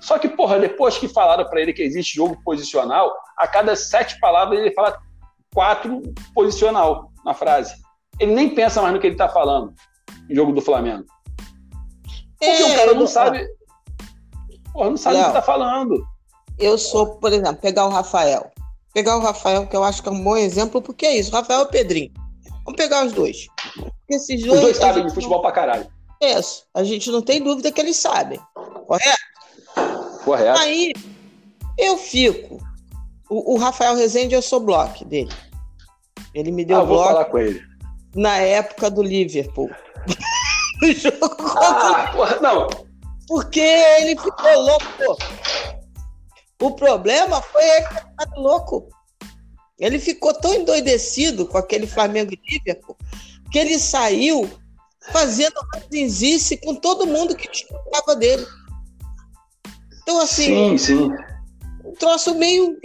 Só 0.00 0.18
que, 0.18 0.28
porra, 0.28 0.58
depois 0.58 0.96
que 0.96 1.08
falaram 1.08 1.48
para 1.48 1.60
ele 1.60 1.72
que 1.72 1.82
existe 1.82 2.16
jogo 2.16 2.40
posicional, 2.44 3.12
a 3.36 3.46
cada 3.46 3.74
sete 3.74 4.18
palavras 4.20 4.58
ele 4.58 4.72
fala 4.72 4.98
quatro 5.52 6.02
posicional 6.34 7.10
na 7.24 7.34
frase. 7.34 7.74
Ele 8.20 8.34
nem 8.34 8.54
pensa 8.54 8.80
mais 8.80 8.94
no 8.94 9.00
que 9.00 9.06
ele 9.06 9.16
tá 9.16 9.28
falando 9.28 9.72
em 10.28 10.34
jogo 10.34 10.52
do 10.52 10.60
Flamengo. 10.60 11.04
Porque 12.38 12.62
é, 12.62 12.66
o 12.66 12.76
cara 12.76 12.94
não 12.94 13.06
sabe. 13.06 13.46
Porra, 14.72 14.90
não 14.90 14.96
sabe 14.96 15.16
o 15.16 15.24
que 15.24 15.32
tá 15.32 15.42
falando. 15.42 16.04
Eu 16.58 16.78
sou, 16.78 17.18
por 17.18 17.32
exemplo, 17.32 17.60
pegar 17.60 17.86
o 17.86 17.90
Rafael 17.90 18.50
pegar 18.98 19.16
o 19.16 19.20
Rafael, 19.20 19.64
que 19.64 19.76
eu 19.76 19.84
acho 19.84 20.02
que 20.02 20.08
é 20.08 20.12
um 20.12 20.22
bom 20.22 20.36
exemplo, 20.36 20.82
porque 20.82 21.06
é 21.06 21.16
isso, 21.16 21.30
Rafael 21.30 21.62
e 21.62 21.66
Pedrinho. 21.66 22.12
Vamos 22.64 22.76
pegar 22.76 23.06
os 23.06 23.12
dois. 23.12 23.46
Esses 24.08 24.42
dois 24.42 24.54
os 24.54 24.60
dois 24.60 24.76
sabem 24.76 25.06
de 25.06 25.14
futebol 25.14 25.36
não... 25.36 25.42
pra 25.42 25.52
caralho. 25.52 25.86
Isso. 26.20 26.64
A 26.74 26.82
gente 26.82 27.08
não 27.10 27.22
tem 27.22 27.40
dúvida 27.40 27.70
que 27.70 27.80
eles 27.80 27.96
sabem. 27.96 28.40
Correto? 28.88 29.18
Correto. 30.28 30.58
Aí, 30.58 30.92
eu 31.78 31.96
fico. 31.96 32.60
O, 33.30 33.54
o 33.54 33.58
Rafael 33.58 33.96
Rezende, 33.96 34.34
eu 34.34 34.42
sou 34.42 34.60
bloco 34.60 35.04
dele. 35.06 35.32
Ele 36.34 36.50
me 36.50 36.66
deu 36.66 36.80
ah, 36.80 36.84
bloco. 36.84 37.02
Vou 37.02 37.12
falar 37.12 37.24
com 37.24 37.38
ele. 37.38 37.62
Na 38.14 38.36
época 38.36 38.90
do 38.90 39.02
Liverpool. 39.02 39.70
no 40.82 40.92
jogo 40.92 41.36
ah, 41.40 42.10
porra, 42.12 42.38
não. 42.40 42.68
Porque 43.26 43.60
ele 43.60 44.20
ficou 44.20 44.60
louco. 44.60 45.18
O 46.60 46.72
problema 46.72 47.40
foi 47.40 47.62
ele 47.62 47.86
tá 47.86 48.30
louco. 48.36 48.88
Ele 49.78 49.98
ficou 49.98 50.34
tão 50.34 50.52
endoidecido 50.52 51.46
com 51.46 51.56
aquele 51.56 51.86
Flamengo 51.86 52.32
e 52.34 52.58
Liverpool 52.58 52.96
que 53.50 53.58
ele 53.58 53.78
saiu 53.78 54.50
fazendo 55.10 55.54
ranzinzice 55.74 56.58
com 56.58 56.74
todo 56.74 57.06
mundo 57.06 57.34
que 57.34 57.50
discordava 57.50 58.14
dele. 58.14 58.46
Então, 60.08 60.20
assim. 60.22 60.46
Sim, 60.46 60.78
sim. 60.78 61.12
Um 61.84 61.92
troço 61.92 62.34
meio. 62.34 62.78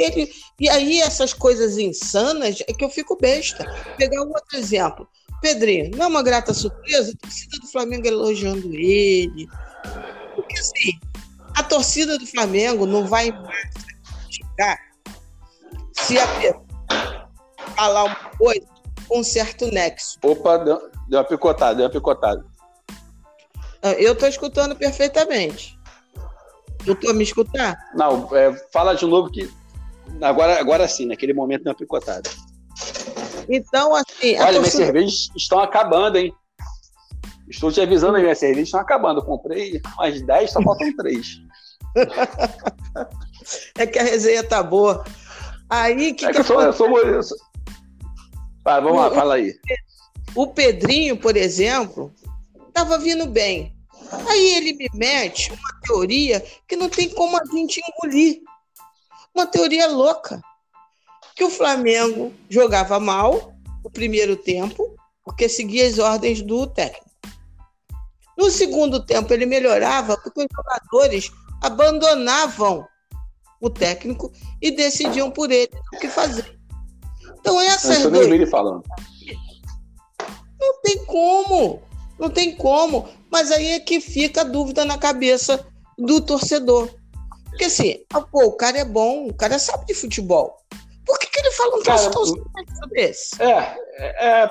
E 0.60 0.70
aí, 0.70 1.00
essas 1.00 1.34
coisas 1.34 1.78
insanas 1.78 2.62
é 2.68 2.74
que 2.74 2.84
eu 2.84 2.90
fico 2.90 3.16
besta. 3.16 3.64
Vou 3.64 3.96
pegar 3.96 4.22
um 4.24 4.28
outro 4.28 4.58
exemplo. 4.58 5.08
Pedrinho, 5.42 5.92
não 5.96 6.06
é 6.06 6.08
uma 6.08 6.22
grata 6.22 6.54
surpresa? 6.54 7.14
A 7.14 7.18
torcida 7.18 7.58
do 7.60 7.68
Flamengo 7.68 8.06
elogiando 8.06 8.74
ele. 8.76 9.48
Porque, 10.36 10.60
assim, 10.60 11.00
a 11.56 11.64
torcida 11.64 12.18
do 12.18 12.28
Flamengo 12.28 12.86
não 12.86 13.06
vai 13.06 13.32
criticar 13.32 14.78
se 15.94 16.20
a 16.20 16.28
pessoa 16.28 16.66
falar 17.78 18.04
uma 18.04 18.32
coisa 18.38 18.68
com 19.08 19.20
um 19.20 19.24
certo 19.24 19.68
nexo. 19.68 20.20
Opa, 20.24 20.58
deu, 20.58 20.92
deu 21.08 21.20
uma 21.20 21.26
picotada, 21.26 21.76
deu 21.76 21.86
uma 21.86 21.92
picotada. 21.92 22.46
Ah, 23.82 23.94
eu 23.94 24.12
estou 24.12 24.28
escutando 24.28 24.76
perfeitamente. 24.76 25.82
Eu 26.86 26.94
estou 26.94 27.14
me 27.14 27.24
escutar? 27.24 27.78
Não, 27.96 28.28
é, 28.36 28.54
fala 28.72 28.94
de 28.94 29.06
novo 29.06 29.30
que 29.30 29.50
agora, 30.22 30.60
agora 30.60 30.88
sim, 30.88 31.06
naquele 31.06 31.34
momento 31.34 31.66
uma 31.66 31.76
picotada. 31.76 32.30
Então, 33.50 33.96
assim. 33.96 34.38
Olha, 34.38 34.60
torcida... 34.60 34.60
minhas 34.60 34.74
cervejas 34.74 35.30
estão 35.36 35.60
acabando, 35.60 36.18
hein? 36.18 36.34
Estou 37.50 37.72
te 37.72 37.82
avisando, 37.82 38.20
minhas 38.20 38.38
cervejas 38.38 38.68
estão 38.68 38.80
acabando. 38.80 39.20
Eu 39.20 39.26
comprei 39.26 39.82
umas 39.98 40.22
10, 40.22 40.52
só 40.52 40.62
faltam 40.62 40.96
3. 40.98 41.42
é 43.78 43.86
que 43.86 44.00
a 44.00 44.04
resenha 44.04 44.44
tá 44.44 44.64
boa. 44.64 45.04
Aí 45.70 46.14
que. 46.14 46.26
É 46.26 46.30
que, 46.30 46.34
que 46.34 46.40
eu, 46.40 46.44
sou, 46.44 46.62
eu, 46.62 46.74
sou, 46.74 47.00
eu 47.00 47.24
sou. 47.24 47.38
Vai, 48.64 48.82
vamos 48.82 48.98
o, 48.98 49.02
lá, 49.02 49.12
fala 49.12 49.36
aí. 49.36 49.54
O 50.36 50.48
Pedrinho, 50.48 51.18
por 51.18 51.36
exemplo, 51.36 52.12
estava 52.68 52.98
vindo 52.98 53.28
bem. 53.28 53.73
Aí 54.28 54.56
ele 54.56 54.74
me 54.74 54.90
mete 54.94 55.52
uma 55.52 55.82
teoria 55.82 56.46
que 56.68 56.76
não 56.76 56.90
tem 56.90 57.10
como 57.10 57.38
a 57.38 57.46
gente 57.46 57.82
engolir. 57.82 58.42
Uma 59.34 59.48
teoria 59.48 59.88
louca. 59.88 60.42
Que 61.36 61.44
o 61.44 61.50
Flamengo 61.50 62.34
jogava 62.50 63.00
mal 63.00 63.54
o 63.84 63.90
primeiro 63.90 64.36
tempo, 64.36 64.96
porque 65.26 65.50
seguia 65.50 65.88
as 65.88 65.98
ordens 65.98 66.42
do 66.42 66.68
técnico. 66.68 67.10
No 68.38 68.50
segundo 68.50 69.06
tempo, 69.06 69.34
ele 69.34 69.46
melhorava 69.46 70.18
porque 70.18 70.42
os 70.42 70.48
jogadores 70.56 71.32
abandonavam 71.62 72.88
o 73.62 73.70
técnico 73.70 74.32
e 74.62 74.72
decidiam 74.72 75.32
por 75.32 75.52
ele 75.52 75.72
o 75.94 76.00
que 76.00 76.10
fazer. 76.10 76.60
Então, 77.40 77.60
duas... 78.12 78.28
ele 78.28 78.46
falando. 78.46 78.84
Não 80.60 80.82
tem 80.82 81.06
como. 81.06 81.82
Não 82.20 82.30
tem 82.30 82.56
como. 82.56 83.08
Mas 83.34 83.52
aí 83.52 83.72
é 83.72 83.80
que 83.80 84.00
fica 84.00 84.42
a 84.42 84.44
dúvida 84.44 84.86
na 84.86 84.96
cabeça 84.96 85.66
do 85.98 86.22
torcedor. 86.22 86.88
Porque 87.50 87.66
assim, 87.66 88.06
ah, 88.14 88.22
pô, 88.22 88.46
o 88.46 88.52
cara 88.52 88.78
é 88.78 88.86
bom, 88.86 89.26
o 89.26 89.34
cara 89.34 89.58
sabe 89.58 89.88
de 89.88 89.96
futebol. 89.96 90.56
Por 91.04 91.18
que, 91.18 91.26
que 91.26 91.40
ele 91.40 91.52
fala 91.52 91.76
um 91.76 91.82
troço 91.82 92.12
tão 92.12 92.26
sério 92.28 92.40
desse? 92.92 93.42
É, 93.42 93.76
é, 93.98 94.28
é, 94.28 94.50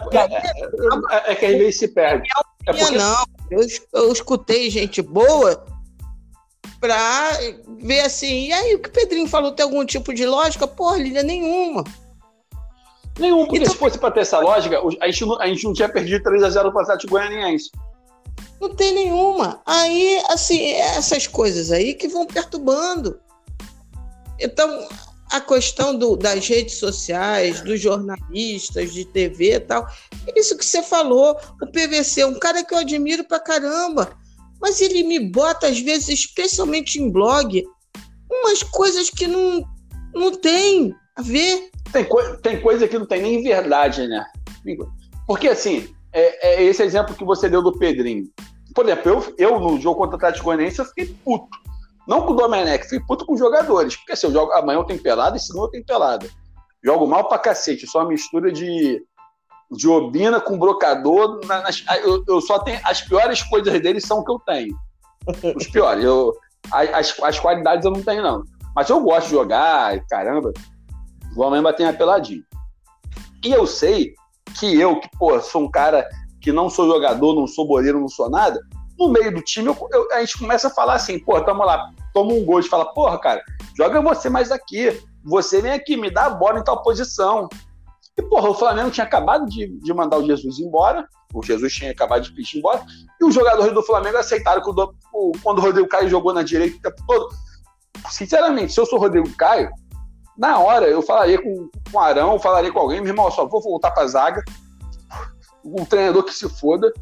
é, 1.10 1.32
é, 1.32 1.34
que 1.36 1.46
às 1.46 1.52
vezes 1.52 1.78
se 1.78 1.88
perde. 1.88 2.28
É 2.66 2.72
porque... 2.72 2.96
Não, 2.96 3.24
eu, 3.52 3.60
eu 3.94 4.12
escutei 4.12 4.68
gente 4.68 5.00
boa 5.00 5.64
pra 6.80 7.38
ver 7.78 8.00
assim, 8.00 8.48
e 8.48 8.52
aí 8.52 8.74
o 8.74 8.80
que 8.80 8.88
o 8.88 8.92
Pedrinho 8.92 9.28
falou 9.28 9.52
tem 9.52 9.62
algum 9.62 9.86
tipo 9.86 10.12
de 10.12 10.26
lógica? 10.26 10.66
Porra, 10.66 10.98
Lília, 10.98 11.22
nenhuma. 11.22 11.84
Nenhum, 13.16 13.44
porque 13.44 13.58
então, 13.58 13.72
se 13.72 13.78
fosse 13.78 13.96
para 13.96 14.10
ter 14.10 14.20
essa 14.20 14.40
lógica, 14.40 14.80
a 15.00 15.06
gente, 15.06 15.24
não, 15.24 15.40
a 15.40 15.46
gente 15.46 15.64
não 15.64 15.72
tinha 15.72 15.88
perdido 15.88 16.24
3x0 16.24 16.72
para 16.72 16.74
o 16.74 16.80
Atlético 16.80 17.12
Goianiense. 17.12 17.70
Não 18.62 18.68
tem 18.68 18.94
nenhuma. 18.94 19.60
Aí, 19.66 20.22
assim, 20.28 20.70
essas 20.74 21.26
coisas 21.26 21.72
aí 21.72 21.94
que 21.94 22.06
vão 22.06 22.24
perturbando. 22.24 23.18
Então, 24.38 24.86
a 25.32 25.40
questão 25.40 25.98
do, 25.98 26.14
das 26.14 26.46
redes 26.46 26.76
sociais, 26.76 27.60
dos 27.60 27.80
jornalistas 27.80 28.92
de 28.92 29.04
TV 29.04 29.54
e 29.54 29.60
tal, 29.60 29.84
é 30.28 30.38
isso 30.38 30.56
que 30.56 30.64
você 30.64 30.80
falou. 30.80 31.36
O 31.60 31.66
PVC 31.66 32.20
é 32.20 32.26
um 32.26 32.38
cara 32.38 32.62
que 32.64 32.72
eu 32.72 32.78
admiro 32.78 33.24
pra 33.24 33.40
caramba, 33.40 34.16
mas 34.60 34.80
ele 34.80 35.02
me 35.02 35.18
bota, 35.18 35.66
às 35.66 35.80
vezes, 35.80 36.20
especialmente 36.20 37.02
em 37.02 37.10
blog, 37.10 37.64
umas 38.30 38.62
coisas 38.62 39.10
que 39.10 39.26
não, 39.26 39.64
não 40.14 40.36
tem 40.36 40.94
a 41.16 41.22
ver. 41.22 41.68
Tem, 41.92 42.04
co 42.04 42.36
tem 42.36 42.60
coisa 42.60 42.86
que 42.86 42.96
não 42.96 43.06
tem 43.06 43.22
nem 43.22 43.42
verdade, 43.42 44.06
né? 44.06 44.24
Porque, 45.26 45.48
assim, 45.48 45.92
é, 46.12 46.60
é, 46.60 46.62
esse 46.62 46.82
exemplo 46.82 47.16
que 47.16 47.24
você 47.24 47.48
deu 47.48 47.60
do 47.60 47.76
Pedrinho. 47.76 48.30
Por 48.74 48.84
exemplo, 48.84 49.12
eu, 49.12 49.34
eu 49.38 49.60
no 49.60 49.80
jogo 49.80 49.98
contra 49.98 50.14
o 50.14 50.16
Atlético 50.16 50.44
Goianiense, 50.46 50.78
eu 50.78 50.84
fiquei 50.84 51.06
puto. 51.24 51.48
Não 52.06 52.22
com 52.22 52.32
o 52.32 52.36
Domenech, 52.36 52.84
fiquei 52.84 53.00
puto 53.00 53.24
com 53.24 53.34
os 53.34 53.38
jogadores. 53.38 53.96
Porque 53.96 54.12
assim, 54.12 54.26
eu 54.26 54.32
jogo, 54.32 54.52
amanhã 54.52 54.78
eu 54.78 54.84
tenho 54.84 55.02
pelada 55.02 55.36
e 55.36 55.40
senão 55.40 55.62
eu 55.62 55.68
tenho 55.68 55.84
pelada. 55.84 56.28
Jogo 56.84 57.06
mal 57.06 57.28
pra 57.28 57.38
cacete, 57.38 57.86
só 57.86 58.00
uma 58.00 58.08
mistura 58.08 58.50
de, 58.50 59.04
de 59.70 59.88
obina 59.88 60.40
com 60.40 60.58
brocador. 60.58 61.40
Nas, 61.46 61.84
eu, 62.02 62.24
eu, 62.26 62.40
só 62.40 62.58
tenho. 62.58 62.80
As 62.84 63.02
piores 63.02 63.42
coisas 63.42 63.80
deles 63.80 64.04
são 64.04 64.18
o 64.18 64.24
que 64.24 64.32
eu 64.32 64.38
tenho. 64.40 64.76
Os 65.56 65.66
piores. 65.68 66.04
Eu, 66.04 66.32
as, 66.72 67.14
as 67.22 67.38
qualidades 67.38 67.84
eu 67.84 67.92
não 67.92 68.02
tenho, 68.02 68.22
não. 68.22 68.42
Mas 68.74 68.88
eu 68.88 69.00
gosto 69.00 69.26
de 69.26 69.32
jogar, 69.32 69.98
caramba. 70.06 70.52
Vou 71.34 71.46
amanhã 71.46 71.62
bater 71.62 71.84
uma 71.84 71.92
peladinha. 71.92 72.42
E 73.44 73.52
eu 73.52 73.66
sei 73.66 74.14
que 74.58 74.78
eu, 74.78 74.98
que, 74.98 75.08
pô, 75.18 75.40
sou 75.40 75.62
um 75.62 75.70
cara 75.70 76.08
que 76.43 76.53
não 76.53 76.68
sou 76.68 76.86
jogador, 76.88 77.34
não 77.34 77.47
sou 77.47 77.66
boleiro, 77.66 78.01
não 78.01 78.09
sou 78.09 78.28
nada, 78.28 78.61
no 78.99 79.09
meio 79.09 79.34
do 79.34 79.43
time 79.43 79.68
eu, 79.68 79.88
eu, 79.93 80.12
a 80.12 80.20
gente 80.20 80.38
começa 80.38 80.68
a 80.68 80.70
falar 80.70 80.95
assim, 80.95 81.18
pô, 81.18 81.40
tamo 81.40 81.64
lá, 81.64 81.90
toma 82.12 82.32
um 82.32 82.45
gol, 82.45 82.61
e 82.61 82.68
fala, 82.68 82.93
porra, 82.93 83.18
cara, 83.18 83.43
joga 83.76 84.01
você 84.01 84.28
mais 84.28 84.51
aqui, 84.51 85.01
você 85.24 85.61
vem 85.61 85.72
aqui, 85.72 85.97
me 85.97 86.11
dá 86.11 86.26
a 86.26 86.30
bola 86.30 86.59
em 86.59 86.64
tal 86.64 86.82
posição. 86.82 87.49
E, 88.16 88.22
porra, 88.22 88.51
o 88.51 88.55
Flamengo 88.55 88.90
tinha 88.90 89.07
acabado 89.07 89.47
de, 89.47 89.68
de 89.68 89.95
mandar 89.95 90.18
o 90.18 90.26
Jesus 90.26 90.59
embora, 90.59 91.07
o 91.32 91.43
Jesus 91.43 91.72
tinha 91.72 91.90
acabado 91.90 92.22
de 92.22 92.32
pedir 92.32 92.59
embora, 92.59 92.82
e 93.20 93.24
os 93.24 93.34
jogadores 93.34 93.72
do 93.72 93.82
Flamengo 93.82 94.18
aceitaram 94.18 94.61
quando 94.61 94.95
o 95.12 95.61
Rodrigo 95.61 95.88
Caio 95.88 96.09
jogou 96.09 96.32
na 96.32 96.43
direita 96.43 96.76
o 96.76 96.80
tempo 96.82 97.07
todo. 97.07 97.28
Sinceramente, 98.11 98.72
se 98.72 98.80
eu 98.80 98.86
sou 98.86 98.99
o 98.99 99.03
Rodrigo 99.03 99.30
Caio, 99.36 99.70
na 100.36 100.59
hora 100.59 100.86
eu 100.86 101.03
falaria 101.03 101.40
com, 101.40 101.70
com 101.90 101.99
o 101.99 102.01
Arão, 102.01 102.38
falaria 102.38 102.72
com 102.72 102.78
alguém, 102.78 103.01
meu 103.01 103.11
irmão, 103.11 103.30
só 103.30 103.47
vou 103.47 103.62
voltar 103.62 103.90
pra 103.90 104.07
zaga, 104.07 104.43
um 105.64 105.84
treinador 105.84 106.24
que 106.24 106.34
se 106.34 106.48
foda, 106.48 106.92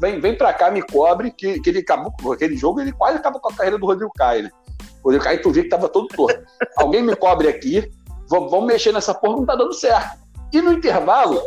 vem, 0.00 0.20
vem 0.20 0.36
pra 0.36 0.52
cá, 0.52 0.70
me 0.70 0.82
cobre, 0.82 1.30
que, 1.30 1.60
que 1.60 1.70
ele 1.70 1.80
acabou 1.80 2.32
aquele 2.32 2.56
jogo, 2.56 2.80
ele 2.80 2.92
quase 2.92 3.18
acabou 3.18 3.40
com 3.40 3.50
a 3.50 3.54
carreira 3.54 3.78
do 3.78 3.86
Rodrigo 3.86 4.12
Caio, 4.14 4.44
né? 4.44 4.50
O 5.02 5.04
Rodrigo 5.04 5.24
Caio, 5.24 5.42
tu 5.42 5.50
viu 5.50 5.62
que 5.62 5.68
tava 5.68 5.88
todo 5.88 6.08
torto. 6.08 6.44
alguém 6.76 7.02
me 7.02 7.14
cobre 7.16 7.48
aqui, 7.48 7.90
vamos 8.28 8.66
mexer 8.66 8.92
nessa 8.92 9.14
porra, 9.14 9.36
não 9.36 9.46
tá 9.46 9.54
dando 9.54 9.74
certo. 9.74 10.18
E 10.52 10.60
no 10.60 10.72
intervalo, 10.72 11.40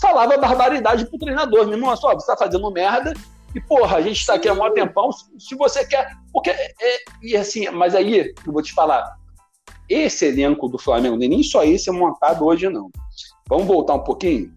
falava 0.00 0.36
barbaridade 0.36 1.06
pro 1.06 1.18
treinador, 1.18 1.66
meu 1.66 1.76
irmão, 1.78 1.96
só, 1.96 2.14
você 2.14 2.26
tá 2.26 2.36
fazendo 2.36 2.70
merda, 2.70 3.14
e, 3.54 3.60
porra, 3.60 3.98
a 3.98 4.00
gente 4.00 4.26
tá 4.26 4.34
aqui 4.34 4.48
há 4.48 4.52
um 4.52 4.74
tempão, 4.74 5.10
se 5.12 5.54
você 5.54 5.86
quer. 5.86 6.10
Porque, 6.32 6.50
é, 6.50 6.74
é, 6.80 6.98
e 7.22 7.36
assim, 7.36 7.70
mas 7.70 7.94
aí, 7.94 8.34
eu 8.44 8.52
vou 8.52 8.62
te 8.62 8.72
falar, 8.72 9.16
esse 9.88 10.26
elenco 10.26 10.68
do 10.68 10.78
Flamengo, 10.78 11.16
nem 11.16 11.42
só 11.42 11.62
esse 11.62 11.88
é 11.88 11.92
montado 11.92 12.44
hoje, 12.44 12.68
não. 12.68 12.90
Vamos 13.48 13.66
voltar 13.66 13.94
um 13.94 14.02
pouquinho? 14.02 14.52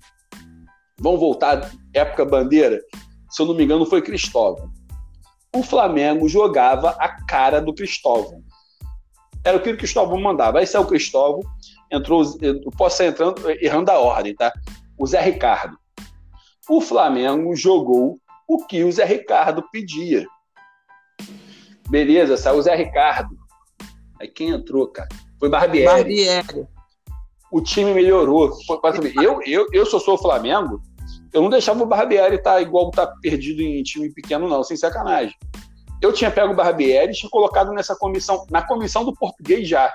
Vamos 0.99 1.19
voltar 1.19 1.71
época 1.93 2.25
bandeira? 2.25 2.81
Se 3.29 3.41
eu 3.41 3.45
não 3.45 3.53
me 3.53 3.63
engano, 3.63 3.85
foi 3.85 4.01
Cristóvão. 4.01 4.71
O 5.55 5.63
Flamengo 5.63 6.27
jogava 6.27 6.91
a 6.99 7.23
cara 7.25 7.61
do 7.61 7.73
Cristóvão. 7.73 8.41
Era 9.43 9.57
o 9.57 9.61
que 9.61 9.69
o 9.69 9.77
Cristóvão 9.77 10.19
mandava. 10.19 10.59
Aí 10.59 10.67
saiu 10.67 10.83
o 10.83 10.87
Cristóvão, 10.87 11.41
entrou. 11.91 12.23
Eu 12.41 12.71
posso 12.71 13.01
estar 13.01 13.05
entrando, 13.05 13.49
errando 13.61 13.91
a 13.91 13.99
ordem, 13.99 14.35
tá? 14.35 14.51
O 14.97 15.05
Zé 15.05 15.21
Ricardo. 15.21 15.77
O 16.69 16.81
Flamengo 16.81 17.55
jogou 17.55 18.19
o 18.47 18.65
que 18.65 18.83
o 18.83 18.91
Zé 18.91 19.05
Ricardo 19.05 19.63
pedia. 19.71 20.25
Beleza, 21.89 22.35
saiu 22.37 22.57
o 22.57 22.61
Zé 22.61 22.75
Ricardo. 22.75 23.35
Aí 24.19 24.27
quem 24.27 24.49
entrou, 24.49 24.87
cara? 24.87 25.09
Foi 25.39 25.49
Barbieri. 25.49 25.85
Barbieri. 25.85 26.67
O 27.51 27.61
time 27.61 27.93
melhorou. 27.93 28.51
Eu, 29.21 29.41
eu, 29.45 29.67
eu 29.71 29.85
sou, 29.85 29.99
sou 29.99 30.15
o 30.15 30.17
Flamengo, 30.17 30.81
eu 31.33 31.41
não 31.41 31.49
deixava 31.49 31.81
o 31.81 31.85
Barbieri 31.85 32.35
estar 32.35 32.55
tá 32.55 32.61
igual 32.61 32.91
tá 32.91 33.07
perdido 33.21 33.61
em 33.61 33.81
time 33.83 34.09
pequeno, 34.11 34.47
não, 34.47 34.63
sem 34.63 34.75
sacanagem. 34.77 35.35
Eu 36.01 36.13
tinha 36.13 36.31
pego 36.31 36.53
o 36.53 36.55
Barbieri 36.55 37.11
e 37.11 37.15
tinha 37.15 37.29
colocado 37.29 37.71
nessa 37.71 37.95
comissão, 37.95 38.45
na 38.49 38.61
comissão 38.61 39.03
do 39.03 39.13
português 39.13 39.67
já. 39.67 39.93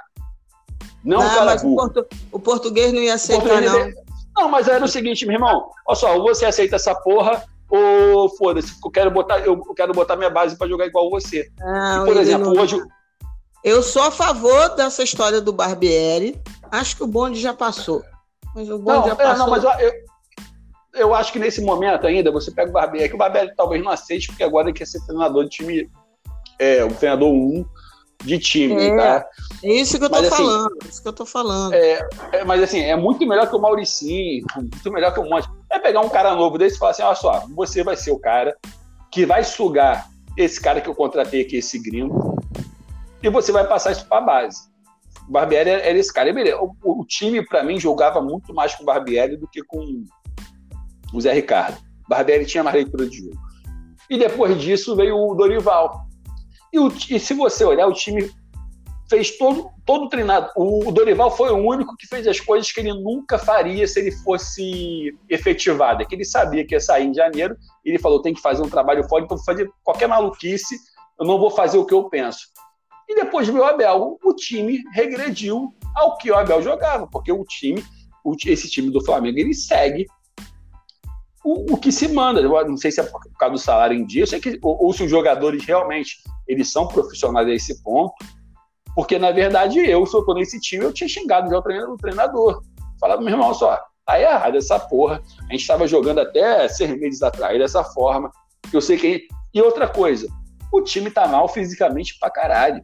Não, 1.05 1.19
não 1.19 1.41
ah, 1.41 1.45
mas 1.45 1.65
o, 1.65 1.75
portu, 1.75 2.07
o, 2.31 2.39
português 2.39 2.93
não 2.93 3.01
ia 3.01 3.15
aceitar, 3.15 3.61
não. 3.61 3.79
Ia... 3.79 3.95
Não, 4.37 4.49
mas 4.49 4.69
era 4.69 4.85
o 4.85 4.89
seguinte, 4.89 5.27
meu 5.27 5.35
irmão, 5.35 5.71
olha 5.87 5.97
só, 5.97 6.17
ou 6.17 6.23
você 6.23 6.45
aceita 6.47 6.77
essa 6.77 6.95
porra, 6.95 7.45
ou 7.69 8.29
foda-se, 8.37 8.75
eu 8.83 8.91
quero 8.91 9.11
botar, 9.11 9.41
eu 9.41 9.59
quero 9.75 9.93
botar 9.93 10.17
minha 10.17 10.31
base 10.31 10.57
para 10.57 10.69
jogar 10.69 10.87
igual 10.87 11.11
você. 11.11 11.49
Não, 11.59 12.03
e, 12.03 12.07
por 12.07 12.17
exemplo, 12.17 12.53
não... 12.53 12.63
hoje 12.63 12.81
Eu 13.65 13.83
sou 13.83 14.03
a 14.03 14.11
favor 14.11 14.77
dessa 14.77 15.03
história 15.03 15.41
do 15.41 15.53
Barbieri. 15.53 16.41
Acho 16.73 16.97
que 16.97 17.05
o 17.05 17.07
bonde 17.07 17.39
já 17.39 17.53
passou. 17.53 18.03
Mas 18.55 18.71
o 18.71 18.79
bonde 18.79 19.01
não, 19.01 19.09
já 19.09 19.15
passou. 19.15 19.35
É, 19.35 19.39
não, 19.39 19.51
mas 19.51 19.63
eu, 19.63 19.71
eu, 19.71 19.93
eu, 20.95 21.15
acho 21.15 21.31
que 21.31 21.39
nesse 21.39 21.61
momento 21.61 22.07
ainda 22.07 22.33
você 22.33 22.51
pega 22.51 22.71
o 22.71 22.73
Barbieri, 22.73 23.11
que 23.11 23.15
o 23.15 23.19
Barbieri 23.19 23.55
talvez 23.55 23.85
não 23.85 23.93
aceite, 23.93 24.29
porque 24.29 24.43
agora 24.43 24.69
ele 24.69 24.79
quer 24.79 24.87
ser 24.87 25.05
treinador 25.05 25.45
de 25.45 25.51
time, 25.51 25.91
é, 26.59 26.83
um 26.83 26.95
treinador 26.95 27.29
1 27.29 27.35
um 27.35 27.65
de 28.25 28.39
time, 28.39 28.87
é, 28.87 28.97
tá? 28.97 29.27
É 29.63 29.73
isso 29.75 29.99
que 29.99 30.05
eu 30.05 30.09
tô 30.09 30.17
mas, 30.17 30.33
assim, 30.33 30.43
falando, 30.45 30.77
assim, 30.81 30.89
isso 30.89 31.03
que 31.03 31.09
eu 31.09 31.13
tô 31.13 31.27
falando. 31.27 31.75
É, 31.75 32.09
é, 32.33 32.45
mas 32.45 32.63
assim, 32.63 32.81
é 32.81 32.97
muito 32.97 33.27
melhor 33.27 33.51
que 33.51 33.57
o 33.57 33.61
Mauricinho, 33.61 34.47
muito 34.57 34.93
melhor 34.93 35.13
que 35.13 35.21
o 35.21 35.29
Monte. 35.29 35.49
É 35.71 35.79
pegar 35.79 36.01
um 36.01 36.09
cara 36.09 36.35
novo 36.35 36.57
desse 36.57 36.77
e 36.77 36.79
falar 36.79 36.93
assim, 36.93 37.03
olha 37.03 37.15
só, 37.17 37.47
você 37.55 37.83
vai 37.83 37.97
ser 37.97 38.13
o 38.13 38.19
cara 38.19 38.57
que 39.11 39.27
vai 39.27 39.45
sugar 39.45 40.09
esse 40.39 40.59
cara 40.59 40.81
que 40.81 40.89
eu 40.89 40.95
contratei 40.95 41.43
aqui, 41.43 41.57
esse 41.57 41.79
gringo, 41.79 42.37
e 43.23 43.29
você 43.29 43.53
vai 43.53 43.67
passar 43.67 43.93
isso 43.93 44.07
para 44.07 44.19
a 44.19 44.23
base. 44.23 44.72
O 45.29 45.33
Barbieri 45.33 45.71
era 45.71 45.99
esse 45.99 46.13
cara. 46.13 46.33
O, 46.61 47.01
o 47.01 47.05
time, 47.07 47.45
para 47.45 47.63
mim, 47.63 47.79
jogava 47.79 48.21
muito 48.21 48.53
mais 48.55 48.75
com 48.75 48.83
o 48.83 48.87
Barbieri 48.87 49.37
do 49.37 49.49
que 49.49 49.63
com 49.63 50.05
o 51.13 51.21
Zé 51.21 51.33
Ricardo. 51.33 51.79
O 52.05 52.09
Barbieri 52.09 52.47
tinha 52.47 52.65
mais 52.65 52.77
leitura 52.77 53.07
de 53.07 53.19
jogo. 53.19 53.39
E 54.11 54.19
depois 54.19 54.61
disso 54.61 54.97
veio 54.97 55.17
o 55.17 55.35
Dorival. 55.35 56.07
E, 56.73 56.79
o, 56.79 56.89
e 56.89 57.19
se 57.19 57.35
você 57.35 57.65
olhar, 57.65 57.87
o 57.87 57.93
time 57.93 58.31
fez 59.09 59.37
todo, 59.37 59.71
todo 59.85 60.09
treinado. 60.09 60.51
O, 60.57 60.89
o 60.89 60.93
Dorival 60.93 61.31
foi 61.31 61.51
o 61.51 61.57
único 61.57 61.95
que 61.97 62.07
fez 62.07 62.27
as 62.27 62.41
coisas 62.41 62.73
que 62.73 62.81
ele 62.81 62.95
nunca 62.95 63.39
faria 63.39 63.87
se 63.87 64.01
ele 64.01 64.11
fosse 64.11 65.15
efetivado. 65.29 66.03
É 66.03 66.07
que 66.07 66.15
ele 66.15 66.25
sabia 66.25 66.67
que 66.67 66.75
ia 66.75 66.81
sair 66.81 67.07
em 67.07 67.15
janeiro. 67.15 67.57
E 67.85 67.91
ele 67.91 67.99
falou: 67.99 68.23
tem 68.23 68.33
que 68.33 68.41
fazer 68.41 68.63
um 68.63 68.71
trabalho 68.71 69.07
fora, 69.09 69.25
então 69.25 69.37
vou 69.37 69.45
fazer 69.45 69.71
qualquer 69.85 70.09
maluquice, 70.09 70.77
eu 71.21 71.27
não 71.27 71.39
vou 71.39 71.51
fazer 71.51 71.77
o 71.77 71.85
que 71.85 71.93
eu 71.93 72.09
penso. 72.09 72.52
E 73.09 73.15
depois 73.15 73.49
veio 73.49 73.61
o 73.61 73.65
Abel. 73.67 74.19
O 74.23 74.35
time 74.35 74.83
regrediu 74.93 75.75
ao 75.95 76.17
que 76.17 76.31
o 76.31 76.37
Abel 76.37 76.63
jogava, 76.63 77.07
porque 77.07 77.33
o 77.33 77.45
time, 77.45 77.85
esse 78.47 78.71
time 78.71 78.91
do 78.91 79.05
Flamengo, 79.05 79.39
ele 79.39 79.55
segue 79.55 80.07
o, 81.45 81.75
o, 81.75 81.77
que 81.77 81.91
se 81.91 82.09
manda. 82.09 82.41
Eu 82.41 82.69
não 82.69 82.77
sei 82.77 82.91
se 82.91 83.01
é 83.01 83.05
por 83.05 83.21
causa 83.39 83.53
do 83.53 83.59
salário 83.59 83.97
em 83.97 84.07
dia, 84.07 84.25
que, 84.27 84.59
ou, 84.63 84.87
ou, 84.87 84.93
se 84.93 85.03
os 85.05 85.11
jogadores 85.11 85.65
realmente 85.65 86.19
eles 86.47 86.71
são 86.71 86.87
profissionais 86.87 87.49
a 87.49 87.53
esse 87.53 87.83
ponto. 87.83 88.15
Porque, 88.95 89.19
na 89.19 89.31
verdade, 89.31 89.79
eu, 89.79 90.05
se 90.07 90.15
eu 90.15 90.25
tô 90.25 90.35
nesse 90.35 90.61
time, 90.61 90.85
eu 90.85 90.93
tinha 90.93 91.09
xingado 91.09 91.51
já 91.51 91.59
o 91.59 91.97
treinador. 91.97 92.63
Falava, 93.01 93.23
meu 93.23 93.31
irmão, 93.31 93.55
só, 93.55 93.79
tá 94.07 94.21
errado 94.21 94.57
essa 94.57 94.79
porra. 94.79 95.23
A 95.41 95.53
gente 95.53 95.63
estava 95.63 95.89
jogando 95.89 96.21
até 96.21 96.69
seis 96.69 96.91
meses 96.99 97.23
atrás 97.23 97.59
dessa 97.59 97.83
forma. 97.83 98.31
Eu 98.73 98.81
sei 98.81 98.97
que. 98.97 99.27
E 99.55 99.61
outra 99.61 99.89
coisa, 99.89 100.29
o 100.73 100.83
time 100.83 101.11
tá 101.11 101.29
mal 101.29 101.49
fisicamente 101.49 102.19
pra 102.19 102.31
caralho. 102.31 102.83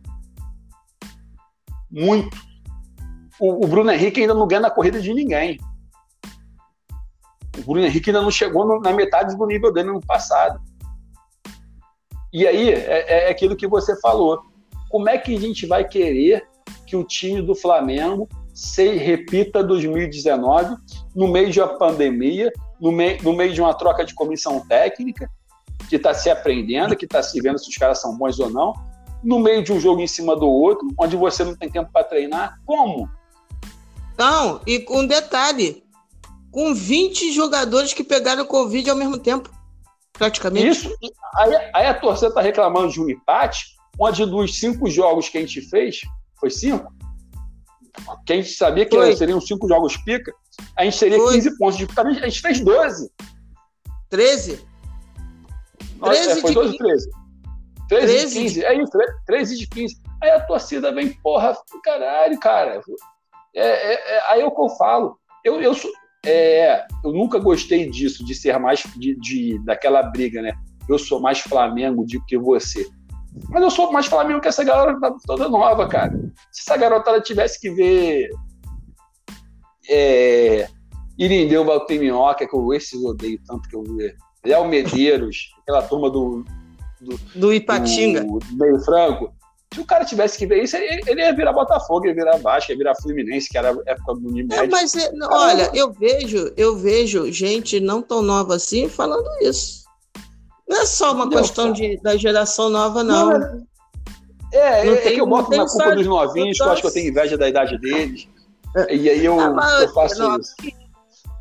Muito. 1.91 2.36
O, 3.41 3.64
o 3.64 3.68
Bruno 3.68 3.91
Henrique 3.91 4.20
ainda 4.20 4.34
não 4.34 4.47
ganha 4.47 4.61
na 4.61 4.70
corrida 4.70 5.01
de 5.01 5.14
ninguém. 5.14 5.59
O 7.57 7.62
Bruno 7.62 7.86
Henrique 7.86 8.11
ainda 8.11 8.22
não 8.22 8.30
chegou 8.30 8.66
no, 8.66 8.80
na 8.80 8.93
metade 8.93 9.36
do 9.36 9.47
nível 9.47 9.72
dele 9.72 9.91
no 9.91 10.01
passado. 10.01 10.61
E 12.32 12.47
aí 12.47 12.70
é, 12.70 13.26
é 13.26 13.30
aquilo 13.30 13.57
que 13.57 13.66
você 13.66 13.99
falou. 14.01 14.43
Como 14.91 15.09
é 15.09 15.16
que 15.16 15.34
a 15.34 15.41
gente 15.41 15.66
vai 15.66 15.86
querer 15.86 16.47
que 16.86 16.95
o 16.95 17.05
time 17.05 17.41
do 17.41 17.55
Flamengo 17.55 18.28
se 18.53 18.97
repita 18.97 19.62
2019 19.62 20.76
no 21.14 21.28
meio 21.28 21.51
de 21.51 21.61
uma 21.61 21.78
pandemia, 21.78 22.53
no 22.80 22.91
meio, 22.93 23.22
no 23.22 23.32
meio 23.32 23.53
de 23.53 23.61
uma 23.61 23.72
troca 23.72 24.05
de 24.05 24.14
comissão 24.14 24.66
técnica, 24.66 25.30
que 25.89 25.97
está 25.97 26.12
se 26.14 26.30
aprendendo, 26.30 26.97
que 26.97 27.05
está 27.05 27.22
se 27.22 27.41
vendo 27.41 27.59
se 27.59 27.68
os 27.68 27.76
caras 27.76 28.01
são 28.01 28.16
bons 28.16 28.39
ou 28.39 28.51
não, 28.51 28.74
no 29.22 29.39
meio 29.39 29.62
de 29.62 29.72
um 29.72 29.80
jogo 29.80 30.01
em 30.01 30.07
cima 30.07 30.36
do 30.36 30.47
outro, 30.47 30.89
onde 30.99 31.16
você 31.16 31.45
não 31.45 31.57
tem 31.57 31.70
tempo 31.70 31.91
para 31.93 32.05
treinar? 32.05 32.61
Como? 32.64 33.09
Não, 34.16 34.61
e 34.66 34.80
com 34.80 35.01
um 35.01 35.07
detalhe, 35.07 35.82
com 36.51 36.74
20 36.74 37.32
jogadores 37.32 37.93
que 37.93 38.05
pegaram 38.05 38.45
Covid 38.45 38.91
ao 38.91 38.97
mesmo 38.97 39.18
tempo, 39.18 39.51
praticamente. 40.12 40.68
Isso, 40.68 40.97
aí, 41.36 41.55
aí 41.74 41.86
a 41.86 41.95
torcida 41.95 42.28
está 42.28 42.41
reclamando 42.41 42.93
de 42.93 43.01
um 43.01 43.09
empate, 43.09 43.76
onde 43.99 44.24
dos 44.26 44.59
cinco 44.59 44.89
jogos 44.91 45.28
que 45.28 45.39
a 45.39 45.41
gente 45.41 45.61
fez, 45.62 46.01
foi 46.39 46.51
cinco? 46.51 46.93
Que 48.24 48.32
a 48.32 48.36
gente 48.36 48.51
sabia 48.51 48.86
que 48.86 48.97
foi. 48.97 49.16
seriam 49.16 49.41
cinco 49.41 49.66
jogos 49.68 49.97
pica, 49.97 50.32
a 50.76 50.84
gente 50.84 50.99
teria 50.99 51.18
foi. 51.18 51.34
15 51.34 51.59
pontos. 51.59 51.86
A 51.97 52.28
gente 52.28 52.41
fez 52.41 52.61
12. 52.61 53.11
13? 54.09 54.66
Nossa, 55.99 56.23
13 56.23 56.39
é, 56.39 56.41
foi 56.41 56.55
12 56.55 56.73
ou 56.73 56.79
13? 56.79 57.11
13, 57.89 58.07
13 58.07 58.35
de 58.35 58.41
15. 58.41 58.65
É 58.65 58.83
isso, 58.83 58.93
13 59.27 59.59
de 59.59 59.67
15. 59.69 59.97
Aí 60.23 60.31
a 60.31 60.41
torcida 60.41 60.93
vem, 60.93 61.13
porra, 61.23 61.57
caralho, 61.83 62.39
cara. 62.39 62.81
É, 63.55 63.67
é, 63.67 64.17
é, 64.17 64.33
aí 64.33 64.41
é 64.41 64.47
o 64.47 64.51
que 64.51 64.61
eu 64.61 64.69
falo. 64.71 65.19
Eu, 65.45 65.61
eu, 65.61 65.75
é, 66.27 66.87
eu 67.05 67.13
nunca 67.13 67.39
gostei 67.39 67.89
disso, 67.89 68.25
de 68.25 68.35
ser 68.35 68.59
mais 68.59 68.83
de, 68.97 69.15
de, 69.17 69.59
daquela 69.65 70.03
briga, 70.03 70.43
né? 70.43 70.53
Eu 70.89 70.99
sou 70.99 71.21
mais 71.21 71.41
Flamengo 71.41 72.05
do 72.05 72.25
que 72.27 72.37
você. 72.37 72.87
Mas 73.49 73.63
eu 73.63 73.71
sou 73.71 73.93
mais 73.93 74.07
Flamengo 74.07 74.41
que 74.41 74.49
essa 74.49 74.65
galera 74.65 74.99
tá 74.99 75.15
toda 75.27 75.49
nova, 75.49 75.87
cara. 75.89 76.13
Se 76.51 76.63
essa 76.63 76.77
garotada 76.77 77.21
tivesse 77.21 77.61
que 77.61 77.71
ver 77.71 78.31
é, 79.89 80.69
Irindeu 81.19 81.65
Valteminhoca, 81.65 82.47
que 82.47 82.55
eu 82.55 82.73
esses 82.75 83.03
odeio 83.03 83.41
tanto 83.47 83.69
que 83.69 83.77
eu. 83.77 83.85
Léo 84.45 84.66
Medeiros, 84.66 85.53
aquela 85.62 85.82
turma 85.82 86.11
do. 86.11 86.45
Do, 87.01 87.20
do 87.34 87.55
Ipatinga. 87.55 88.24
Do, 88.24 88.41
meio 88.53 88.80
franco. 88.80 89.32
Se 89.72 89.80
o 89.80 89.84
cara 89.84 90.05
tivesse 90.05 90.39
que 90.39 90.47
ver 90.47 90.62
isso, 90.62 90.76
ele, 90.76 91.03
ele 91.07 91.20
ia 91.20 91.32
virar 91.32 91.53
Botafogo, 91.53 92.07
ia 92.07 92.14
virar 92.14 92.39
Vasco, 92.39 92.72
ia 92.72 92.78
virar 92.78 92.95
Fluminense, 92.97 93.49
que 93.49 93.59
era 93.59 93.70
a 93.70 93.76
época 93.86 94.14
do 94.14 94.28
Unimed. 94.28 94.55
É, 94.55 94.66
mas, 94.66 94.97
é, 94.97 95.11
olha, 95.30 95.70
eu 95.74 95.93
vejo, 95.93 96.53
eu 96.57 96.76
vejo 96.76 97.30
gente 97.30 97.78
não 97.78 98.01
tão 98.01 98.22
nova 98.22 98.57
assim 98.57 98.89
falando 98.89 99.28
isso. 99.43 99.84
Não 100.66 100.82
é 100.82 100.86
só 100.86 101.12
uma 101.12 101.26
Entendeu? 101.26 101.43
questão 101.43 101.72
de, 101.72 102.01
da 102.01 102.16
geração 102.16 102.70
nova, 102.70 103.05
não. 103.05 103.30
não 103.30 103.68
é, 104.53 104.84
não 104.84 104.93
é, 104.95 104.97
tem, 104.97 105.12
é 105.12 105.14
que 105.14 105.20
eu 105.20 105.26
boto 105.26 105.51
na 105.55 105.66
culpa 105.66 105.95
dos 105.95 106.07
novinhos, 106.07 106.57
que 106.57 106.62
eu 106.62 106.70
acho 106.70 106.80
que 106.80 106.89
eu 106.89 106.93
tenho 106.93 107.09
inveja 107.09 107.36
da 107.36 107.49
idade 107.49 107.78
deles. 107.78 108.26
É. 108.76 108.95
E 108.95 109.09
aí 109.09 109.24
eu, 109.24 109.39
ah, 109.39 109.80
eu 109.82 109.93
faço 109.93 110.18
não, 110.18 110.39
isso. 110.39 110.55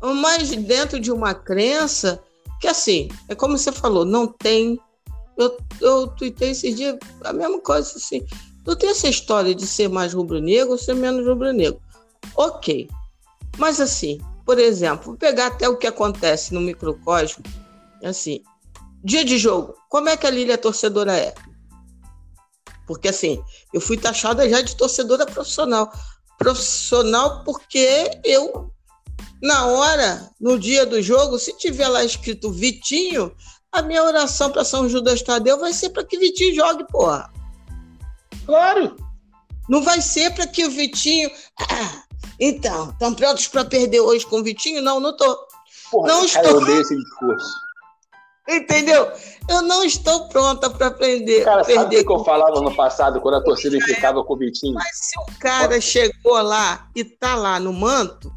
Mas 0.02 0.50
dentro 0.50 1.00
de 1.00 1.10
uma 1.10 1.34
crença 1.34 2.22
que 2.60 2.66
assim, 2.66 3.08
é 3.28 3.34
como 3.34 3.56
você 3.56 3.72
falou, 3.72 4.04
não 4.04 4.26
tem. 4.26 4.78
Eu, 5.36 5.56
eu 5.80 6.08
tuitei 6.08 6.50
esses 6.50 6.74
dias 6.74 6.96
a 7.24 7.32
mesma 7.32 7.60
coisa 7.60 7.96
assim. 7.96 8.26
Não 8.66 8.76
tem 8.76 8.90
essa 8.90 9.08
história 9.08 9.54
de 9.54 9.66
ser 9.66 9.88
mais 9.88 10.12
rubro-negro 10.12 10.72
ou 10.72 10.78
ser 10.78 10.94
menos 10.94 11.26
rubro-negro. 11.26 11.80
Ok. 12.36 12.88
Mas 13.56 13.80
assim, 13.80 14.20
por 14.44 14.58
exemplo, 14.58 15.06
vou 15.06 15.16
pegar 15.16 15.46
até 15.46 15.68
o 15.68 15.76
que 15.76 15.86
acontece 15.86 16.52
no 16.52 16.60
microcosmo. 16.60 17.44
Assim, 18.02 18.42
dia 19.02 19.24
de 19.24 19.38
jogo, 19.38 19.74
como 19.88 20.08
é 20.08 20.16
que 20.16 20.26
a 20.26 20.30
Lília 20.30 20.58
torcedora 20.58 21.16
é? 21.16 21.34
Porque 22.86 23.08
assim, 23.08 23.42
eu 23.72 23.80
fui 23.80 23.96
taxada 23.96 24.48
já 24.48 24.60
de 24.60 24.74
torcedora 24.74 25.26
profissional. 25.26 25.92
Profissional 26.38 27.44
porque 27.44 28.10
eu 28.24 28.72
na 29.42 29.66
hora, 29.66 30.30
no 30.40 30.58
dia 30.58 30.84
do 30.84 31.00
jogo, 31.00 31.38
se 31.38 31.56
tiver 31.56 31.88
lá 31.88 32.04
escrito 32.04 32.50
Vitinho, 32.50 33.32
a 33.70 33.82
minha 33.82 34.02
oração 34.02 34.50
para 34.50 34.64
São 34.64 34.88
Judas 34.88 35.22
Tadeu 35.22 35.58
vai 35.58 35.72
ser 35.72 35.90
para 35.90 36.04
que 36.04 36.18
Vitinho 36.18 36.54
jogue, 36.54 36.84
porra. 36.88 37.30
Claro. 38.46 38.96
Não 39.68 39.82
vai 39.82 40.00
ser 40.00 40.32
para 40.34 40.46
que 40.46 40.64
o 40.64 40.70
Vitinho. 40.70 41.30
Ah, 41.60 42.02
então, 42.40 42.90
estão 42.90 43.14
prontos 43.14 43.46
para 43.46 43.64
perder 43.64 44.00
hoje 44.00 44.26
com 44.26 44.40
o 44.40 44.42
Vitinho? 44.42 44.82
Não, 44.82 44.98
não 44.98 45.16
tô. 45.16 45.38
Porra, 45.90 46.08
não 46.08 46.24
estou. 46.24 46.44
Eu 46.44 46.56
odeio 46.56 46.80
esse 46.80 46.96
discurso. 46.96 47.68
Entendeu? 48.48 49.12
Eu 49.46 49.60
não 49.60 49.84
estou 49.84 50.26
pronta 50.28 50.70
para 50.70 50.86
aprender. 50.86 51.44
Cara, 51.44 51.62
perder 51.62 51.82
sabe 51.82 52.00
o 52.00 52.06
que 52.06 52.12
eu 52.12 52.24
falava 52.24 52.62
no 52.62 52.74
passado, 52.74 53.20
quando 53.20 53.34
a 53.34 53.44
torcida 53.44 53.78
ficava 53.82 54.24
com 54.24 54.32
o 54.32 54.38
Vitinho? 54.38 54.72
Mas 54.72 54.88
se 54.94 55.18
o 55.18 55.38
cara 55.38 55.78
chegou 55.82 56.40
lá 56.40 56.88
e 56.96 57.04
tá 57.04 57.34
lá 57.34 57.60
no 57.60 57.74
manto, 57.74 58.32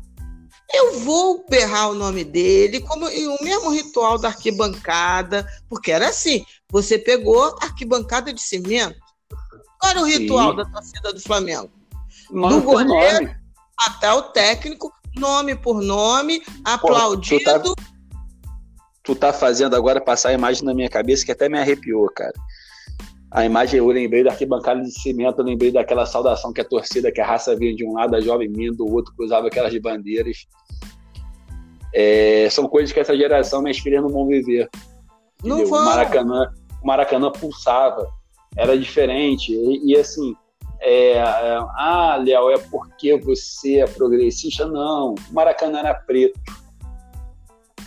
eu 0.74 1.00
vou 1.00 1.46
berrar 1.50 1.90
o 1.90 1.96
nome 1.96 2.24
dele, 2.24 2.82
como 2.82 3.06
o 3.06 3.44
mesmo 3.44 3.70
ritual 3.72 4.18
da 4.18 4.30
arquibancada, 4.30 5.48
porque 5.70 5.92
era 5.92 6.10
assim: 6.10 6.46
você 6.70 6.98
pegou 6.98 7.56
arquibancada 7.62 8.34
de 8.34 8.42
cimento. 8.42 9.00
Qual 9.80 9.92
era 9.92 10.02
o 10.02 10.06
ritual 10.06 10.52
Sim. 10.52 10.58
da 10.58 10.66
torcida 10.66 11.14
do 11.14 11.20
Flamengo? 11.20 11.72
Nome 12.30 12.56
do 12.56 12.62
goleiro 12.62 13.26
nome. 13.26 13.36
até 13.88 14.14
o 14.14 14.22
técnico, 14.22 14.92
nome 15.16 15.56
por 15.56 15.82
nome, 15.82 16.42
aplaudido. 16.64 17.44
Pô, 17.44 17.60
tu, 17.60 17.76
tá, 17.76 17.84
tu 19.04 19.16
tá 19.16 19.34
fazendo 19.34 19.76
agora 19.76 20.00
passar 20.00 20.30
a 20.30 20.34
imagem 20.34 20.64
na 20.64 20.74
minha 20.74 20.90
cabeça 20.90 21.26
que 21.26 21.32
até 21.32 21.50
me 21.50 21.60
arrepiou, 21.60 22.10
cara 22.14 22.34
a 23.32 23.46
imagem 23.46 23.78
eu 23.78 23.88
lembrei 23.88 24.26
da 24.26 24.32
arquibancada 24.32 24.82
de 24.82 24.92
cimento, 24.92 25.40
eu 25.40 25.46
lembrei 25.46 25.72
daquela 25.72 26.06
saudação 26.06 26.52
que 26.52 26.60
a 26.60 26.66
torcida, 26.66 27.10
que 27.10 27.22
a 27.22 27.26
raça 27.26 27.56
vinha 27.56 27.74
de 27.74 27.86
um 27.86 27.94
lado, 27.94 28.14
a 28.14 28.20
jovem 28.20 28.50
minha 28.50 28.74
do 28.74 28.86
outro, 28.86 29.16
cruzava 29.16 29.48
aquelas 29.48 29.76
bandeiras. 29.80 30.46
É, 31.94 32.48
são 32.50 32.68
coisas 32.68 32.92
que 32.92 33.00
essa 33.00 33.16
geração, 33.16 33.62
minhas 33.62 33.80
filhas 33.80 34.02
não 34.02 34.10
vão 34.10 34.28
viver. 34.28 34.70
Não 35.44 35.66
vão. 35.66 35.82
O 35.82 35.86
Maracanã, 35.86 36.52
o 36.82 36.88
Maracanã 36.88 37.32
pulsava, 37.32 38.08
era 38.56 38.78
diferente. 38.78 39.54
E, 39.54 39.92
e 39.92 39.98
assim, 39.98 40.36
é, 40.80 41.12
é, 41.14 41.60
ah, 41.78 42.20
Léo, 42.24 42.50
é 42.50 42.58
porque 42.58 43.18
você 43.18 43.80
é 43.80 43.86
progressista? 43.86 44.66
Não, 44.66 45.14
o 45.14 45.34
Maracanã 45.34 45.80
era 45.80 45.94
preto, 45.94 46.40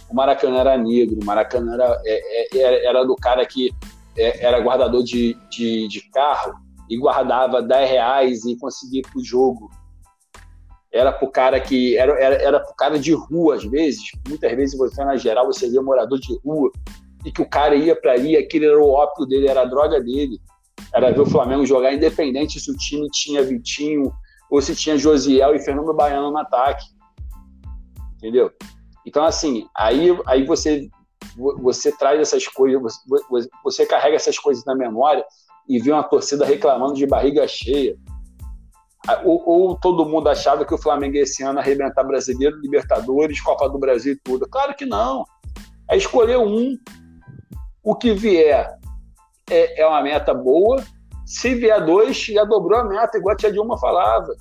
o 0.08 0.14
Maracanã 0.14 0.58
era 0.58 0.78
negro, 0.78 1.18
o 1.20 1.24
Maracanã 1.24 1.74
era, 1.74 2.00
é, 2.04 2.56
é, 2.56 2.86
era 2.86 3.04
do 3.04 3.16
cara 3.16 3.44
que 3.44 3.70
é, 4.16 4.46
era 4.46 4.60
guardador 4.60 5.02
de, 5.02 5.36
de, 5.50 5.88
de, 5.88 6.08
carro 6.10 6.54
e 6.88 6.96
guardava 6.96 7.60
10 7.60 7.90
reais 7.90 8.44
e 8.44 8.56
conseguia 8.56 9.00
ir 9.00 9.10
pro 9.10 9.24
jogo. 9.24 9.68
Era 10.94 11.12
pro 11.12 11.28
cara 11.28 11.60
que. 11.60 11.96
Era, 11.98 12.12
era, 12.20 12.34
era 12.36 12.60
pro 12.60 12.74
cara 12.76 12.98
de 12.98 13.12
rua, 13.12 13.56
às 13.56 13.64
vezes. 13.64 14.12
Muitas 14.28 14.52
vezes 14.54 14.78
você, 14.78 15.04
na 15.04 15.16
geral, 15.16 15.46
você 15.46 15.68
via 15.68 15.82
morador 15.82 16.20
de 16.20 16.38
rua 16.44 16.70
e 17.24 17.32
que 17.32 17.42
o 17.42 17.48
cara 17.48 17.74
ia 17.74 17.96
para 17.96 18.12
ali, 18.12 18.36
aquele 18.36 18.66
era 18.66 18.78
o 18.78 18.90
ópio 18.90 19.26
dele, 19.26 19.48
era 19.48 19.62
a 19.62 19.64
droga 19.64 20.00
dele. 20.00 20.38
Era 20.94 21.10
ver 21.10 21.20
o 21.20 21.26
Flamengo 21.26 21.66
jogar 21.66 21.92
independente 21.92 22.60
se 22.60 22.70
o 22.70 22.76
time 22.76 23.08
tinha 23.10 23.42
Vitinho 23.42 24.12
ou 24.48 24.62
se 24.62 24.76
tinha 24.76 24.96
Josiel 24.96 25.56
e 25.56 25.58
Fernando 25.58 25.92
Baiano 25.92 26.30
no 26.30 26.38
ataque. 26.38 26.86
Entendeu? 28.16 28.52
Então, 29.04 29.24
assim, 29.24 29.66
aí, 29.76 30.16
aí 30.26 30.44
você, 30.44 30.88
você 31.36 31.90
traz 31.90 32.20
essas 32.20 32.46
coisas, 32.46 32.80
você, 33.28 33.48
você 33.64 33.84
carrega 33.84 34.14
essas 34.14 34.38
coisas 34.38 34.64
na 34.64 34.76
memória 34.76 35.24
e 35.68 35.80
vê 35.80 35.90
uma 35.90 36.04
torcida 36.04 36.44
reclamando 36.44 36.94
de 36.94 37.06
barriga 37.06 37.48
cheia. 37.48 37.96
Ou, 39.24 39.42
ou, 39.46 39.76
todo 39.76 40.06
mundo 40.06 40.28
achava 40.28 40.64
que 40.64 40.74
o 40.74 40.78
Flamengo 40.78 41.16
esse 41.16 41.42
ano 41.42 41.58
arrebentar 41.58 42.04
brasileiro, 42.04 42.58
Libertadores, 42.60 43.40
Copa 43.40 43.68
do 43.68 43.78
Brasil 43.78 44.14
e 44.14 44.20
tudo. 44.22 44.48
Claro 44.48 44.74
que 44.74 44.86
não. 44.86 45.24
É 45.90 45.96
escolher 45.96 46.38
um. 46.38 46.76
O 47.82 47.94
que 47.94 48.14
vier 48.14 48.78
é, 49.50 49.82
é 49.82 49.86
uma 49.86 50.02
meta 50.02 50.32
boa. 50.32 50.82
Se 51.26 51.54
vier 51.54 51.84
dois, 51.84 52.16
já 52.16 52.44
dobrou 52.44 52.78
a 52.78 52.84
meta, 52.84 53.18
igual 53.18 53.34
a 53.34 53.36
tia 53.36 53.52
Dilma 53.52 53.78
falava. 53.78 54.34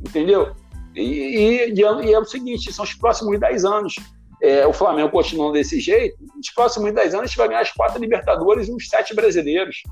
Entendeu? 0.00 0.54
E, 0.94 1.70
e, 1.70 1.74
e 1.74 2.12
é 2.12 2.18
o 2.18 2.24
seguinte: 2.24 2.72
são 2.72 2.84
os 2.84 2.94
próximos 2.94 3.38
10 3.38 3.64
anos. 3.64 3.94
É, 4.42 4.66
o 4.66 4.72
Flamengo 4.72 5.10
continuando 5.10 5.52
desse 5.52 5.78
jeito, 5.80 6.16
nos 6.34 6.50
próximos 6.54 6.94
10 6.94 7.12
anos 7.12 7.24
a 7.24 7.26
gente 7.26 7.36
vai 7.36 7.48
ganhar 7.48 7.60
as 7.60 7.72
quatro 7.72 8.00
Libertadores 8.00 8.68
e 8.68 8.72
uns 8.72 8.88
sete 8.88 9.14
brasileiros. 9.14 9.82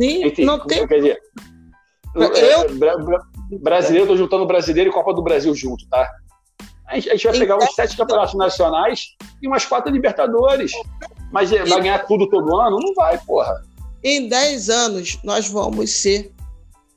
Sim, 0.00 0.24
Enfim, 0.24 0.44
não 0.44 0.64
tem. 0.64 0.86
Quer 0.86 0.96
dizer, 0.96 1.20
eu... 2.14 2.34
É, 2.34 3.58
brasileiro, 3.58 4.04
estou 4.04 4.16
juntando 4.16 4.46
brasileiro 4.46 4.90
e 4.90 4.92
Copa 4.92 5.14
do 5.14 5.22
Brasil 5.22 5.54
junto, 5.54 5.86
tá? 5.88 6.08
A 6.86 6.94
gente, 6.94 7.10
a 7.10 7.12
gente 7.12 7.28
vai 7.28 7.38
pegar 7.38 7.56
uns 7.56 7.74
sete 7.74 7.96
campeonatos 7.96 8.34
nacionais 8.34 9.16
e 9.42 9.46
umas 9.46 9.64
quatro 9.66 9.92
Libertadores. 9.92 10.72
Mas 11.30 11.50
vai 11.50 11.80
ganhar 11.80 12.06
tudo 12.06 12.28
todo 12.28 12.56
ano? 12.56 12.78
Não 12.80 12.94
vai, 12.94 13.18
porra. 13.18 13.62
Em 14.02 14.28
10 14.28 14.70
anos, 14.70 15.18
nós 15.22 15.48
vamos 15.48 16.00
ser 16.00 16.32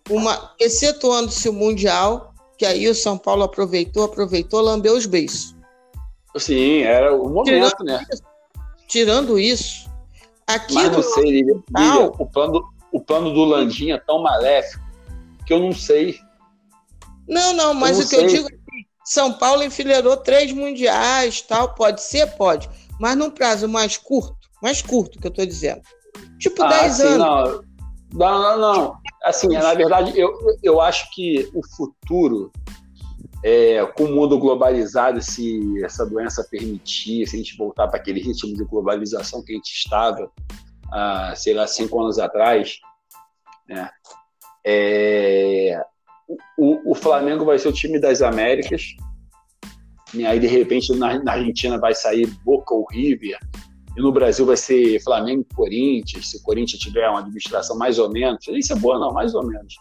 uma. 0.10 0.54
Excetuando-se 0.60 1.50
o 1.50 1.54
Mundial, 1.54 2.34
que 2.58 2.66
aí 2.66 2.88
o 2.88 2.96
São 2.96 3.18
Paulo 3.18 3.44
aproveitou, 3.44 4.06
aproveitou, 4.06 4.62
lambeu 4.62 4.96
os 4.96 5.06
beijos. 5.06 5.56
Sim, 6.38 6.84
era 6.84 7.14
o 7.14 7.28
momento, 7.30 7.76
tirando 7.76 7.84
né? 7.84 8.06
Isso, 8.14 8.24
tirando 8.88 9.40
isso, 9.40 9.90
aqui 10.48 10.74
Mas 10.74 10.92
não 10.92 11.04
sei, 11.04 11.24
Lívia, 11.24 11.62
Lívia, 11.78 12.06
o, 12.18 12.26
plano, 12.26 12.64
o 12.94 13.02
plano 13.02 13.34
do 13.34 13.44
Landinha 13.44 13.96
é 13.96 13.98
tão 13.98 14.22
maléfico 14.22 14.81
que 15.46 15.54
eu 15.54 15.60
não 15.60 15.74
sei. 15.74 16.20
Não, 17.28 17.54
não, 17.54 17.74
mas 17.74 17.98
não 17.98 18.06
o 18.06 18.10
que 18.10 18.16
sei. 18.16 18.26
eu 18.26 18.28
digo 18.28 18.48
é 18.48 18.52
que 18.52 18.88
São 19.06 19.34
Paulo 19.34 19.64
enfileirou 19.64 20.18
três 20.18 20.52
mundiais, 20.52 21.42
tal, 21.42 21.74
pode 21.74 22.02
ser, 22.02 22.28
pode 22.36 22.70
mas 23.02 23.18
num 23.18 23.32
prazo 23.32 23.68
mais 23.68 23.98
curto, 23.98 24.38
mais 24.62 24.80
curto 24.80 25.20
que 25.20 25.26
eu 25.26 25.32
estou 25.32 25.44
dizendo. 25.44 25.82
Tipo 26.38 26.62
ah, 26.62 26.68
10 26.68 27.00
anos. 27.00 27.18
Não. 27.18 27.64
não, 28.14 28.42
não, 28.42 28.60
não. 28.60 28.98
Assim, 29.24 29.48
na 29.48 29.74
verdade, 29.74 30.14
eu, 30.16 30.32
eu 30.62 30.80
acho 30.80 31.10
que 31.10 31.50
o 31.52 31.66
futuro, 31.76 32.52
é, 33.44 33.84
com 33.98 34.04
o 34.04 34.12
mundo 34.14 34.38
globalizado, 34.38 35.20
se 35.20 35.84
essa 35.84 36.06
doença 36.06 36.48
permitir, 36.48 37.28
se 37.28 37.36
a 37.36 37.40
gente 37.40 37.58
voltar 37.58 37.88
para 37.88 38.00
aquele 38.00 38.22
ritmo 38.22 38.56
de 38.56 38.64
globalização 38.66 39.44
que 39.44 39.54
a 39.54 39.56
gente 39.56 39.72
estava, 39.72 40.32
ah, 40.92 41.34
sei 41.36 41.56
lá, 41.56 41.66
cinco 41.66 42.00
anos 42.00 42.20
atrás, 42.20 42.78
né? 43.68 43.90
É, 44.66 45.82
o, 46.58 46.92
o 46.92 46.96
Flamengo 46.96 47.46
vai 47.46 47.58
ser 47.58 47.68
o 47.68 47.74
time 47.74 48.00
das 48.00 48.22
Américas, 48.22 48.96
e 50.14 50.26
aí, 50.26 50.40
de 50.40 50.48
repente, 50.48 50.94
na, 50.98 51.24
na 51.24 51.34
Argentina 51.34 51.80
vai 51.80 51.96
sair 51.96 52.28
Boca 52.44 52.74
ou 52.74 52.86
River, 52.92 53.38
e 53.96 54.02
no 54.02 54.12
Brasil 54.12 54.46
vai 54.46 54.58
ser 54.58 55.02
Flamengo 55.04 55.46
e 55.50 55.56
Corinthians, 55.56 56.32
se 56.32 56.38
o 56.38 56.44
Corinthians 56.44 56.82
tiver 56.82 57.10
uma 57.10 57.20
administração 57.20 57.78
mais 57.78 58.00
ou 58.00 58.10
menos. 58.10 58.46
Isso 58.48 58.74
é 58.74 58.76
boa, 58.76 59.00
não, 59.00 59.12
mais 59.12 59.34
ou 59.34 59.46
menos. 59.46 59.76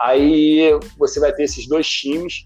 Aí 0.00 0.70
você 0.98 1.20
vai 1.20 1.32
ter 1.32 1.44
esses 1.44 1.66
dois 1.66 1.88
times 1.88 2.44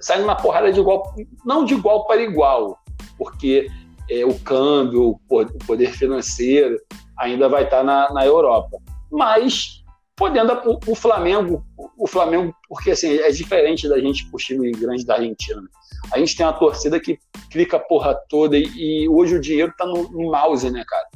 saindo 0.00 0.24
uma 0.24 0.36
porrada 0.36 0.72
de 0.72 0.80
igual, 0.80 1.14
não 1.44 1.64
de 1.64 1.74
igual 1.74 2.06
para 2.06 2.22
igual, 2.22 2.78
porque 3.16 3.68
é, 4.10 4.24
o 4.24 4.38
câmbio, 4.40 5.18
o 5.28 5.58
poder 5.66 5.92
financeiro 5.92 6.76
ainda 7.16 7.48
vai 7.48 7.64
estar 7.64 7.84
na, 7.84 8.12
na 8.12 8.26
Europa. 8.26 8.78
Mas 9.10 9.81
podendo 10.22 10.52
o, 10.52 10.92
o 10.92 10.94
Flamengo, 10.94 11.66
o 11.98 12.06
Flamengo, 12.06 12.54
porque 12.68 12.92
assim, 12.92 13.16
é 13.18 13.32
diferente 13.32 13.88
da 13.88 13.98
gente 13.98 14.24
por 14.30 14.38
time 14.38 14.70
grande 14.70 15.04
da 15.04 15.14
Argentina. 15.14 15.60
Né? 15.60 15.66
A 16.12 16.18
gente 16.20 16.36
tem 16.36 16.46
uma 16.46 16.52
torcida 16.52 17.00
que 17.00 17.18
clica 17.50 17.76
a 17.76 17.80
porra 17.80 18.14
toda 18.28 18.56
e, 18.56 18.62
e 18.76 19.08
hoje 19.08 19.34
o 19.34 19.40
dinheiro 19.40 19.74
tá 19.76 19.84
no, 19.84 20.08
no, 20.12 20.30
mouse, 20.30 20.70
né, 20.70 20.84
cara? 20.86 21.08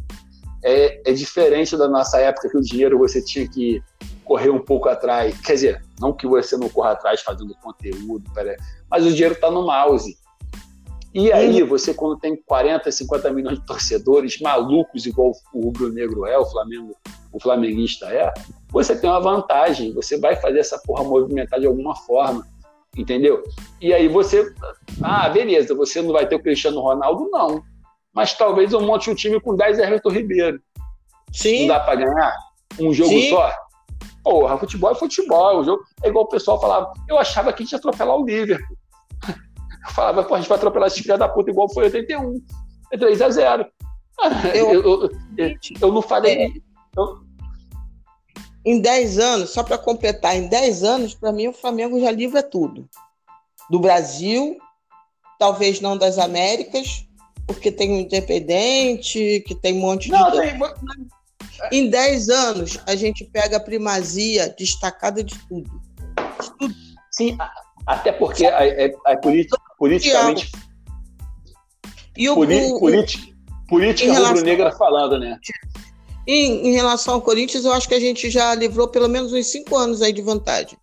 É, 0.64 1.08
é 1.08 1.12
diferente 1.12 1.76
da 1.76 1.86
nossa 1.86 2.18
época 2.18 2.48
que 2.48 2.58
o 2.58 2.60
dinheiro 2.60 2.98
você 2.98 3.22
tinha 3.22 3.48
que 3.48 3.80
correr 4.24 4.50
um 4.50 4.58
pouco 4.58 4.88
atrás. 4.88 5.40
Quer 5.40 5.52
dizer, 5.52 5.82
não 6.00 6.12
que 6.12 6.26
você 6.26 6.56
não 6.56 6.68
corra 6.68 6.90
atrás 6.90 7.20
fazendo 7.20 7.54
conteúdo, 7.62 8.28
mas 8.90 9.06
o 9.06 9.12
dinheiro 9.12 9.36
tá 9.36 9.48
no 9.52 9.64
mouse. 9.64 10.18
E 11.18 11.32
aí, 11.32 11.62
você, 11.62 11.94
quando 11.94 12.18
tem 12.18 12.36
40, 12.36 12.92
50 12.92 13.32
milhões 13.32 13.58
de 13.58 13.64
torcedores 13.64 14.38
malucos, 14.38 15.06
igual 15.06 15.32
o 15.52 15.60
Rubro 15.60 15.90
Negro 15.90 16.26
é, 16.26 16.36
o 16.36 16.44
Flamengo, 16.44 16.94
o 17.32 17.40
flamenguista 17.40 18.06
é, 18.06 18.32
você 18.68 18.94
tem 18.94 19.08
uma 19.08 19.20
vantagem. 19.20 19.94
Você 19.94 20.18
vai 20.18 20.36
fazer 20.36 20.58
essa 20.58 20.78
porra 20.78 21.02
movimentar 21.02 21.58
de 21.58 21.66
alguma 21.66 21.96
forma 21.96 22.46
entendeu? 22.96 23.42
E 23.80 23.92
aí 23.92 24.08
você, 24.08 24.52
ah, 25.02 25.28
beleza, 25.28 25.74
você 25.74 26.00
não 26.00 26.12
vai 26.12 26.26
ter 26.26 26.36
o 26.36 26.42
Cristiano 26.42 26.80
Ronaldo, 26.80 27.28
não. 27.30 27.62
Mas 28.12 28.32
talvez 28.32 28.72
eu 28.72 28.80
monte 28.80 29.10
um 29.10 29.14
time 29.14 29.38
com 29.38 29.54
10 29.54 29.78
Everton 29.78 30.08
Ribeiro. 30.08 30.60
Sim. 31.32 31.60
Não 31.60 31.74
dá 31.74 31.80
para 31.80 31.96
ganhar 31.96 32.34
um 32.80 32.92
jogo 32.92 33.10
Sim. 33.10 33.30
só? 33.30 33.52
Porra, 34.22 34.58
futebol 34.58 34.90
é 34.90 34.94
futebol. 34.94 35.60
O 35.60 35.64
jogo 35.64 35.82
é 36.02 36.08
igual 36.08 36.24
o 36.24 36.28
pessoal 36.28 36.60
falava. 36.60 36.92
Eu 37.06 37.18
achava 37.18 37.52
que 37.52 37.62
a 37.62 37.64
gente 37.64 37.72
ia 37.72 37.78
atropelar 37.78 38.16
o 38.16 38.24
Liverpool. 38.24 38.76
Eu 39.86 39.92
falava, 39.92 40.24
pô, 40.24 40.34
a 40.34 40.38
gente 40.38 40.48
vai 40.48 40.58
atropelar 40.58 40.88
esse 40.88 41.02
filho 41.02 41.18
da 41.18 41.28
puta 41.28 41.50
igual 41.50 41.72
foi 41.72 41.84
81. 41.84 42.42
É 42.92 42.98
3 42.98 43.22
a 43.22 43.30
0 43.30 43.66
eu, 44.54 44.72
eu, 44.72 45.10
eu, 45.36 45.54
eu 45.80 45.92
não 45.92 46.02
falei. 46.02 46.46
É. 46.46 46.48
Eu, 46.96 47.26
em 48.66 48.80
10 48.80 49.18
anos, 49.20 49.50
só 49.50 49.62
para 49.62 49.78
completar, 49.78 50.34
em 50.34 50.48
10 50.48 50.82
anos, 50.82 51.14
para 51.14 51.30
mim, 51.30 51.46
o 51.46 51.52
Flamengo 51.52 52.00
já 52.00 52.10
livra 52.10 52.42
tudo. 52.42 52.88
Do 53.70 53.78
Brasil, 53.78 54.58
talvez 55.38 55.80
não 55.80 55.96
das 55.96 56.18
Américas, 56.18 57.06
porque 57.46 57.70
tem 57.70 57.92
o 57.92 58.00
Independente, 58.00 59.44
que 59.46 59.54
tem 59.54 59.74
um 59.74 59.80
monte 59.80 60.10
não, 60.10 60.32
de. 60.32 60.38
Tem... 60.40 60.58
Em 61.70 61.88
10 61.88 62.28
anos, 62.28 62.80
a 62.86 62.96
gente 62.96 63.24
pega 63.24 63.58
a 63.58 63.60
primazia 63.60 64.52
destacada 64.58 65.22
de 65.22 65.38
tudo. 65.48 65.70
De 66.40 66.58
tudo. 66.58 66.74
Sim, 67.12 67.38
até 67.86 68.12
porque 68.12 68.44
é, 68.44 68.94
a 69.06 69.12
é 69.12 69.16
politicamente. 69.78 70.50
E 72.16 72.28
o, 72.28 72.34
política, 72.34 73.34
política 73.68 74.12
rubro-negra 74.12 74.72
falando, 74.72 75.18
né? 75.18 75.38
Em, 76.26 76.68
em, 76.68 76.72
relação 76.72 77.14
ao 77.14 77.22
Corinthians, 77.22 77.64
eu 77.64 77.72
acho 77.72 77.86
que 77.86 77.94
a 77.94 78.00
gente 78.00 78.30
já 78.30 78.54
livrou 78.54 78.88
pelo 78.88 79.08
menos 79.08 79.32
uns 79.32 79.46
cinco 79.46 79.76
anos 79.76 80.02
aí 80.02 80.12
de 80.12 80.22
vantagem. 80.22 80.76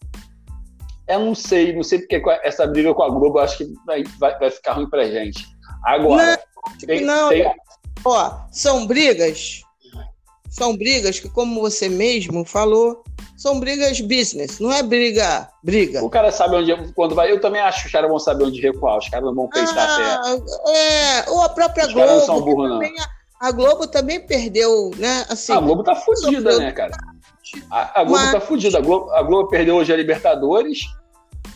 Eu 1.07 1.19
não 1.19 1.35
sei, 1.35 1.75
não 1.75 1.83
sei 1.83 1.99
porque 1.99 2.21
essa 2.43 2.65
briga 2.65 2.93
com 2.93 3.03
a 3.03 3.09
Globo 3.09 3.39
acho 3.39 3.57
que 3.57 3.73
vai, 3.85 4.03
vai, 4.19 4.39
vai 4.39 4.49
ficar 4.49 4.73
ruim 4.73 4.89
pra 4.89 5.05
gente. 5.05 5.45
Agora. 5.83 6.39
Não, 6.65 6.77
tem, 6.77 7.01
não. 7.01 7.29
Tem... 7.29 7.51
Ó, 8.05 8.31
são 8.51 8.87
brigas. 8.87 9.61
São 10.49 10.77
brigas 10.77 11.19
que, 11.19 11.27
como 11.29 11.59
você 11.59 11.89
mesmo 11.89 12.45
falou, 12.45 13.03
são 13.43 13.59
brigas 13.59 13.99
business, 13.99 14.57
não 14.57 14.71
é 14.71 14.81
briga, 14.81 15.49
briga. 15.61 16.01
O 16.01 16.09
cara 16.09 16.31
sabe 16.31 16.55
onde, 16.55 16.93
quando 16.93 17.13
vai. 17.13 17.29
Eu 17.29 17.41
também 17.41 17.59
acho 17.59 17.81
que 17.81 17.87
os 17.87 17.91
caras 17.91 18.09
vão 18.09 18.17
saber 18.17 18.45
onde 18.45 18.61
recuar, 18.61 18.97
os 18.97 19.09
caras 19.09 19.25
não 19.25 19.35
vão 19.35 19.49
pensar 19.49 19.85
ah, 19.85 20.31
até. 20.31 20.71
É, 20.71 21.29
ou 21.29 21.41
a 21.41 21.49
própria 21.49 21.85
os 21.85 21.93
Globo. 21.93 22.07
Não 22.07 22.19
são 22.21 22.39
burros, 22.39 22.69
não. 22.69 22.79
A 23.41 23.51
Globo 23.51 23.85
também 23.85 24.25
perdeu, 24.25 24.91
né? 24.95 25.25
Assim, 25.29 25.51
a 25.51 25.59
Globo 25.59 25.83
tá 25.83 25.93
fudida, 25.93 26.57
né, 26.57 26.71
cara? 26.71 26.93
A, 27.69 27.99
a 27.99 28.03
Globo 28.05 28.23
Mas... 28.23 28.31
tá 28.31 28.39
fudida. 28.39 28.77
A 28.77 28.81
Globo, 28.81 29.11
a 29.11 29.21
Globo 29.21 29.49
perdeu 29.49 29.75
hoje 29.75 29.91
a 29.91 29.97
Libertadores. 29.97 30.79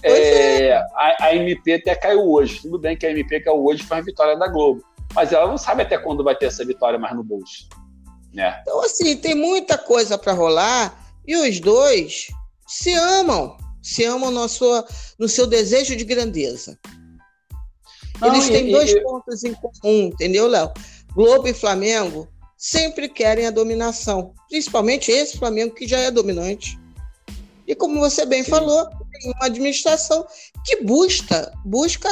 É, 0.03 0.67
é. 0.67 0.73
A, 0.75 1.27
a, 1.27 1.35
MP 1.37 1.75
até 1.75 1.95
caiu 1.95 2.29
hoje. 2.29 2.63
Tudo 2.63 2.77
bem 2.77 2.97
que 2.97 3.05
a 3.05 3.11
MP 3.11 3.39
caiu 3.39 3.65
hoje 3.65 3.83
foi 3.83 3.99
a 3.99 4.01
vitória 4.01 4.37
da 4.37 4.49
Globo. 4.49 4.83
Mas 5.15 5.31
ela 5.31 5.47
não 5.47 5.57
sabe 5.57 5.83
até 5.83 5.97
quando 5.97 6.21
vai 6.21 6.35
ter 6.35 6.47
essa 6.47 6.65
vitória 6.65 6.99
mais 6.99 7.15
no 7.15 7.23
bolso. 7.23 7.69
Né? 8.33 8.59
Então, 8.63 8.81
assim, 8.81 9.15
tem 9.15 9.33
muita 9.33 9.77
coisa 9.77 10.17
para 10.17 10.33
rolar. 10.33 11.06
E 11.27 11.35
os 11.35 11.59
dois 11.59 12.27
se 12.67 12.93
amam, 12.93 13.57
se 13.81 14.03
amam 14.05 14.31
no, 14.31 14.47
sua, 14.47 14.85
no 15.19 15.27
seu 15.27 15.45
desejo 15.45 15.95
de 15.95 16.03
grandeza. 16.03 16.79
Não, 18.19 18.33
Eles 18.33 18.49
têm 18.49 18.69
e, 18.69 18.71
dois 18.71 18.91
e... 18.91 19.01
pontos 19.01 19.43
em 19.43 19.53
comum, 19.53 20.07
entendeu, 20.07 20.47
Léo? 20.47 20.71
Globo 21.13 21.47
e 21.47 21.53
Flamengo 21.53 22.27
sempre 22.57 23.07
querem 23.07 23.45
a 23.45 23.51
dominação, 23.51 24.33
principalmente 24.49 25.11
esse 25.11 25.37
Flamengo 25.37 25.75
que 25.75 25.87
já 25.87 25.99
é 25.99 26.09
dominante. 26.09 26.79
E 27.67 27.75
como 27.75 27.99
você 27.99 28.25
bem 28.25 28.43
Sim. 28.43 28.49
falou, 28.49 28.87
tem 28.87 29.31
uma 29.31 29.45
administração 29.45 30.25
que 30.65 30.83
busca, 30.83 31.51
busca 31.65 32.09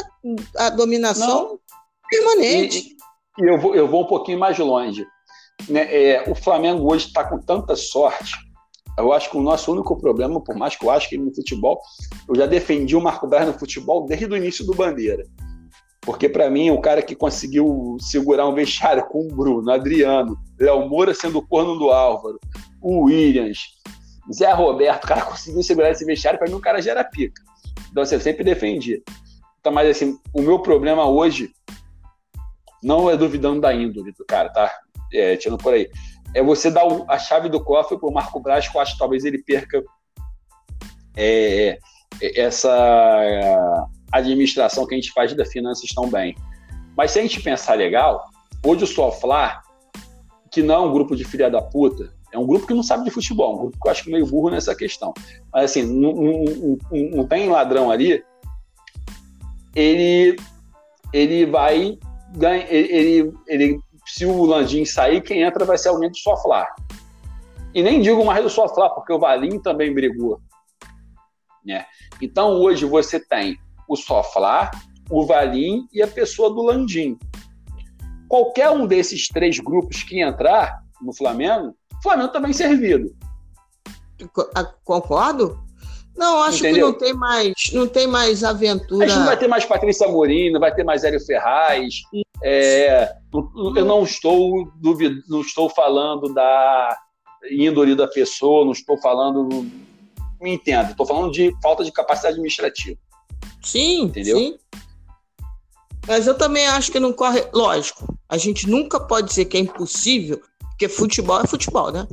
a 0.57 0.69
dominação 0.69 1.43
Não. 1.43 1.59
permanente. 2.09 2.95
E, 3.39 3.43
e, 3.43 3.49
eu, 3.49 3.59
vou, 3.59 3.75
eu 3.75 3.87
vou 3.87 4.03
um 4.03 4.07
pouquinho 4.07 4.37
mais 4.37 4.57
longe. 4.59 5.05
Né? 5.69 5.87
É, 5.89 6.29
o 6.29 6.35
Flamengo 6.35 6.91
hoje 6.91 7.07
está 7.07 7.23
com 7.23 7.39
tanta 7.39 7.75
sorte. 7.75 8.33
Eu 8.97 9.11
acho 9.11 9.29
que 9.29 9.37
o 9.37 9.41
nosso 9.41 9.71
único 9.71 9.95
problema, 9.97 10.41
por 10.41 10.55
mais 10.55 10.75
que 10.75 10.85
eu 10.85 10.89
acho 10.89 11.09
que 11.09 11.17
no 11.17 11.33
futebol, 11.33 11.81
eu 12.29 12.35
já 12.35 12.45
defendi 12.45 12.95
o 12.95 13.01
Marco 13.01 13.27
Braz 13.27 13.45
no 13.47 13.53
futebol 13.53 14.05
desde 14.05 14.25
o 14.25 14.37
início 14.37 14.65
do 14.65 14.73
Bandeira. 14.73 15.25
Porque, 16.01 16.29
para 16.29 16.49
mim, 16.49 16.69
o 16.69 16.79
cara 16.79 17.01
que 17.01 17.15
conseguiu 17.15 17.97
segurar 17.99 18.47
um 18.47 18.53
vestiário 18.53 19.05
com 19.07 19.25
o 19.25 19.27
Bruno, 19.27 19.71
Adriano, 19.71 20.37
Léo 20.59 20.87
Moura 20.87 21.13
sendo 21.13 21.39
o 21.39 21.47
corno 21.47 21.77
do 21.77 21.89
Álvaro, 21.89 22.39
o 22.81 23.05
Williams, 23.05 23.59
Zé 24.31 24.51
Roberto, 24.53 25.03
o 25.03 25.07
cara 25.07 25.21
conseguiu 25.25 25.63
segurar 25.63 25.89
esse 25.89 26.05
vestiário, 26.05 26.39
para 26.39 26.47
mim 26.47 26.55
o 26.55 26.61
cara 26.61 26.81
já 26.81 26.91
era 26.91 27.03
pica. 27.03 27.41
Então, 27.89 28.03
assim, 28.03 28.15
eu 28.15 28.21
sempre 28.21 28.43
defendi. 28.43 29.03
Então, 29.59 29.73
mas, 29.73 29.89
assim, 29.89 30.17
o 30.31 30.41
meu 30.41 30.59
problema 30.59 31.09
hoje 31.09 31.51
não 32.83 33.09
é 33.09 33.17
duvidando 33.17 33.59
da 33.59 33.73
índole 33.73 34.11
do 34.11 34.23
cara, 34.25 34.49
tá? 34.49 34.71
É, 35.11 35.35
tirando 35.37 35.57
por 35.57 35.73
aí. 35.73 35.89
É 36.35 36.43
você 36.43 36.69
dar 36.69 36.83
a 37.07 37.17
chave 37.17 37.47
do 37.47 37.63
cofre 37.63 37.97
pro 37.97 38.11
Marco 38.11 38.41
Braz, 38.41 38.67
que 38.67 38.77
eu 38.77 38.81
acho 38.81 38.93
que 38.93 38.99
talvez 38.99 39.23
ele 39.23 39.39
perca 39.39 39.81
é, 41.15 41.79
essa 42.21 43.87
administração 44.11 44.85
que 44.85 44.93
a 44.93 44.97
gente 44.97 45.13
faz 45.13 45.33
das 45.33 45.49
finanças 45.49 45.89
tão 45.95 46.09
bem. 46.09 46.35
Mas 46.95 47.11
se 47.11 47.19
a 47.19 47.21
gente 47.21 47.41
pensar 47.41 47.75
legal, 47.75 48.25
hoje 48.65 48.83
o 48.83 48.87
Soflar, 48.87 49.61
que 50.51 50.61
não 50.61 50.75
é 50.75 50.79
um 50.79 50.91
grupo 50.91 51.15
de 51.15 51.23
filha 51.23 51.49
da 51.49 51.61
puta, 51.61 52.13
é 52.33 52.37
um 52.37 52.45
grupo 52.45 52.67
que 52.67 52.73
não 52.73 52.83
sabe 52.83 53.05
de 53.05 53.11
futebol, 53.11 53.53
um 53.53 53.57
grupo 53.59 53.77
que 53.81 53.87
eu 53.87 53.91
acho 53.91 54.11
meio 54.11 54.25
burro 54.25 54.49
nessa 54.49 54.75
questão. 54.75 55.13
Mas 55.53 55.71
assim, 55.71 55.83
não, 55.83 57.25
tem 57.27 57.47
ladrão 57.47 57.89
ali, 57.89 58.21
ele, 59.73 60.35
ele 61.13 61.45
vai 61.45 61.97
ganhar, 62.35 62.69
ele, 62.69 63.33
ele, 63.47 63.79
se 64.05 64.25
o 64.25 64.45
Landim 64.45 64.85
sair, 64.85 65.21
quem 65.21 65.41
entra 65.41 65.65
vai 65.65 65.77
ser 65.77 65.89
alguém 65.89 66.09
do 66.09 66.17
Soflar. 66.17 66.67
E 67.73 67.83
nem 67.83 68.01
digo 68.01 68.23
mais 68.23 68.43
do 68.43 68.49
Soflar, 68.49 68.89
porque 68.91 69.11
o 69.11 69.19
Valim 69.19 69.59
também 69.59 69.93
brigou. 69.93 70.39
Né? 71.65 71.85
Então 72.21 72.53
hoje 72.61 72.85
você 72.85 73.19
tem 73.19 73.57
o 73.87 73.95
Soflar, 73.95 74.71
o 75.09 75.25
Valim 75.25 75.87
e 75.91 76.01
a 76.01 76.07
pessoa 76.07 76.49
do 76.49 76.61
Landim. 76.61 77.17
Qualquer 78.27 78.69
um 78.69 78.87
desses 78.87 79.27
três 79.27 79.59
grupos 79.59 80.03
que 80.03 80.21
entrar 80.21 80.79
no 81.01 81.13
Flamengo, 81.13 81.75
o 81.99 82.01
Flamengo 82.01 82.31
também 82.31 82.51
tá 82.51 82.57
servido. 82.57 83.15
Concordo? 84.83 85.63
Não, 86.15 86.43
acho 86.43 86.59
Entendeu? 86.59 86.73
que 86.87 86.91
não 86.91 86.97
tem 86.97 87.13
mais, 87.13 87.53
não 87.73 87.87
tem 87.87 88.07
mais 88.07 88.43
aventura. 88.43 89.05
A 89.05 89.07
gente 89.07 89.17
não 89.17 89.25
vai 89.25 89.37
ter 89.37 89.47
mais 89.47 89.65
Patrícia 89.65 90.07
Morim, 90.07 90.49
não 90.51 90.59
vai 90.59 90.73
ter 90.73 90.83
mais 90.83 91.03
Hélio 91.03 91.19
Ferraz. 91.19 91.93
É, 92.43 93.11
eu 93.33 93.85
não 93.85 94.03
estou 94.03 94.71
não 95.27 95.41
estou 95.41 95.69
falando 95.69 96.33
da 96.33 96.97
índole 97.49 97.95
da 97.95 98.07
pessoa, 98.07 98.65
não 98.65 98.71
estou 98.71 98.97
falando, 98.97 99.69
me 100.41 100.51
entenda, 100.53 100.91
estou 100.91 101.05
falando 101.05 101.31
de 101.31 101.55
falta 101.61 101.83
de 101.83 101.91
capacidade 101.91 102.33
administrativa. 102.33 102.97
Sim, 103.61 104.03
entendeu? 104.03 104.37
Sim. 104.37 104.57
Mas 106.07 106.27
eu 106.27 106.37
também 106.37 106.67
acho 106.67 106.91
que 106.91 106.99
não 106.99 107.11
corre. 107.11 107.47
Lógico, 107.53 108.15
a 108.29 108.37
gente 108.37 108.69
nunca 108.69 108.99
pode 108.99 109.29
dizer 109.29 109.45
que 109.45 109.57
é 109.57 109.59
impossível, 109.59 110.39
porque 110.59 110.87
futebol 110.87 111.41
é 111.41 111.47
futebol, 111.47 111.91
né? 111.91 112.07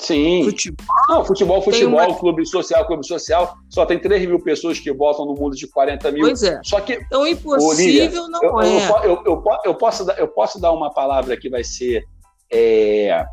Sim. 0.00 0.44
Futebol, 0.44 0.86
não, 1.08 1.24
futebol, 1.24 1.60
futebol, 1.60 2.00
uma... 2.00 2.18
clube 2.18 2.46
social, 2.46 2.86
clube 2.86 3.04
social, 3.04 3.56
só 3.68 3.84
tem 3.84 3.98
3 3.98 4.28
mil 4.28 4.40
pessoas 4.40 4.78
que 4.78 4.92
votam 4.92 5.26
no 5.26 5.34
mundo 5.34 5.56
de 5.56 5.66
40 5.66 6.12
mil. 6.12 6.22
Pois 6.22 6.42
é. 6.42 6.60
Só 6.64 6.80
que. 6.80 6.94
Então, 6.94 7.26
impossível 7.26 8.28
não 8.28 8.42
eu, 8.42 8.60
é. 8.60 8.88
Eu, 8.88 9.04
eu, 9.04 9.22
eu, 9.26 9.44
eu, 9.64 9.74
posso 9.74 10.04
dar, 10.04 10.18
eu 10.18 10.28
posso 10.28 10.60
dar 10.60 10.70
uma 10.72 10.92
palavra 10.92 11.36
que 11.36 11.50
vai 11.50 11.64
ser 11.64 12.04
é, 12.52 13.24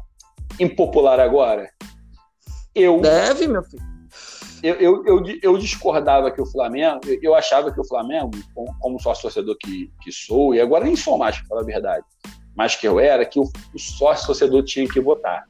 impopular 0.60 1.20
agora? 1.20 1.70
Eu. 2.74 3.00
Deve, 3.00 3.48
meu 3.48 3.64
filho 3.64 3.96
eu, 4.66 4.76
eu, 4.76 5.06
eu, 5.06 5.24
eu, 5.44 5.58
discordava 5.60 6.32
que 6.32 6.42
o 6.42 6.46
Flamengo, 6.46 7.02
eu 7.22 7.36
achava 7.36 7.72
que 7.72 7.80
o 7.80 7.88
Flamengo, 7.88 8.32
como 8.80 9.00
sócio 9.00 9.22
torcedor 9.22 9.56
que, 9.60 9.92
que 10.02 10.12
sou, 10.12 10.56
e 10.56 10.60
agora 10.60 10.86
nem 10.86 10.96
sou 10.96 11.20
mais, 11.20 11.38
para 11.38 11.48
falar 11.48 11.62
a 11.62 11.66
verdade, 11.66 12.04
mas 12.56 12.76
que 12.76 12.88
eu 12.88 13.00
era, 13.00 13.24
que 13.26 13.40
o, 13.40 13.44
o 13.44 13.80
sócio 13.80 14.26
torcedor 14.26 14.64
tinha 14.64 14.88
que 14.88 15.00
votar. 15.00 15.46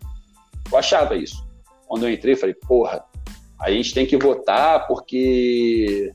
Eu 0.72 0.78
achava 0.78 1.16
isso. 1.16 1.46
Quando 1.88 2.04
eu 2.04 2.14
entrei, 2.14 2.36
falei, 2.36 2.56
porra, 2.56 3.04
a 3.60 3.72
gente 3.72 3.94
tem 3.94 4.06
que 4.06 4.18
votar 4.18 4.88
porque. 4.88 6.14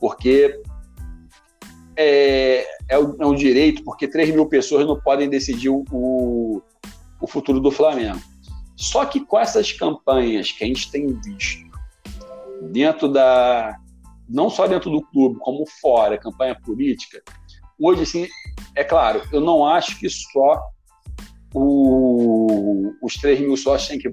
Porque 0.00 0.60
é, 1.96 2.64
é, 2.88 2.98
um, 2.98 3.16
é 3.20 3.26
um 3.26 3.34
direito, 3.34 3.82
porque 3.82 4.06
3 4.06 4.30
mil 4.30 4.46
pessoas 4.46 4.86
não 4.86 5.00
podem 5.00 5.28
decidir 5.28 5.68
o, 5.68 6.62
o 7.20 7.26
futuro 7.26 7.60
do 7.60 7.70
Flamengo. 7.70 8.20
Só 8.76 9.04
que 9.04 9.24
com 9.24 9.38
essas 9.38 9.72
campanhas 9.72 10.52
que 10.52 10.62
a 10.62 10.66
gente 10.66 10.90
tem 10.90 11.06
visto 11.20 11.68
dentro 12.70 13.08
da 13.08 13.76
não 14.28 14.50
só 14.50 14.66
dentro 14.66 14.90
do 14.90 15.02
clube, 15.02 15.38
como 15.40 15.64
fora, 15.80 16.18
campanha 16.18 16.54
política, 16.54 17.22
hoje 17.80 18.02
assim, 18.02 18.28
é 18.74 18.84
claro, 18.84 19.22
eu 19.32 19.40
não 19.40 19.66
acho 19.66 19.98
que 19.98 20.08
só 20.10 20.60
o, 21.54 21.97
os 23.02 23.14
3 23.14 23.40
mil 23.40 23.56
sócios 23.56 23.88
têm 23.88 23.98
que 23.98 24.08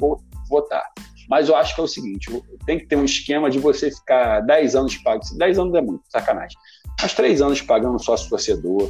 votar. 0.49 0.85
Mas 1.29 1.49
eu 1.49 1.55
acho 1.55 1.73
que 1.73 1.81
é 1.81 1.83
o 1.83 1.87
seguinte: 1.87 2.29
tem 2.65 2.79
que 2.79 2.87
ter 2.87 2.95
um 2.95 3.05
esquema 3.05 3.49
de 3.49 3.59
você 3.59 3.91
ficar 3.91 4.41
10 4.41 4.75
anos 4.75 4.97
pagando. 4.97 5.37
10 5.37 5.59
anos 5.59 5.75
é 5.75 5.81
muito, 5.81 6.03
sacanagem. 6.09 6.57
Mas 7.01 7.13
3 7.13 7.41
anos 7.41 7.61
pagando 7.61 8.03
sócio 8.03 8.29
torcedor. 8.29 8.87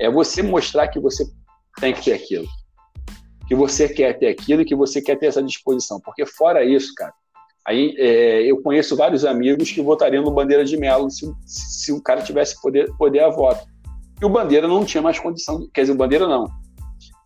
É 0.00 0.10
você 0.10 0.42
mostrar 0.42 0.88
que 0.88 0.98
você 0.98 1.24
tem 1.80 1.92
que 1.92 2.02
ter 2.02 2.14
aquilo 2.14 2.48
que 3.52 3.54
você 3.54 3.86
quer 3.86 4.18
ter 4.18 4.28
aquilo 4.28 4.62
e 4.62 4.64
que 4.64 4.74
você 4.74 5.02
quer 5.02 5.18
ter 5.18 5.26
essa 5.26 5.42
disposição. 5.42 6.00
Porque 6.00 6.24
fora 6.24 6.64
isso, 6.64 6.94
cara, 6.94 7.12
aí 7.66 7.94
é, 7.98 8.50
eu 8.50 8.62
conheço 8.62 8.96
vários 8.96 9.26
amigos 9.26 9.70
que 9.70 9.82
votariam 9.82 10.24
no 10.24 10.30
Bandeira 10.30 10.64
de 10.64 10.74
Melo 10.78 11.10
se, 11.10 11.30
se 11.44 11.92
o 11.92 12.02
cara 12.02 12.22
tivesse 12.22 12.60
poder, 12.62 12.90
poder 12.96 13.20
a 13.20 13.28
voto. 13.28 13.62
E 14.20 14.24
o 14.24 14.30
Bandeira 14.30 14.66
não 14.66 14.86
tinha 14.86 15.02
mais 15.02 15.18
condição, 15.18 15.68
quer 15.74 15.82
dizer, 15.82 15.92
o 15.92 15.96
Bandeira 15.96 16.26
não. 16.26 16.48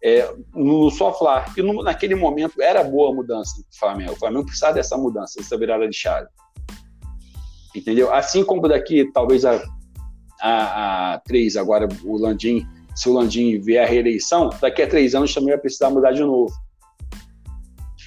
É, 0.09 0.33
no 0.55 0.89
Soflar, 0.89 1.53
e 1.57 1.63
no, 1.63 1.83
naquele 1.83 2.15
momento 2.15 2.63
era 2.63 2.85
boa 2.85 3.11
a 3.11 3.15
mudança 3.15 3.57
do 3.57 3.77
Flamengo. 3.77 4.13
O 4.13 4.17
Flamengo 4.17 4.45
precisava 4.45 4.75
dessa 4.75 4.97
mudança, 4.97 5.41
dessa 5.41 5.59
virada 5.59 5.89
de 5.89 5.97
chave. 5.97 6.29
Entendeu? 7.75 8.15
Assim 8.15 8.45
como 8.45 8.69
daqui, 8.69 9.11
talvez 9.13 9.45
a, 9.45 9.61
a, 10.41 11.15
a 11.15 11.19
três, 11.21 11.57
agora 11.57 11.89
o 12.05 12.17
Landim 12.19 12.65
se 12.97 13.11
o 13.11 13.13
Landim 13.13 13.61
vier 13.61 13.85
a 13.85 13.89
reeleição, 13.89 14.49
daqui 14.61 14.81
a 14.81 14.89
três 14.89 15.15
anos 15.15 15.33
também 15.33 15.51
vai 15.51 15.59
precisar 15.59 15.91
mudar 15.91 16.13
de 16.13 16.23
novo. 16.23 16.53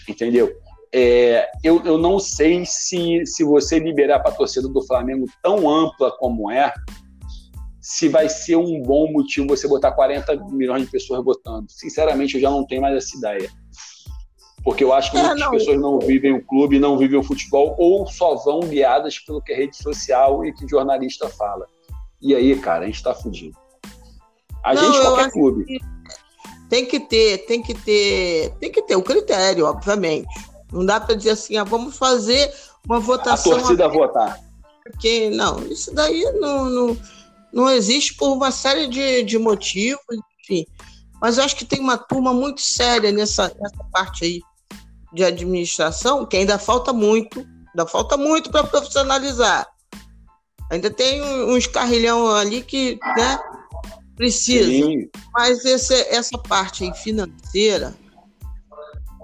Entendeu? 0.07 0.51
É, 0.91 1.47
eu, 1.63 1.85
eu 1.85 1.99
não 1.99 2.17
sei 2.17 2.65
se, 2.65 3.23
se 3.23 3.43
você 3.43 3.77
liberar 3.77 4.19
para 4.19 4.31
a 4.31 4.35
torcida 4.35 4.67
do 4.67 4.81
Flamengo 4.81 5.27
tão 5.43 5.69
ampla 5.69 6.11
como 6.17 6.49
é, 6.49 6.73
se 7.89 8.07
vai 8.07 8.29
ser 8.29 8.55
um 8.55 8.83
bom 8.83 9.11
motivo 9.11 9.47
você 9.47 9.67
botar 9.67 9.91
40 9.91 10.35
milhões 10.51 10.83
de 10.83 10.91
pessoas 10.91 11.25
votando. 11.25 11.65
Sinceramente, 11.71 12.35
eu 12.35 12.41
já 12.41 12.51
não 12.51 12.63
tenho 12.63 12.83
mais 12.83 12.95
essa 12.95 13.17
ideia. 13.17 13.51
Porque 14.63 14.83
eu 14.83 14.93
acho 14.93 15.09
que 15.09 15.17
é, 15.17 15.23
muitas 15.23 15.39
não. 15.39 15.49
pessoas 15.49 15.81
não 15.81 15.97
vivem 15.97 16.33
o 16.33 16.45
clube, 16.45 16.77
não 16.77 16.99
vivem 16.99 17.19
o 17.19 17.23
futebol, 17.23 17.75
ou 17.79 18.05
só 18.05 18.35
vão 18.35 18.59
guiadas 18.59 19.17
pelo 19.17 19.41
que 19.41 19.53
é 19.53 19.55
rede 19.55 19.75
social 19.75 20.45
e 20.45 20.53
que 20.53 20.67
jornalista 20.67 21.27
fala. 21.29 21.65
E 22.21 22.35
aí, 22.35 22.55
cara, 22.59 22.83
a 22.83 22.85
gente 22.85 22.97
está 22.97 23.15
fudido. 23.15 23.57
A 24.63 24.75
não, 24.75 24.83
gente, 24.83 25.01
qualquer 25.01 25.31
clube. 25.31 25.65
Que 25.65 25.79
tem 26.69 26.85
que 26.85 26.99
ter, 26.99 27.39
tem 27.47 27.63
que 27.63 27.73
ter, 27.73 28.53
tem 28.59 28.71
que 28.71 28.83
ter 28.83 28.97
o 28.97 28.99
um 28.99 29.03
critério, 29.03 29.65
obviamente. 29.65 30.29
Não 30.71 30.85
dá 30.85 30.99
para 30.99 31.15
dizer 31.15 31.31
assim, 31.31 31.57
ah, 31.57 31.63
vamos 31.63 31.97
fazer 31.97 32.53
uma 32.85 32.99
votação. 32.99 33.53
A 33.53 33.55
torcida 33.55 33.87
aqui, 33.87 33.97
votar. 33.97 34.39
Porque, 34.83 35.31
não, 35.31 35.59
isso 35.65 35.91
daí 35.91 36.23
não, 36.39 36.65
não, 36.65 36.97
não 37.53 37.69
existe 37.69 38.15
por 38.15 38.31
uma 38.31 38.51
série 38.51 38.87
de, 38.87 39.23
de 39.23 39.37
motivos, 39.37 40.01
enfim. 40.41 40.65
Mas 41.21 41.37
eu 41.37 41.43
acho 41.43 41.55
que 41.55 41.65
tem 41.65 41.79
uma 41.79 41.97
turma 41.97 42.33
muito 42.33 42.61
séria 42.61 43.11
nessa, 43.11 43.53
nessa 43.59 43.83
parte 43.91 44.23
aí 44.23 44.41
de 45.13 45.23
administração, 45.23 46.25
que 46.25 46.37
ainda 46.37 46.57
falta 46.57 46.93
muito, 46.93 47.45
ainda 47.69 47.85
falta 47.87 48.15
muito 48.15 48.49
para 48.49 48.63
profissionalizar. 48.63 49.67
Ainda 50.71 50.89
tem 50.89 51.21
uns 51.21 51.65
carrilhão 51.65 52.29
ali 52.29 52.61
que, 52.61 52.99
né, 53.17 53.39
Precisa. 54.19 54.65
Sim. 54.65 55.09
Mas 55.33 55.63
esse, 55.63 55.93
essa 56.09 56.37
parte 56.37 56.93
financeira, 56.95 57.95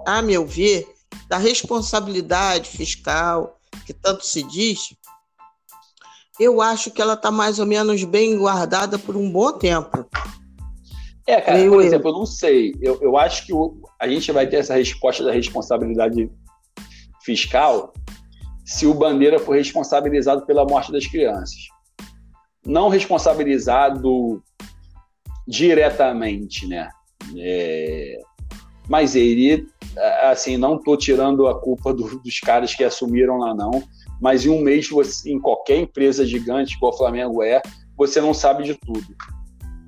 a 0.08 0.22
meu 0.22 0.48
ver, 0.48 0.88
da 1.28 1.38
responsabilidade 1.38 2.70
fiscal, 2.70 3.60
que 3.86 3.92
tanto 3.92 4.26
se 4.26 4.42
diz, 4.42 4.96
eu 6.40 6.62
acho 6.62 6.92
que 6.92 7.02
ela 7.02 7.14
está 7.14 7.32
mais 7.32 7.60
ou 7.60 7.66
menos 7.66 8.04
bem 8.04 8.38
guardada 8.38 9.00
por 9.00 9.16
um 9.16 9.30
bom 9.30 9.52
tempo. 9.54 10.06
É, 11.28 11.42
cara, 11.42 11.60
eu, 11.60 11.72
por 11.72 11.82
exemplo, 11.82 12.10
eu 12.10 12.14
não 12.14 12.26
sei. 12.26 12.76
Eu, 12.82 13.00
eu 13.02 13.18
acho 13.18 13.46
que 13.46 13.54
o, 13.54 13.82
a 14.00 14.08
gente 14.08 14.32
vai 14.32 14.46
ter 14.46 14.58
essa 14.58 14.76
resposta 14.76 15.24
da 15.24 15.32
responsabilidade 15.32 16.30
fiscal 17.24 17.94
se 18.64 18.86
o 18.86 18.94
Bandeira 18.94 19.40
for 19.40 19.56
responsabilizado 19.56 20.46
pela 20.46 20.66
morte 20.66 20.92
das 20.92 21.06
crianças. 21.08 21.68
Não 22.66 22.90
responsabilizado 22.90 24.44
diretamente, 25.48 26.68
né? 26.68 26.90
É, 27.38 28.20
mas 28.88 29.16
ele, 29.16 29.68
assim, 30.24 30.58
não 30.58 30.76
estou 30.76 30.98
tirando 30.98 31.48
a 31.48 31.60
culpa 31.60 31.94
do, 31.94 32.20
dos 32.20 32.40
caras 32.40 32.74
que 32.74 32.84
assumiram 32.84 33.38
lá, 33.38 33.54
não. 33.54 33.84
Mas 34.22 34.46
em 34.46 34.50
um 34.50 34.62
mês, 34.62 34.90
você, 34.90 35.32
em 35.32 35.40
qualquer 35.40 35.78
empresa 35.78 36.26
gigante, 36.26 36.76
igual 36.76 36.94
o 36.94 36.98
Flamengo 36.98 37.44
é, 37.44 37.62
você 37.98 38.22
não 38.22 38.34
sabe 38.34 38.64
de 38.64 38.76
tudo, 38.76 39.16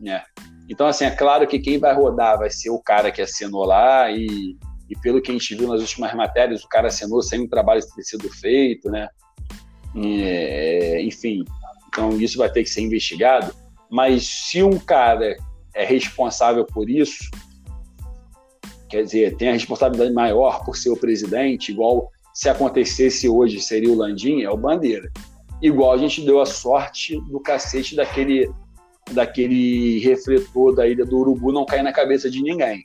né? 0.02 0.24
Então, 0.70 0.86
assim, 0.88 1.06
é 1.06 1.12
claro 1.12 1.48
que 1.48 1.60
quem 1.60 1.80
vai 1.80 1.94
rodar 1.94 2.38
vai 2.38 2.50
ser 2.50 2.70
o 2.70 2.80
cara 2.80 3.12
que 3.12 3.22
assinou 3.22 3.66
lá 3.66 4.12
e, 4.12 4.58
e 4.90 5.00
pelo 5.02 5.22
que 5.22 5.32
a 5.32 5.34
gente 5.34 5.56
viu 5.56 5.68
nas 5.68 5.82
últimas 5.82 6.14
matérias, 6.14 6.64
o 6.64 6.68
cara 6.68 6.88
assinou 6.88 7.22
sem 7.22 7.42
um 7.42 7.48
trabalho 7.48 7.82
ter 7.96 8.04
sido 8.04 8.30
feito, 8.30 8.90
né? 8.90 9.08
É, 9.96 11.02
enfim, 11.02 11.44
então 11.88 12.20
isso 12.20 12.38
vai 12.38 12.52
ter 12.52 12.64
que 12.64 12.70
ser 12.70 12.82
investigado. 12.82 13.54
Mas 13.90 14.28
se 14.28 14.62
um 14.62 14.78
cara 14.78 15.38
é 15.74 15.86
responsável 15.86 16.66
por 16.66 16.90
isso, 16.90 17.30
quer 18.90 19.04
dizer, 19.04 19.38
tem 19.38 19.50
a 19.50 19.54
responsabilidade 19.54 20.14
maior 20.14 20.66
por 20.66 20.76
ser 20.76 20.90
o 20.90 20.98
presidente, 20.98 21.72
igual 21.72 22.12
se 22.38 22.48
acontecesse 22.48 23.28
hoje 23.28 23.60
seria 23.60 23.92
o 23.92 23.96
Landim, 23.96 24.44
é 24.44 24.50
o 24.52 24.56
Bandeira. 24.56 25.12
Igual 25.60 25.94
a 25.94 25.98
gente 25.98 26.24
deu 26.24 26.40
a 26.40 26.46
sorte 26.46 27.20
do 27.32 27.40
cacete 27.40 27.96
daquele 27.96 28.48
daquele 29.12 29.98
refletor 30.00 30.76
da 30.76 30.88
ilha 30.88 31.04
do 31.04 31.18
Urubu 31.18 31.52
não 31.52 31.66
cair 31.66 31.82
na 31.82 31.92
cabeça 31.92 32.30
de 32.30 32.44
ninguém. 32.44 32.84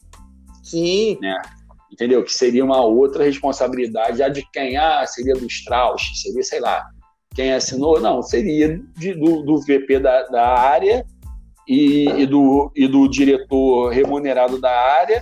Sim. 0.62 1.18
Né? 1.20 1.36
Entendeu? 1.92 2.24
Que 2.24 2.32
seria 2.32 2.64
uma 2.64 2.80
outra 2.80 3.24
responsabilidade, 3.24 4.18
já 4.18 4.30
de 4.30 4.42
quem? 4.50 4.78
Ah, 4.78 5.04
seria 5.06 5.34
do 5.34 5.46
Strauss, 5.46 6.00
seria, 6.22 6.42
sei 6.42 6.60
lá, 6.60 6.86
quem 7.34 7.52
assinou? 7.52 8.00
Não, 8.00 8.22
seria 8.22 8.80
de, 8.96 9.12
do, 9.12 9.42
do 9.42 9.60
VP 9.60 9.98
da, 9.98 10.22
da 10.28 10.48
área 10.48 11.04
e, 11.68 12.08
e, 12.08 12.24
do, 12.24 12.72
e 12.74 12.88
do 12.88 13.06
diretor 13.06 13.90
remunerado 13.90 14.58
da 14.58 14.70
área 14.70 15.20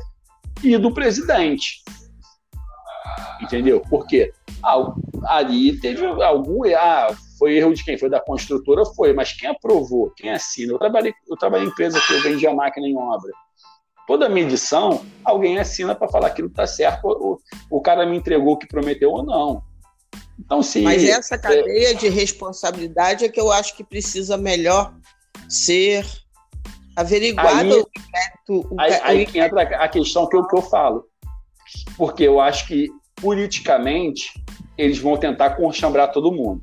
e 0.62 0.78
do 0.78 0.94
presidente. 0.94 1.82
Entendeu? 3.40 3.80
Por 3.80 4.06
quê? 4.06 4.32
Ah, 4.62 4.92
ali 5.26 5.78
teve 5.78 6.04
algum. 6.04 6.62
Ah, 6.74 7.14
foi 7.38 7.56
erro 7.56 7.74
de 7.74 7.84
quem? 7.84 7.98
Foi 7.98 8.10
da 8.10 8.20
construtora? 8.20 8.84
Foi, 8.84 9.12
mas 9.12 9.32
quem 9.32 9.48
aprovou? 9.48 10.10
Quem 10.16 10.30
assina? 10.30 10.72
Eu 10.72 10.78
trabalhei, 10.78 11.14
eu 11.28 11.36
trabalhei 11.36 11.66
em 11.66 11.70
empresa 11.70 12.00
que 12.00 12.12
eu 12.12 12.22
vendia 12.22 12.54
máquina 12.54 12.86
em 12.86 12.96
obra. 12.96 13.32
Toda 14.06 14.28
medição, 14.28 15.04
alguém 15.24 15.58
assina 15.58 15.94
para 15.94 16.08
falar 16.08 16.28
que 16.28 16.32
aquilo 16.32 16.48
está 16.48 16.66
certo, 16.66 17.06
o, 17.06 17.38
o 17.70 17.80
cara 17.80 18.04
me 18.04 18.16
entregou 18.16 18.54
o 18.54 18.58
que 18.58 18.66
prometeu 18.66 19.10
ou 19.10 19.22
não. 19.24 19.62
Então, 20.38 20.62
sim. 20.62 20.82
Mas 20.82 21.04
essa 21.04 21.38
cadeia 21.38 21.92
é... 21.92 21.94
de 21.94 22.08
responsabilidade 22.08 23.24
é 23.24 23.28
que 23.28 23.40
eu 23.40 23.52
acho 23.52 23.76
que 23.76 23.84
precisa 23.84 24.36
melhor 24.36 24.92
ser 25.48 26.04
averiguado. 26.96 27.72
Aí, 27.72 27.84
o 28.48 28.60
o... 28.70 28.80
aí, 28.80 28.92
aí 29.02 29.26
que 29.26 29.38
entra 29.38 29.62
a 29.62 29.88
questão 29.88 30.26
que 30.28 30.36
eu, 30.36 30.46
que 30.46 30.56
eu 30.56 30.62
falo. 30.62 31.06
Porque 31.96 32.24
eu 32.24 32.40
acho 32.40 32.66
que, 32.66 32.88
politicamente, 33.20 34.32
eles 34.76 34.98
vão 34.98 35.16
tentar 35.16 35.50
conchambrar 35.50 36.12
todo 36.12 36.32
mundo. 36.32 36.62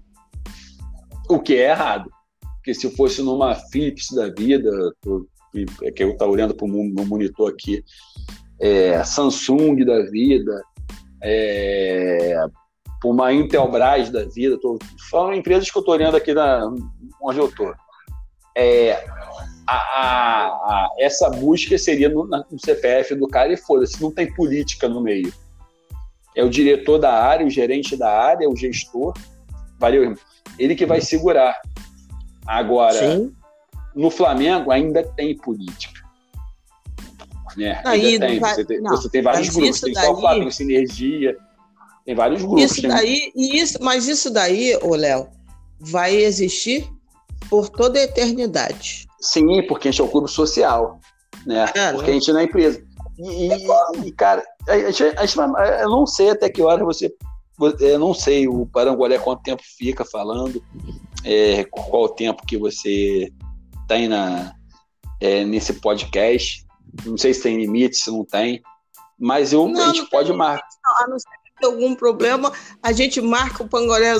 O 1.29 1.39
que 1.39 1.55
é 1.55 1.69
errado. 1.69 2.09
Porque 2.55 2.73
se 2.73 2.89
fosse 2.95 3.21
numa 3.21 3.55
Philips 3.55 4.07
da 4.13 4.29
vida, 4.29 4.69
é 5.83 5.91
que 5.91 6.03
eu 6.03 6.11
estou 6.11 6.29
olhando 6.29 6.53
para 6.53 6.65
o 6.65 7.05
monitor 7.05 7.51
aqui, 7.51 7.83
é, 8.59 9.03
Samsung 9.03 9.85
da 9.85 10.01
vida, 10.09 10.61
é, 11.23 12.35
uma 13.03 13.31
Intelbras 13.31 14.09
da 14.09 14.25
vida, 14.25 14.59
tô 14.59 14.77
falando 15.09 15.35
empresas 15.35 15.69
que 15.69 15.77
eu 15.77 15.81
estou 15.81 15.95
olhando 15.95 16.17
aqui 16.17 16.33
na, 16.33 16.67
onde 17.21 17.39
eu 17.39 17.47
estou. 17.47 17.73
É, 18.55 19.05
essa 20.97 21.29
busca 21.29 21.77
seria 21.77 22.09
no, 22.09 22.25
no 22.25 22.59
CPF 22.59 23.15
do 23.15 23.27
cara 23.27 23.53
e 23.53 23.57
foda-se, 23.57 24.01
não 24.01 24.11
tem 24.11 24.33
política 24.33 24.87
no 24.87 25.01
meio. 25.01 25.31
É 26.37 26.43
o 26.43 26.49
diretor 26.51 26.99
da 26.99 27.11
área, 27.11 27.47
o 27.47 27.49
gerente 27.49 27.97
da 27.97 28.11
área, 28.11 28.47
o 28.47 28.55
gestor, 28.55 29.11
valeu, 29.79 30.03
irmão. 30.03 30.19
Ele 30.59 30.75
que 30.75 30.85
vai 30.85 31.01
segurar. 31.01 31.59
Agora, 32.45 32.93
Sim. 32.93 33.33
no 33.95 34.11
Flamengo 34.11 34.69
ainda 34.69 35.03
tem 35.03 35.35
política. 35.35 35.99
Né? 37.57 37.81
Aí, 37.83 38.19
tem. 38.19 38.39
Vai, 38.39 38.53
você, 38.53 38.65
tem 38.65 38.79
não, 38.79 38.91
você, 38.91 39.09
tem, 39.09 39.23
vários 39.23 39.49
grupos, 39.49 39.81
tem 39.81 39.93
daí... 39.93 40.05
só 40.05 40.33
tem 40.35 40.51
sinergia, 40.51 41.37
tem 42.05 42.13
vários 42.13 42.43
grupos. 42.43 42.63
Isso 42.65 42.81
tem... 42.81 42.89
daí, 42.91 43.31
isso, 43.35 43.79
mas 43.81 44.07
isso 44.07 44.29
daí, 44.29 44.77
ô 44.83 44.93
Léo, 44.93 45.27
vai 45.79 46.15
existir 46.15 46.87
por 47.49 47.67
toda 47.67 47.97
a 47.97 48.03
eternidade. 48.03 49.07
Sim, 49.19 49.63
porque 49.63 49.87
a 49.87 49.91
gente 49.91 50.01
é 50.01 50.03
um 50.03 50.07
clube 50.07 50.29
social, 50.29 50.99
né? 51.47 51.65
É, 51.73 51.93
porque 51.93 52.11
a 52.11 52.13
gente 52.13 52.31
não 52.31 52.41
é 52.41 52.43
empresa. 52.43 52.79
E, 53.17 53.47
e, 53.47 54.07
e 54.07 54.11
cara, 54.11 54.43
gente, 54.91 55.37
eu 55.81 55.89
não 55.89 56.05
sei 56.05 56.31
até 56.31 56.49
que 56.49 56.61
hora 56.61 56.83
você. 56.83 57.13
Eu 57.79 57.99
não 57.99 58.13
sei 58.13 58.47
o 58.47 58.67
Parangolé 58.67 59.17
quanto 59.17 59.41
tempo 59.41 59.63
fica 59.77 60.05
falando, 60.05 60.63
é, 61.23 61.63
qual 61.65 62.03
o 62.03 62.09
tempo 62.09 62.45
que 62.45 62.55
você 62.55 63.31
tem 63.87 64.07
na, 64.07 64.53
é, 65.19 65.43
nesse 65.43 65.73
podcast. 65.73 66.65
Não 67.05 67.17
sei 67.17 67.33
se 67.33 67.43
tem 67.43 67.57
limite, 67.57 67.97
se 67.97 68.11
não 68.11 68.23
tem. 68.23 68.61
Mas 69.19 69.53
eu, 69.53 69.67
não, 69.67 69.81
a 69.81 69.87
gente 69.87 70.09
pode 70.09 70.31
marcar. 70.33 70.67
A 71.01 71.07
não 71.07 71.17
ser 71.17 71.27
que 71.57 71.65
algum 71.65 71.95
problema, 71.95 72.51
a 72.83 72.91
gente 72.91 73.19
marca 73.19 73.63
o 73.63 73.67
Pangolé, 73.67 74.13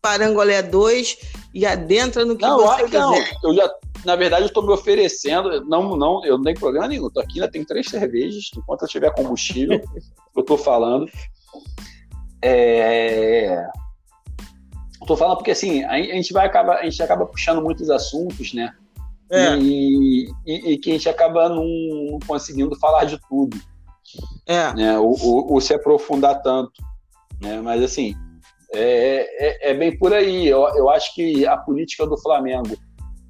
Parangolé 0.00 0.62
2 0.62 1.18
e 1.52 1.66
adentra 1.66 2.24
no 2.24 2.36
que 2.36 2.42
não, 2.42 2.58
você 2.58 2.82
não, 2.88 3.12
quiser. 3.12 3.38
Eu 3.44 3.54
já, 3.54 3.70
na 4.04 4.16
verdade, 4.16 4.42
eu 4.42 4.48
estou 4.48 4.64
me 4.64 4.72
oferecendo. 4.72 5.64
Não, 5.66 5.96
não, 5.96 6.24
eu 6.24 6.36
não 6.36 6.44
tenho 6.44 6.58
problema 6.58 6.88
nenhum. 6.88 7.08
Estou 7.08 7.22
aqui, 7.22 7.40
ainda 7.40 7.50
tenho 7.50 7.66
três 7.66 7.86
cervejas. 7.88 8.50
Enquanto 8.56 8.82
eu 8.82 8.88
tiver 8.88 9.14
combustível, 9.14 9.80
eu 10.36 10.40
estou 10.40 10.56
falando. 10.56 11.06
É... 12.42 13.66
Estou 15.00 15.16
falando 15.16 15.38
porque 15.38 15.50
assim 15.50 15.82
a 15.84 15.96
gente 15.98 16.32
vai 16.32 16.46
acabar, 16.46 16.78
a 16.78 16.84
gente 16.84 17.02
acaba 17.02 17.26
puxando 17.26 17.62
muitos 17.62 17.90
assuntos, 17.90 18.52
né? 18.54 18.72
É. 19.30 19.56
E, 19.56 20.30
e, 20.46 20.72
e, 20.72 20.78
que 20.78 20.90
a 20.90 20.92
gente 20.94 21.08
acaba 21.08 21.48
não, 21.48 21.64
não 21.64 22.18
conseguindo 22.26 22.76
falar 22.78 23.04
de 23.04 23.18
tudo. 23.28 23.56
É. 24.46 24.74
Né? 24.74 24.98
Ou, 24.98 25.16
ou, 25.20 25.52
ou, 25.52 25.60
se 25.60 25.72
aprofundar 25.72 26.42
tanto. 26.42 26.72
Né? 27.40 27.60
Mas 27.60 27.82
assim, 27.82 28.14
é, 28.74 29.68
é, 29.68 29.70
é 29.70 29.74
bem 29.74 29.96
por 29.96 30.12
aí. 30.12 30.48
Eu, 30.48 30.62
eu 30.76 30.90
acho 30.90 31.14
que 31.14 31.46
a 31.46 31.56
política 31.56 32.06
do 32.06 32.18
Flamengo 32.18 32.76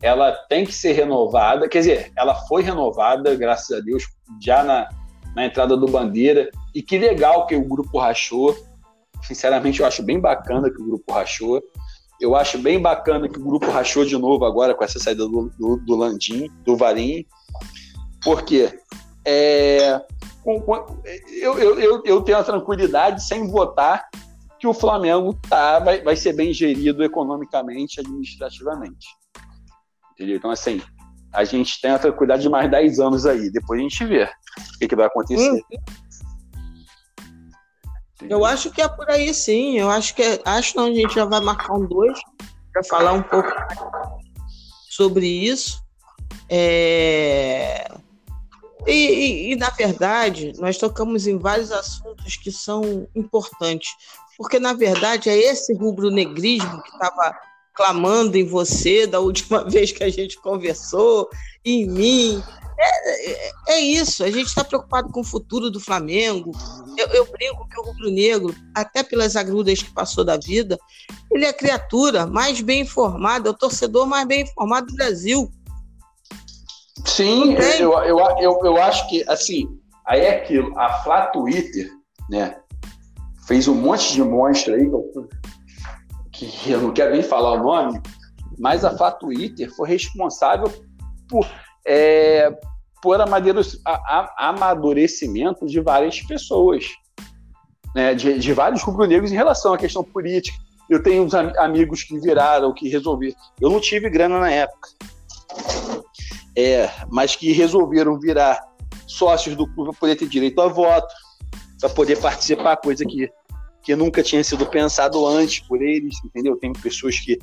ela 0.02 0.32
tem 0.48 0.64
que 0.64 0.72
ser 0.72 0.92
renovada. 0.92 1.68
Quer 1.68 1.78
dizer, 1.78 2.12
ela 2.16 2.34
foi 2.34 2.62
renovada, 2.62 3.34
graças 3.34 3.76
a 3.76 3.80
Deus, 3.80 4.04
já 4.40 4.62
na, 4.62 4.88
na 5.34 5.46
entrada 5.46 5.76
do 5.76 5.86
Bandeira. 5.86 6.50
E 6.74 6.82
que 6.82 6.98
legal 6.98 7.46
que 7.46 7.54
o 7.54 7.64
grupo 7.64 7.98
rachou. 7.98 8.56
Sinceramente, 9.22 9.80
eu 9.80 9.86
acho 9.86 10.02
bem 10.02 10.18
bacana 10.18 10.70
que 10.70 10.80
o 10.80 10.86
grupo 10.86 11.12
rachou. 11.12 11.62
Eu 12.20 12.34
acho 12.34 12.58
bem 12.58 12.80
bacana 12.80 13.28
que 13.28 13.38
o 13.38 13.44
grupo 13.44 13.70
rachou 13.70 14.04
de 14.04 14.16
novo 14.16 14.44
agora 14.44 14.74
com 14.74 14.84
essa 14.84 14.98
saída 14.98 15.24
do, 15.26 15.50
do, 15.58 15.76
do 15.76 15.96
Landim, 15.96 16.50
do 16.64 16.76
Varim. 16.76 17.24
Porque 18.22 18.78
é, 19.26 20.00
com, 20.42 20.60
com, 20.60 21.02
eu, 21.40 21.58
eu, 21.58 22.02
eu 22.04 22.22
tenho 22.22 22.38
a 22.38 22.44
tranquilidade, 22.44 23.22
sem 23.24 23.48
votar, 23.48 24.08
que 24.58 24.66
o 24.66 24.74
Flamengo 24.74 25.34
tá, 25.48 25.78
vai, 25.78 26.02
vai 26.02 26.16
ser 26.16 26.34
bem 26.34 26.52
gerido 26.52 27.02
economicamente, 27.02 28.00
administrativamente. 28.00 29.06
Entendeu? 30.20 30.36
Então, 30.36 30.50
assim, 30.50 30.82
a 31.32 31.44
gente 31.44 31.80
tem 31.80 31.92
a 31.92 31.98
tranquilidade 31.98 32.42
de 32.42 32.50
mais 32.50 32.70
10 32.70 33.00
anos 33.00 33.24
aí. 33.24 33.50
Depois 33.50 33.80
a 33.80 33.82
gente 33.82 34.04
vê 34.04 34.24
o 34.24 34.78
que, 34.78 34.86
que 34.88 34.94
vai 34.94 35.06
acontecer. 35.06 35.50
Hum. 35.50 35.60
Eu 38.28 38.44
acho 38.44 38.70
que 38.70 38.82
é 38.82 38.88
por 38.88 39.08
aí 39.08 39.32
sim. 39.32 39.78
Eu 39.78 39.88
acho 39.88 40.14
que 40.14 40.22
é, 40.22 40.38
acho 40.44 40.74
que 40.74 40.78
a 40.78 40.92
gente 40.92 41.14
já 41.14 41.24
vai 41.24 41.40
marcar 41.40 41.72
um 41.72 41.86
dois 41.86 42.20
para 42.70 42.84
falar 42.84 43.14
um 43.14 43.22
pouco 43.22 43.48
sobre 44.90 45.26
isso. 45.26 45.82
É... 46.50 47.90
E, 48.86 48.92
e, 48.92 49.52
e, 49.52 49.56
na 49.56 49.70
verdade, 49.70 50.52
nós 50.58 50.76
tocamos 50.76 51.26
em 51.26 51.38
vários 51.38 51.72
assuntos 51.72 52.36
que 52.36 52.52
são 52.52 53.08
importantes, 53.14 53.90
porque 54.36 54.58
na 54.58 54.72
verdade 54.74 55.30
é 55.30 55.36
esse 55.36 55.74
rubro-negrismo 55.74 56.82
que 56.82 56.90
estava 56.90 57.34
clamando 57.74 58.36
em 58.36 58.44
você 58.44 59.06
da 59.06 59.20
última 59.20 59.64
vez 59.68 59.92
que 59.92 60.04
a 60.04 60.10
gente 60.10 60.40
conversou, 60.40 61.28
em 61.64 61.86
mim. 61.86 62.42
É, 62.82 63.30
é, 63.30 63.52
é 63.68 63.80
isso, 63.80 64.24
a 64.24 64.30
gente 64.30 64.46
está 64.46 64.64
preocupado 64.64 65.10
com 65.10 65.20
o 65.20 65.24
futuro 65.24 65.70
do 65.70 65.78
Flamengo. 65.78 66.52
Eu, 66.96 67.06
eu 67.08 67.30
brinco 67.30 67.68
que 67.68 67.78
o 67.78 67.84
rubro-negro, 67.84 68.54
até 68.74 69.02
pelas 69.02 69.36
agruras 69.36 69.82
que 69.82 69.92
passou 69.92 70.24
da 70.24 70.38
vida, 70.38 70.78
ele 71.30 71.44
é 71.44 71.50
a 71.50 71.54
criatura 71.54 72.26
mais 72.26 72.60
bem 72.62 72.80
informada, 72.80 73.48
é 73.48 73.52
o 73.52 73.56
torcedor 73.56 74.06
mais 74.06 74.26
bem 74.26 74.42
informado 74.42 74.86
do 74.86 74.94
Brasil. 74.94 75.50
Sim, 77.06 77.54
eu, 77.78 77.92
eu, 78.04 78.18
eu, 78.40 78.60
eu 78.64 78.82
acho 78.82 79.08
que, 79.08 79.24
assim, 79.28 79.68
aí 80.06 80.20
é 80.20 80.36
aquilo, 80.36 80.78
a 80.78 81.02
Flá 81.02 81.26
Twitter, 81.26 81.90
né, 82.28 82.56
fez 83.46 83.66
um 83.68 83.74
monte 83.74 84.12
de 84.12 84.22
monstro 84.22 84.74
aí, 84.74 84.88
que 86.46 86.70
eu 86.70 86.80
não 86.80 86.92
quero 86.92 87.12
nem 87.12 87.22
falar 87.22 87.52
o 87.52 87.62
nome, 87.62 88.00
mas 88.58 88.84
a 88.84 89.10
Twitter 89.10 89.74
foi 89.74 89.88
responsável 89.88 90.70
por, 91.28 91.46
é, 91.86 92.52
por 93.02 93.18
amadurecimento 94.36 95.66
de 95.66 95.80
várias 95.80 96.20
pessoas, 96.22 96.86
né, 97.94 98.14
de, 98.14 98.38
de 98.38 98.52
vários 98.52 98.82
rubro-negros 98.82 99.32
em 99.32 99.36
relação 99.36 99.72
à 99.72 99.78
questão 99.78 100.04
política. 100.04 100.58
Eu 100.88 101.02
tenho 101.02 101.22
uns 101.22 101.34
amigos 101.34 102.02
que 102.02 102.18
viraram, 102.18 102.74
que 102.74 102.88
resolveram. 102.88 103.36
Eu 103.60 103.70
não 103.70 103.80
tive 103.80 104.10
grana 104.10 104.40
na 104.40 104.50
época, 104.50 104.88
é, 106.56 106.90
mas 107.10 107.36
que 107.36 107.52
resolveram 107.52 108.18
virar 108.18 108.60
sócios 109.06 109.56
do 109.56 109.66
clube 109.66 109.90
para 109.90 110.00
poder 110.00 110.16
ter 110.16 110.28
direito 110.28 110.60
a 110.60 110.68
voto, 110.68 111.12
para 111.80 111.88
poder 111.90 112.20
participar, 112.20 112.76
coisa 112.76 113.04
que, 113.04 113.30
que 113.82 113.96
nunca 113.96 114.22
tinha 114.22 114.42
sido 114.44 114.66
pensado 114.66 115.26
antes 115.26 115.60
por 115.60 115.82
eles, 115.82 116.16
entendeu? 116.24 116.56
Tem 116.56 116.72
pessoas 116.72 117.18
que 117.18 117.38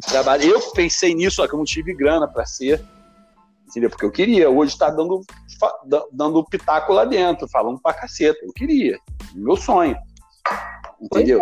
trabalham. 0.00 0.48
Eu 0.48 0.60
pensei 0.72 1.14
nisso, 1.14 1.36
só 1.36 1.46
que 1.46 1.54
eu 1.54 1.58
não 1.58 1.64
tive 1.64 1.94
grana 1.94 2.26
para 2.26 2.46
ser, 2.46 2.82
entendeu? 3.68 3.90
Porque 3.90 4.04
eu 4.04 4.12
queria. 4.12 4.48
Hoje 4.48 4.72
está 4.72 4.90
dando, 4.90 5.22
dando 6.12 6.44
pitaco 6.44 6.92
lá 6.92 7.04
dentro, 7.04 7.48
falando 7.48 7.80
pra 7.80 7.94
caceta. 7.94 8.38
Eu 8.42 8.52
queria, 8.52 8.98
meu 9.34 9.56
sonho, 9.56 9.96
entendeu? 11.00 11.40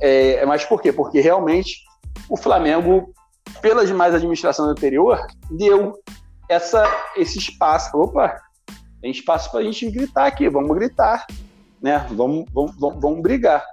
É. 0.00 0.40
é, 0.40 0.46
mas 0.46 0.64
por 0.64 0.80
quê? 0.80 0.92
Porque 0.92 1.20
realmente 1.20 1.84
o 2.28 2.36
Flamengo, 2.36 3.12
pela 3.60 3.86
demais 3.86 4.14
administração 4.14 4.66
anterior, 4.66 5.26
deu 5.50 5.94
essa, 6.48 6.84
esse 7.16 7.38
espaço. 7.38 7.96
Opa, 7.96 8.40
tem 9.00 9.10
espaço 9.10 9.50
para 9.50 9.60
a 9.60 9.62
gente 9.62 9.90
gritar 9.90 10.26
aqui, 10.26 10.48
vamos 10.48 10.76
gritar, 10.76 11.26
né? 11.86 12.04
Vamos, 12.10 12.44
vamos, 12.52 12.74
vamos, 12.76 13.00
vamos 13.00 13.22
brigar. 13.22 13.64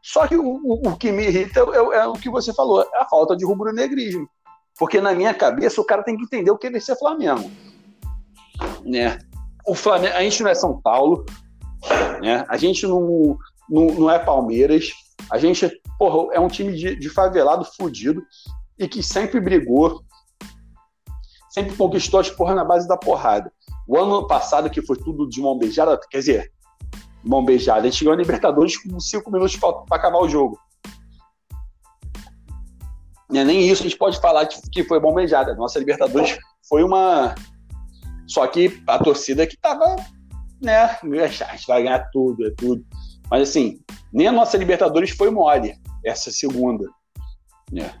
Só 0.00 0.26
que 0.28 0.36
o, 0.36 0.60
o, 0.64 0.96
que 0.96 1.10
me 1.10 1.26
irrita 1.26 1.60
é, 1.60 1.98
é, 1.98 2.06
o 2.06 2.12
que 2.12 2.30
você 2.30 2.54
falou, 2.54 2.80
é 2.80 3.00
a 3.00 3.04
falta 3.06 3.36
de 3.36 3.44
rubro-negrismo. 3.44 4.28
Porque 4.78 5.00
na 5.00 5.12
minha 5.12 5.34
cabeça 5.34 5.80
o 5.80 5.84
cara 5.84 6.04
tem 6.04 6.16
que 6.16 6.22
entender 6.22 6.52
o 6.52 6.56
que 6.56 6.68
é 6.68 6.80
ser 6.80 6.96
Flamengo. 6.96 7.50
Né? 8.84 9.18
O 9.66 9.74
Flamengo, 9.74 10.14
a 10.14 10.22
gente 10.22 10.44
não 10.44 10.50
é 10.50 10.54
São 10.54 10.80
Paulo, 10.80 11.26
né? 12.22 12.44
a 12.48 12.56
gente 12.56 12.86
não, 12.86 13.36
não, 13.68 13.86
não 13.86 14.10
é 14.10 14.18
Palmeiras, 14.18 14.90
a 15.28 15.36
gente 15.36 15.68
porra, 15.98 16.32
é 16.32 16.40
um 16.40 16.48
time 16.48 16.72
de, 16.72 16.94
de 16.94 17.10
favelado 17.10 17.64
fudido 17.64 18.22
e 18.78 18.86
que 18.86 19.02
sempre 19.02 19.40
brigou, 19.40 20.02
sempre 21.50 21.76
conquistou 21.76 22.20
as 22.20 22.30
porras 22.30 22.54
na 22.54 22.64
base 22.64 22.86
da 22.86 22.96
porrada. 22.96 23.52
O 23.88 23.98
ano 23.98 24.26
passado, 24.28 24.70
que 24.70 24.80
foi 24.80 24.96
tudo 24.96 25.28
de 25.28 25.40
mão 25.40 25.58
beijada, 25.58 25.98
quer 26.08 26.18
dizer, 26.18 26.52
mão 27.22 27.44
beijada, 27.44 27.80
a 27.86 27.90
gente 27.90 28.04
ganhou 28.04 28.14
a 28.14 28.20
Libertadores 28.20 28.76
com 28.76 28.98
cinco 28.98 29.30
minutos 29.30 29.56
para 29.56 29.84
acabar 29.90 30.18
o 30.18 30.28
jogo. 30.28 30.58
É 33.32 33.44
nem 33.44 33.68
isso 33.68 33.82
a 33.82 33.88
gente 33.88 33.98
pode 33.98 34.20
falar 34.20 34.46
que 34.46 34.84
foi 34.84 34.98
mão 34.98 35.14
beijada. 35.14 35.54
Nossa 35.54 35.78
Libertadores 35.78 36.36
foi 36.68 36.82
uma. 36.82 37.34
Só 38.26 38.46
que 38.46 38.82
a 38.86 38.98
torcida 38.98 39.46
que 39.46 39.56
tava, 39.56 39.96
né? 40.60 40.82
A 40.82 41.26
gente 41.26 41.66
vai 41.66 41.82
ganhar 41.82 42.08
tudo, 42.12 42.46
é 42.46 42.50
tudo. 42.50 42.84
Mas 43.30 43.48
assim, 43.48 43.80
nem 44.12 44.26
a 44.26 44.32
nossa 44.32 44.56
Libertadores 44.56 45.10
foi 45.10 45.30
mole, 45.30 45.74
essa 46.04 46.30
segunda. 46.30 46.88
Né? 47.70 47.92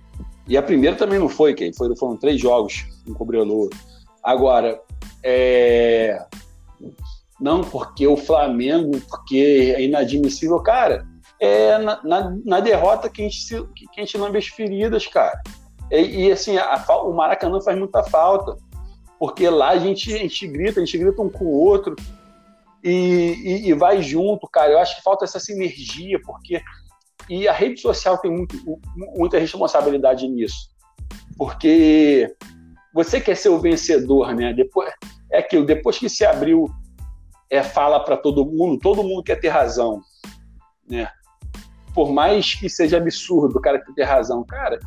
E 0.48 0.56
a 0.56 0.62
primeira 0.62 0.96
também 0.96 1.18
não 1.18 1.28
foi, 1.28 1.54
que 1.54 1.70
foram 1.96 2.16
três 2.16 2.40
jogos 2.40 2.84
com 3.06 3.14
Cobreloa. 3.14 3.70
Agora, 4.22 4.80
é... 5.22 6.26
não 7.40 7.62
porque 7.62 8.06
o 8.06 8.16
Flamengo, 8.16 9.00
porque 9.08 9.74
é 9.76 9.82
inadmissível, 9.82 10.60
cara, 10.60 11.06
é 11.40 11.78
na, 11.78 12.02
na, 12.04 12.36
na 12.44 12.60
derrota 12.60 13.08
que 13.08 13.22
a, 13.22 13.28
gente, 13.28 13.64
que 13.74 14.00
a 14.00 14.04
gente 14.04 14.18
lambe 14.18 14.38
as 14.38 14.46
feridas, 14.46 15.06
cara. 15.06 15.40
E, 15.90 16.26
e 16.26 16.32
assim, 16.32 16.58
a, 16.58 16.84
a, 16.86 17.02
o 17.02 17.14
Maracanã 17.14 17.60
faz 17.60 17.78
muita 17.78 18.02
falta, 18.04 18.56
porque 19.18 19.48
lá 19.48 19.70
a 19.70 19.78
gente, 19.78 20.12
a 20.14 20.18
gente 20.18 20.46
grita, 20.46 20.80
a 20.80 20.84
gente 20.84 20.98
grita 20.98 21.22
um 21.22 21.30
com 21.30 21.44
o 21.44 21.52
outro 21.52 21.96
e, 22.84 23.36
e, 23.42 23.68
e 23.68 23.72
vai 23.72 24.02
junto, 24.02 24.46
cara. 24.48 24.72
Eu 24.72 24.78
acho 24.78 24.96
que 24.96 25.02
falta 25.02 25.24
essa 25.24 25.40
sinergia, 25.40 26.20
porque 26.24 26.60
e 27.28 27.46
a 27.46 27.52
rede 27.52 27.80
social 27.80 28.18
tem 28.18 28.30
muito, 28.30 28.56
muita 28.96 29.38
responsabilidade 29.38 30.26
nisso. 30.28 30.68
Porque 31.36 32.34
você 32.92 33.20
quer 33.20 33.36
ser 33.36 33.50
o 33.50 33.58
vencedor, 33.58 34.34
né? 34.34 34.52
Depois, 34.52 34.92
é 35.30 35.38
aquilo, 35.38 35.64
depois 35.64 35.96
que 35.96 36.08
se 36.08 36.24
abriu 36.24 36.68
é, 37.50 37.62
fala 37.62 38.00
para 38.00 38.16
todo 38.16 38.46
mundo, 38.46 38.78
todo 38.78 39.02
mundo 39.02 39.22
quer 39.22 39.36
ter 39.36 39.48
razão, 39.48 40.00
né? 40.88 41.10
Por 41.92 42.12
mais 42.12 42.54
que 42.54 42.68
seja 42.68 42.98
absurdo 42.98 43.58
o 43.58 43.60
cara 43.60 43.82
ter 43.94 44.04
razão, 44.04 44.44
cara, 44.44 44.78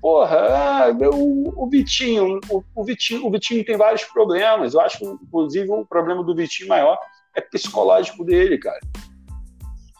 porra, 0.00 0.36
ah, 0.36 0.90
o, 1.12 1.64
o, 1.64 1.70
Vitinho, 1.70 2.40
o, 2.50 2.62
o, 2.74 2.84
Vitinho, 2.84 3.24
o 3.24 3.30
Vitinho 3.30 3.64
tem 3.64 3.76
vários 3.76 4.04
problemas. 4.04 4.74
Eu 4.74 4.80
acho 4.80 4.98
que, 4.98 5.04
inclusive, 5.04 5.70
o 5.70 5.86
problema 5.86 6.24
do 6.24 6.34
Vitinho 6.34 6.68
maior 6.68 6.98
é 7.34 7.40
psicológico 7.40 8.24
dele, 8.24 8.58
cara. 8.58 8.80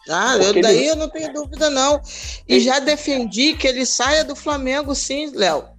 Ah, 0.09 0.37
eu, 0.37 0.61
daí 0.61 0.77
ele... 0.77 0.89
eu 0.89 0.95
não 0.95 1.09
tenho 1.09 1.31
dúvida, 1.33 1.69
não. 1.69 2.01
E 2.47 2.59
já 2.59 2.79
defendi 2.79 3.53
que 3.53 3.67
ele 3.67 3.85
saia 3.85 4.23
do 4.23 4.35
Flamengo, 4.35 4.93
sim, 4.95 5.31
Léo. 5.33 5.76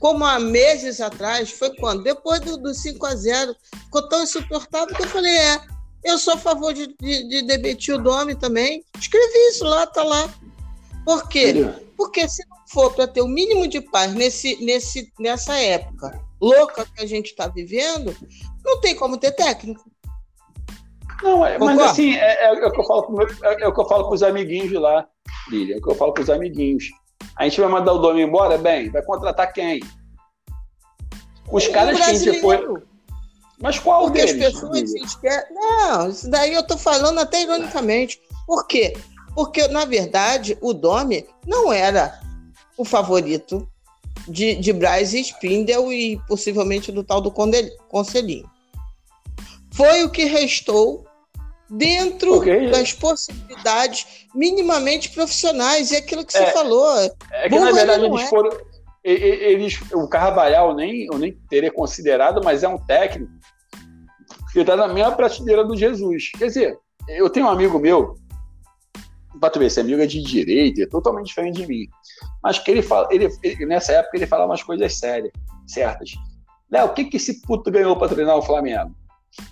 Como 0.00 0.24
há 0.24 0.40
meses 0.40 1.00
atrás, 1.00 1.52
foi 1.52 1.72
quando? 1.76 2.02
Depois 2.02 2.40
do, 2.40 2.56
do 2.56 2.74
5 2.74 3.06
a 3.06 3.14
0 3.14 3.54
ficou 3.84 4.08
tão 4.08 4.22
insuportável 4.22 4.94
que 4.96 5.02
eu 5.02 5.08
falei: 5.08 5.36
é, 5.36 5.60
eu 6.02 6.18
sou 6.18 6.34
a 6.34 6.38
favor 6.38 6.72
de, 6.72 6.88
de, 6.98 7.28
de 7.28 7.42
demitir 7.42 7.94
o 7.94 8.02
Domi 8.02 8.34
também. 8.34 8.82
Escrevi 8.98 9.38
isso 9.50 9.64
lá, 9.64 9.86
tá 9.86 10.02
lá. 10.02 10.28
Por 11.04 11.28
quê? 11.28 11.54
Porque 11.96 12.28
se 12.28 12.42
não 12.48 12.56
for 12.66 12.92
para 12.94 13.06
ter 13.06 13.20
o 13.20 13.28
mínimo 13.28 13.68
de 13.68 13.80
paz 13.80 14.14
nesse, 14.14 14.56
nesse, 14.64 15.12
nessa 15.18 15.56
época 15.56 16.18
louca 16.40 16.86
que 16.86 17.02
a 17.02 17.06
gente 17.06 17.26
está 17.26 17.46
vivendo, 17.48 18.16
não 18.64 18.80
tem 18.80 18.94
como 18.94 19.18
ter 19.18 19.32
técnico. 19.32 19.84
Não, 21.22 21.44
é, 21.44 21.58
mas 21.58 21.78
assim, 21.80 22.14
é, 22.14 22.46
é, 22.46 22.52
o 22.52 22.72
que 22.72 22.80
eu 22.80 22.84
falo 22.84 23.22
é, 23.22 23.62
é, 23.62 23.68
o 23.68 23.74
que 23.74 23.80
eu 23.80 23.86
falo 23.86 24.04
para 24.04 24.14
os 24.14 24.22
amiguinhos 24.22 24.70
de 24.70 24.78
lá, 24.78 25.06
Lília, 25.50 25.74
é 25.74 25.78
o 25.78 25.82
que 25.82 25.90
eu 25.90 25.94
falo 25.94 26.14
para 26.14 26.22
os 26.22 26.30
amiguinhos. 26.30 26.84
A 27.40 27.44
gente 27.44 27.58
vai 27.58 27.70
mandar 27.70 27.94
o 27.94 27.98
Domi 27.98 28.20
embora? 28.20 28.58
Bem, 28.58 28.90
vai 28.90 29.00
contratar 29.00 29.50
quem? 29.50 29.80
Os 31.50 31.66
caras 31.68 31.96
que 31.96 32.02
a 32.02 32.12
gente 32.12 32.38
foi. 32.38 32.62
Mas 33.58 33.78
qual 33.78 34.02
Porque 34.02 34.26
deles? 34.26 34.44
as 34.44 34.52
pessoas 34.52 34.94
esquecem. 34.94 35.54
Não, 35.54 36.10
isso 36.10 36.28
daí 36.28 36.52
eu 36.52 36.60
estou 36.60 36.76
falando 36.76 37.18
até 37.18 37.40
ironicamente. 37.40 38.20
Por 38.46 38.66
quê? 38.66 38.94
Porque, 39.34 39.66
na 39.68 39.86
verdade, 39.86 40.58
o 40.60 40.74
Domi 40.74 41.26
não 41.46 41.72
era 41.72 42.20
o 42.76 42.84
favorito 42.84 43.66
de, 44.28 44.56
de 44.56 44.70
Bryce 44.74 45.20
Spindel 45.20 45.90
e 45.90 46.20
possivelmente 46.28 46.92
do 46.92 47.02
tal 47.02 47.22
do 47.22 47.30
Conselhinho. 47.88 48.50
Foi 49.72 50.04
o 50.04 50.10
que 50.10 50.24
restou 50.24 51.06
dentro 51.70 52.36
okay. 52.36 52.70
das 52.70 52.92
possibilidades 52.92 54.19
minimamente 54.34 55.10
profissionais. 55.10 55.90
E 55.90 55.96
aquilo 55.96 56.24
que 56.24 56.32
você 56.32 56.44
é, 56.44 56.52
falou. 56.52 56.98
É 57.32 57.48
que, 57.48 57.58
na 57.58 57.72
verdade, 57.72 58.04
eles 58.04 58.22
é. 58.22 58.26
foram. 58.26 58.50
Eles, 59.02 59.80
o 59.94 60.06
Carvalhal 60.08 60.74
nem, 60.74 61.06
eu 61.06 61.18
nem 61.18 61.32
teria 61.48 61.72
considerado, 61.72 62.42
mas 62.44 62.62
é 62.62 62.68
um 62.68 62.76
técnico 62.76 63.32
que 64.52 64.60
está 64.60 64.76
na 64.76 64.88
mesma 64.88 65.12
prateleira 65.12 65.64
do 65.64 65.74
Jesus. 65.76 66.30
Quer 66.36 66.46
dizer, 66.46 66.78
eu 67.08 67.30
tenho 67.30 67.46
um 67.46 67.50
amigo 67.50 67.78
meu, 67.78 68.16
para 69.40 69.50
tu 69.50 69.58
ver, 69.58 69.66
esse 69.66 69.80
amigo 69.80 70.02
é 70.02 70.06
de 70.06 70.22
direita, 70.22 70.82
é 70.82 70.86
totalmente 70.86 71.28
diferente 71.28 71.56
de 71.56 71.66
mim. 71.66 71.88
Mas 72.42 72.58
que 72.58 72.70
ele 72.70 72.82
fala, 72.82 73.08
ele, 73.10 73.28
ele, 73.42 73.66
nessa 73.66 73.92
época 73.92 74.16
ele 74.16 74.26
falava 74.26 74.50
umas 74.50 74.62
coisas 74.62 74.94
sérias, 74.98 75.32
certas. 75.66 76.10
Léo, 76.70 76.86
o 76.86 76.92
que, 76.92 77.04
que 77.04 77.16
esse 77.16 77.40
puto 77.42 77.70
ganhou 77.70 77.96
para 77.96 78.08
treinar 78.08 78.36
o 78.36 78.42
Flamengo? 78.42 78.94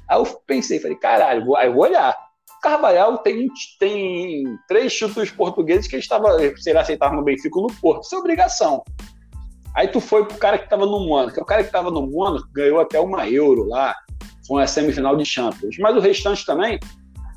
Aí 0.08 0.18
eu 0.18 0.24
pensei, 0.46 0.80
falei, 0.80 0.96
caralho, 0.96 1.44
vou, 1.44 1.56
aí 1.56 1.68
eu 1.68 1.74
vou 1.74 1.84
olhar. 1.84 2.16
Carvalhal 2.62 3.18
tem, 3.18 3.48
tem 3.78 4.44
três 4.66 4.94
títulos 4.94 5.30
portugueses 5.30 5.86
que 5.86 5.96
ele 5.96 6.02
estava, 6.02 6.36
se 6.56 6.70
ele 6.70 6.78
aceitava 6.78 7.14
no 7.14 7.22
Benfica 7.22 7.58
ou 7.58 7.68
no 7.68 7.74
Porto. 7.74 8.04
Isso 8.04 8.14
é 8.14 8.18
obrigação. 8.18 8.82
Aí 9.74 9.88
tu 9.88 10.00
foi 10.00 10.24
pro 10.24 10.36
cara 10.38 10.58
que 10.58 10.64
estava 10.64 10.84
no 10.86 11.06
Mônaco. 11.06 11.40
O 11.40 11.44
cara 11.44 11.62
que 11.62 11.68
estava 11.68 11.90
no 11.90 12.06
Mônaco 12.06 12.48
ganhou 12.52 12.80
até 12.80 12.98
uma 12.98 13.28
euro 13.28 13.64
lá. 13.64 13.94
Foi 14.46 14.60
uma 14.60 14.66
semifinal 14.66 15.16
de 15.16 15.24
Champions. 15.24 15.76
Mas 15.78 15.96
o 15.96 16.00
restante 16.00 16.44
também 16.44 16.80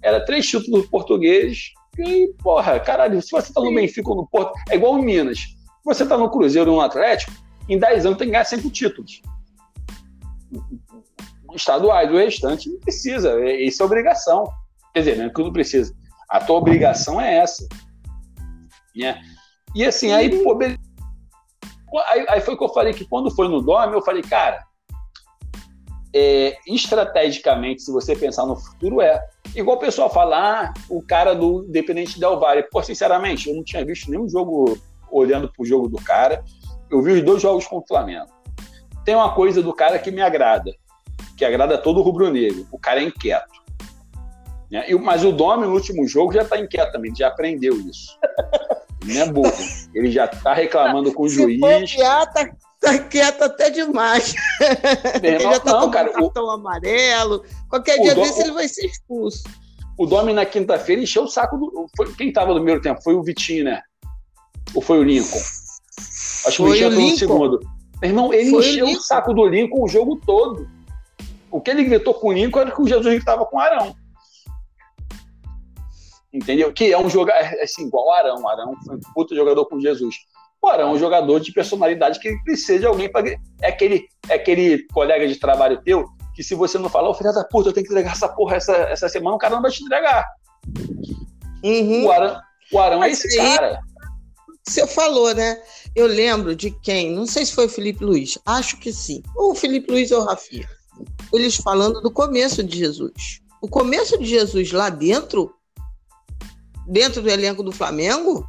era 0.02 0.26
três 0.26 0.48
títulos 0.48 0.88
portugueses 0.88 1.72
E, 2.00 2.34
porra, 2.42 2.80
caralho, 2.80 3.22
se 3.22 3.32
você 3.32 3.54
tá 3.54 3.62
no 3.62 3.74
Benfica 3.74 4.10
ou 4.10 4.16
no 4.16 4.28
Porto, 4.28 4.54
é 4.70 4.76
igual 4.76 4.98
em 4.98 5.04
Minas. 5.04 5.40
Se 5.40 5.86
você 5.86 6.06
tá 6.06 6.18
no 6.18 6.30
Cruzeiro 6.30 6.72
ou 6.72 6.78
no 6.78 6.84
Atlético, 6.84 7.32
em 7.68 7.78
10 7.78 8.06
anos 8.06 8.18
tem 8.18 8.28
que 8.28 8.32
ganhar 8.32 8.46
5 8.46 8.70
títulos. 8.70 9.22
Estaduais, 11.54 12.10
o 12.10 12.18
restante 12.18 12.70
não 12.70 12.80
precisa. 12.80 13.40
É, 13.42 13.62
isso 13.62 13.84
é 13.84 13.86
obrigação. 13.86 14.52
Quer 14.94 15.00
dizer, 15.00 15.18
não 15.18 15.26
é 15.26 15.30
que 15.30 15.42
não 15.42 15.54
precisa. 15.54 15.94
A 16.30 16.40
tua 16.40 16.58
obrigação 16.58 17.20
é 17.20 17.38
essa. 17.38 17.68
Né? 18.96 19.22
E 19.76 19.86
assim, 19.86 20.12
aí, 20.12 20.30
pô, 20.44 20.58
aí, 22.08 22.26
aí 22.28 22.42
foi 22.42 22.58
que 22.58 22.64
eu 22.64 22.70
falei 22.70 22.94
que 22.94 23.06
quando 23.06 23.32
foi 23.32 23.48
no 23.48 23.62
Dome, 23.62 23.94
eu 23.94 24.02
falei, 24.02 24.22
cara, 24.22 24.64
é, 26.14 26.58
estrategicamente, 26.68 27.82
se 27.82 27.92
você 27.92 28.16
pensar 28.16 28.46
no 28.46 28.56
futuro, 28.56 29.02
é. 29.02 29.22
Igual 29.56 29.78
o 29.78 29.80
pessoal 29.80 30.10
fala, 30.10 30.64
ah, 30.64 30.74
o 30.90 31.02
cara 31.02 31.34
do 31.34 31.66
Independente 31.66 32.20
Del 32.20 32.40
Valle. 32.40 32.64
Pô, 32.64 32.82
sinceramente, 32.84 33.50
eu 33.50 33.56
não 33.56 33.64
tinha 33.64 33.86
visto 33.86 34.10
nenhum 34.10 34.30
jogo 34.30 34.78
olhando 35.10 35.52
pro 35.52 35.66
jogo 35.66 35.88
do 35.88 35.98
cara. 35.98 36.44
Eu 36.90 37.02
vi 37.02 37.14
os 37.14 37.24
dois 37.24 37.42
jogos 37.42 37.66
com 37.68 37.78
o 37.78 37.88
Flamengo. 37.88 38.30
Tem 39.06 39.16
uma 39.16 39.34
coisa 39.34 39.62
do 39.62 39.74
cara 39.74 39.98
que 40.00 40.12
me 40.12 40.22
agrada, 40.22 40.72
que 41.38 41.44
agrada 41.44 41.78
todo 41.78 42.00
o 42.00 42.04
rubro-negro. 42.04 42.68
O 42.72 42.78
cara 42.78 43.02
é 43.02 43.04
inquieto. 43.04 43.61
Né? 44.72 44.86
Mas 45.02 45.24
o 45.26 45.34
Domi, 45.34 45.68
no 45.68 45.74
último 45.74 46.08
jogo, 46.08 46.32
já 46.32 46.44
está 46.44 46.58
inquieto 46.58 46.94
também, 46.94 47.14
já 47.14 47.28
aprendeu 47.28 47.78
isso. 47.82 48.18
Não 49.04 49.22
é 49.22 49.26
burro. 49.26 49.54
Ele 49.94 50.12
já 50.12 50.26
está 50.26 50.54
reclamando 50.54 51.12
com 51.12 51.24
o 51.24 51.30
juiz. 51.30 51.60
Bobear, 51.60 52.32
tá, 52.32 52.50
tá 52.80 53.00
quieto 53.00 53.42
até 53.42 53.70
demais. 53.72 54.36
ele 55.22 55.40
já 55.40 55.60
tá 55.60 55.72
não, 55.72 55.90
cara, 55.90 56.10
cartão 56.12 56.46
o... 56.46 56.52
amarelo. 56.52 57.44
Qualquer 57.68 58.00
o 58.00 58.04
dia 58.04 58.14
Dom... 58.14 58.22
desse 58.22 58.42
ele 58.42 58.52
vai 58.52 58.68
ser 58.68 58.86
expulso. 58.86 59.44
O 59.98 60.06
Domi 60.06 60.34
na 60.34 60.46
quinta-feira 60.46 61.02
encheu 61.02 61.24
o 61.24 61.28
saco 61.28 61.58
do. 61.58 61.88
Foi... 61.98 62.14
Quem 62.14 62.30
estava 62.30 62.50
no 62.50 62.58
primeiro 62.58 62.80
tempo? 62.80 63.02
Foi 63.02 63.16
o 63.16 63.24
Vitinho, 63.24 63.66
né? 63.66 63.82
Ou 64.76 64.84
foi 64.84 65.00
o 65.00 65.04
Lincoln? 65.04 65.42
Acho 66.46 66.58
que 66.58 66.62
o 66.62 66.72
Vitinho 66.72 66.88
entrou 66.92 67.10
no 67.10 67.18
segundo. 67.18 67.60
Meu 68.02 68.10
irmão, 68.12 68.34
ele 68.34 68.52
foi 68.52 68.70
encheu 68.70 68.86
o, 68.86 68.92
o 68.92 69.02
saco 69.02 69.34
do 69.34 69.48
Lincoln 69.48 69.84
o 69.84 69.88
jogo 69.88 70.22
todo. 70.24 70.70
O 71.50 71.60
que 71.60 71.72
ele 71.72 71.84
gritou 71.86 72.14
com 72.14 72.28
o 72.28 72.34
Lincoln 72.34 72.62
era 72.62 72.72
que 72.72 72.82
o 72.82 72.88
Jesus 72.88 73.16
estava 73.16 73.46
com 73.46 73.58
o 73.58 73.60
Arão 73.60 73.96
entendeu? 76.34 76.72
Que 76.72 76.92
é 76.92 76.98
um 76.98 77.10
jogador, 77.10 77.40
é, 77.40 77.64
assim, 77.64 77.88
igual 77.88 78.08
o 78.08 78.12
Arão. 78.12 78.42
O 78.42 78.48
Arão 78.48 78.76
foi 78.86 78.96
um 78.96 79.00
puto 79.14 79.36
jogador 79.36 79.66
com 79.66 79.80
Jesus. 79.80 80.16
O 80.62 80.68
Arão 80.68 80.90
é 80.90 80.92
um 80.94 81.00
jogador 81.00 81.40
de 81.40 81.52
personalidade 81.52 82.20
que 82.20 82.36
precisa 82.44 82.80
de 82.80 82.86
alguém 82.86 83.12
para. 83.12 83.30
É 83.62 83.68
aquele, 83.68 84.06
é 84.30 84.36
aquele 84.36 84.86
colega 84.94 85.28
de 85.28 85.36
trabalho 85.38 85.82
teu 85.84 86.06
que 86.34 86.44
se 86.44 86.56
você 86.56 86.78
não 86.78 86.90
falar, 86.90 87.10
ô 87.10 87.14
filho 87.14 87.34
da 87.34 87.44
puta, 87.44 87.70
eu 87.70 87.74
tenho 87.74 87.86
que 87.86 87.92
entregar 87.92 88.14
essa 88.14 88.30
porra 88.30 88.56
essa, 88.56 88.74
essa 88.74 89.10
semana, 89.10 89.36
o 89.36 89.40
cara 89.40 89.56
não 89.56 89.62
vai 89.62 89.72
te 89.72 89.84
entregar. 89.84 90.26
Uhum. 91.64 92.06
O 92.06 92.12
Arão, 92.12 92.42
o 92.72 92.80
Arão 92.80 93.04
é 93.04 93.12
esse 93.12 93.28
aí, 93.40 93.58
cara. 93.58 93.82
Você 94.66 94.88
falou, 94.88 95.34
né? 95.34 95.62
Eu 95.96 96.08
lembro 96.08 96.56
de 96.56 96.72
quem? 96.72 97.12
Não 97.12 97.26
sei 97.26 97.46
se 97.46 97.54
foi 97.54 97.66
o 97.66 97.70
Felipe 97.70 98.04
Luiz. 98.04 98.38
Acho 98.46 98.78
que 98.78 98.94
sim. 98.94 99.22
Ou 99.36 99.52
o 99.52 99.56
Felipe 99.56 99.92
Luiz 99.92 100.12
ou 100.12 100.22
o 100.22 100.26
Rafinha. 100.26 100.68
Eles 101.34 101.56
falando 101.56 102.00
do 102.02 102.12
começo 102.12 102.64
de 102.64 102.78
Jesus. 102.78 103.42
O 103.62 103.68
começo 103.68 104.18
de 104.18 104.26
Jesus 104.26 104.72
lá 104.72 104.90
dentro 104.90 105.54
dentro 106.88 107.22
do 107.22 107.30
elenco 107.30 107.64
do 107.64 107.72
Flamengo 107.72 108.46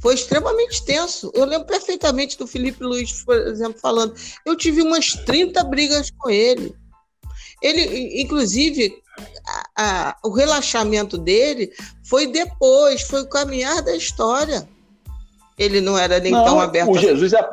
foi 0.00 0.14
extremamente 0.14 0.84
tenso. 0.84 1.30
Eu 1.34 1.44
lembro 1.46 1.66
perfeitamente 1.66 2.36
do 2.36 2.46
Felipe 2.46 2.84
Luiz, 2.84 3.24
por 3.24 3.36
exemplo, 3.36 3.80
falando. 3.80 4.14
Eu 4.44 4.56
tive 4.56 4.82
umas 4.82 5.12
30 5.12 5.64
brigas 5.64 6.10
com 6.10 6.28
ele. 6.28 6.74
Ele, 7.62 8.20
inclusive, 8.20 8.94
a, 9.46 10.10
a, 10.10 10.16
o 10.22 10.30
relaxamento 10.30 11.16
dele 11.16 11.72
foi 12.04 12.26
depois, 12.26 13.02
foi 13.02 13.22
o 13.22 13.28
caminhar 13.28 13.80
da 13.82 13.96
história. 13.96 14.68
Ele 15.58 15.80
não 15.80 15.96
era 15.96 16.18
nem 16.20 16.32
não, 16.32 16.44
tão 16.44 16.60
aberto. 16.60 16.90
O 16.90 16.98
Jesus, 16.98 17.32
a... 17.32 17.50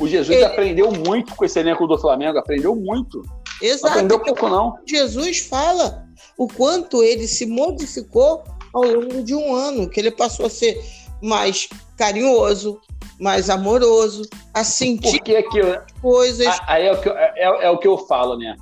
o 0.00 0.08
Jesus 0.08 0.36
ele... 0.36 0.44
aprendeu 0.44 0.90
muito 0.90 1.34
com 1.36 1.44
esse 1.44 1.60
elenco 1.60 1.86
do 1.86 1.98
Flamengo, 1.98 2.38
aprendeu 2.38 2.74
muito. 2.74 3.22
Exato. 3.62 3.94
aprendeu 3.94 4.18
pouco, 4.18 4.48
não. 4.48 4.78
Jesus 4.86 5.40
fala 5.40 6.06
o 6.36 6.48
quanto 6.48 7.04
ele 7.04 7.28
se 7.28 7.46
modificou 7.46 8.42
ao 8.72 8.82
longo 8.82 9.22
de 9.22 9.34
um 9.34 9.54
ano, 9.54 9.88
que 9.88 10.00
ele 10.00 10.10
passou 10.10 10.46
a 10.46 10.50
ser 10.50 10.80
mais 11.22 11.68
carinhoso, 11.96 12.80
mais 13.18 13.50
amoroso, 13.50 14.22
a 14.54 14.64
sentir 14.64 15.18
Porque 15.18 15.36
aqui, 15.36 15.60
coisas. 16.00 16.58
Aí 16.66 16.86
é 16.86 16.92
o, 16.92 17.00
que, 17.00 17.08
é, 17.08 17.64
é, 17.64 17.70
o 17.70 17.78
que 17.78 17.86
eu 17.86 17.98
falo, 17.98 18.36
né? 18.38 18.56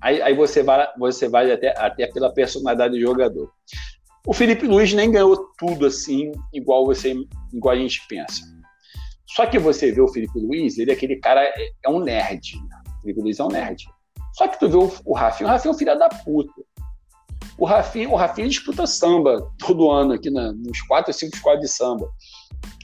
Aí, 0.00 0.20
aí 0.20 0.34
você 0.34 0.62
vai, 0.62 0.86
você 0.98 1.28
vai 1.28 1.50
até, 1.50 1.74
até 1.78 2.06
pela 2.08 2.32
personalidade 2.32 2.94
do 2.94 3.00
jogador. 3.00 3.50
O 4.26 4.32
Felipe 4.32 4.66
Luiz 4.66 4.92
nem 4.92 5.10
ganhou 5.10 5.48
tudo 5.58 5.86
assim, 5.86 6.30
igual 6.52 6.84
você, 6.84 7.14
igual 7.52 7.74
a 7.74 7.78
gente 7.78 8.00
pensa. 8.08 8.42
Só 9.26 9.46
que 9.46 9.58
você 9.58 9.90
vê 9.90 10.00
o 10.00 10.08
Felipe 10.08 10.38
Luiz, 10.38 10.76
ele 10.78 10.90
é 10.90 10.94
aquele 10.94 11.16
cara, 11.16 11.42
é, 11.42 11.54
é 11.84 11.88
um 11.88 12.00
nerd. 12.00 12.56
O 12.98 13.00
Felipe 13.02 13.20
Luiz 13.20 13.40
é 13.40 13.44
um 13.44 13.48
nerd. 13.48 13.84
Só 14.34 14.46
que 14.48 14.58
tu 14.58 14.68
vê 14.68 14.76
o, 14.76 14.92
o 15.04 15.14
Rafinha, 15.14 15.48
o 15.48 15.50
Rafinha 15.50 15.72
é 15.72 15.74
um 15.74 15.78
filho 15.78 15.98
da 15.98 16.08
puta. 16.08 16.52
O 17.58 17.64
Rafinha, 17.64 18.08
o 18.08 18.16
Rafinha 18.16 18.48
disputa 18.48 18.86
samba 18.86 19.50
todo 19.58 19.90
ano 19.90 20.14
aqui 20.14 20.30
na, 20.30 20.52
nos 20.52 20.80
quatro 20.82 21.10
ou 21.10 21.14
cinco 21.14 21.36
esquadros 21.36 21.62
de 21.62 21.68
samba. 21.68 22.08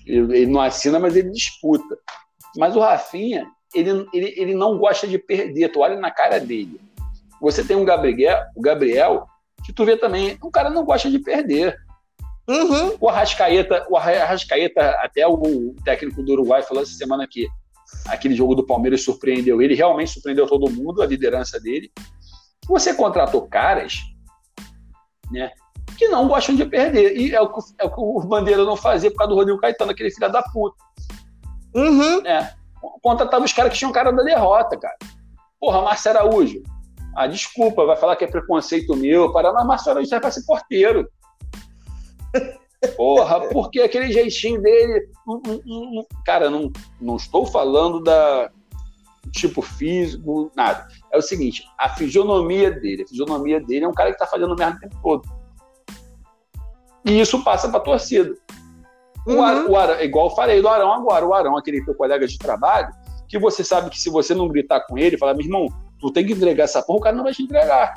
Ele, 0.06 0.38
ele, 0.38 0.46
não 0.46 0.60
assina, 0.60 0.98
mas 0.98 1.16
ele 1.16 1.30
disputa. 1.30 1.96
Mas 2.56 2.76
o 2.76 2.80
Rafinha, 2.80 3.46
ele, 3.74 4.06
ele, 4.12 4.34
ele 4.36 4.54
não 4.54 4.78
gosta 4.78 5.06
de 5.06 5.18
perder. 5.18 5.70
Tu 5.70 5.80
olha 5.80 5.98
na 5.98 6.10
cara 6.10 6.38
dele. 6.38 6.80
Você 7.40 7.64
tem 7.64 7.76
um 7.76 7.84
Gabriel, 7.84 8.42
o 8.56 8.60
Gabriel, 8.60 9.26
que 9.64 9.72
tu 9.72 9.84
vê 9.84 9.96
também, 9.96 10.36
o 10.42 10.50
cara 10.50 10.70
não 10.70 10.84
gosta 10.84 11.10
de 11.10 11.18
perder. 11.18 11.76
Uhum. 12.48 12.96
O 13.00 13.08
Arrascaeta, 13.08 13.86
o 13.90 13.96
Arrascaeta, 13.96 14.90
até 15.02 15.26
o 15.26 15.74
técnico 15.84 16.22
do 16.22 16.32
Uruguai 16.32 16.62
falou 16.62 16.82
essa 16.82 16.92
semana 16.92 17.26
que 17.30 17.46
aquele 18.06 18.34
jogo 18.34 18.54
do 18.54 18.66
Palmeiras 18.66 19.02
surpreendeu 19.02 19.60
ele, 19.60 19.74
realmente 19.74 20.12
surpreendeu 20.12 20.46
todo 20.46 20.70
mundo, 20.70 21.02
a 21.02 21.06
liderança 21.06 21.60
dele. 21.60 21.90
Você 22.66 22.94
contratou 22.94 23.46
caras 23.46 23.98
né? 25.30 25.50
Que 25.96 26.08
não 26.08 26.28
gostam 26.28 26.54
de 26.54 26.64
perder. 26.64 27.16
E 27.16 27.34
é 27.34 27.40
o 27.40 27.48
que, 27.52 27.60
é 27.78 27.84
o, 27.84 27.90
que 27.90 28.00
o 28.00 28.20
Bandeira 28.20 28.64
não 28.64 28.76
fazia 28.76 29.10
por 29.10 29.18
causa 29.18 29.30
do 29.30 29.36
Rodrigo 29.36 29.60
Caetano, 29.60 29.90
aquele 29.90 30.10
filho 30.10 30.30
da 30.30 30.42
puta. 30.42 30.76
Uhum. 31.74 32.22
Né? 32.22 32.52
Contratava 33.02 33.44
os 33.44 33.52
caras 33.52 33.72
que 33.72 33.78
tinham 33.78 33.92
cara 33.92 34.12
da 34.12 34.22
derrota, 34.22 34.78
cara. 34.78 34.96
Porra, 35.60 35.82
Márcio 35.82 36.10
Araújo. 36.10 36.62
Ah, 37.16 37.26
desculpa, 37.26 37.84
vai 37.84 37.96
falar 37.96 38.16
que 38.16 38.24
é 38.24 38.28
preconceito 38.28 38.94
meu, 38.94 39.32
para, 39.32 39.52
mas 39.52 39.66
Márcio 39.66 39.90
Araújo 39.90 40.14
é 40.14 40.20
para 40.20 40.30
ser 40.30 40.44
porteiro. 40.44 41.08
Porra, 42.96 43.40
porque 43.48 43.80
aquele 43.80 44.12
jeitinho 44.12 44.62
dele. 44.62 45.08
cara, 46.24 46.48
não, 46.48 46.70
não 47.00 47.16
estou 47.16 47.44
falando 47.44 48.00
da 48.00 48.50
tipo 49.32 49.62
físico, 49.62 50.50
nada. 50.54 50.86
É 51.12 51.16
o 51.16 51.22
seguinte, 51.22 51.64
a 51.78 51.88
fisionomia 51.88 52.70
dele, 52.70 53.02
a 53.02 53.08
fisionomia 53.08 53.60
dele 53.60 53.84
é 53.84 53.88
um 53.88 53.94
cara 53.94 54.10
que 54.10 54.16
está 54.16 54.26
fazendo 54.26 54.54
merda 54.54 54.76
o 54.76 54.80
tempo 54.80 55.00
todo. 55.02 55.22
E 57.04 57.20
isso 57.20 57.42
passa 57.42 57.68
para 57.68 57.78
a 57.78 57.82
torcida. 57.82 58.34
Uhum. 59.26 59.38
O, 59.38 59.42
Ar, 59.42 59.66
o 59.66 59.76
Arão, 59.76 60.00
igual 60.00 60.28
eu 60.28 60.34
falei 60.34 60.60
do 60.60 60.68
Arão 60.68 60.92
agora, 60.92 61.26
o 61.26 61.34
Arão, 61.34 61.56
aquele 61.56 61.84
teu 61.84 61.94
colega 61.94 62.26
de 62.26 62.38
trabalho, 62.38 62.88
que 63.28 63.38
você 63.38 63.64
sabe 63.64 63.90
que 63.90 64.00
se 64.00 64.10
você 64.10 64.34
não 64.34 64.48
gritar 64.48 64.80
com 64.86 64.98
ele, 64.98 65.18
falar, 65.18 65.34
meu 65.34 65.44
irmão, 65.44 65.68
tu 66.00 66.10
tem 66.10 66.26
que 66.26 66.32
entregar 66.32 66.64
essa 66.64 66.82
porra, 66.82 66.98
o 66.98 67.02
cara 67.02 67.16
não 67.16 67.24
vai 67.24 67.32
te 67.32 67.42
entregar. 67.42 67.94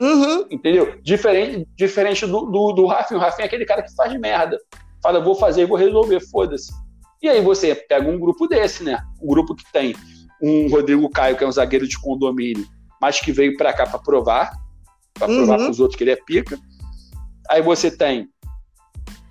Uhum. 0.00 0.46
Entendeu? 0.50 0.98
Diferente, 1.02 1.68
diferente 1.76 2.26
do, 2.26 2.46
do, 2.46 2.72
do 2.72 2.86
Rafinha. 2.86 3.18
O 3.18 3.22
Rafinha 3.22 3.44
é 3.44 3.48
aquele 3.48 3.64
cara 3.64 3.82
que 3.82 3.94
faz 3.94 4.12
merda. 4.18 4.58
Fala, 5.02 5.20
vou 5.20 5.34
fazer, 5.34 5.66
vou 5.66 5.76
resolver, 5.76 6.20
foda-se. 6.20 6.72
E 7.22 7.28
aí 7.28 7.40
você 7.40 7.74
pega 7.74 8.08
um 8.08 8.18
grupo 8.18 8.46
desse, 8.46 8.84
né? 8.84 9.00
Um 9.22 9.26
grupo 9.26 9.54
que 9.54 9.64
tem 9.72 9.94
um 10.42 10.68
Rodrigo 10.68 11.08
Caio, 11.10 11.36
que 11.36 11.44
é 11.44 11.46
um 11.46 11.52
zagueiro 11.52 11.88
de 11.88 11.98
condomínio, 11.98 12.66
mas 13.00 13.20
que 13.20 13.32
veio 13.32 13.56
para 13.56 13.72
cá 13.72 13.86
para 13.86 13.98
provar, 13.98 14.52
para 15.14 15.26
provar 15.26 15.58
uhum. 15.58 15.64
para 15.64 15.70
os 15.70 15.80
outros 15.80 15.96
que 15.96 16.04
ele 16.04 16.12
é 16.12 16.16
pica. 16.16 16.58
Aí 17.48 17.62
você 17.62 17.90
tem, 17.90 18.28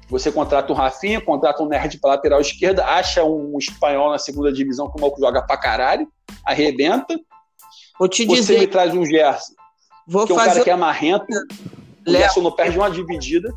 você 0.10 0.32
contrata 0.32 0.72
um 0.72 0.76
Rafinha, 0.76 1.20
contrata 1.20 1.64
um 1.64 1.68
nerd 1.68 2.00
para 2.00 2.12
lateral 2.12 2.40
esquerda, 2.40 2.86
acha 2.86 3.24
um 3.24 3.58
espanhol 3.58 4.12
na 4.12 4.20
segunda 4.20 4.52
divisão 4.52 4.90
que 4.90 4.98
o 4.98 5.02
maluco 5.02 5.20
joga 5.20 5.42
para 5.42 5.58
caralho, 5.58 6.08
arrebenta. 6.46 7.20
Vou 7.98 8.08
te 8.08 8.26
você 8.26 8.42
dizer. 8.42 8.60
me 8.60 8.68
traz 8.68 8.94
um 8.94 9.06
Gerson, 9.06 9.54
Vou 10.08 10.26
que 10.26 10.32
é 10.32 10.36
um 10.36 10.38
fazer... 10.38 10.52
cara 10.52 10.64
que 10.64 10.70
é 10.70 10.76
marrento, 10.76 11.26
o 12.08 12.12
Gerson 12.12 12.42
não 12.42 12.52
perde 12.52 12.78
uma 12.78 12.92
dividida. 12.92 13.52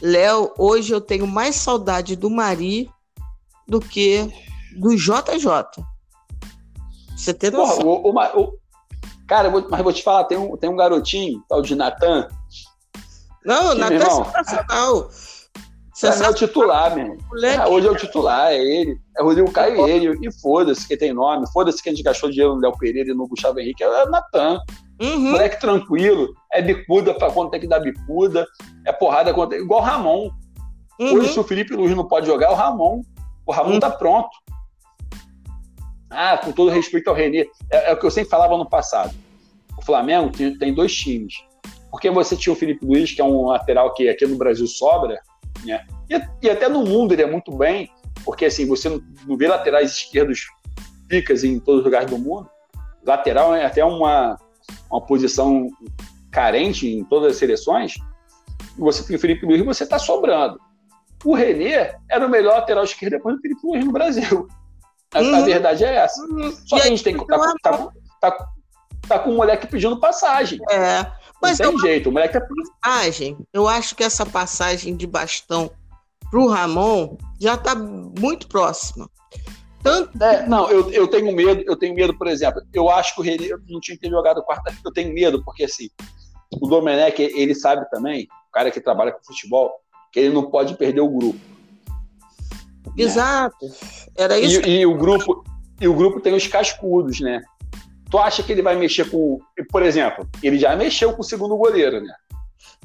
Léo, 0.00 0.52
hoje 0.58 0.92
eu 0.92 1.00
tenho 1.00 1.26
mais 1.26 1.56
saudade 1.56 2.16
do 2.16 2.30
Mari 2.30 2.90
do 3.68 3.80
que 3.80 4.30
do 4.76 4.96
JJ. 4.96 5.84
Você 7.16 7.32
tem 7.34 7.50
noção. 7.50 7.82
Porra, 7.82 8.38
o, 8.38 8.52
cara, 9.26 9.50
vou, 9.50 9.66
mas 9.68 9.82
vou 9.82 9.92
te 9.92 10.02
falar, 10.02 10.24
tem 10.24 10.38
um, 10.38 10.56
tem 10.56 10.70
um 10.70 10.76
garotinho, 10.76 11.42
tal 11.48 11.62
de 11.62 11.74
Natan. 11.74 12.28
Não, 13.44 13.74
Natan 13.74 13.94
é 13.94 14.10
sensacional. 14.10 15.10
É 16.02 16.28
o 16.28 16.34
titular, 16.34 16.94
meu. 16.94 17.16
Ah, 17.58 17.68
hoje 17.68 17.86
é 17.86 17.90
o 17.90 17.96
titular, 17.96 18.50
é 18.50 18.58
ele. 18.58 18.98
É 19.16 19.22
o 19.22 19.26
Rodrigo 19.26 19.52
Caio 19.52 19.86
e 19.86 19.90
ele. 19.90 20.18
E 20.26 20.32
foda-se 20.40 20.88
que 20.88 20.96
tem 20.96 21.12
nome. 21.12 21.46
Foda-se 21.52 21.80
que 21.80 21.88
a 21.88 21.92
gente 21.92 22.02
gastou 22.02 22.30
dinheiro 22.30 22.54
no 22.54 22.60
Léo 22.60 22.76
Pereira 22.76 23.10
e 23.10 23.14
no 23.14 23.28
Gustavo 23.28 23.60
Henrique. 23.60 23.84
É 23.84 24.04
o 24.04 24.10
Natan. 24.10 24.58
Uhum. 25.00 25.30
Moleque 25.30 25.60
tranquilo. 25.60 26.34
É 26.52 26.60
bicuda 26.60 27.14
para 27.14 27.30
quando 27.30 27.50
tem 27.50 27.60
que 27.60 27.68
dar 27.68 27.78
bicuda. 27.78 28.44
É 28.84 28.92
porrada 28.92 29.32
contra. 29.32 29.56
Igual 29.56 29.80
o 29.80 29.84
Ramon. 29.84 30.30
Uhum. 30.98 31.14
Hoje, 31.14 31.32
se 31.32 31.38
o 31.38 31.44
Felipe 31.44 31.74
Luiz 31.74 31.94
não 31.94 32.08
pode 32.08 32.26
jogar, 32.26 32.48
é 32.48 32.50
o 32.50 32.56
Ramon. 32.56 33.00
O 33.46 33.52
Ramon 33.52 33.74
uhum. 33.74 33.80
tá 33.80 33.90
pronto. 33.90 34.30
Ah, 36.14 36.38
com 36.38 36.52
todo 36.52 36.70
respeito 36.70 37.08
ao 37.08 37.14
Renê. 37.14 37.48
É, 37.70 37.90
é, 37.90 37.92
o 37.92 37.98
que 37.98 38.06
eu 38.06 38.10
sempre 38.10 38.30
falava 38.30 38.56
no 38.56 38.68
passado. 38.68 39.14
O 39.76 39.84
Flamengo 39.84 40.30
tem, 40.30 40.56
tem 40.56 40.72
dois 40.72 40.94
times. 40.94 41.34
Porque 41.90 42.10
você 42.10 42.36
tinha 42.36 42.52
o 42.52 42.56
Felipe 42.56 42.84
Luiz, 42.84 43.12
que 43.12 43.20
é 43.20 43.24
um 43.24 43.46
lateral 43.46 43.92
que 43.94 44.08
aqui 44.08 44.26
no 44.26 44.36
Brasil 44.36 44.66
sobra, 44.66 45.20
né? 45.64 45.84
E, 46.10 46.46
e 46.46 46.50
até 46.50 46.68
no 46.68 46.84
mundo 46.84 47.12
ele 47.12 47.22
é 47.22 47.26
muito 47.26 47.52
bem, 47.56 47.90
porque 48.24 48.46
assim, 48.46 48.66
você 48.66 48.88
não, 48.88 49.00
não 49.26 49.36
vê 49.36 49.48
laterais 49.48 49.92
esquerdos 49.92 50.46
picas 51.08 51.44
em 51.44 51.58
todos 51.58 51.80
os 51.80 51.84
lugares 51.84 52.10
do 52.10 52.18
mundo. 52.18 52.48
Lateral 53.06 53.54
é 53.54 53.64
até 53.64 53.84
uma, 53.84 54.36
uma 54.90 55.00
posição 55.00 55.68
carente 56.30 56.88
em 56.88 57.04
todas 57.04 57.32
as 57.32 57.36
seleções. 57.36 57.94
Você 58.78 59.06
tem 59.06 59.16
o 59.16 59.20
Felipe 59.20 59.46
Luiz 59.46 59.60
e 59.60 59.64
você 59.64 59.84
está 59.84 59.98
sobrando. 59.98 60.58
O 61.24 61.34
Renê 61.34 61.94
era 62.10 62.26
o 62.26 62.30
melhor 62.30 62.54
lateral 62.54 62.84
esquerdo 62.84 63.12
depois 63.12 63.36
do 63.36 63.42
Felipe 63.42 63.60
Luiz 63.64 63.84
no 63.84 63.92
Brasil. 63.92 64.48
A, 65.14 65.20
uhum. 65.20 65.36
a 65.36 65.40
verdade 65.42 65.84
é 65.84 65.94
essa. 65.96 66.20
Uhum. 66.22 66.52
Só 66.66 66.76
que 66.76 66.82
a 66.82 66.86
gente 66.86 67.02
tem 67.02 67.16
que. 67.16 67.26
Tá, 67.26 67.54
tá, 67.62 67.88
tá, 68.20 68.48
tá, 69.08 69.18
com 69.20 69.30
o 69.30 69.36
moleque 69.36 69.66
pedindo 69.66 69.98
passagem. 69.98 70.58
É. 70.70 71.06
Mas 71.40 71.58
não 71.58 71.70
tem 71.70 71.78
jeito, 71.80 72.08
o 72.08 72.12
moleque 72.12 72.38
tá. 72.38 72.46
Passagem, 72.82 73.36
eu 73.52 73.68
acho 73.68 73.94
que 73.94 74.02
essa 74.02 74.26
passagem 74.26 74.96
de 74.96 75.06
bastão 75.06 75.70
pro 76.30 76.48
Ramon 76.48 77.16
já 77.40 77.56
tá 77.56 77.74
muito 77.74 78.48
próxima. 78.48 79.08
Tanto... 79.82 80.22
É, 80.22 80.46
não, 80.46 80.70
eu, 80.70 80.90
eu 80.90 81.06
tenho 81.06 81.30
medo, 81.32 81.62
eu 81.66 81.76
tenho 81.76 81.94
medo, 81.94 82.16
por 82.16 82.26
exemplo, 82.26 82.62
eu 82.72 82.88
acho 82.88 83.14
que 83.14 83.20
o 83.20 83.22
Renê 83.22 83.50
não 83.68 83.78
tinha 83.78 83.94
que 83.94 84.00
ter 84.00 84.10
jogado 84.10 84.42
quarta 84.42 84.74
eu 84.82 84.92
tenho 84.92 85.12
medo, 85.12 85.44
porque 85.44 85.64
assim, 85.64 85.90
o 86.50 86.66
Domenech, 86.66 87.20
ele 87.20 87.54
sabe 87.54 87.88
também, 87.90 88.26
o 88.48 88.52
cara 88.52 88.70
que 88.70 88.80
trabalha 88.80 89.12
com 89.12 89.22
futebol, 89.22 89.72
que 90.10 90.20
ele 90.20 90.34
não 90.34 90.50
pode 90.50 90.74
perder 90.76 91.02
o 91.02 91.08
grupo. 91.08 91.53
Exato. 92.96 93.66
Era 94.16 94.38
isso. 94.38 94.60
E, 94.62 94.80
e, 94.80 94.86
o 94.86 94.96
grupo, 94.96 95.44
e 95.80 95.88
o 95.88 95.94
grupo 95.94 96.20
tem 96.20 96.34
os 96.34 96.46
cascudos, 96.46 97.20
né? 97.20 97.42
Tu 98.10 98.18
acha 98.18 98.42
que 98.42 98.52
ele 98.52 98.62
vai 98.62 98.76
mexer 98.76 99.10
com. 99.10 99.38
Por 99.70 99.82
exemplo, 99.82 100.28
ele 100.42 100.58
já 100.58 100.76
mexeu 100.76 101.12
com 101.12 101.22
o 101.22 101.24
segundo 101.24 101.56
goleiro, 101.56 102.00
né? 102.00 102.14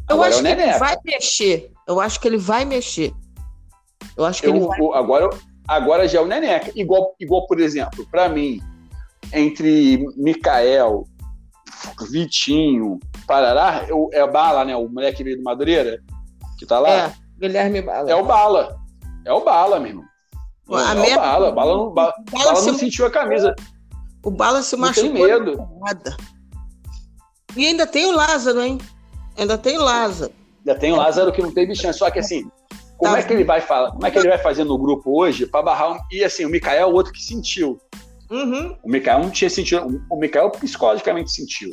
Eu 0.09 0.15
agora 0.15 0.29
acho 0.29 0.47
é 0.47 0.55
que 0.55 0.61
ele 0.61 0.77
vai 0.79 0.97
mexer. 1.05 1.71
Eu 1.87 1.99
acho 1.99 2.19
que 2.19 2.27
ele 2.27 2.37
vai 2.37 2.65
mexer. 2.65 3.13
Eu 4.17 4.25
acho 4.25 4.41
que 4.41 4.47
eu, 4.47 4.55
ele 4.55 4.65
vai... 4.65 4.79
Agora, 4.95 5.29
agora 5.67 6.07
já 6.07 6.19
é 6.19 6.21
o 6.21 6.25
Neneca. 6.25 6.71
Igual, 6.75 7.15
igual 7.19 7.45
por 7.45 7.59
exemplo, 7.59 8.07
para 8.09 8.27
mim, 8.27 8.59
entre 9.31 10.03
Mikael, 10.17 11.05
Vitinho, 12.09 12.99
Parará, 13.27 13.85
eu, 13.87 14.09
é 14.11 14.25
Bala, 14.27 14.65
né? 14.65 14.75
O 14.75 14.89
moleque 14.89 15.23
veio 15.23 15.37
do 15.37 15.43
Madureira, 15.43 16.01
que 16.57 16.65
tá 16.65 16.79
lá. 16.79 16.89
É, 16.89 17.13
Guilherme 17.39 17.81
Bala. 17.81 18.09
É 18.09 18.15
o 18.15 18.25
Bala. 18.25 18.78
É 19.25 19.33
o 19.33 19.43
Bala, 19.43 19.79
meu 19.79 19.89
irmão. 19.89 20.05
A 20.71 20.91
é 20.91 20.95
mesma... 20.95 21.17
o 21.17 21.21
Bala. 21.21 21.51
Bala 21.51 21.77
não, 21.77 21.89
Bala, 21.91 22.13
Bala, 22.31 22.45
Bala 22.53 22.61
não 22.65 22.73
sentiu 22.73 23.05
a 23.05 23.11
camisa. 23.11 23.55
O 24.23 24.31
Bala 24.31 24.61
se 24.61 24.75
machucou. 24.75 25.09
Não 25.09 25.15
tem 25.15 25.27
medo. 25.27 25.67
E 27.55 27.65
ainda 27.65 27.87
tem 27.87 28.05
o 28.05 28.11
Lázaro, 28.11 28.61
hein? 28.61 28.77
Ainda 29.37 29.57
tem 29.57 29.77
o 29.77 29.81
Lázaro. 29.81 30.31
Ainda 30.59 30.79
tem 30.79 30.91
o 30.91 30.97
Lázaro 30.97 31.31
que 31.31 31.41
não 31.41 31.51
teve 31.51 31.75
chance. 31.75 31.97
Só 31.97 32.11
que 32.11 32.19
assim, 32.19 32.49
como 32.97 33.13
tá. 33.13 33.19
é 33.19 33.23
que 33.23 33.33
ele 33.33 33.45
vai 33.45 33.61
falar? 33.61 33.91
Como 33.91 34.05
é 34.05 34.11
que 34.11 34.19
ele 34.19 34.27
vai 34.27 34.37
fazer 34.37 34.65
no 34.65 34.77
grupo 34.77 35.17
hoje 35.17 35.45
para 35.45 35.63
barrar? 35.63 35.93
Um... 35.93 35.99
E 36.11 36.23
assim, 36.23 36.45
o 36.45 36.49
Mikael 36.49 36.81
é 36.81 36.85
o 36.85 36.93
outro 36.93 37.13
que 37.13 37.23
sentiu. 37.23 37.79
Uhum. 38.29 38.75
O 38.83 38.89
Mikael 38.89 39.19
não 39.19 39.29
tinha 39.29 39.49
sentido. 39.49 40.03
O 40.09 40.17
Mikael 40.17 40.51
psicologicamente 40.51 41.31
sentiu. 41.31 41.71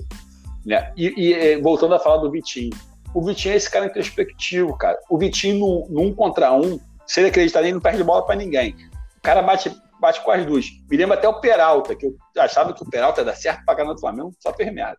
Né? 0.64 0.93
E, 0.97 1.12
e, 1.16 1.35
é, 1.35 1.60
voltando 1.60 1.94
a 1.94 1.98
falar 1.98 2.18
do 2.18 2.31
Vitinho. 2.31 2.70
O 3.12 3.23
Vitinho 3.23 3.55
é 3.55 3.56
esse 3.56 3.70
cara 3.70 3.86
introspectivo, 3.86 4.77
cara. 4.78 4.98
O 5.10 5.18
Vitinho, 5.18 5.59
no, 5.59 5.89
no 5.90 6.09
um 6.09 6.14
contra 6.14 6.52
um, 6.52 6.78
se 7.07 7.20
ele 7.20 7.28
acreditar 7.28 7.62
nele, 7.62 7.74
não 7.74 7.81
perde 7.81 8.03
bola 8.03 8.24
para 8.24 8.37
ninguém. 8.37 8.74
O 9.19 9.23
cara 9.23 9.43
bate, 9.43 9.74
bate 10.01 10.20
com 10.23 10.31
as 10.31 10.45
duas. 10.45 10.66
Me 10.91 10.97
lembra 10.97 11.16
até 11.16 11.28
o 11.28 11.41
Peralta, 11.41 11.95
que 11.95 12.07
eu 12.07 12.16
achava 12.39 12.73
que 12.73 12.83
o 12.83 12.91
Peralta 12.91 13.20
ia 13.20 13.24
dar 13.24 13.37
certo 13.37 13.65
pra 13.65 13.74
caramba 13.74 13.95
do 13.95 14.01
Flamengo, 14.01 14.35
só 14.41 14.53
fez 14.53 14.73
merda. 14.73 14.99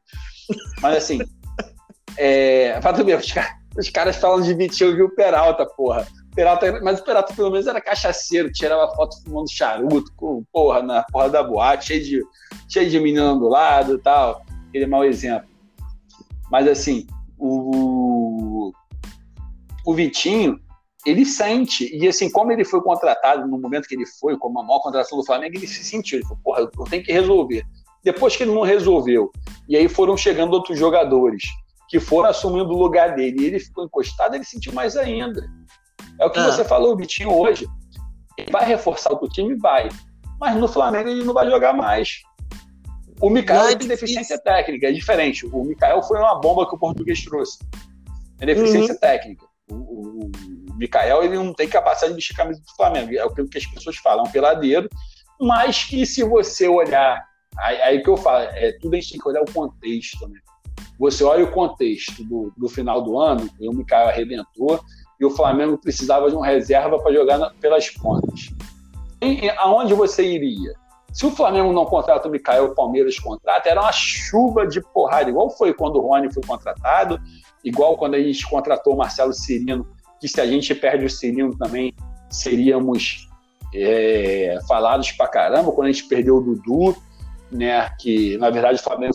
Mas 0.81 0.97
assim, 0.97 1.19
é, 2.17 2.79
para 2.79 3.03
ver, 3.03 3.17
os, 3.17 3.33
os 3.77 3.89
caras 3.89 4.15
falam 4.17 4.41
de 4.41 4.53
Vitinho 4.53 4.97
e 4.97 5.01
o 5.01 5.13
Peralta, 5.13 5.65
porra. 5.65 6.07
Peralta, 6.35 6.79
mas 6.83 6.99
o 6.99 7.03
Peralta 7.03 7.33
pelo 7.33 7.49
menos 7.49 7.65
era 7.67 7.81
cachaceiro, 7.81 8.51
tirava 8.51 8.93
foto 8.95 9.21
fumando 9.23 9.51
charuto, 9.51 10.11
com, 10.15 10.43
porra, 10.53 10.83
na 10.83 11.03
porra 11.03 11.29
da 11.29 11.43
boate, 11.43 11.87
cheio 11.87 12.03
de, 12.03 12.23
cheio 12.71 12.89
de 12.89 12.99
menino 12.99 13.39
do 13.39 13.47
lado 13.47 13.95
e 13.95 14.01
tal. 14.01 14.43
Aquele 14.69 14.85
mau 14.85 15.03
exemplo. 15.03 15.49
Mas 16.51 16.67
assim, 16.67 17.07
o, 17.37 18.71
o 19.85 19.93
Vitinho, 19.93 20.59
ele 21.07 21.25
sente. 21.25 21.89
E 21.95 22.05
assim, 22.05 22.29
como 22.29 22.51
ele 22.51 22.65
foi 22.65 22.81
contratado 22.81 23.47
no 23.47 23.57
momento 23.57 23.87
que 23.87 23.95
ele 23.95 24.05
foi, 24.19 24.37
como 24.37 24.59
a 24.59 24.63
maior 24.63 24.81
contratação 24.81 25.17
do 25.17 25.25
Flamengo, 25.25 25.55
ele 25.55 25.65
se 25.65 25.81
sentiu. 25.83 26.19
Ele 26.19 26.27
falou, 26.27 26.43
porra, 26.43 26.59
eu 26.59 26.83
tenho 26.83 27.03
que 27.03 27.13
resolver. 27.13 27.63
Depois 28.03 28.35
que 28.35 28.43
ele 28.43 28.53
não 28.53 28.61
resolveu, 28.61 29.31
e 29.69 29.77
aí 29.77 29.87
foram 29.87 30.17
chegando 30.17 30.53
outros 30.53 30.77
jogadores 30.77 31.43
que 31.89 31.99
foram 31.99 32.29
assumindo 32.29 32.69
o 32.69 32.77
lugar 32.77 33.15
dele, 33.15 33.37
e 33.39 33.45
ele 33.45 33.59
ficou 33.59 33.85
encostado, 33.85 34.35
ele 34.35 34.43
sentiu 34.43 34.73
mais 34.73 34.97
ainda. 34.97 35.41
É 36.19 36.25
o 36.25 36.29
que 36.29 36.39
ah. 36.39 36.51
você 36.51 36.65
falou, 36.65 36.95
Vitinho, 36.97 37.31
hoje. 37.31 37.65
Ele 38.37 38.51
vai 38.51 38.65
reforçar 38.65 39.13
o 39.13 39.29
time? 39.29 39.55
Vai. 39.55 39.87
Mas 40.39 40.57
no 40.57 40.67
Flamengo 40.67 41.09
ele 41.09 41.23
não 41.23 41.33
vai 41.33 41.49
jogar 41.49 41.73
mais. 41.73 42.21
O 43.21 43.29
Mikael 43.29 43.69
é 43.69 43.75
tem 43.75 43.87
deficiência 43.87 44.37
técnica, 44.37 44.89
é 44.89 44.91
diferente. 44.91 45.45
O 45.47 45.63
Mikael 45.63 46.03
foi 46.03 46.19
uma 46.19 46.39
bomba 46.39 46.67
que 46.67 46.75
o 46.75 46.77
português 46.77 47.23
trouxe. 47.23 47.57
É 48.39 48.45
deficiência 48.45 48.93
uhum. 48.93 48.99
técnica. 48.99 49.45
O, 49.71 49.75
o 49.75 50.31
Mikael 50.77 51.23
ele 51.23 51.35
não 51.35 51.53
tem 51.53 51.67
capacidade 51.67 52.13
de 52.13 52.15
vestir 52.15 52.33
a 52.33 52.37
camisa 52.37 52.61
do 52.61 52.75
Flamengo. 52.75 53.13
É 53.15 53.25
o 53.25 53.33
que 53.33 53.57
as 53.57 53.65
pessoas 53.65 53.97
falam, 53.97 54.25
é 54.25 54.27
um 54.27 54.31
peladeiro. 54.31 54.89
Mas 55.39 55.83
que 55.83 56.05
se 56.05 56.23
você 56.23 56.67
olhar, 56.67 57.23
aí, 57.57 57.81
aí 57.81 58.03
que 58.03 58.09
eu 58.09 58.17
falo, 58.17 58.43
é, 58.43 58.71
tudo 58.81 58.95
a 58.95 58.99
gente 58.99 59.11
tem 59.11 59.21
que 59.21 59.27
olhar 59.27 59.41
o 59.41 59.53
contexto, 59.53 60.27
né? 60.27 60.39
Você 60.99 61.23
olha 61.23 61.43
o 61.43 61.51
contexto 61.51 62.23
do, 62.23 62.51
do 62.57 62.67
final 62.67 63.01
do 63.01 63.19
ano, 63.19 63.47
e 63.59 63.67
o 63.67 63.73
Mikael 63.73 64.07
arrebentou, 64.07 64.79
e 65.19 65.25
o 65.25 65.29
Flamengo 65.29 65.77
precisava 65.77 66.29
de 66.29 66.35
um 66.35 66.39
reserva 66.39 66.99
para 66.99 67.13
jogar 67.13 67.37
na, 67.37 67.49
pelas 67.51 67.89
pontas. 67.89 68.49
Aonde 69.57 69.93
você 69.93 70.25
iria? 70.25 70.73
Se 71.13 71.25
o 71.25 71.31
Flamengo 71.31 71.73
não 71.73 71.85
contrata 71.85 72.27
o 72.27 72.31
Mikael, 72.31 72.65
o 72.65 72.75
Palmeiras 72.75 73.17
contrata, 73.19 73.69
era 73.69 73.81
uma 73.81 73.91
chuva 73.91 74.67
de 74.67 74.81
porrada, 74.81 75.29
igual 75.29 75.49
foi 75.49 75.73
quando 75.73 75.95
o 75.95 76.01
Rony 76.01 76.31
foi 76.31 76.43
contratado, 76.43 77.19
igual 77.63 77.97
quando 77.97 78.15
a 78.15 78.19
gente 78.19 78.47
contratou 78.47 78.93
o 78.93 78.97
Marcelo 78.97 79.33
Cirino, 79.33 79.87
que 80.19 80.27
se 80.27 80.39
a 80.41 80.45
gente 80.45 80.73
perde 80.75 81.05
o 81.05 81.09
Cirino 81.09 81.55
também, 81.57 81.93
seríamos 82.29 83.27
é, 83.73 84.57
falados 84.67 85.11
pra 85.11 85.27
caramba, 85.27 85.71
quando 85.71 85.87
a 85.87 85.91
gente 85.91 86.07
perdeu 86.07 86.37
o 86.37 86.41
Dudu, 86.41 86.95
né, 87.51 87.89
que 87.99 88.37
na 88.37 88.49
verdade 88.49 88.79
o 88.79 88.83
Flamengo 88.83 89.13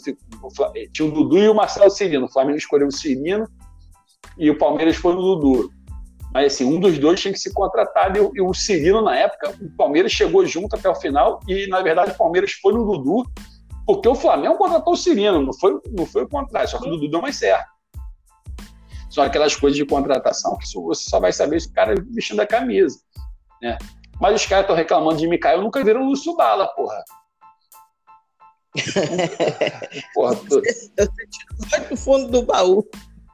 tinha 0.92 1.08
o 1.08 1.10
Dudu 1.10 1.38
e 1.38 1.48
o 1.48 1.54
Marcelo 1.54 1.90
Cirino, 1.90 2.26
o 2.26 2.32
Flamengo 2.32 2.58
escolheu 2.58 2.88
o 2.88 2.92
Cirino 2.92 3.46
e 4.38 4.50
o 4.50 4.58
Palmeiras 4.58 4.96
foi 4.96 5.14
no 5.14 5.22
Dudu. 5.22 5.70
Mas 6.32 6.54
assim, 6.54 6.64
um 6.64 6.80
dos 6.80 6.98
dois 6.98 7.20
tinha 7.20 7.32
que 7.32 7.38
ser 7.38 7.52
contratado 7.52 8.18
e, 8.18 8.38
e 8.38 8.40
o 8.40 8.54
Cirino, 8.54 9.02
na 9.02 9.14
época, 9.16 9.54
o 9.60 9.70
Palmeiras 9.76 10.12
chegou 10.12 10.44
junto 10.46 10.74
até 10.74 10.88
o 10.88 10.94
final 10.94 11.40
e, 11.46 11.66
na 11.66 11.82
verdade, 11.82 12.12
o 12.12 12.16
Palmeiras 12.16 12.52
foi 12.52 12.72
no 12.72 12.84
Dudu, 12.84 13.30
porque 13.86 14.08
o 14.08 14.14
Flamengo 14.14 14.56
contratou 14.56 14.94
o 14.94 14.96
Cirino, 14.96 15.42
não 15.42 15.52
foi, 15.52 15.78
não 15.90 16.06
foi 16.06 16.22
o 16.22 16.28
contrário, 16.28 16.68
só 16.70 16.78
que 16.78 16.88
o 16.88 16.90
Dudu 16.90 17.10
deu 17.10 17.20
mais 17.20 17.36
certo. 17.36 17.66
São 19.12 19.22
aquelas 19.22 19.54
coisas 19.54 19.76
de 19.76 19.84
contratação 19.84 20.56
que 20.56 20.66
você 20.74 21.08
só 21.08 21.20
vai 21.20 21.32
saber 21.32 21.60
se 21.60 21.68
o 21.68 21.72
cara 21.72 21.94
vestindo 22.10 22.40
a 22.40 22.46
camisa. 22.46 22.98
Né? 23.60 23.76
Mas 24.18 24.40
os 24.40 24.46
caras 24.46 24.64
estão 24.64 24.76
reclamando 24.76 25.18
de 25.18 25.28
Mikael, 25.28 25.60
nunca 25.60 25.84
viram 25.84 26.02
o 26.02 26.06
Lúcio 26.06 26.34
Bala, 26.34 26.66
porra. 26.68 27.04
porra, 30.14 30.36
tô... 30.36 30.58
Eu 30.58 30.64
senti 30.64 31.88
do 31.90 31.96
fundo 31.96 32.28
do 32.28 32.42
baú. 32.42 32.88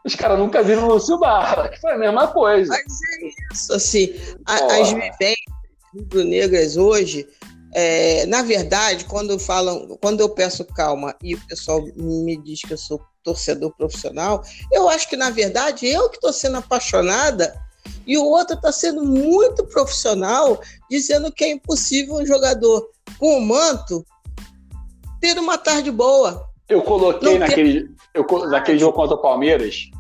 Os 0.04 0.16
caras 0.16 0.38
nunca 0.38 0.62
viram 0.62 0.88
o 0.88 0.94
Lúcio 0.94 1.16
Barra, 1.18 1.68
que 1.68 1.80
foi 1.80 1.92
a 1.92 1.98
mesma 1.98 2.26
coisa. 2.28 2.72
Mas 2.72 2.82
é 2.82 3.52
isso, 3.52 3.72
assim, 3.72 4.14
a, 4.46 4.54
as 4.80 4.88
vivências 4.90 6.24
negras 6.26 6.76
hoje, 6.76 7.28
é, 7.72 8.26
na 8.26 8.42
verdade, 8.42 9.04
quando 9.04 9.38
falam, 9.38 9.96
quando 10.00 10.20
eu 10.20 10.28
peço 10.28 10.64
calma 10.64 11.14
e 11.22 11.34
o 11.34 11.46
pessoal 11.46 11.84
me 11.94 12.36
diz 12.42 12.62
que 12.62 12.72
eu 12.72 12.78
sou 12.78 13.00
torcedor 13.28 13.72
profissional, 13.76 14.42
eu 14.72 14.88
acho 14.88 15.08
que 15.08 15.16
na 15.16 15.30
verdade 15.30 15.86
eu 15.86 16.08
que 16.08 16.16
estou 16.16 16.32
sendo 16.32 16.56
apaixonada 16.56 17.54
e 18.06 18.16
o 18.16 18.24
outro 18.24 18.56
está 18.56 18.72
sendo 18.72 19.04
muito 19.04 19.64
profissional, 19.66 20.60
dizendo 20.90 21.30
que 21.30 21.44
é 21.44 21.50
impossível 21.52 22.14
um 22.16 22.26
jogador 22.26 22.88
com 23.18 23.38
o 23.38 23.40
manto 23.40 24.04
ter 25.20 25.38
uma 25.38 25.58
tarde 25.58 25.90
boa. 25.90 26.48
Eu 26.68 26.82
coloquei 26.82 27.38
naquele, 27.38 27.90
eu, 28.14 28.24
naquele 28.48 28.78
jogo 28.78 28.94
contra 28.94 29.16
o 29.16 29.20
Palmeiras, 29.20 29.90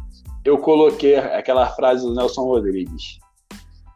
eu 0.44 0.58
coloquei 0.58 1.16
aquela 1.16 1.66
frase 1.70 2.02
do 2.02 2.14
Nelson 2.14 2.42
Rodrigues, 2.42 3.18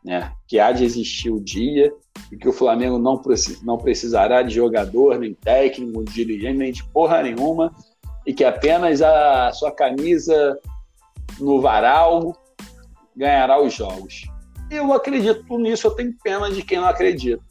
né? 0.04 0.32
Que 0.46 0.59
há 0.59 0.72
de 0.72 0.84
existir 0.84 1.30
o 1.30 1.40
dia 1.40 1.92
e 2.30 2.36
que 2.36 2.48
o 2.48 2.52
Flamengo 2.52 2.98
não, 2.98 3.20
não 3.62 3.78
precisará 3.78 4.42
de 4.42 4.54
jogador, 4.54 5.18
nem 5.18 5.34
técnico, 5.34 6.04
dirigente, 6.04 6.59
nem 6.59 6.72
de 6.72 6.84
porra 6.84 7.22
nenhuma, 7.22 7.74
e 8.27 8.32
que 8.32 8.44
apenas 8.44 9.03
a 9.03 9.53
sua 9.53 9.73
camisa 9.73 10.59
no 11.39 11.61
varal 11.61 12.36
ganhará 13.16 13.61
os 13.61 13.74
jogos. 13.74 14.23
Eu 14.70 14.93
acredito 14.93 15.59
nisso, 15.59 15.86
eu 15.86 15.90
tenho 15.93 16.15
pena 16.23 16.51
de 16.51 16.62
quem 16.62 16.78
não 16.78 16.86
acredita. 16.86 17.43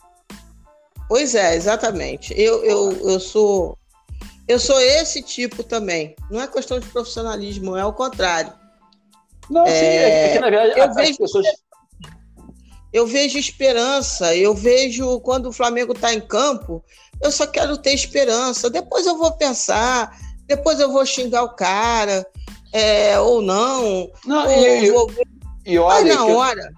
Pois 1.07 1.35
é, 1.35 1.55
exatamente. 1.55 2.33
Eu, 2.39 2.63
eu, 2.63 3.09
eu 3.09 3.19
sou 3.19 3.77
eu 4.47 4.59
sou 4.59 4.79
esse 4.81 5.21
tipo 5.21 5.63
também. 5.63 6.15
Não 6.29 6.41
é 6.41 6.47
questão 6.47 6.79
de 6.79 6.87
profissionalismo, 6.87 7.77
é 7.77 7.85
o 7.85 7.93
contrário. 7.93 8.51
Não, 9.49 9.65
sim, 9.65 9.71
é, 9.71 10.25
é 10.25 10.33
que 10.33 10.39
na 10.39 10.49
verdade 10.49 10.79
eu 10.79 10.93
vejo, 10.93 11.17
pessoas... 11.17 11.47
eu 12.91 13.07
vejo 13.07 13.37
esperança, 13.37 14.35
eu 14.35 14.53
vejo 14.53 15.19
quando 15.21 15.47
o 15.47 15.53
Flamengo 15.53 15.93
está 15.93 16.13
em 16.13 16.21
campo, 16.21 16.83
eu 17.21 17.31
só 17.31 17.45
quero 17.47 17.77
ter 17.77 17.93
esperança. 17.93 18.69
Depois 18.69 19.05
eu 19.05 19.17
vou 19.17 19.31
pensar, 19.33 20.17
depois 20.55 20.79
eu 20.79 20.91
vou 20.91 21.05
xingar 21.05 21.43
o 21.43 21.55
cara, 21.55 22.25
é, 22.73 23.19
ou 23.19 23.41
não. 23.41 24.09
Não, 24.25 24.45
ou 24.45 24.51
e, 24.51 24.91
vou... 24.91 25.11
e 25.65 25.79
olha. 25.79 26.03
Mas 26.03 26.15
na 26.15 26.25
hora. 26.25 26.71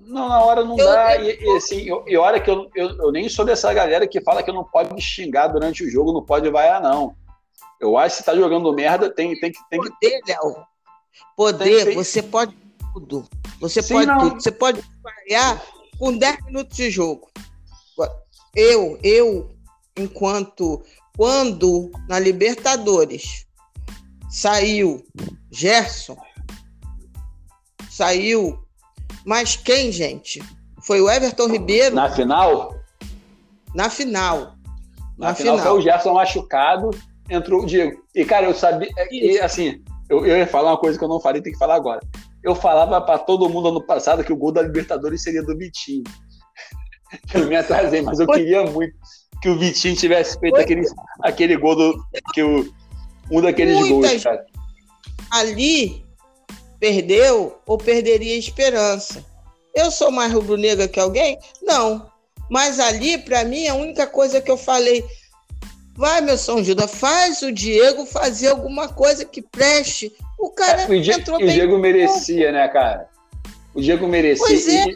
Não, 0.00 0.28
na 0.28 0.44
hora 0.44 0.64
não 0.64 0.76
eu, 0.76 0.84
dá. 0.84 1.16
Eu, 1.16 1.24
e, 1.24 1.44
e, 1.44 1.56
assim, 1.56 1.88
eu, 1.88 2.04
e 2.06 2.16
olha 2.16 2.40
que 2.40 2.50
eu, 2.50 2.68
eu, 2.74 2.88
eu, 2.98 3.12
nem 3.12 3.28
sou 3.28 3.44
dessa 3.44 3.72
galera 3.72 4.06
que 4.06 4.20
fala 4.20 4.42
que 4.42 4.52
não 4.52 4.64
pode 4.64 5.00
xingar 5.00 5.46
durante 5.46 5.84
o 5.84 5.90
jogo, 5.90 6.12
não 6.12 6.22
pode 6.22 6.50
vaiar, 6.50 6.82
não. 6.82 7.14
Eu 7.80 7.96
acho 7.96 8.16
que 8.16 8.22
se 8.22 8.26
tá 8.26 8.34
jogando 8.34 8.72
merda, 8.72 9.08
tem, 9.08 9.38
tem 9.38 9.52
que. 9.52 9.58
Tem 9.70 9.80
Poder, 9.80 10.20
Léo. 10.26 10.56
Poder, 11.36 11.84
tem, 11.86 11.94
você 11.94 12.22
pode 12.22 12.56
tudo. 12.92 13.28
Você 13.60 13.82
Sim, 13.82 13.94
pode 13.94 14.06
não. 14.06 14.18
tudo. 14.18 14.42
Você 14.42 14.52
pode 14.52 14.82
vaiar 15.02 15.62
com 15.98 16.16
10 16.16 16.44
minutos 16.46 16.76
de 16.76 16.90
jogo. 16.90 17.30
Eu, 18.54 18.98
eu, 19.02 19.50
enquanto. 19.96 20.82
Quando 21.16 21.90
na 22.08 22.18
Libertadores 22.18 23.46
saiu 24.30 25.04
Gerson, 25.50 26.16
saiu 27.90 28.62
mas 29.24 29.56
quem, 29.56 29.92
gente? 29.92 30.42
Foi 30.80 31.00
o 31.00 31.10
Everton 31.10 31.48
Ribeiro. 31.48 31.94
Na 31.94 32.10
final? 32.10 32.74
Na 33.74 33.88
final. 33.88 34.56
Na, 35.18 35.28
na 35.28 35.34
final, 35.34 35.58
final, 35.58 35.58
foi 35.58 35.78
o 35.78 35.80
Gerson 35.80 36.14
machucado, 36.14 36.90
entrou 37.30 37.62
o 37.62 37.66
Diego. 37.66 38.02
E, 38.14 38.24
cara, 38.24 38.46
eu 38.46 38.54
sabia. 38.54 38.88
É, 38.96 39.14
e, 39.14 39.40
assim, 39.40 39.82
eu, 40.08 40.26
eu 40.26 40.36
ia 40.36 40.46
falar 40.46 40.70
uma 40.70 40.78
coisa 40.78 40.98
que 40.98 41.04
eu 41.04 41.08
não 41.08 41.20
falei, 41.20 41.40
tem 41.40 41.52
que 41.52 41.58
falar 41.58 41.76
agora. 41.76 42.00
Eu 42.42 42.54
falava 42.54 43.00
para 43.00 43.18
todo 43.18 43.48
mundo 43.48 43.68
ano 43.68 43.86
passado 43.86 44.24
que 44.24 44.32
o 44.32 44.36
gol 44.36 44.50
da 44.50 44.62
Libertadores 44.62 45.22
seria 45.22 45.42
do 45.42 45.56
Vitinho. 45.56 46.02
Eu 47.32 47.46
me 47.46 47.54
atrasei, 47.54 48.00
mas 48.00 48.18
eu 48.20 48.26
queria 48.26 48.64
muito 48.64 48.94
que 49.42 49.48
o 49.48 49.58
Vitinho 49.58 49.96
tivesse 49.96 50.38
feito 50.38 50.56
aquele, 50.56 50.86
aquele 51.20 51.56
gol 51.56 51.74
do. 51.74 52.06
Que 52.32 52.42
o, 52.42 52.72
um 53.30 53.40
daqueles 53.40 53.76
Muitas... 53.76 54.10
gols, 54.10 54.22
cara. 54.22 54.46
Ali 55.32 56.04
perdeu 56.78 57.58
ou 57.66 57.76
perderia 57.76 58.34
a 58.34 58.38
esperança. 58.38 59.24
Eu 59.74 59.90
sou 59.90 60.10
mais 60.10 60.32
rubro-negra 60.32 60.86
que 60.86 61.00
alguém? 61.00 61.38
Não. 61.62 62.10
Mas 62.48 62.78
ali, 62.78 63.18
para 63.18 63.44
mim, 63.44 63.66
a 63.66 63.74
única 63.74 64.06
coisa 64.06 64.40
que 64.40 64.50
eu 64.50 64.56
falei, 64.56 65.04
vai, 65.96 66.20
meu 66.20 66.36
São 66.36 66.62
Judas, 66.62 66.94
faz 66.94 67.42
o 67.42 67.50
Diego 67.50 68.04
fazer 68.04 68.48
alguma 68.48 68.88
coisa 68.88 69.24
que 69.24 69.42
preste. 69.42 70.12
O 70.38 70.50
cara 70.50 70.82
é, 70.82 70.88
o 70.88 70.94
entrou 70.94 71.38
bem. 71.38 71.48
O 71.48 71.52
Diego 71.52 71.78
merecia, 71.78 72.52
né, 72.52 72.68
cara? 72.68 73.08
O 73.74 73.80
Diego 73.80 74.06
merecia. 74.06 74.46
Pois 74.46 74.68
é. 74.68 74.86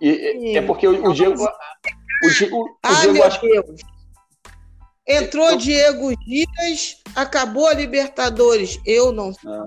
E, 0.00 0.52
e, 0.52 0.56
é 0.56 0.62
porque 0.62 0.86
o, 0.86 1.08
o 1.08 1.12
Diego. 1.12 1.48
O, 2.22 2.30
Diego, 2.30 2.56
o 2.56 2.76
ah, 2.82 2.94
Diego 2.94 3.12
meu 3.12 3.24
acho... 3.24 3.40
Deus. 3.40 3.80
Entrou 5.08 5.50
eu... 5.50 5.56
Diego 5.56 6.16
Dias, 6.24 6.96
acabou 7.14 7.66
a 7.66 7.74
Libertadores. 7.74 8.80
Eu 8.86 9.12
não 9.12 9.32
sei. 9.32 9.50
Ah. 9.50 9.64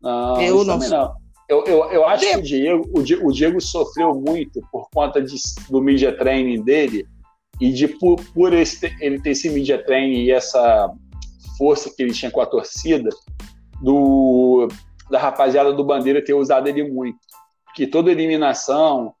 Não, 0.00 0.42
eu 0.42 0.64
não, 0.64 0.78
não. 0.78 1.14
Eu, 1.48 1.64
eu, 1.64 1.84
eu 1.90 2.06
acho 2.06 2.26
que 2.26 2.36
o 2.36 2.42
Diego, 2.42 2.90
o 2.94 3.02
Diego, 3.02 3.28
o 3.28 3.32
Diego 3.32 3.60
sofreu 3.60 4.14
muito 4.14 4.60
por 4.70 4.88
conta 4.90 5.20
de, 5.20 5.34
do 5.70 5.80
media 5.80 6.16
training 6.16 6.62
dele 6.62 7.06
e 7.58 7.72
de 7.72 7.88
por, 7.88 8.16
por 8.34 8.52
esse, 8.52 8.94
ele 9.00 9.20
ter 9.20 9.30
esse 9.30 9.48
media 9.48 9.82
training 9.82 10.24
e 10.24 10.30
essa 10.30 10.92
força 11.56 11.90
que 11.94 12.02
ele 12.02 12.12
tinha 12.12 12.30
com 12.30 12.40
a 12.40 12.46
torcida 12.46 13.08
do 13.82 14.68
da 15.10 15.18
rapaziada 15.18 15.72
do 15.72 15.84
Bandeira 15.84 16.22
ter 16.22 16.34
usado 16.34 16.68
ele 16.68 16.84
muito. 16.84 17.18
Que 17.74 17.86
toda 17.86 18.10
eliminação, 18.10 19.14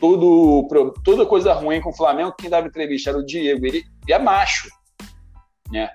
tudo, 0.00 0.68
toda 1.04 1.26
coisa 1.26 1.52
ruim 1.52 1.80
com 1.80 1.90
o 1.90 1.96
Flamengo, 1.96 2.34
quem 2.38 2.50
dava 2.50 2.66
entrevista 2.66 3.10
era 3.10 3.18
o 3.18 3.24
Diego. 3.24 3.66
Ele, 3.66 3.84
ele 4.06 4.12
é 4.12 4.18
macho 4.18 4.68
né? 5.70 5.90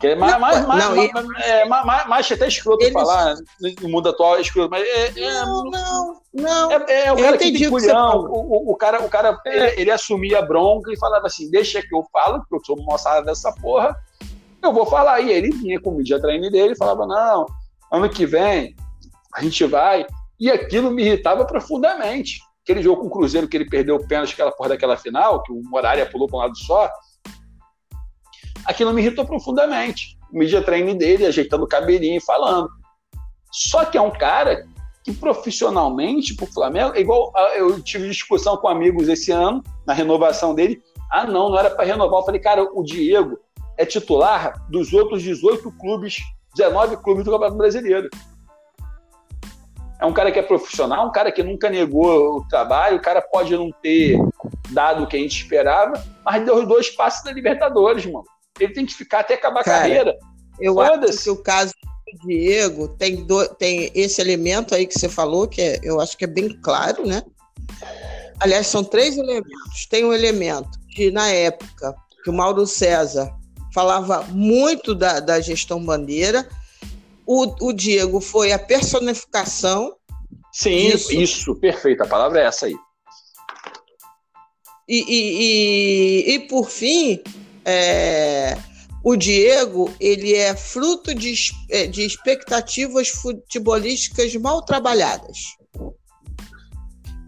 Que 0.00 0.08
é 0.08 0.14
mais, 0.14 0.38
mais, 0.40 0.66
mais, 0.66 0.84
não, 0.84 0.96
mais, 0.96 1.14
ele... 1.14 1.42
é, 1.44 1.64
mais, 1.66 2.08
mais 2.08 2.32
até 2.32 2.48
escroto 2.48 2.84
ele... 2.84 2.92
falar 2.92 3.36
no 3.80 3.88
mundo 3.88 4.08
atual 4.08 4.36
é 4.36 4.40
escroto, 4.40 4.70
mas 4.70 4.82
é, 4.82 5.20
é, 5.20 5.44
não, 5.44 5.64
não, 5.64 6.20
não. 6.32 6.72
É, 6.72 7.06
é 7.06 7.12
o 7.12 7.16
cara 7.16 7.36
que 7.36 7.52
tem 7.52 7.68
culhão, 7.68 8.24
o, 8.28 8.72
o, 8.72 8.76
cara, 8.76 9.04
o 9.04 9.08
cara 9.08 9.38
ele, 9.44 9.80
ele, 9.82 9.90
assumia 9.90 10.38
a 10.38 10.42
bronca 10.42 10.90
e 10.92 10.98
falava 10.98 11.26
assim, 11.26 11.50
deixa 11.50 11.82
que 11.82 11.94
eu 11.94 12.04
falo, 12.12 12.40
porque 12.40 12.56
eu 12.56 12.64
sou 12.64 12.84
moçada 12.84 13.24
dessa 13.24 13.52
porra, 13.52 13.94
eu 14.62 14.72
vou 14.72 14.86
falar. 14.86 15.20
E 15.20 15.30
ele 15.30 15.50
vinha 15.52 15.80
com 15.80 15.90
o 15.90 15.96
mídia 15.96 16.20
treino 16.20 16.50
dele 16.50 16.72
e 16.72 16.78
falava, 16.78 17.06
não, 17.06 17.46
ano 17.92 18.08
que 18.08 18.26
vem 18.26 18.74
a 19.34 19.42
gente 19.42 19.64
vai. 19.64 20.06
E 20.38 20.50
aquilo 20.50 20.90
me 20.90 21.04
irritava 21.04 21.44
profundamente. 21.44 22.40
Aquele 22.70 22.84
jogo 22.84 23.00
com 23.00 23.08
o 23.08 23.10
Cruzeiro 23.10 23.48
que 23.48 23.56
ele 23.56 23.68
perdeu 23.68 23.96
o 23.96 24.06
pênalti, 24.06 24.32
aquela 24.32 24.52
porra 24.52 24.68
daquela 24.68 24.96
final, 24.96 25.42
que 25.42 25.50
o 25.50 25.60
Moraria 25.64 26.06
pulou 26.06 26.28
para 26.28 26.36
um 26.36 26.40
lado 26.42 26.56
só, 26.56 26.88
aquilo 28.64 28.94
me 28.94 29.02
irritou 29.02 29.26
profundamente. 29.26 30.16
O 30.32 30.38
media 30.38 30.62
training 30.62 30.96
dele, 30.96 31.26
ajeitando 31.26 31.64
o 31.64 31.66
cabelinho 31.66 32.18
e 32.18 32.24
falando. 32.24 32.68
Só 33.50 33.84
que 33.84 33.98
é 33.98 34.00
um 34.00 34.12
cara 34.12 34.68
que 35.02 35.12
profissionalmente, 35.12 36.36
pro 36.36 36.46
Flamengo, 36.46 36.94
é 36.94 37.00
igual 37.00 37.32
eu 37.56 37.82
tive 37.82 38.08
discussão 38.08 38.56
com 38.56 38.68
amigos 38.68 39.08
esse 39.08 39.32
ano, 39.32 39.64
na 39.84 39.92
renovação 39.92 40.54
dele. 40.54 40.80
Ah, 41.10 41.26
não, 41.26 41.48
não 41.48 41.58
era 41.58 41.70
para 41.70 41.84
renovar. 41.84 42.20
Eu 42.20 42.24
falei, 42.24 42.40
cara, 42.40 42.62
o 42.72 42.84
Diego 42.84 43.36
é 43.76 43.84
titular 43.84 44.64
dos 44.70 44.92
outros 44.92 45.24
18 45.24 45.72
clubes, 45.72 46.18
19 46.54 46.98
clubes 46.98 47.24
do 47.24 47.32
Campeonato 47.32 47.58
Brasileiro. 47.58 48.08
É 50.00 50.06
um 50.06 50.12
cara 50.12 50.32
que 50.32 50.38
é 50.38 50.42
profissional, 50.42 51.06
um 51.06 51.12
cara 51.12 51.30
que 51.30 51.42
nunca 51.42 51.68
negou 51.68 52.38
o 52.38 52.48
trabalho, 52.48 52.96
o 52.96 53.02
cara 53.02 53.20
pode 53.20 53.54
não 53.54 53.70
ter 53.82 54.18
dado 54.70 55.04
o 55.04 55.06
que 55.06 55.16
a 55.16 55.20
gente 55.20 55.36
esperava, 55.36 56.02
mas 56.24 56.44
deu 56.44 56.56
os 56.56 56.66
dois 56.66 56.88
passos 56.90 57.22
da 57.22 57.32
Libertadores, 57.32 58.06
mano 58.06 58.24
ele 58.64 58.72
tem 58.72 58.86
que 58.86 58.94
ficar 58.94 59.20
até 59.20 59.34
acabar 59.34 59.64
Cara, 59.64 59.78
a 59.78 59.80
carreira. 59.80 60.18
Eu 60.60 60.80
acho 60.80 61.22
que 61.22 61.30
o 61.30 61.36
caso 61.36 61.72
do 61.72 62.28
Diego 62.28 62.88
tem, 62.88 63.24
do, 63.24 63.48
tem 63.54 63.90
esse 63.94 64.20
elemento 64.20 64.74
aí 64.74 64.86
que 64.86 64.98
você 64.98 65.08
falou, 65.08 65.48
que 65.48 65.60
é, 65.60 65.80
eu 65.82 66.00
acho 66.00 66.16
que 66.16 66.24
é 66.24 66.28
bem 66.28 66.48
claro, 66.62 67.06
né? 67.06 67.22
Aliás, 68.38 68.66
são 68.66 68.84
três 68.84 69.16
elementos. 69.16 69.86
Tem 69.88 70.04
um 70.04 70.12
elemento 70.12 70.70
que, 70.94 71.10
na 71.10 71.28
época, 71.28 71.94
que 72.22 72.30
o 72.30 72.32
Mauro 72.32 72.66
César 72.66 73.30
falava 73.72 74.22
muito 74.30 74.94
da, 74.94 75.20
da 75.20 75.40
gestão 75.40 75.82
bandeira, 75.82 76.46
o, 77.32 77.68
o 77.68 77.72
Diego 77.72 78.20
foi 78.20 78.50
a 78.50 78.58
personificação. 78.58 79.94
Sim, 80.52 80.90
disso. 80.90 81.12
isso, 81.12 81.54
perfeito. 81.54 82.02
A 82.02 82.06
palavra 82.08 82.40
é 82.40 82.46
essa 82.46 82.66
aí. 82.66 82.74
E, 84.88 84.98
e, 84.98 86.32
e, 86.32 86.34
e 86.34 86.38
por 86.48 86.68
fim, 86.68 87.22
é, 87.64 88.58
o 89.04 89.14
Diego 89.14 89.94
ele 90.00 90.34
é 90.34 90.56
fruto 90.56 91.14
de, 91.14 91.32
é, 91.70 91.86
de 91.86 92.04
expectativas 92.04 93.08
futebolísticas 93.10 94.34
mal 94.34 94.64
trabalhadas. 94.64 95.38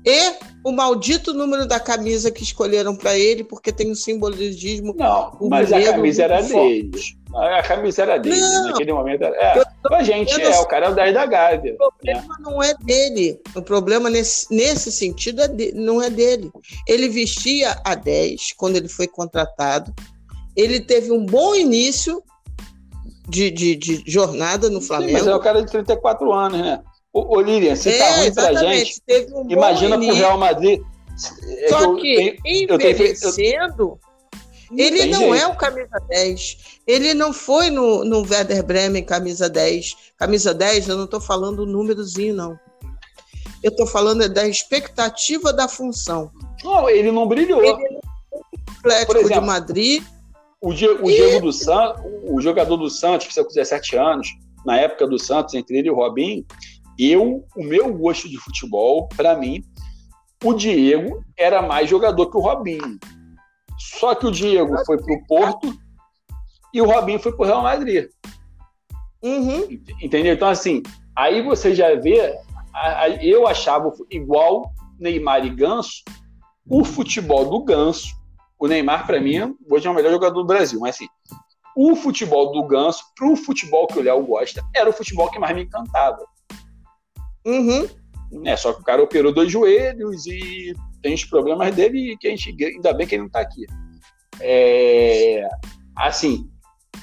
E 0.04 0.34
o 0.64 0.72
maldito 0.72 1.32
número 1.32 1.66
da 1.66 1.78
camisa 1.78 2.30
que 2.30 2.42
escolheram 2.42 2.96
para 2.96 3.16
ele, 3.16 3.44
porque 3.44 3.70
tem 3.70 3.90
um 3.90 3.94
simbolismo. 3.94 4.94
Não, 4.96 5.36
mas 5.48 5.72
a 5.72 5.82
camisa 5.82 6.24
era 6.24 6.42
dele. 6.42 6.90
A 7.34 7.62
camisa 7.62 8.02
era 8.02 8.18
dele. 8.18 8.40
Não, 8.40 8.66
Naquele 8.68 8.92
momento 8.92 9.24
era. 9.24 9.36
É, 9.36 9.62
a 9.94 10.02
gente 10.02 10.40
é, 10.40 10.60
o 10.60 10.66
cara 10.66 10.86
é 10.86 10.90
o 10.90 10.94
10 10.94 11.14
da 11.14 11.26
Gávea. 11.26 11.74
O 11.74 11.76
problema 11.76 12.36
não 12.40 12.62
é 12.62 12.74
dele. 12.74 13.40
O 13.54 13.62
problema 13.62 14.10
nesse, 14.10 14.54
nesse 14.54 14.90
sentido 14.90 15.42
é 15.42 15.48
de, 15.48 15.72
não 15.72 16.02
é 16.02 16.10
dele. 16.10 16.50
Ele 16.86 17.08
vestia 17.08 17.80
a 17.84 17.94
10 17.94 18.52
quando 18.56 18.76
ele 18.76 18.88
foi 18.88 19.06
contratado 19.06 19.94
ele 20.56 20.80
teve 20.80 21.10
um 21.10 21.24
bom 21.24 21.54
início 21.54 22.22
de, 23.28 23.50
de, 23.50 23.76
de 23.76 24.04
jornada 24.06 24.68
no 24.68 24.80
Flamengo. 24.80 25.10
Sim, 25.10 25.24
mas 25.24 25.26
é 25.26 25.34
o 25.34 25.40
cara 25.40 25.62
de 25.62 25.70
34 25.70 26.32
anos, 26.32 26.60
né? 26.60 26.82
Ô, 27.12 27.36
ô 27.36 27.40
Lilian, 27.40 27.76
se 27.76 27.90
tá 27.90 28.04
é, 28.04 28.10
tá 28.10 28.16
ruim 28.16 28.32
pra 28.32 28.54
gente, 28.54 29.02
um 29.34 29.50
imagina 29.50 29.98
pro 29.98 30.14
Real 30.14 30.38
Madrid. 30.38 30.80
É 31.46 31.68
Só 31.68 31.94
que, 31.94 32.32
que 32.32 32.42
tenho, 32.42 32.74
envelhecendo, 32.74 33.98
eu, 34.70 34.78
eu, 34.78 34.86
ele 34.86 35.06
não 35.06 35.20
jeito. 35.20 35.34
é 35.34 35.46
o 35.46 35.54
camisa 35.54 36.02
10. 36.08 36.80
Ele 36.86 37.14
não 37.14 37.32
foi 37.32 37.68
no, 37.68 38.04
no 38.04 38.22
Werder 38.22 38.64
Bremen 38.64 39.04
camisa 39.04 39.48
10. 39.48 39.94
Camisa 40.16 40.54
10, 40.54 40.88
eu 40.88 40.96
não 40.96 41.04
estou 41.04 41.20
falando 41.20 41.60
o 41.60 41.66
númerozinho, 41.66 42.34
não. 42.34 42.58
Eu 43.62 43.70
estou 43.70 43.86
falando 43.86 44.26
da 44.28 44.48
expectativa 44.48 45.52
da 45.52 45.68
função. 45.68 46.32
Não, 46.64 46.88
ele 46.88 47.12
não 47.12 47.28
brilhou. 47.28 47.62
Ele 47.62 48.00
Atlético 48.78 49.28
de 49.28 49.40
Madrid 49.40 50.02
o, 50.62 50.72
Diego, 50.72 51.04
o 51.04 51.10
Diego 51.10 51.40
do 51.40 51.52
Santos, 51.52 52.02
o 52.24 52.40
jogador 52.40 52.76
do 52.76 52.88
Santos, 52.88 53.26
que 53.26 53.42
com 53.42 53.48
17 53.48 53.96
anos, 53.96 54.28
na 54.64 54.78
época 54.78 55.06
do 55.08 55.18
Santos, 55.18 55.54
entre 55.54 55.76
ele 55.76 55.88
e 55.88 55.90
o 55.90 55.94
Robinho, 55.94 56.44
eu, 56.98 57.44
o 57.56 57.62
meu 57.62 57.92
gosto 57.92 58.28
de 58.28 58.38
futebol, 58.38 59.08
para 59.16 59.36
mim, 59.36 59.62
o 60.44 60.54
Diego 60.54 61.24
era 61.36 61.62
mais 61.62 61.88
jogador 61.88 62.30
que 62.30 62.36
o 62.36 62.40
Robinho. 62.40 62.98
Só 63.78 64.14
que 64.14 64.26
o 64.26 64.30
Diego 64.30 64.76
foi 64.84 64.96
para 64.96 65.14
o 65.14 65.26
Porto 65.26 65.74
e 66.72 66.80
o 66.80 66.86
Robinho 66.86 67.18
foi 67.18 67.32
para 67.32 67.42
o 67.42 67.46
Real 67.46 67.62
Madrid. 67.62 68.08
Uhum. 69.22 69.68
Entendeu? 70.00 70.34
Então, 70.34 70.48
assim, 70.48 70.82
aí 71.16 71.42
você 71.42 71.74
já 71.74 71.94
vê. 71.94 72.36
Eu 73.20 73.46
achava 73.46 73.92
igual 74.10 74.72
Neymar 74.98 75.44
e 75.44 75.50
Ganso, 75.50 76.02
o 76.68 76.84
futebol 76.84 77.48
do 77.48 77.62
Ganso. 77.64 78.08
O 78.58 78.66
Neymar, 78.66 79.06
para 79.06 79.20
mim, 79.20 79.56
hoje 79.68 79.86
é 79.86 79.90
o 79.90 79.94
melhor 79.94 80.12
jogador 80.12 80.40
do 80.40 80.46
Brasil, 80.46 80.78
mas 80.80 80.94
assim, 80.94 81.08
o 81.76 81.96
futebol 81.96 82.52
do 82.52 82.64
Ganso, 82.66 83.02
pro 83.16 83.34
futebol 83.34 83.86
que 83.86 83.98
o 83.98 84.02
Léo 84.02 84.24
gosta, 84.24 84.62
era 84.74 84.88
o 84.88 84.92
futebol 84.92 85.30
que 85.30 85.38
mais 85.38 85.54
me 85.54 85.64
encantava. 85.64 86.24
Uhum. 87.44 87.88
É, 88.44 88.56
só 88.56 88.72
que 88.72 88.80
o 88.80 88.84
cara 88.84 89.02
operou 89.02 89.32
dois 89.32 89.50
joelhos 89.50 90.26
e 90.26 90.74
tem 91.02 91.14
os 91.14 91.24
problemas 91.24 91.74
dele 91.74 92.16
que 92.18 92.28
a 92.28 92.30
gente 92.30 92.64
ainda 92.64 92.92
bem 92.94 93.06
que 93.06 93.14
ele 93.14 93.22
não 93.22 93.26
está 93.26 93.40
aqui. 93.40 93.66
É, 94.40 95.46
assim, 95.96 96.48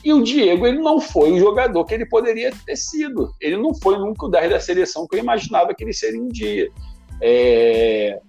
e 0.04 0.14
o 0.14 0.24
Diego 0.24 0.66
ele 0.66 0.80
não 0.80 1.00
foi 1.00 1.32
o 1.32 1.40
jogador 1.40 1.84
que 1.86 1.94
ele 1.94 2.06
poderia 2.06 2.52
ter 2.66 2.76
sido. 2.76 3.32
Ele 3.40 3.58
não 3.58 3.76
foi 3.76 3.98
nunca 3.98 4.26
o 4.26 4.30
10 4.30 4.50
da 4.50 4.60
seleção 4.60 5.08
que 5.08 5.16
eu 5.16 5.20
imaginava 5.20 5.74
que 5.74 5.84
ele 5.84 5.94
seria 5.94 6.22
um 6.22 6.28
dia. 6.28 6.70
É, 7.22 8.20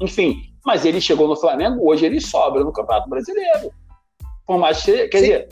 enfim, 0.00 0.42
mas 0.64 0.84
ele 0.84 1.00
chegou 1.00 1.28
no 1.28 1.36
Flamengo, 1.36 1.88
hoje 1.88 2.06
ele 2.06 2.20
sobra 2.20 2.62
no 2.62 2.72
Campeonato 2.72 3.08
Brasileiro. 3.08 3.70
Por 4.46 4.58
mais 4.58 4.82
que, 4.82 5.08
quer 5.08 5.18
Sim. 5.18 5.24
dizer, 5.24 5.48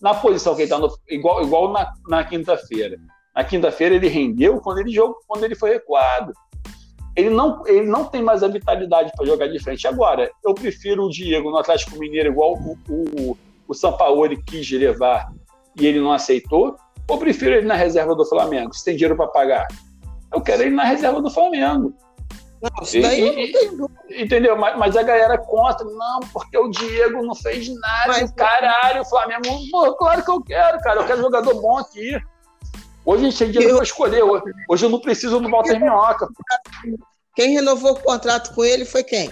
na 0.00 0.14
posição 0.14 0.54
que 0.54 0.62
ele 0.62 0.72
está, 0.72 0.88
igual, 1.08 1.42
igual 1.42 1.72
na, 1.72 1.92
na 2.08 2.24
quinta-feira. 2.24 2.96
Na 3.36 3.44
quinta-feira 3.44 3.94
ele 3.94 4.08
rendeu 4.08 4.58
quando 4.62 4.78
ele 4.78 4.90
jogou, 4.90 5.18
quando 5.28 5.44
ele 5.44 5.54
foi 5.54 5.70
recuado. 5.70 6.32
Ele 7.14 7.28
não, 7.28 7.62
ele 7.66 7.86
não 7.86 8.04
tem 8.04 8.22
mais 8.22 8.42
a 8.42 8.48
vitalidade 8.48 9.12
para 9.14 9.26
jogar 9.26 9.46
de 9.48 9.62
frente. 9.62 9.86
Agora, 9.86 10.30
eu 10.42 10.54
prefiro 10.54 11.04
o 11.04 11.10
Diego 11.10 11.50
no 11.50 11.58
Atlético 11.58 11.98
Mineiro, 11.98 12.30
igual 12.30 12.54
o, 12.54 12.78
o, 12.88 13.38
o 13.68 13.74
Sampaoli 13.74 14.42
quis 14.42 14.70
levar 14.70 15.30
e 15.78 15.86
ele 15.86 16.00
não 16.00 16.12
aceitou, 16.12 16.76
ou 17.06 17.18
prefiro 17.18 17.54
ele 17.54 17.66
na 17.66 17.74
reserva 17.74 18.14
do 18.14 18.24
Flamengo, 18.24 18.74
se 18.74 18.84
tem 18.84 18.96
dinheiro 18.96 19.16
para 19.16 19.28
pagar? 19.28 19.66
Eu 20.32 20.40
quero 20.40 20.62
ele 20.62 20.74
na 20.74 20.84
reserva 20.84 21.20
do 21.20 21.30
Flamengo. 21.30 21.94
Daí 23.02 23.50
e, 23.50 23.52
tem 23.52 24.22
Entendeu? 24.22 24.56
Mas, 24.56 24.78
mas, 24.78 24.96
a 24.96 25.02
galera 25.02 25.36
conta, 25.36 25.84
não, 25.84 26.20
porque 26.32 26.56
o 26.56 26.70
Diego 26.70 27.22
não 27.22 27.34
fez 27.34 27.68
nada, 27.68 28.08
mas, 28.08 28.32
caralho, 28.32 29.02
o 29.02 29.04
Flamengo. 29.04 29.42
Pô, 29.70 29.94
claro 29.94 30.24
que 30.24 30.30
eu 30.30 30.42
quero, 30.42 30.80
cara, 30.80 31.00
eu 31.00 31.06
quero 31.06 31.20
jogador 31.20 31.60
bom 31.60 31.78
aqui. 31.78 32.18
Hoje 33.06 33.24
a 33.24 33.30
gente 33.30 33.38
tem 33.38 33.50
dinheiro 33.52 33.74
eu... 33.74 33.76
para 33.76 33.84
escolher. 33.84 34.22
Hoje 34.68 34.84
eu 34.84 34.90
não 34.90 35.00
preciso 35.00 35.38
do 35.38 35.48
Walter 35.48 35.78
Minhoca. 35.78 36.28
Quem 37.36 37.52
renovou 37.52 37.92
o 37.92 38.00
contrato 38.00 38.52
com 38.52 38.64
ele 38.64 38.84
foi 38.84 39.04
quem? 39.04 39.30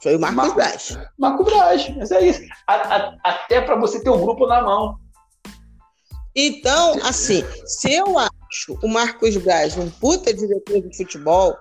Foi 0.00 0.14
o 0.14 0.20
Marcos 0.20 0.36
Mar... 0.36 0.54
Braz. 0.54 0.98
Marcos 1.18 1.46
Braz, 1.46 1.96
mas 1.96 2.12
é 2.12 2.26
isso. 2.26 2.40
A, 2.68 2.74
a, 2.74 3.16
até 3.24 3.60
para 3.60 3.74
você 3.74 4.00
ter 4.00 4.10
o 4.10 4.14
um 4.14 4.20
grupo 4.20 4.46
na 4.46 4.62
mão. 4.62 4.96
Então, 6.34 6.94
assim, 7.04 7.44
se 7.66 7.92
eu 7.92 8.16
acho 8.18 8.78
o 8.82 8.88
Marcos 8.88 9.36
Braz 9.36 9.76
um 9.76 9.90
puta 9.90 10.32
diretor 10.32 10.80
de 10.80 10.96
futebol, 10.96 11.56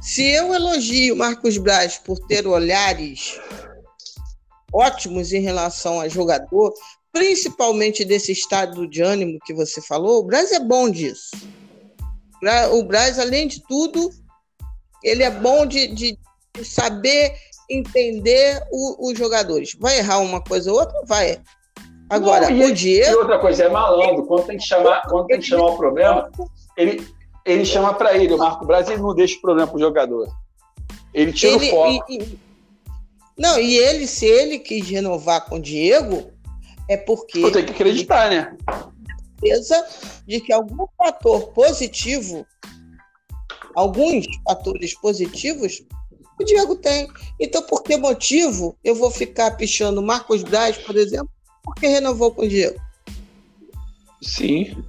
se 0.00 0.26
eu 0.30 0.54
elogio 0.54 1.14
o 1.14 1.18
Marcos 1.18 1.58
Braz 1.58 1.98
por 1.98 2.18
ter 2.26 2.46
olhares 2.46 3.38
ótimos 4.72 5.32
em 5.32 5.40
relação 5.40 6.00
a 6.00 6.08
jogador, 6.08 6.72
principalmente 7.14 8.04
desse 8.04 8.32
estado 8.32 8.88
de 8.88 9.00
ânimo 9.00 9.38
que 9.46 9.54
você 9.54 9.80
falou, 9.80 10.18
o 10.18 10.24
Braz 10.24 10.50
é 10.50 10.58
bom 10.58 10.90
disso. 10.90 11.30
O 12.72 12.82
Braz, 12.82 13.20
além 13.20 13.46
de 13.46 13.62
tudo, 13.62 14.10
ele 15.00 15.22
é 15.22 15.30
bom 15.30 15.64
de, 15.64 15.86
de 15.94 16.18
saber 16.64 17.32
entender 17.70 18.60
o, 18.70 19.10
os 19.10 19.16
jogadores. 19.16 19.76
Vai 19.78 19.98
errar 19.98 20.18
uma 20.18 20.42
coisa 20.42 20.72
ou 20.72 20.80
outra? 20.80 21.00
Vai. 21.06 21.40
Agora, 22.10 22.50
Não, 22.50 22.56
e, 22.56 22.64
o 22.64 22.74
Diego. 22.74 23.12
E 23.12 23.14
outra 23.14 23.38
coisa, 23.38 23.64
é 23.64 23.68
malandro. 23.68 24.26
Quando 24.26 24.46
tem 24.46 24.58
que 24.58 24.66
chamar, 24.66 25.02
quando 25.08 25.26
tem 25.28 25.38
que 25.38 25.46
chamar 25.46 25.66
o 25.66 25.76
problema, 25.76 26.30
ele, 26.76 27.06
ele 27.46 27.64
chama 27.64 27.94
para 27.94 28.16
ele. 28.16 28.34
O 28.34 28.38
Marco 28.38 28.66
Braz 28.66 28.88
ele 28.90 29.00
não 29.00 29.14
deixa 29.14 29.38
o 29.38 29.40
problema 29.40 29.68
para 29.68 29.76
o 29.76 29.80
jogador. 29.80 30.28
Ele 31.14 31.32
tira 31.32 31.54
ele, 31.54 31.68
o 31.68 31.70
foco. 31.70 32.12
E, 32.12 32.18
e, 32.18 32.38
não, 33.38 33.58
e 33.58 33.76
ele, 33.78 34.06
se 34.08 34.26
ele 34.26 34.58
quis 34.58 34.88
renovar 34.88 35.46
com 35.46 35.56
o 35.56 35.62
Diego, 35.62 36.33
é 36.88 36.96
porque. 36.96 37.38
Eu 37.38 37.52
tenho 37.52 37.66
que 37.66 37.72
acreditar, 37.72 38.30
né? 38.30 38.56
Certeza 39.40 39.86
de 40.26 40.40
que 40.40 40.52
algum 40.52 40.86
fator 40.96 41.48
positivo, 41.52 42.46
alguns 43.74 44.26
fatores 44.44 44.94
positivos, 44.94 45.82
o 46.40 46.44
Diego 46.44 46.76
tem. 46.76 47.08
Então, 47.38 47.62
por 47.62 47.82
que 47.82 47.96
motivo 47.96 48.76
eu 48.82 48.94
vou 48.94 49.10
ficar 49.10 49.52
pichando 49.52 50.02
Marcos 50.02 50.42
Braz, 50.42 50.76
por 50.78 50.96
exemplo, 50.96 51.30
porque 51.62 51.86
renovou 51.86 52.32
com 52.32 52.42
o 52.42 52.48
Diego? 52.48 52.80
Sim. 54.22 54.84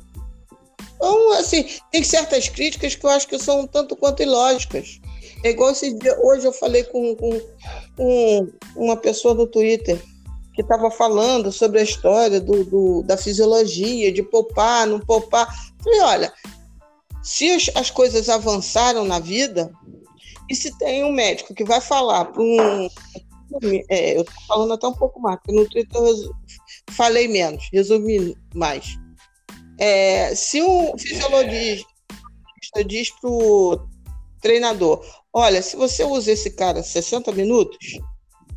Então, 0.95 1.34
assim, 1.34 1.65
tem 1.91 2.03
certas 2.03 2.49
críticas 2.49 2.95
que 2.95 3.05
eu 3.05 3.09
acho 3.09 3.27
que 3.27 3.38
são 3.38 3.61
um 3.61 3.67
tanto 3.67 3.95
quanto 3.95 4.23
ilógicas. 4.23 4.99
É 5.43 5.49
igual 5.49 5.72
esse 5.72 5.93
dia, 5.99 6.17
hoje 6.19 6.47
eu 6.47 6.53
falei 6.53 6.84
com, 6.85 7.15
com, 7.15 7.39
com 7.95 8.47
uma 8.76 8.97
pessoa 8.97 9.34
no 9.35 9.45
Twitter 9.45 10.01
que 10.56 10.61
estava 10.61 10.90
falando 10.90 11.52
sobre 11.52 11.80
a 11.80 11.84
história 11.84 12.40
do, 12.40 12.64
do, 12.64 13.03
da 13.03 13.18
fisiologia, 13.18 14.11
de 14.11 14.23
poupar, 14.23 14.88
não 14.88 14.99
poupar. 14.99 15.53
Falei, 15.84 15.99
olha, 16.02 16.34
se 17.22 17.52
as, 17.52 17.69
as 17.76 17.91
coisas 17.91 18.30
avançaram 18.30 19.03
na 19.03 19.19
vida, 19.19 19.72
e 20.49 20.56
se 20.56 20.76
tem 20.77 21.03
um 21.03 21.11
médico 21.11 21.53
que 21.53 21.65
vai 21.65 21.82
falar 21.82 22.26
para 22.26 22.41
um. 22.41 22.88
É, 23.90 24.18
eu 24.18 24.22
estou 24.22 24.44
falando 24.48 24.73
até 24.73 24.88
um 24.88 24.94
pouco 24.94 25.19
mais, 25.19 25.38
porque 25.38 25.52
no 25.52 25.68
Twitter 25.68 26.02
eu 26.02 26.32
falei 26.91 27.27
menos, 27.27 27.68
resumi 27.72 28.36
mais. 28.53 28.98
É, 29.80 30.34
se 30.34 30.61
um 30.61 30.98
fisiologista 30.98 31.86
diz 32.86 33.10
para 33.19 33.30
o 33.30 33.80
treinador: 34.41 35.03
olha, 35.34 35.61
se 35.61 35.76
você 35.76 36.03
usa 36.03 36.32
esse 36.32 36.52
cara 36.52 36.82
60 36.82 37.32
minutos, 37.34 37.99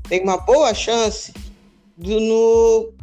tem 0.08 0.22
uma 0.22 0.38
boa 0.38 0.72
chance 0.74 1.32
do, 1.98 2.20
no, 2.20 2.94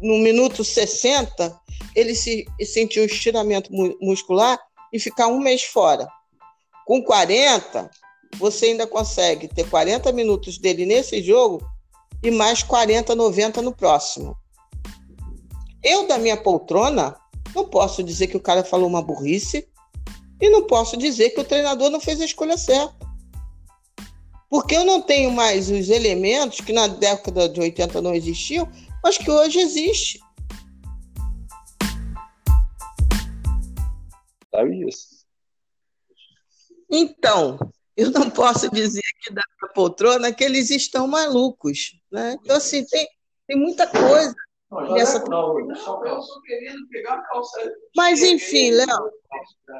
no 0.00 0.18
minuto 0.18 0.62
60 0.62 1.60
ele 1.94 2.14
se 2.14 2.46
sentir 2.64 3.00
um 3.00 3.04
estiramento 3.04 3.70
muscular 4.00 4.58
e 4.92 4.98
ficar 4.98 5.26
um 5.28 5.40
mês 5.40 5.62
fora. 5.62 6.06
Com 6.86 7.02
40, 7.02 7.90
você 8.38 8.66
ainda 8.66 8.86
consegue 8.86 9.48
ter 9.48 9.68
40 9.68 10.12
minutos 10.12 10.58
dele 10.58 10.86
nesse 10.86 11.22
jogo 11.22 11.62
e 12.22 12.30
mais 12.30 12.62
40, 12.62 13.14
90 13.14 13.62
no 13.62 13.74
próximo. 13.74 14.36
Eu, 15.82 16.06
da 16.06 16.18
minha 16.18 16.36
poltrona, 16.36 17.16
não 17.54 17.68
posso 17.68 18.02
dizer 18.02 18.28
que 18.28 18.36
o 18.36 18.42
cara 18.42 18.62
falou 18.62 18.88
uma 18.88 19.02
burrice 19.02 19.68
e 20.40 20.50
não 20.50 20.66
posso 20.66 20.96
dizer 20.96 21.30
que 21.30 21.40
o 21.40 21.44
treinador 21.44 21.90
não 21.90 22.00
fez 22.00 22.20
a 22.20 22.24
escolha 22.24 22.56
certa. 22.56 23.01
Porque 24.52 24.76
eu 24.76 24.84
não 24.84 25.00
tenho 25.00 25.32
mais 25.32 25.70
os 25.70 25.88
elementos 25.88 26.60
que 26.60 26.74
na 26.74 26.86
década 26.86 27.48
de 27.48 27.58
80 27.58 28.02
não 28.02 28.12
existiam, 28.12 28.70
mas 29.02 29.16
que 29.16 29.30
hoje 29.30 29.58
existe. 29.58 30.20
Sabe 34.54 34.86
isso. 34.86 35.24
Então, 36.90 37.58
eu 37.96 38.10
não 38.10 38.28
posso 38.28 38.70
dizer 38.70 39.00
que 39.22 39.32
da 39.32 39.40
poltrona 39.74 40.30
que 40.30 40.44
eles 40.44 40.68
estão 40.68 41.08
malucos. 41.08 41.98
Né? 42.10 42.36
Então, 42.38 42.56
assim, 42.56 42.84
tem, 42.84 43.08
tem 43.48 43.58
muita 43.58 43.86
coisa 43.86 44.34
nessa. 44.90 45.24
Mas, 47.96 48.22
enfim, 48.22 48.72
Léo, 48.72 49.10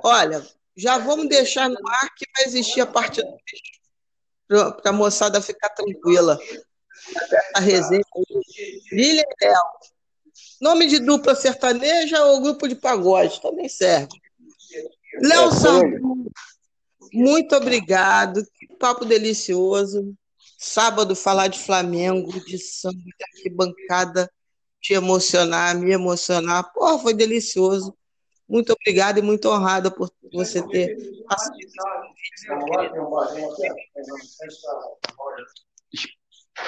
olha, 0.02 0.42
já 0.74 0.96
vamos 0.96 1.28
deixar 1.28 1.68
no 1.68 1.76
ar 1.86 2.14
que 2.14 2.24
vai 2.34 2.46
existir 2.46 2.80
a 2.80 2.86
parte 2.86 3.20
2 3.20 3.81
para 4.52 4.90
a 4.90 4.92
moçada 4.92 5.40
ficar 5.40 5.70
tranquila. 5.70 6.38
A 7.54 7.60
resenha. 7.60 8.04
Lilian 8.90 9.24
Léo. 9.40 9.62
Nome 10.60 10.86
de 10.86 11.00
dupla 11.00 11.34
sertaneja 11.34 12.24
ou 12.24 12.40
grupo 12.40 12.68
de 12.68 12.76
pagode? 12.76 13.40
Também 13.40 13.68
serve. 13.68 14.08
Léo 15.20 15.50
é, 15.50 16.22
muito 17.12 17.54
obrigado. 17.54 18.42
Que 18.54 18.66
papo 18.78 19.04
delicioso. 19.04 20.14
Sábado 20.56 21.16
falar 21.16 21.48
de 21.48 21.58
Flamengo, 21.58 22.32
de 22.44 22.56
samba, 22.56 22.96
de 22.96 23.24
arquibancada, 23.24 24.30
te 24.80 24.94
emocionar, 24.94 25.74
me 25.76 25.92
emocionar. 25.92 26.72
Porra, 26.72 26.98
foi 27.00 27.14
delicioso. 27.14 27.96
Muito 28.52 28.70
obrigada 28.74 29.18
e 29.18 29.22
muito 29.22 29.48
honrada 29.48 29.90
por 29.90 30.10
você 30.30 30.60
ter 30.68 30.94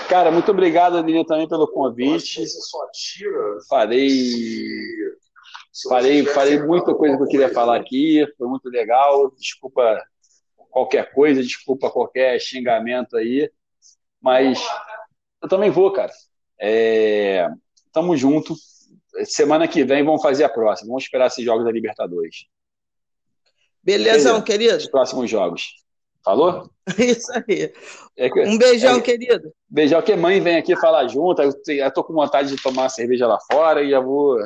Cara, 0.09 0.31
muito 0.31 0.51
obrigado, 0.51 0.97
Aninha, 0.97 1.27
também 1.27 1.47
pelo 1.47 1.69
convite. 1.69 2.43
Farei 3.69 4.65
Falei, 5.89 6.25
falei 6.25 6.63
muita 6.63 6.95
coisa 6.95 7.19
que 7.19 7.23
eu 7.23 7.29
queria 7.29 7.53
falar 7.53 7.77
aqui, 7.77 8.25
foi 8.39 8.49
muito 8.49 8.71
legal. 8.71 9.31
Desculpa 9.33 10.03
qualquer 10.71 11.13
coisa, 11.13 11.43
desculpa 11.43 11.91
qualquer 11.91 12.41
xingamento 12.41 13.15
aí, 13.15 13.51
mas 14.23 14.59
eu 15.43 15.49
também 15.51 15.71
vou, 15.71 15.93
cara. 15.93 16.13
É, 16.59 17.47
tamo 17.93 18.17
junto. 18.17 18.55
Semana 19.25 19.69
que 19.69 19.85
vem 19.85 20.05
vamos 20.05 20.23
fazer 20.23 20.45
a 20.45 20.49
próxima. 20.49 20.89
Vamos 20.89 21.05
esperar 21.05 21.27
esses 21.27 21.45
jogos 21.45 21.65
da 21.65 21.71
Libertadores. 21.71 22.47
Beleza, 23.83 24.41
querido. 24.43 24.77
Os 24.77 24.89
próximos 24.89 25.31
jogos. 25.31 25.85
Falou? 26.25 26.71
Isso 26.99 27.31
aí. 27.33 27.73
É 28.17 28.31
que, 28.31 28.41
um 28.41 28.57
beijão, 28.57 28.97
é, 28.97 29.01
querido. 29.01 29.53
Beijão, 29.69 30.01
que 30.01 30.17
mãe 30.17 30.41
vem 30.41 30.57
aqui 30.57 30.75
falar 30.75 31.07
junto. 31.07 31.43
Eu, 31.43 31.53
eu 31.69 31.91
tô 31.93 32.03
com 32.03 32.15
vontade 32.15 32.49
de 32.49 32.63
tomar 32.63 32.89
cerveja 32.89 33.27
lá 33.27 33.39
fora 33.53 33.83
e 33.83 33.93
eu 33.93 34.03
vou. 34.03 34.39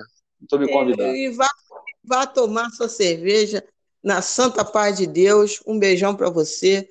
Estou 0.43 0.59
me 0.59 0.71
convidando. 0.71 1.15
E, 1.15 1.27
e 1.27 1.31
vá, 1.31 1.49
vá 2.05 2.27
tomar 2.27 2.69
sua 2.71 2.89
cerveja 2.89 3.63
na 4.03 4.21
santa 4.21 4.65
paz 4.65 4.97
de 4.97 5.07
Deus. 5.07 5.63
Um 5.67 5.79
beijão 5.79 6.17
para 6.17 6.29
você. 6.29 6.89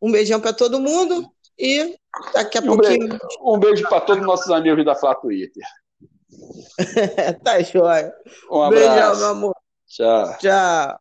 Um 0.00 0.12
beijão 0.12 0.40
para 0.40 0.52
todo 0.52 0.78
mundo. 0.78 1.26
E 1.58 1.96
daqui 2.34 2.58
a 2.58 2.60
um 2.60 2.66
pouquinho. 2.66 3.08
Beijo, 3.08 3.18
um 3.42 3.58
beijo 3.58 3.88
para 3.88 4.00
todos 4.02 4.20
os 4.20 4.26
nossos 4.26 4.50
amigos 4.50 4.84
da 4.84 4.94
Flá 4.94 5.14
Twitter. 5.14 5.64
tá 7.44 7.60
joia. 7.60 8.12
Um 8.50 8.62
abraço. 8.62 8.88
Beijão, 8.88 9.16
meu 9.16 9.28
amor. 9.28 9.54
Tchau. 9.86 10.38
Tchau. 10.38 11.00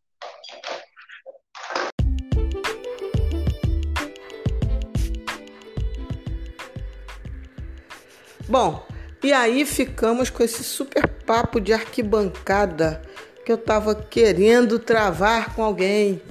Bom, 8.50 8.82
e 9.22 9.34
aí 9.34 9.66
ficamos 9.66 10.30
com 10.30 10.42
esse 10.42 10.64
super 10.64 11.06
papo 11.06 11.60
de 11.60 11.74
arquibancada 11.74 13.02
que 13.46 13.52
eu 13.52 13.58
tava 13.58 13.94
querendo 13.94 14.80
travar 14.80 15.54
com 15.54 15.64
alguém 15.64 16.22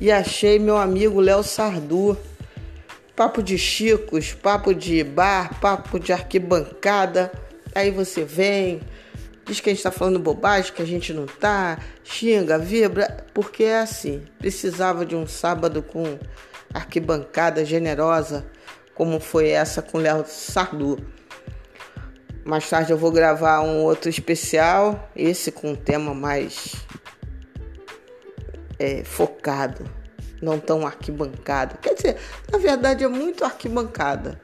e 0.00 0.10
achei 0.10 0.58
meu 0.58 0.76
amigo 0.76 1.20
Léo 1.20 1.44
Sardu. 1.44 2.18
Papo 3.14 3.40
de 3.40 3.56
chicos, 3.56 4.32
papo 4.32 4.74
de 4.74 5.04
bar, 5.04 5.60
papo 5.60 6.00
de 6.00 6.12
arquibancada. 6.12 7.30
Aí 7.74 7.90
você 7.90 8.24
vem, 8.24 8.80
diz 9.44 9.60
que 9.60 9.70
a 9.70 9.72
gente 9.72 9.82
tá 9.82 9.90
falando 9.90 10.18
bobagem, 10.18 10.72
que 10.72 10.82
a 10.82 10.86
gente 10.86 11.12
não 11.12 11.26
tá, 11.26 11.78
xinga, 12.04 12.58
vibra, 12.58 13.24
porque 13.32 13.64
é 13.64 13.80
assim. 13.80 14.22
Precisava 14.38 15.06
de 15.06 15.16
um 15.16 15.26
sábado 15.26 15.82
com 15.82 16.18
arquibancada 16.72 17.64
generosa, 17.64 18.46
como 18.94 19.20
foi 19.20 19.48
essa 19.48 19.80
com 19.82 19.98
Léo 19.98 20.24
Sardu. 20.26 20.98
Mais 22.44 22.68
tarde 22.68 22.92
eu 22.92 22.98
vou 22.98 23.12
gravar 23.12 23.60
um 23.60 23.82
outro 23.82 24.10
especial, 24.10 25.10
esse 25.14 25.52
com 25.52 25.70
um 25.70 25.76
tema 25.76 26.12
mais 26.12 26.74
é, 28.78 29.04
focado, 29.04 29.84
não 30.42 30.58
tão 30.58 30.84
arquibancado. 30.84 31.78
Quer 31.78 31.94
dizer, 31.94 32.16
na 32.50 32.58
verdade 32.58 33.04
é 33.04 33.08
muito 33.08 33.44
arquibancada. 33.44 34.40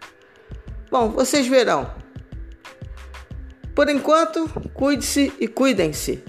Bom, 0.91 1.11
vocês 1.11 1.47
verão. 1.47 1.93
Por 3.79 3.89
enquanto, 3.89 4.51
cuide-se 4.75 5.33
e 5.39 5.47
cuidem-se. 5.47 6.21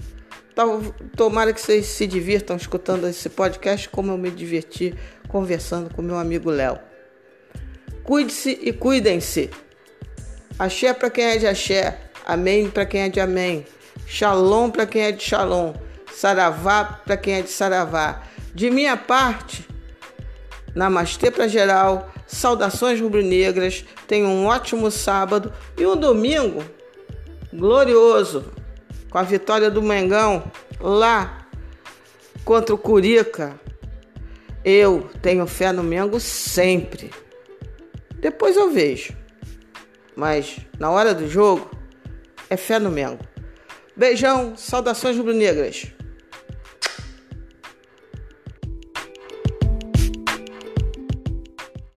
Tomara 1.16 1.52
que 1.52 1.60
vocês 1.60 1.84
se 1.86 2.06
divirtam 2.06 2.56
escutando 2.56 3.08
esse 3.08 3.28
podcast 3.28 3.88
como 3.88 4.12
eu 4.12 4.16
me 4.16 4.30
diverti 4.30 4.94
conversando 5.26 5.92
com 5.92 6.00
meu 6.00 6.16
amigo 6.16 6.48
Léo. 6.48 6.78
Cuide-se 8.04 8.56
e 8.62 8.72
cuidem-se. 8.72 9.50
Axé 10.60 10.94
para 10.94 11.10
quem 11.10 11.24
é 11.24 11.38
de 11.38 11.48
axé, 11.48 11.98
amém 12.24 12.70
para 12.70 12.86
quem 12.86 13.00
é 13.00 13.08
de 13.08 13.18
amém, 13.18 13.66
shalom 14.06 14.70
para 14.70 14.86
quem 14.86 15.02
é 15.02 15.10
de 15.10 15.24
shalom, 15.24 15.74
saravá 16.14 16.84
para 17.04 17.16
quem 17.16 17.34
é 17.34 17.42
de 17.42 17.50
saravá. 17.50 18.22
De 18.54 18.70
minha 18.70 18.96
parte, 18.96 19.66
namastê 20.72 21.32
para 21.32 21.48
geral, 21.48 22.12
saudações 22.28 23.00
rubro-negras, 23.00 23.84
tenham 24.06 24.30
um 24.30 24.46
ótimo 24.46 24.88
sábado 24.88 25.52
e 25.76 25.84
um 25.84 25.96
domingo 25.96 26.62
glorioso 27.52 28.52
com 29.10 29.18
a 29.18 29.22
vitória 29.22 29.70
do 29.70 29.82
Mengão 29.82 30.50
lá 30.80 31.46
contra 32.44 32.74
o 32.74 32.78
Curica. 32.78 33.58
Eu 34.64 35.08
tenho 35.22 35.46
fé 35.46 35.72
no 35.72 35.82
Mengo 35.82 36.20
sempre. 36.20 37.10
Depois 38.16 38.56
eu 38.56 38.70
vejo. 38.70 39.14
Mas 40.14 40.58
na 40.78 40.90
hora 40.90 41.14
do 41.14 41.28
jogo, 41.28 41.70
é 42.48 42.56
fé 42.56 42.78
no 42.78 42.90
Mengo. 42.90 43.24
Beijão, 43.96 44.56
saudações 44.56 45.16
rubro-negras. 45.16 45.92